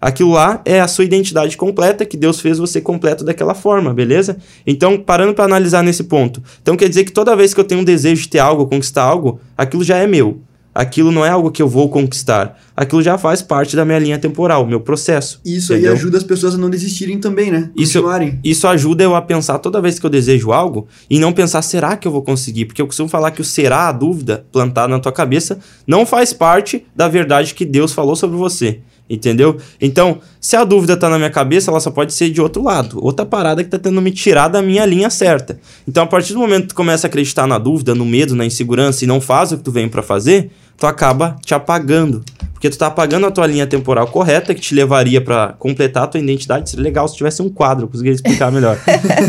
Aquilo 0.00 0.32
lá 0.32 0.60
é 0.64 0.80
a 0.80 0.88
sua 0.88 1.04
identidade 1.04 1.56
completa, 1.56 2.04
que 2.04 2.16
Deus 2.16 2.40
fez 2.40 2.58
você 2.58 2.80
completo 2.80 3.24
daquela 3.24 3.54
forma, 3.54 3.94
beleza? 3.94 4.36
Então, 4.66 4.98
parando 4.98 5.34
para 5.34 5.44
analisar 5.44 5.82
nesse 5.82 6.04
ponto. 6.04 6.42
Então, 6.62 6.76
quer 6.76 6.88
dizer 6.88 7.04
que 7.04 7.12
toda 7.12 7.34
vez 7.34 7.54
que 7.54 7.60
eu 7.60 7.64
tenho 7.64 7.80
um 7.80 7.84
desejo 7.84 8.22
de 8.22 8.28
ter 8.28 8.38
algo, 8.38 8.66
conquistar 8.66 9.02
algo, 9.02 9.40
aquilo 9.56 9.82
já 9.82 9.96
é 9.96 10.06
meu. 10.06 10.40
Aquilo 10.76 11.10
não 11.10 11.24
é 11.24 11.30
algo 11.30 11.50
que 11.50 11.62
eu 11.62 11.68
vou 11.68 11.88
conquistar. 11.88 12.60
Aquilo 12.76 13.02
já 13.02 13.16
faz 13.16 13.40
parte 13.40 13.74
da 13.74 13.82
minha 13.82 13.98
linha 13.98 14.18
temporal, 14.18 14.66
meu 14.66 14.78
processo. 14.78 15.40
Isso 15.42 15.72
entendeu? 15.72 15.92
aí 15.92 15.96
ajuda 15.96 16.18
as 16.18 16.22
pessoas 16.22 16.54
a 16.54 16.58
não 16.58 16.68
desistirem 16.68 17.18
também, 17.18 17.50
né? 17.50 17.70
Isso, 17.74 18.04
isso 18.44 18.68
ajuda 18.68 19.02
eu 19.02 19.14
a 19.14 19.22
pensar 19.22 19.58
toda 19.58 19.80
vez 19.80 19.98
que 19.98 20.04
eu 20.04 20.10
desejo 20.10 20.52
algo 20.52 20.86
e 21.08 21.18
não 21.18 21.32
pensar, 21.32 21.62
será 21.62 21.96
que 21.96 22.06
eu 22.06 22.12
vou 22.12 22.20
conseguir? 22.20 22.66
Porque 22.66 22.82
eu 22.82 22.86
costumo 22.86 23.08
falar 23.08 23.30
que 23.30 23.40
o 23.40 23.44
será, 23.44 23.88
a 23.88 23.92
dúvida 23.92 24.44
plantada 24.52 24.88
na 24.88 25.00
tua 25.00 25.12
cabeça, 25.12 25.58
não 25.86 26.04
faz 26.04 26.34
parte 26.34 26.84
da 26.94 27.08
verdade 27.08 27.54
que 27.54 27.64
Deus 27.64 27.94
falou 27.94 28.14
sobre 28.14 28.36
você. 28.36 28.80
Entendeu? 29.08 29.56
Então, 29.80 30.18
se 30.40 30.56
a 30.56 30.64
dúvida 30.64 30.96
tá 30.96 31.08
na 31.08 31.16
minha 31.16 31.30
cabeça, 31.30 31.70
ela 31.70 31.78
só 31.78 31.90
pode 31.90 32.12
ser 32.12 32.28
de 32.30 32.40
outro 32.40 32.62
lado. 32.62 32.98
Outra 33.00 33.24
parada 33.24 33.62
que 33.62 33.70
tá 33.70 33.78
tentando 33.78 34.02
me 34.02 34.10
tirar 34.10 34.48
da 34.48 34.60
minha 34.60 34.84
linha 34.84 35.08
certa. 35.10 35.58
Então, 35.86 36.02
a 36.02 36.06
partir 36.06 36.32
do 36.32 36.40
momento 36.40 36.62
que 36.62 36.68
tu 36.68 36.74
começa 36.74 37.06
a 37.06 37.08
acreditar 37.08 37.46
na 37.46 37.56
dúvida, 37.56 37.94
no 37.94 38.04
medo, 38.04 38.34
na 38.34 38.44
insegurança 38.44 39.04
e 39.04 39.06
não 39.06 39.20
faz 39.20 39.52
o 39.52 39.58
que 39.58 39.62
tu 39.62 39.70
vem 39.70 39.88
para 39.88 40.02
fazer, 40.02 40.50
tu 40.76 40.86
acaba 40.86 41.36
te 41.44 41.54
apagando. 41.54 42.24
Porque 42.52 42.68
tu 42.68 42.78
tá 42.78 42.88
apagando 42.88 43.26
a 43.26 43.30
tua 43.30 43.46
linha 43.46 43.66
temporal 43.66 44.08
correta, 44.08 44.54
que 44.54 44.60
te 44.60 44.74
levaria 44.74 45.20
para 45.20 45.54
completar 45.58 46.04
a 46.04 46.06
tua 46.06 46.20
identidade. 46.20 46.70
Seria 46.70 46.82
legal 46.82 47.06
se 47.06 47.14
tivesse 47.14 47.42
um 47.42 47.48
quadro, 47.48 47.84
eu 47.84 47.88
conseguiria 47.88 48.16
explicar 48.16 48.50
melhor. 48.50 48.76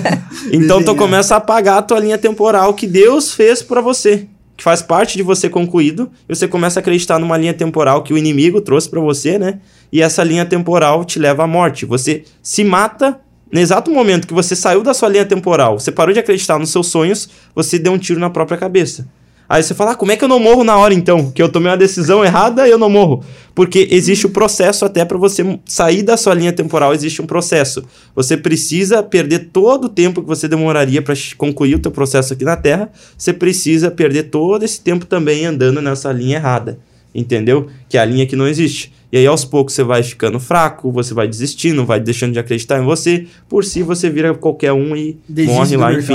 então, 0.52 0.82
tu 0.82 0.96
começa 0.96 1.36
a 1.36 1.38
apagar 1.38 1.78
a 1.78 1.82
tua 1.82 2.00
linha 2.00 2.18
temporal 2.18 2.74
que 2.74 2.88
Deus 2.88 3.34
fez 3.34 3.62
para 3.62 3.82
você. 3.82 4.28
Que 4.58 4.64
faz 4.64 4.82
parte 4.82 5.16
de 5.16 5.24
você 5.24 5.48
concluído, 5.48 6.12
e 6.28 6.36
você 6.36 6.48
começa 6.48 6.80
a 6.80 6.82
acreditar 6.82 7.20
numa 7.20 7.38
linha 7.38 7.54
temporal 7.54 8.04
que 8.04 8.12
o 8.12 8.18
inimigo 8.18 8.60
trouxe 8.60 8.90
para 8.90 9.00
você, 9.00 9.38
né? 9.38 9.60
E 9.92 10.02
essa 10.02 10.24
linha 10.24 10.46
temporal 10.46 11.06
te 11.06 11.20
leva 11.20 11.44
à 11.44 11.48
morte. 11.48 11.86
Você 11.86 12.24
se 12.42 12.64
mata 12.64 13.22
no 13.52 13.60
exato 13.60 13.92
momento 13.92 14.28
que 14.28 14.34
você 14.34 14.56
saiu 14.56 14.84
da 14.84 14.94
sua 14.94 15.10
linha 15.10 15.26
temporal, 15.26 15.80
você 15.80 15.92
parou 15.92 16.12
de 16.14 16.20
acreditar 16.20 16.60
nos 16.60 16.70
seus 16.70 16.88
sonhos, 16.88 17.30
você 17.56 17.80
deu 17.80 17.94
um 17.94 17.98
tiro 17.98 18.20
na 18.20 18.30
própria 18.30 18.58
cabeça. 18.58 19.08
Aí 19.50 19.64
você 19.64 19.74
fala, 19.74 19.92
ah, 19.92 19.96
como 19.96 20.12
é 20.12 20.18
que 20.18 20.24
eu 20.24 20.28
não 20.28 20.40
morro 20.40 20.64
na 20.64 20.78
hora 20.78 20.94
então? 20.94 21.32
Que 21.32 21.42
eu 21.42 21.50
tomei 21.50 21.72
uma 21.72 21.78
decisão 21.78 22.24
errada 22.24 22.68
e 22.68 22.72
eu 22.72 22.78
não 22.78 22.90
morro. 22.90 23.24
Porque 23.56 23.88
existe 23.90 24.26
o 24.26 24.30
processo 24.30 24.84
até 24.84 25.06
para 25.06 25.18
você 25.18 25.60
sair 25.66 26.04
da 26.04 26.18
sua 26.18 26.34
linha 26.34 26.52
temporal, 26.52 26.94
existe 26.94 27.22
um 27.22 27.26
processo. 27.26 27.84
Você 28.14 28.36
precisa 28.36 29.02
perder 29.02 29.50
todo 29.52 29.86
o 29.86 29.90
tempo 29.90 30.22
que 30.22 30.28
você 30.28 30.48
demoraria 30.48 31.02
para 31.02 31.16
concluir 31.38 31.76
o 31.76 31.80
teu 31.80 31.92
processo 31.92 32.34
aqui 32.34 32.44
na 32.44 32.58
Terra, 32.58 32.92
você 33.18 33.32
precisa 33.32 33.90
perder 33.90 34.24
todo 34.24 34.64
esse 34.64 34.82
tempo 34.82 35.06
também 35.06 35.46
andando 35.46 35.82
nessa 35.82 36.12
linha 36.12 36.38
errada. 36.38 36.78
Entendeu? 37.18 37.68
Que 37.90 37.98
é 37.98 38.02
a 38.02 38.06
linha 38.06 38.28
que 38.28 38.36
não 38.36 38.48
existe. 38.48 38.94
E 39.12 39.18
aí, 39.18 39.26
aos 39.26 39.44
poucos, 39.44 39.74
você 39.74 39.84
vai 39.84 40.04
ficando 40.04 40.40
fraco, 40.40 40.92
você 40.92 41.14
vai 41.16 41.28
desistindo, 41.28 41.84
vai 41.84 42.00
deixando 42.00 42.34
de 42.34 42.40
acreditar 42.40 42.80
em 42.80 42.86
você. 42.86 43.26
Por 43.50 43.66
si, 43.66 43.82
você 43.82 44.08
vira 44.08 44.36
qualquer 44.36 44.72
um 44.74 44.96
e 44.96 45.18
Desiste 45.28 45.56
morre 45.56 45.78
lá, 45.78 45.94
enfim. 45.94 46.14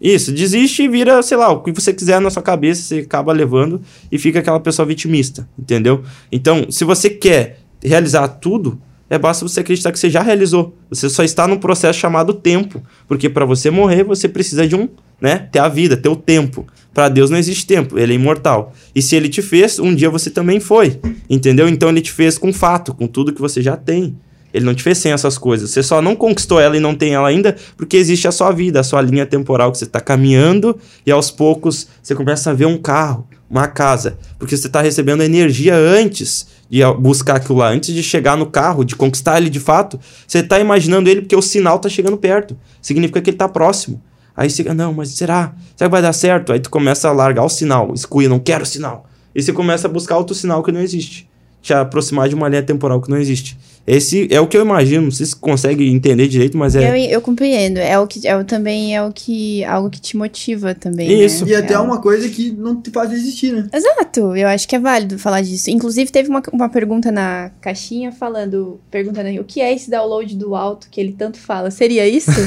e... 0.00 0.14
Isso, 0.14 0.32
desiste 0.32 0.84
e 0.84 0.88
vira, 0.88 1.22
sei 1.22 1.36
lá, 1.36 1.50
o 1.50 1.60
que 1.62 1.70
você 1.72 1.92
quiser 1.92 2.20
na 2.20 2.30
sua 2.30 2.42
cabeça, 2.42 2.80
você 2.80 3.00
acaba 3.00 3.32
levando 3.32 3.82
e 4.10 4.18
fica 4.18 4.38
aquela 4.38 4.60
pessoa 4.60 4.86
vitimista, 4.86 5.46
entendeu? 5.58 6.02
Então, 6.30 6.66
se 6.70 6.84
você 6.84 7.10
quer 7.10 7.58
realizar 7.82 8.28
tudo, 8.28 8.80
é 9.10 9.18
basta 9.18 9.46
você 9.46 9.60
acreditar 9.60 9.92
que 9.92 9.98
você 9.98 10.08
já 10.08 10.22
realizou. 10.22 10.74
Você 10.88 11.10
só 11.10 11.22
está 11.22 11.46
num 11.46 11.58
processo 11.58 11.98
chamado 11.98 12.32
tempo, 12.32 12.82
porque 13.06 13.28
para 13.28 13.44
você 13.44 13.70
morrer, 13.70 14.04
você 14.04 14.26
precisa 14.26 14.66
de 14.66 14.74
um, 14.74 14.88
né, 15.20 15.48
ter 15.52 15.58
a 15.58 15.68
vida, 15.68 15.98
ter 15.98 16.08
o 16.08 16.16
tempo. 16.16 16.66
Para 16.92 17.08
Deus 17.08 17.30
não 17.30 17.38
existe 17.38 17.66
tempo, 17.66 17.98
ele 17.98 18.12
é 18.12 18.16
imortal. 18.16 18.74
E 18.94 19.00
se 19.00 19.16
ele 19.16 19.28
te 19.28 19.40
fez, 19.40 19.78
um 19.78 19.94
dia 19.94 20.10
você 20.10 20.30
também 20.30 20.60
foi, 20.60 21.00
entendeu? 21.28 21.68
Então 21.68 21.88
ele 21.88 22.02
te 22.02 22.12
fez 22.12 22.36
com 22.36 22.52
fato, 22.52 22.92
com 22.92 23.06
tudo 23.06 23.32
que 23.32 23.40
você 23.40 23.62
já 23.62 23.76
tem. 23.76 24.14
Ele 24.52 24.66
não 24.66 24.74
te 24.74 24.82
fez 24.82 24.98
sem 24.98 25.12
essas 25.12 25.38
coisas. 25.38 25.70
Você 25.70 25.82
só 25.82 26.02
não 26.02 26.14
conquistou 26.14 26.60
ela 26.60 26.76
e 26.76 26.80
não 26.80 26.94
tem 26.94 27.14
ela 27.14 27.28
ainda 27.28 27.56
porque 27.76 27.96
existe 27.96 28.28
a 28.28 28.32
sua 28.32 28.52
vida, 28.52 28.80
a 28.80 28.84
sua 28.84 29.00
linha 29.00 29.24
temporal 29.24 29.72
que 29.72 29.78
você 29.78 29.84
está 29.84 30.00
caminhando 30.00 30.78
e 31.06 31.10
aos 31.10 31.30
poucos 31.30 31.88
você 32.02 32.14
começa 32.14 32.50
a 32.50 32.54
ver 32.54 32.66
um 32.66 32.76
carro, 32.76 33.26
uma 33.48 33.66
casa, 33.66 34.18
porque 34.38 34.56
você 34.56 34.66
está 34.66 34.82
recebendo 34.82 35.22
energia 35.22 35.74
antes 35.74 36.46
de 36.68 36.80
buscar 36.98 37.36
aquilo 37.36 37.58
lá, 37.58 37.68
antes 37.68 37.94
de 37.94 38.02
chegar 38.02 38.36
no 38.36 38.46
carro, 38.46 38.84
de 38.84 38.96
conquistar 38.96 39.38
ele 39.38 39.48
de 39.50 39.60
fato. 39.60 39.98
Você 40.26 40.38
está 40.38 40.58
imaginando 40.58 41.08
ele 41.08 41.22
porque 41.22 41.36
o 41.36 41.42
sinal 41.42 41.76
está 41.76 41.88
chegando 41.88 42.16
perto. 42.16 42.56
Significa 42.80 43.20
que 43.20 43.30
ele 43.30 43.34
está 43.34 43.48
próximo. 43.48 44.02
Aí 44.42 44.50
você, 44.50 44.64
não, 44.74 44.92
mas 44.92 45.10
será? 45.10 45.54
Será 45.76 45.88
que 45.88 45.92
vai 45.92 46.02
dar 46.02 46.12
certo? 46.12 46.52
Aí 46.52 46.58
tu 46.58 46.68
começa 46.68 47.08
a 47.08 47.12
largar 47.12 47.44
o 47.44 47.48
sinal, 47.48 47.94
exclui, 47.94 48.26
não 48.26 48.40
quero 48.40 48.66
sinal. 48.66 49.06
E 49.32 49.40
você 49.40 49.52
começa 49.52 49.86
a 49.86 49.90
buscar 49.90 50.16
outro 50.16 50.34
sinal 50.34 50.64
que 50.64 50.72
não 50.72 50.80
existe. 50.80 51.30
Te 51.62 51.72
aproximar 51.72 52.28
de 52.28 52.34
uma 52.34 52.48
linha 52.48 52.62
temporal 52.64 53.00
que 53.00 53.08
não 53.08 53.18
existe. 53.18 53.56
Esse 53.86 54.28
é 54.30 54.40
o 54.40 54.46
que 54.46 54.56
eu 54.56 54.62
imagino, 54.62 55.04
não 55.04 55.10
sei 55.10 55.26
se 55.26 55.34
consegue 55.34 55.88
entender 55.88 56.28
direito, 56.28 56.56
mas 56.56 56.76
é. 56.76 56.90
Eu, 56.90 57.10
eu 57.14 57.20
compreendo. 57.20 57.78
É 57.78 57.98
o 57.98 58.06
que 58.06 58.26
é 58.26 58.36
o, 58.36 58.44
também 58.44 58.94
é 58.94 59.02
o 59.02 59.12
que 59.12 59.64
algo 59.64 59.90
que 59.90 60.00
te 60.00 60.16
motiva 60.16 60.72
também. 60.74 61.24
Isso. 61.24 61.44
Né? 61.44 61.52
E 61.52 61.54
até 61.56 61.74
é 61.74 61.78
uma 61.78 62.00
coisa 62.00 62.28
que 62.28 62.52
não 62.52 62.80
te 62.80 62.90
faz 62.90 63.10
desistir, 63.10 63.52
né? 63.52 63.68
Exato, 63.72 64.36
eu 64.36 64.46
acho 64.46 64.68
que 64.68 64.76
é 64.76 64.78
válido 64.78 65.18
falar 65.18 65.40
disso. 65.40 65.68
Inclusive, 65.68 66.12
teve 66.12 66.28
uma, 66.28 66.40
uma 66.52 66.68
pergunta 66.68 67.10
na 67.10 67.50
caixinha 67.60 68.12
falando, 68.12 68.80
perguntando 68.90 69.28
aí, 69.28 69.40
o 69.40 69.44
que 69.44 69.60
é 69.60 69.72
esse 69.74 69.90
download 69.90 70.36
do 70.36 70.54
alto 70.54 70.88
que 70.88 71.00
ele 71.00 71.14
tanto 71.18 71.38
fala? 71.38 71.70
Seria 71.70 72.06
isso? 72.06 72.30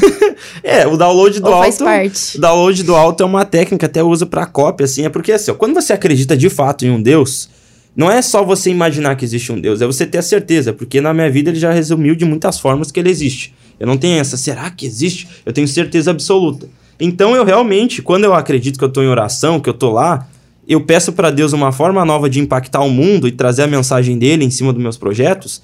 É, 0.63 0.85
o 0.85 0.97
download 0.97 1.39
do 1.39 1.47
Ou 1.47 1.53
alto. 1.53 1.63
faz 1.63 1.77
parte? 1.77 2.37
O 2.37 2.41
download 2.41 2.83
do 2.83 2.95
alto 2.95 3.23
é 3.23 3.25
uma 3.25 3.45
técnica 3.45 3.85
até 3.85 4.03
usa 4.03 4.25
para 4.25 4.45
cópia, 4.45 4.85
assim, 4.85 5.05
é 5.05 5.09
porque 5.09 5.31
assim, 5.31 5.51
ó, 5.51 5.53
quando 5.53 5.73
você 5.73 5.93
acredita 5.93 6.35
de 6.35 6.49
fato 6.49 6.85
em 6.85 6.89
um 6.89 7.01
Deus, 7.01 7.49
não 7.95 8.11
é 8.11 8.21
só 8.21 8.43
você 8.43 8.69
imaginar 8.69 9.15
que 9.15 9.23
existe 9.23 9.51
um 9.51 9.59
Deus, 9.59 9.81
é 9.81 9.85
você 9.85 10.05
ter 10.05 10.17
a 10.17 10.21
certeza, 10.21 10.73
porque 10.73 10.99
na 10.99 11.13
minha 11.13 11.29
vida 11.29 11.49
ele 11.49 11.59
já 11.59 11.71
resumiu 11.71 12.13
de 12.13 12.25
muitas 12.25 12.59
formas 12.59 12.91
que 12.91 12.99
ele 12.99 13.09
existe. 13.09 13.53
Eu 13.79 13.87
não 13.87 13.97
tenho 13.97 14.19
essa, 14.19 14.35
será 14.35 14.69
que 14.69 14.85
existe? 14.85 15.27
Eu 15.45 15.53
tenho 15.53 15.67
certeza 15.67 16.11
absoluta. 16.11 16.67
Então 16.99 17.35
eu 17.35 17.45
realmente, 17.45 18.01
quando 18.01 18.25
eu 18.25 18.33
acredito 18.33 18.77
que 18.77 18.83
eu 18.83 18.91
tô 18.91 19.01
em 19.01 19.07
oração, 19.07 19.59
que 19.59 19.69
eu 19.69 19.73
tô 19.73 19.91
lá, 19.91 20.27
eu 20.67 20.81
peço 20.81 21.13
para 21.13 21.31
Deus 21.31 21.53
uma 21.53 21.71
forma 21.71 22.03
nova 22.03 22.29
de 22.29 22.39
impactar 22.39 22.81
o 22.81 22.89
mundo 22.89 23.27
e 23.27 23.31
trazer 23.31 23.63
a 23.63 23.67
mensagem 23.67 24.17
dele 24.17 24.43
em 24.43 24.49
cima 24.49 24.73
dos 24.73 24.81
meus 24.81 24.97
projetos, 24.97 25.61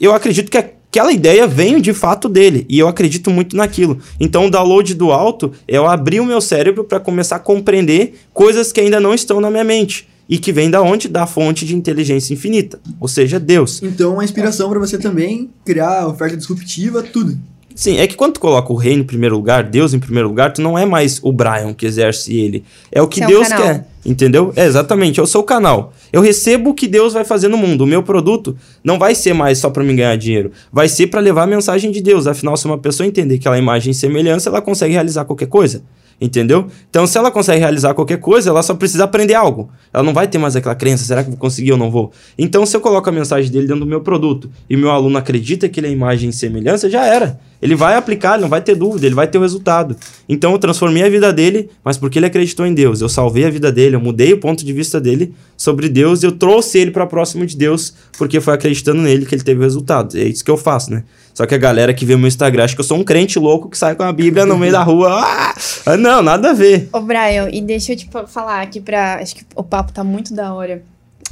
eu 0.00 0.12
acredito 0.12 0.50
que 0.50 0.58
aquela 0.58 1.12
ideia 1.12 1.46
vem 1.46 1.80
de 1.80 1.92
fato 1.92 2.28
dele 2.28 2.66
e 2.68 2.78
eu 2.78 2.88
acredito 2.88 3.30
muito 3.30 3.56
naquilo. 3.56 3.98
Então 4.18 4.46
o 4.46 4.50
download 4.50 4.94
do 4.94 5.12
alto 5.12 5.52
é 5.66 5.76
eu 5.76 5.86
abrir 5.86 6.18
o 6.18 6.24
meu 6.24 6.40
cérebro 6.40 6.82
para 6.82 6.98
começar 6.98 7.36
a 7.36 7.40
compreender 7.40 8.14
coisas 8.32 8.72
que 8.72 8.80
ainda 8.80 8.98
não 8.98 9.14
estão 9.14 9.40
na 9.40 9.50
minha 9.50 9.64
mente 9.64 10.08
e 10.28 10.38
que 10.38 10.52
vem 10.52 10.70
da 10.70 10.82
onde? 10.82 11.08
Da 11.08 11.26
fonte 11.26 11.64
de 11.64 11.74
inteligência 11.74 12.34
infinita, 12.34 12.78
ou 13.00 13.08
seja, 13.08 13.40
Deus. 13.40 13.82
Então, 13.82 14.14
uma 14.14 14.24
inspiração 14.24 14.68
pra 14.68 14.78
você 14.78 14.98
também 14.98 15.50
criar 15.64 16.06
oferta 16.06 16.36
disruptiva, 16.36 17.02
tudo. 17.02 17.38
Sim, 17.78 17.98
é 17.98 18.08
que 18.08 18.16
quando 18.16 18.32
tu 18.32 18.40
coloca 18.40 18.72
o 18.72 18.76
reino 18.76 19.02
em 19.02 19.06
primeiro 19.06 19.36
lugar, 19.36 19.62
Deus 19.62 19.94
em 19.94 20.00
primeiro 20.00 20.26
lugar, 20.28 20.52
tu 20.52 20.60
não 20.60 20.76
é 20.76 20.84
mais 20.84 21.20
o 21.22 21.30
Brian 21.30 21.72
que 21.72 21.86
exerce 21.86 22.36
ele. 22.36 22.64
É 22.90 23.00
o 23.00 23.06
que 23.06 23.22
é 23.22 23.26
Deus 23.26 23.46
canal. 23.46 23.62
quer. 23.64 23.86
Entendeu? 24.04 24.52
É, 24.56 24.64
exatamente, 24.64 25.20
eu 25.20 25.26
sou 25.28 25.42
o 25.42 25.44
canal. 25.44 25.92
Eu 26.12 26.20
recebo 26.20 26.70
o 26.70 26.74
que 26.74 26.88
Deus 26.88 27.12
vai 27.12 27.24
fazer 27.24 27.46
no 27.46 27.56
mundo. 27.56 27.82
O 27.82 27.86
meu 27.86 28.02
produto 28.02 28.56
não 28.82 28.98
vai 28.98 29.14
ser 29.14 29.32
mais 29.32 29.58
só 29.58 29.70
para 29.70 29.84
mim 29.84 29.94
ganhar 29.94 30.16
dinheiro. 30.16 30.50
Vai 30.72 30.88
ser 30.88 31.06
para 31.06 31.20
levar 31.20 31.44
a 31.44 31.46
mensagem 31.46 31.92
de 31.92 32.00
Deus. 32.00 32.26
Afinal, 32.26 32.56
se 32.56 32.64
uma 32.64 32.78
pessoa 32.78 33.06
entender 33.06 33.36
aquela 33.36 33.56
imagem 33.56 33.92
e 33.92 33.94
semelhança, 33.94 34.48
ela 34.48 34.60
consegue 34.60 34.94
realizar 34.94 35.24
qualquer 35.24 35.46
coisa. 35.46 35.82
Entendeu? 36.20 36.66
Então, 36.90 37.06
se 37.06 37.16
ela 37.16 37.30
consegue 37.30 37.60
realizar 37.60 37.94
qualquer 37.94 38.18
coisa, 38.18 38.50
ela 38.50 38.60
só 38.60 38.74
precisa 38.74 39.04
aprender 39.04 39.34
algo. 39.34 39.70
Ela 39.92 40.02
não 40.02 40.12
vai 40.12 40.26
ter 40.26 40.36
mais 40.36 40.56
aquela 40.56 40.74
crença, 40.74 41.04
será 41.04 41.22
que 41.22 41.30
vou 41.30 41.38
conseguir 41.38 41.70
ou 41.70 41.78
não 41.78 41.92
vou? 41.92 42.10
Então, 42.36 42.66
se 42.66 42.76
eu 42.76 42.80
coloco 42.80 43.08
a 43.08 43.12
mensagem 43.12 43.50
dele 43.52 43.68
dentro 43.68 43.84
do 43.84 43.86
meu 43.86 44.00
produto 44.00 44.50
e 44.68 44.76
meu 44.76 44.90
aluno 44.90 45.16
acredita 45.16 45.68
que 45.68 45.78
ele 45.78 45.86
é 45.86 45.90
imagem 45.90 46.30
e 46.30 46.32
semelhança, 46.32 46.90
já 46.90 47.06
era. 47.06 47.38
Ele 47.62 47.76
vai 47.76 47.94
aplicar, 47.94 48.34
ele 48.34 48.42
não 48.42 48.48
vai 48.48 48.60
ter 48.60 48.74
dúvida, 48.74 49.06
ele 49.06 49.14
vai 49.14 49.28
ter 49.28 49.38
o 49.38 49.42
resultado. 49.42 49.96
Então, 50.28 50.50
eu 50.50 50.58
transformei 50.58 51.04
a 51.04 51.08
vida 51.08 51.32
dele, 51.32 51.70
mas 51.84 51.96
porque 51.96 52.18
ele 52.18 52.26
acreditou 52.26 52.66
em 52.66 52.74
Deus. 52.74 53.00
Eu 53.00 53.08
salvei 53.08 53.44
a 53.44 53.50
vida 53.50 53.70
dele, 53.70 53.94
eu 53.94 54.00
mudei 54.00 54.32
o 54.32 54.38
ponto 54.38 54.64
de 54.64 54.72
vista 54.72 55.00
dele 55.00 55.32
sobre 55.56 55.88
Deus, 55.88 56.24
eu 56.24 56.32
trouxe 56.32 56.78
ele 56.78 56.90
para 56.90 57.06
próximo 57.06 57.46
de 57.46 57.56
Deus, 57.56 57.94
porque 58.16 58.40
foi 58.40 58.54
acreditando 58.54 59.02
nele 59.02 59.24
que 59.24 59.36
ele 59.36 59.42
teve 59.42 59.60
resultado. 59.62 60.16
É 60.18 60.24
isso 60.24 60.44
que 60.44 60.50
eu 60.50 60.56
faço, 60.56 60.90
né? 60.90 61.04
Só 61.38 61.46
que 61.46 61.54
a 61.54 61.58
galera 61.58 61.94
que 61.94 62.04
vê 62.04 62.16
o 62.16 62.18
meu 62.18 62.26
Instagram 62.26 62.64
acha 62.64 62.74
que 62.74 62.80
eu 62.80 62.84
sou 62.84 62.98
um 62.98 63.04
crente 63.04 63.38
louco 63.38 63.70
que 63.70 63.78
sai 63.78 63.94
com 63.94 64.02
a 64.02 64.12
Bíblia 64.12 64.44
no 64.44 64.58
meio 64.58 64.72
da 64.72 64.82
rua. 64.82 65.20
Ah! 65.22 65.96
Não, 65.96 66.20
nada 66.20 66.50
a 66.50 66.52
ver. 66.52 66.88
Ô, 66.92 67.00
Brian, 67.00 67.48
e 67.52 67.60
deixa 67.60 67.92
eu 67.92 67.96
te 67.96 68.08
fa- 68.10 68.26
falar 68.26 68.60
aqui 68.60 68.80
pra. 68.80 69.20
Acho 69.22 69.36
que 69.36 69.46
o 69.54 69.62
papo 69.62 69.92
tá 69.92 70.02
muito 70.02 70.34
da 70.34 70.52
hora. 70.52 70.82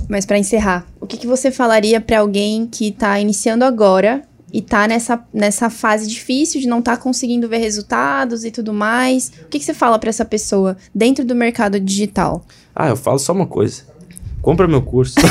Mas 0.08 0.24
pra 0.24 0.38
encerrar, 0.38 0.86
o 1.00 1.08
que, 1.08 1.16
que 1.16 1.26
você 1.26 1.50
falaria 1.50 2.00
pra 2.00 2.20
alguém 2.20 2.68
que 2.70 2.92
tá 2.92 3.18
iniciando 3.18 3.64
agora 3.64 4.22
e 4.52 4.62
tá 4.62 4.86
nessa, 4.86 5.20
nessa 5.34 5.68
fase 5.68 6.06
difícil 6.06 6.60
de 6.60 6.68
não 6.68 6.78
estar 6.78 6.98
tá 6.98 7.02
conseguindo 7.02 7.48
ver 7.48 7.58
resultados 7.58 8.44
e 8.44 8.52
tudo 8.52 8.72
mais. 8.72 9.32
O 9.44 9.48
que, 9.48 9.58
que 9.58 9.64
você 9.64 9.74
fala 9.74 9.98
para 9.98 10.08
essa 10.10 10.24
pessoa 10.24 10.76
dentro 10.94 11.24
do 11.24 11.34
mercado 11.34 11.80
digital? 11.80 12.44
Ah, 12.72 12.86
eu 12.90 12.96
falo 12.96 13.18
só 13.18 13.32
uma 13.32 13.46
coisa. 13.48 13.82
Compra 14.40 14.68
meu 14.68 14.82
curso. 14.82 15.16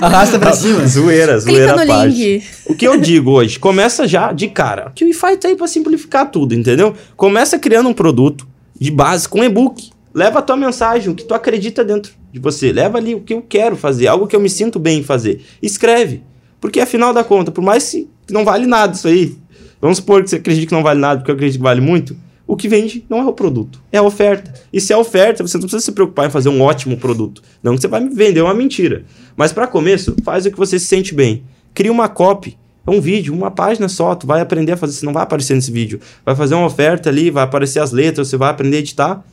Arrasta 0.00 0.38
pra 0.38 0.52
cima. 0.52 0.86
Zoeira, 0.86 1.38
zoeira 1.38 1.74
Clica 1.74 1.86
parte. 1.86 2.14
link. 2.14 2.44
O 2.66 2.74
que 2.74 2.86
eu 2.86 2.96
digo 2.98 3.32
hoje? 3.32 3.58
Começa 3.58 4.06
já 4.06 4.32
de 4.32 4.48
cara. 4.48 4.92
Que 4.94 5.04
o 5.04 5.06
Wi-Fi 5.06 5.36
tá 5.36 5.48
aí 5.48 5.56
pra 5.56 5.66
simplificar 5.66 6.30
tudo, 6.30 6.54
entendeu? 6.54 6.94
Começa 7.16 7.58
criando 7.58 7.88
um 7.88 7.94
produto 7.94 8.46
de 8.78 8.90
base 8.90 9.28
com 9.28 9.42
e-book. 9.42 9.90
Leva 10.12 10.38
a 10.38 10.42
tua 10.42 10.56
mensagem, 10.56 11.10
o 11.10 11.14
que 11.14 11.24
tu 11.24 11.34
acredita 11.34 11.84
dentro 11.84 12.12
de 12.32 12.38
você. 12.38 12.72
Leva 12.72 12.98
ali 12.98 13.14
o 13.14 13.20
que 13.20 13.34
eu 13.34 13.42
quero 13.42 13.76
fazer, 13.76 14.06
algo 14.06 14.26
que 14.26 14.36
eu 14.36 14.40
me 14.40 14.48
sinto 14.48 14.78
bem 14.78 15.00
em 15.00 15.02
fazer. 15.02 15.44
Escreve. 15.60 16.22
Porque 16.60 16.80
afinal 16.80 17.12
da 17.12 17.24
conta, 17.24 17.50
por 17.50 17.62
mais 17.62 17.90
que 17.90 18.08
não 18.30 18.44
vale 18.44 18.66
nada 18.66 18.94
isso 18.94 19.08
aí. 19.08 19.36
Vamos 19.80 19.98
supor 19.98 20.22
que 20.22 20.30
você 20.30 20.36
acredita 20.36 20.68
que 20.68 20.74
não 20.74 20.82
vale 20.82 21.00
nada, 21.00 21.18
porque 21.20 21.30
eu 21.30 21.34
acredito 21.34 21.58
que 21.58 21.62
vale 21.64 21.80
muito. 21.80 22.16
O 22.46 22.56
que 22.56 22.68
vende 22.68 23.04
não 23.08 23.20
é 23.20 23.24
o 23.24 23.32
produto, 23.32 23.82
é 23.90 23.96
a 23.96 24.02
oferta. 24.02 24.52
E 24.72 24.80
se 24.80 24.92
é 24.92 24.96
oferta, 24.96 25.42
você 25.42 25.56
não 25.56 25.62
precisa 25.62 25.82
se 25.82 25.92
preocupar 25.92 26.26
em 26.26 26.30
fazer 26.30 26.50
um 26.50 26.60
ótimo 26.60 26.96
produto. 26.96 27.42
Não 27.62 27.74
que 27.74 27.80
você 27.80 27.88
vai 27.88 28.00
me 28.00 28.14
vender 28.14 28.42
uma 28.42 28.52
mentira. 28.52 29.04
Mas 29.34 29.52
para 29.52 29.66
começo, 29.66 30.14
faz 30.22 30.44
o 30.44 30.50
que 30.50 30.58
você 30.58 30.78
se 30.78 30.84
sente 30.84 31.14
bem. 31.14 31.42
Cria 31.72 31.90
uma 31.90 32.08
copy, 32.08 32.58
um 32.86 33.00
vídeo, 33.00 33.32
uma 33.32 33.50
página 33.50 33.88
só, 33.88 34.14
tu 34.14 34.26
vai 34.26 34.42
aprender 34.42 34.72
a 34.72 34.76
fazer, 34.76 34.92
você 34.92 35.06
não 35.06 35.12
vai 35.12 35.22
aparecer 35.22 35.54
nesse 35.54 35.72
vídeo. 35.72 35.98
Vai 36.24 36.36
fazer 36.36 36.54
uma 36.54 36.66
oferta 36.66 37.08
ali, 37.08 37.30
vai 37.30 37.44
aparecer 37.44 37.80
as 37.80 37.92
letras, 37.92 38.28
você 38.28 38.36
vai 38.36 38.50
aprender 38.50 38.76
a 38.76 38.80
editar. 38.80 39.24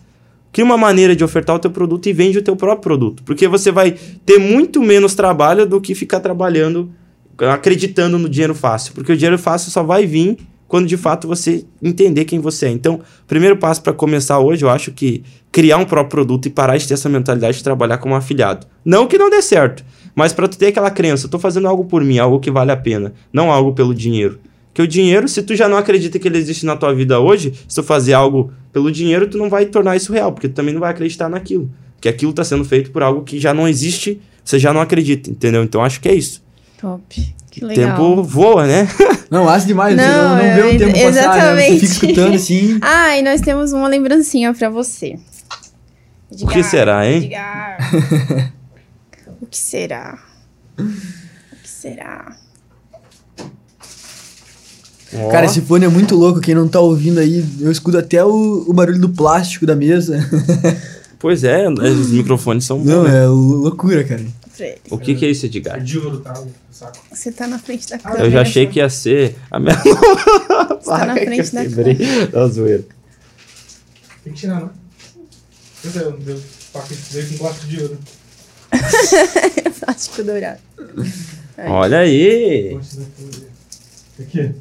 Cria 0.53 0.63
uma 0.63 0.77
maneira 0.77 1.13
de 1.13 1.23
ofertar 1.23 1.55
o 1.55 1.59
teu 1.59 1.71
produto 1.71 2.07
e 2.07 2.13
vende 2.13 2.37
o 2.37 2.41
teu 2.41 2.55
próprio 2.55 2.81
produto. 2.81 3.23
Porque 3.23 3.47
você 3.47 3.71
vai 3.71 3.91
ter 4.25 4.37
muito 4.37 4.81
menos 4.81 5.13
trabalho 5.13 5.65
do 5.65 5.81
que 5.81 5.93
ficar 5.93 6.21
trabalhando, 6.21 6.89
acreditando 7.37 8.17
no 8.17 8.29
dinheiro 8.29 8.55
fácil. 8.55 8.93
Porque 8.93 9.11
o 9.11 9.17
dinheiro 9.17 9.37
fácil 9.37 9.69
só 9.69 9.83
vai 9.83 10.05
vir 10.05 10.37
quando 10.71 10.87
de 10.87 10.95
fato 10.95 11.27
você 11.27 11.65
entender 11.83 12.23
quem 12.23 12.39
você 12.39 12.67
é. 12.67 12.69
Então, 12.69 13.01
primeiro 13.27 13.57
passo 13.57 13.83
para 13.83 13.91
começar 13.91 14.39
hoje, 14.39 14.63
eu 14.63 14.69
acho 14.69 14.89
que 14.93 15.21
criar 15.51 15.75
um 15.75 15.83
próprio 15.83 16.11
produto 16.11 16.45
e 16.45 16.49
parar 16.49 16.77
de 16.77 16.87
ter 16.87 16.93
essa 16.93 17.09
mentalidade 17.09 17.57
de 17.57 17.63
trabalhar 17.65 17.97
como 17.97 18.15
afiliado. 18.15 18.65
Não 18.85 19.05
que 19.05 19.17
não 19.17 19.29
dê 19.29 19.41
certo, 19.41 19.83
mas 20.15 20.31
para 20.31 20.47
tu 20.47 20.57
ter 20.57 20.67
aquela 20.67 20.89
crença, 20.89 21.27
estou 21.27 21.41
fazendo 21.41 21.67
algo 21.67 21.83
por 21.83 22.05
mim, 22.05 22.19
algo 22.19 22.39
que 22.39 22.49
vale 22.49 22.71
a 22.71 22.77
pena, 22.77 23.11
não 23.33 23.51
algo 23.51 23.73
pelo 23.73 23.93
dinheiro. 23.93 24.39
Que 24.73 24.81
o 24.81 24.87
dinheiro, 24.87 25.27
se 25.27 25.43
tu 25.43 25.57
já 25.57 25.67
não 25.67 25.75
acredita 25.75 26.17
que 26.17 26.25
ele 26.25 26.37
existe 26.37 26.65
na 26.65 26.77
tua 26.77 26.93
vida 26.93 27.19
hoje, 27.19 27.51
se 27.67 27.75
tu 27.75 27.83
fazer 27.83 28.13
algo 28.13 28.53
pelo 28.71 28.89
dinheiro, 28.89 29.27
tu 29.27 29.37
não 29.37 29.49
vai 29.49 29.65
tornar 29.65 29.97
isso 29.97 30.13
real, 30.13 30.31
porque 30.31 30.47
tu 30.47 30.53
também 30.53 30.73
não 30.73 30.79
vai 30.79 30.91
acreditar 30.91 31.27
naquilo. 31.27 31.69
Que 31.99 32.07
aquilo 32.07 32.31
está 32.31 32.45
sendo 32.45 32.63
feito 32.63 32.91
por 32.91 33.03
algo 33.03 33.23
que 33.23 33.41
já 33.41 33.53
não 33.53 33.67
existe, 33.67 34.21
você 34.41 34.57
já 34.57 34.71
não 34.71 34.79
acredita, 34.79 35.29
entendeu? 35.29 35.63
Então 35.63 35.83
acho 35.83 35.99
que 35.99 36.07
é 36.07 36.15
isso. 36.15 36.41
Top. 36.81 37.35
Que 37.51 37.63
O 37.63 37.67
legal. 37.67 37.89
tempo 37.97 38.23
voa, 38.23 38.65
né? 38.65 38.87
Não, 39.29 39.47
assa 39.47 39.67
demais, 39.67 39.95
Não, 39.95 40.03
você 40.03 40.11
não, 40.11 40.29
não 40.29 40.55
vê 40.55 40.61
o 40.61 40.69
é, 40.73 40.77
tempo 40.77 40.91
passar, 40.91 41.03
né? 41.03 41.11
Você 41.11 41.19
exatamente. 41.19 41.79
fica 41.79 41.85
escutando 41.85 42.35
assim. 42.35 42.79
Ah, 42.83 43.17
e 43.17 43.21
nós 43.21 43.39
temos 43.39 43.71
uma 43.71 43.87
lembrancinha 43.87 44.53
pra 44.53 44.69
você. 44.69 45.17
O 46.41 46.47
que 46.47 46.63
será, 46.63 47.07
hein? 47.07 47.25
Edgar. 47.25 47.77
o 49.41 49.45
que 49.45 49.57
será? 49.57 50.17
O 50.77 50.83
que 51.61 51.69
será? 51.69 52.35
Ó. 55.13 55.29
Cara, 55.29 55.45
esse 55.45 55.61
fone 55.61 55.85
é 55.85 55.89
muito 55.89 56.15
louco, 56.15 56.39
quem 56.39 56.55
não 56.55 56.67
tá 56.67 56.79
ouvindo 56.79 57.19
aí, 57.19 57.45
eu 57.59 57.71
escuto 57.71 57.97
até 57.97 58.23
o, 58.23 58.65
o 58.67 58.73
barulho 58.73 58.99
do 58.99 59.09
plástico 59.09 59.65
da 59.65 59.75
mesa. 59.75 60.17
Pois 61.21 61.43
é, 61.43 61.69
os 61.69 62.09
microfones 62.09 62.65
são 62.65 62.79
Não, 62.79 63.03
bons. 63.03 63.11
né? 63.11 63.23
é 63.23 63.27
loucura, 63.27 64.03
cara. 64.03 64.25
Pra 64.61 64.67
ele. 64.67 64.81
O 64.91 64.99
que, 64.99 65.15
que 65.15 65.25
é 65.25 65.31
isso, 65.31 65.47
Edgar? 65.47 65.81
Diva 65.81 66.11
do 66.11 66.21
carro, 66.21 66.45
do 66.45 66.53
saco. 66.69 66.99
Você 67.11 67.31
tá 67.31 67.47
na 67.47 67.57
frente 67.57 67.89
da 67.89 67.97
câmera. 67.97 68.25
Eu 68.25 68.29
já 68.29 68.41
achei 68.41 68.67
que 68.67 68.77
ia 68.77 68.87
ser 68.91 69.35
a 69.49 69.59
minha. 69.59 69.73
Você 70.79 70.85
tá 70.85 71.05
na 71.07 71.15
frente 71.15 71.51
da 71.51 71.61
Lembrei 71.61 72.27
da 72.27 72.47
zoeira. 72.47 72.83
Tem 74.23 74.33
que 74.33 74.39
tirar, 74.39 74.61
né? 74.61 74.69
Pois 75.81 75.95
é, 75.97 76.11
deu 76.11 76.37
faca 76.37 76.93
veio 77.09 77.29
com 77.29 77.37
plástico 77.39 77.67
de 77.67 77.81
ouro. 77.81 77.99
Plástico 79.83 80.23
dourado. 80.23 80.59
Olha 81.57 81.97
aí. 81.97 82.79
Aqui. 84.19 84.51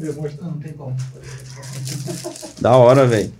Eu 0.00 0.14
mostro. 0.14 0.44
Não 0.44 0.52
tem 0.60 0.72
como. 0.74 0.96
Da 2.60 2.76
hora, 2.76 3.04
velho. 3.04 3.32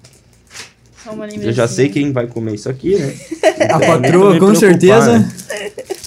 Lembrancinha. 1.09 1.44
Eu 1.44 1.53
já 1.53 1.66
sei 1.68 1.88
quem 1.88 2.12
vai 2.12 2.26
comer 2.26 2.55
isso 2.55 2.68
aqui, 2.68 2.96
né? 2.96 3.14
A 3.70 3.78
Não 3.78 3.86
patroa, 3.86 4.38
com 4.38 4.55
certeza. 4.55 5.18
né? 5.18 5.32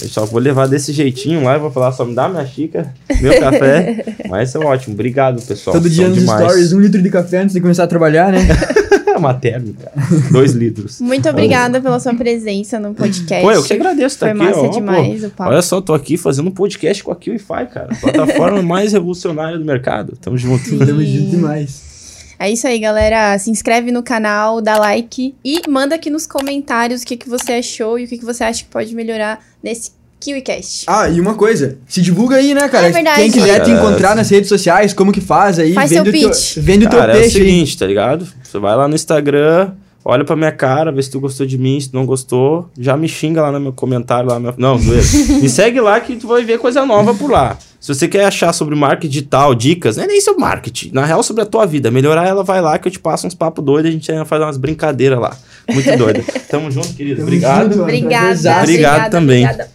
Eu 0.02 0.10
só 0.10 0.26
vou 0.26 0.40
levar 0.40 0.68
desse 0.68 0.92
jeitinho 0.92 1.44
lá 1.44 1.56
e 1.56 1.60
vou 1.60 1.72
falar 1.72 1.92
só 1.92 2.04
me 2.04 2.14
dá 2.14 2.28
minha 2.28 2.46
xícara, 2.46 2.94
meu 3.22 3.40
café. 3.40 4.04
Mas 4.28 4.54
é 4.54 4.60
ótimo. 4.60 4.94
Obrigado, 4.96 5.42
pessoal. 5.42 5.76
Todo 5.76 5.90
dia 5.90 6.06
São 6.06 6.10
nos 6.16 6.20
demais. 6.20 6.42
stories, 6.44 6.74
um 6.74 6.80
litro 6.80 7.02
de 7.02 7.10
café 7.10 7.38
antes 7.40 7.54
de 7.54 7.62
começar 7.62 7.84
a 7.84 7.88
trabalhar, 7.88 8.32
né? 8.32 8.40
É 9.14 9.16
uma 9.18 9.36
térmica. 9.36 9.92
Dois 10.32 10.54
litros. 10.54 11.00
Muito 11.00 11.30
obrigada 11.30 11.80
pela 11.80 12.00
sua 12.00 12.16
presença 12.16 12.80
no 12.80 12.96
podcast. 12.96 13.44
Pô, 13.44 13.52
eu 13.52 13.62
que 13.62 13.74
agradeço 13.74 14.16
estar 14.16 14.26
Foi 14.26 14.30
aqui. 14.32 14.40
massa 14.44 14.60
ó, 14.60 14.68
pô. 14.70 14.74
demais 14.74 15.24
o 15.24 15.30
papo. 15.30 15.52
Olha 15.52 15.62
só, 15.62 15.80
tô 15.80 15.94
aqui 15.94 16.18
fazendo 16.18 16.48
um 16.48 16.52
podcast 16.52 17.04
com 17.04 17.12
a 17.12 17.16
QIFI, 17.16 17.68
cara. 17.72 17.90
Plataforma 18.02 18.64
mais 18.64 18.92
revolucionária 18.94 19.60
do 19.60 19.64
mercado. 19.64 20.18
Tamo 20.20 20.36
junto. 20.36 20.64
Tamo 20.80 21.04
junto 21.04 21.30
demais. 21.30 21.93
É 22.40 22.50
isso 22.50 22.68
aí, 22.68 22.80
galera. 22.80 23.38
Se 23.38 23.50
inscreve 23.50 23.92
no 23.92 24.04
canal, 24.04 24.62
dá 24.62 24.78
like 24.78 25.36
e 25.44 25.62
manda 25.70 25.96
aqui 25.96 26.10
nos 26.10 26.26
comentários 26.28 27.02
o 27.02 27.06
que, 27.06 27.18
que 27.18 27.30
você 27.30 27.54
achou 27.54 27.98
e 28.00 28.06
o 28.06 28.08
que, 28.08 28.18
que 28.18 28.26
você 28.26 28.44
acha 28.44 28.64
que 28.64 28.70
pode 28.70 28.94
melhorar 28.96 29.40
nesse 29.62 29.92
KiwiCast. 30.20 30.86
Ah, 30.88 31.10
e 31.10 31.20
uma 31.20 31.36
coisa, 31.36 31.78
se 31.88 32.02
divulga 32.02 32.38
aí, 32.38 32.54
né, 32.54 32.68
cara? 32.70 32.88
É 32.88 32.92
verdade. 32.92 33.22
Quem 33.22 33.32
quiser 33.32 33.60
te 33.62 33.72
Cara, 33.72 33.72
encontrar 33.72 34.16
nas 34.16 34.30
redes 34.30 34.48
sociais, 34.48 34.94
como 34.94 35.12
que 35.12 35.20
faz 35.22 35.60
aí, 35.60 35.74
Faz 35.74 35.90
vende, 35.92 36.02
seu 36.02 36.10
o 36.10 36.30
pitch. 36.32 36.54
teu, 36.54 36.64
vende 36.64 36.86
o 36.86 36.90
teu 36.90 37.00
Cara, 37.00 37.14
é 37.14 37.16
o 37.18 37.20
peixe 37.20 37.38
aí. 37.40 37.44
seguinte, 37.46 37.78
tá 37.78 37.86
ligado? 37.86 38.28
Você 38.42 38.58
vai 38.58 38.76
lá 38.76 38.88
no 38.88 38.96
Instagram, 38.96 39.72
olha 40.04 40.24
pra 40.24 40.36
minha 40.38 40.52
cara, 40.52 40.92
vê 40.94 41.02
se 41.02 41.12
tu 41.12 41.20
gostou 41.20 41.46
de 41.46 41.58
mim, 41.58 41.78
se 41.80 41.90
tu 41.90 41.96
não 41.98 42.06
gostou, 42.06 42.70
já 42.80 42.96
me 42.96 43.10
xinga 43.10 43.42
lá 43.42 43.52
no 43.52 43.60
meu 43.60 43.74
comentário. 43.74 44.30
Lá 44.30 44.36
no 44.36 44.42
meu... 44.42 44.54
Não, 44.58 44.78
zoeira. 44.78 45.04
me 45.42 45.50
segue 45.50 45.82
lá 45.82 46.00
que 46.00 46.16
tu 46.16 46.28
vai 46.28 46.44
ver 46.46 46.58
coisa 46.58 46.86
nova 46.86 47.14
por 47.14 47.30
lá. 47.30 47.58
Se 47.84 47.94
você 47.94 48.08
quer 48.08 48.24
achar 48.24 48.54
sobre 48.54 48.76
marketing 48.76 49.10
digital, 49.12 49.54
dicas, 49.54 49.98
não 49.98 50.06
é 50.06 50.08
nem 50.08 50.22
sobre 50.22 50.40
marketing, 50.40 50.92
na 50.94 51.06
real 51.06 51.22
sobre 51.22 51.44
a 51.44 51.46
tua 51.46 51.66
vida, 51.66 51.92
melhorar 51.92 52.26
ela, 52.26 52.42
vai 52.42 52.62
lá 52.62 52.80
que 52.80 52.88
eu 52.88 52.92
te 52.94 52.98
passo 52.98 53.28
uns 53.28 53.36
papos 53.36 53.62
doidos, 53.62 53.90
a 53.90 53.92
gente 53.92 54.10
ainda 54.10 54.24
faz 54.24 54.42
umas 54.42 54.56
brincadeiras 54.56 55.20
lá. 55.20 55.38
Muito 55.70 55.92
doido. 56.00 56.24
Tamo 56.50 56.72
junto, 56.72 56.94
querido. 56.94 57.22
Obrigado. 57.24 57.82
Obrigada. 57.82 58.30
Obrigado 58.32 58.62
obrigada, 58.62 59.10
também. 59.10 59.44
obrigada. 59.44 59.70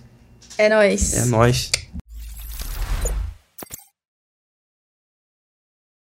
É 0.56 0.70
nóis. 0.70 1.18
É 1.18 1.24
nóis. 1.26 1.70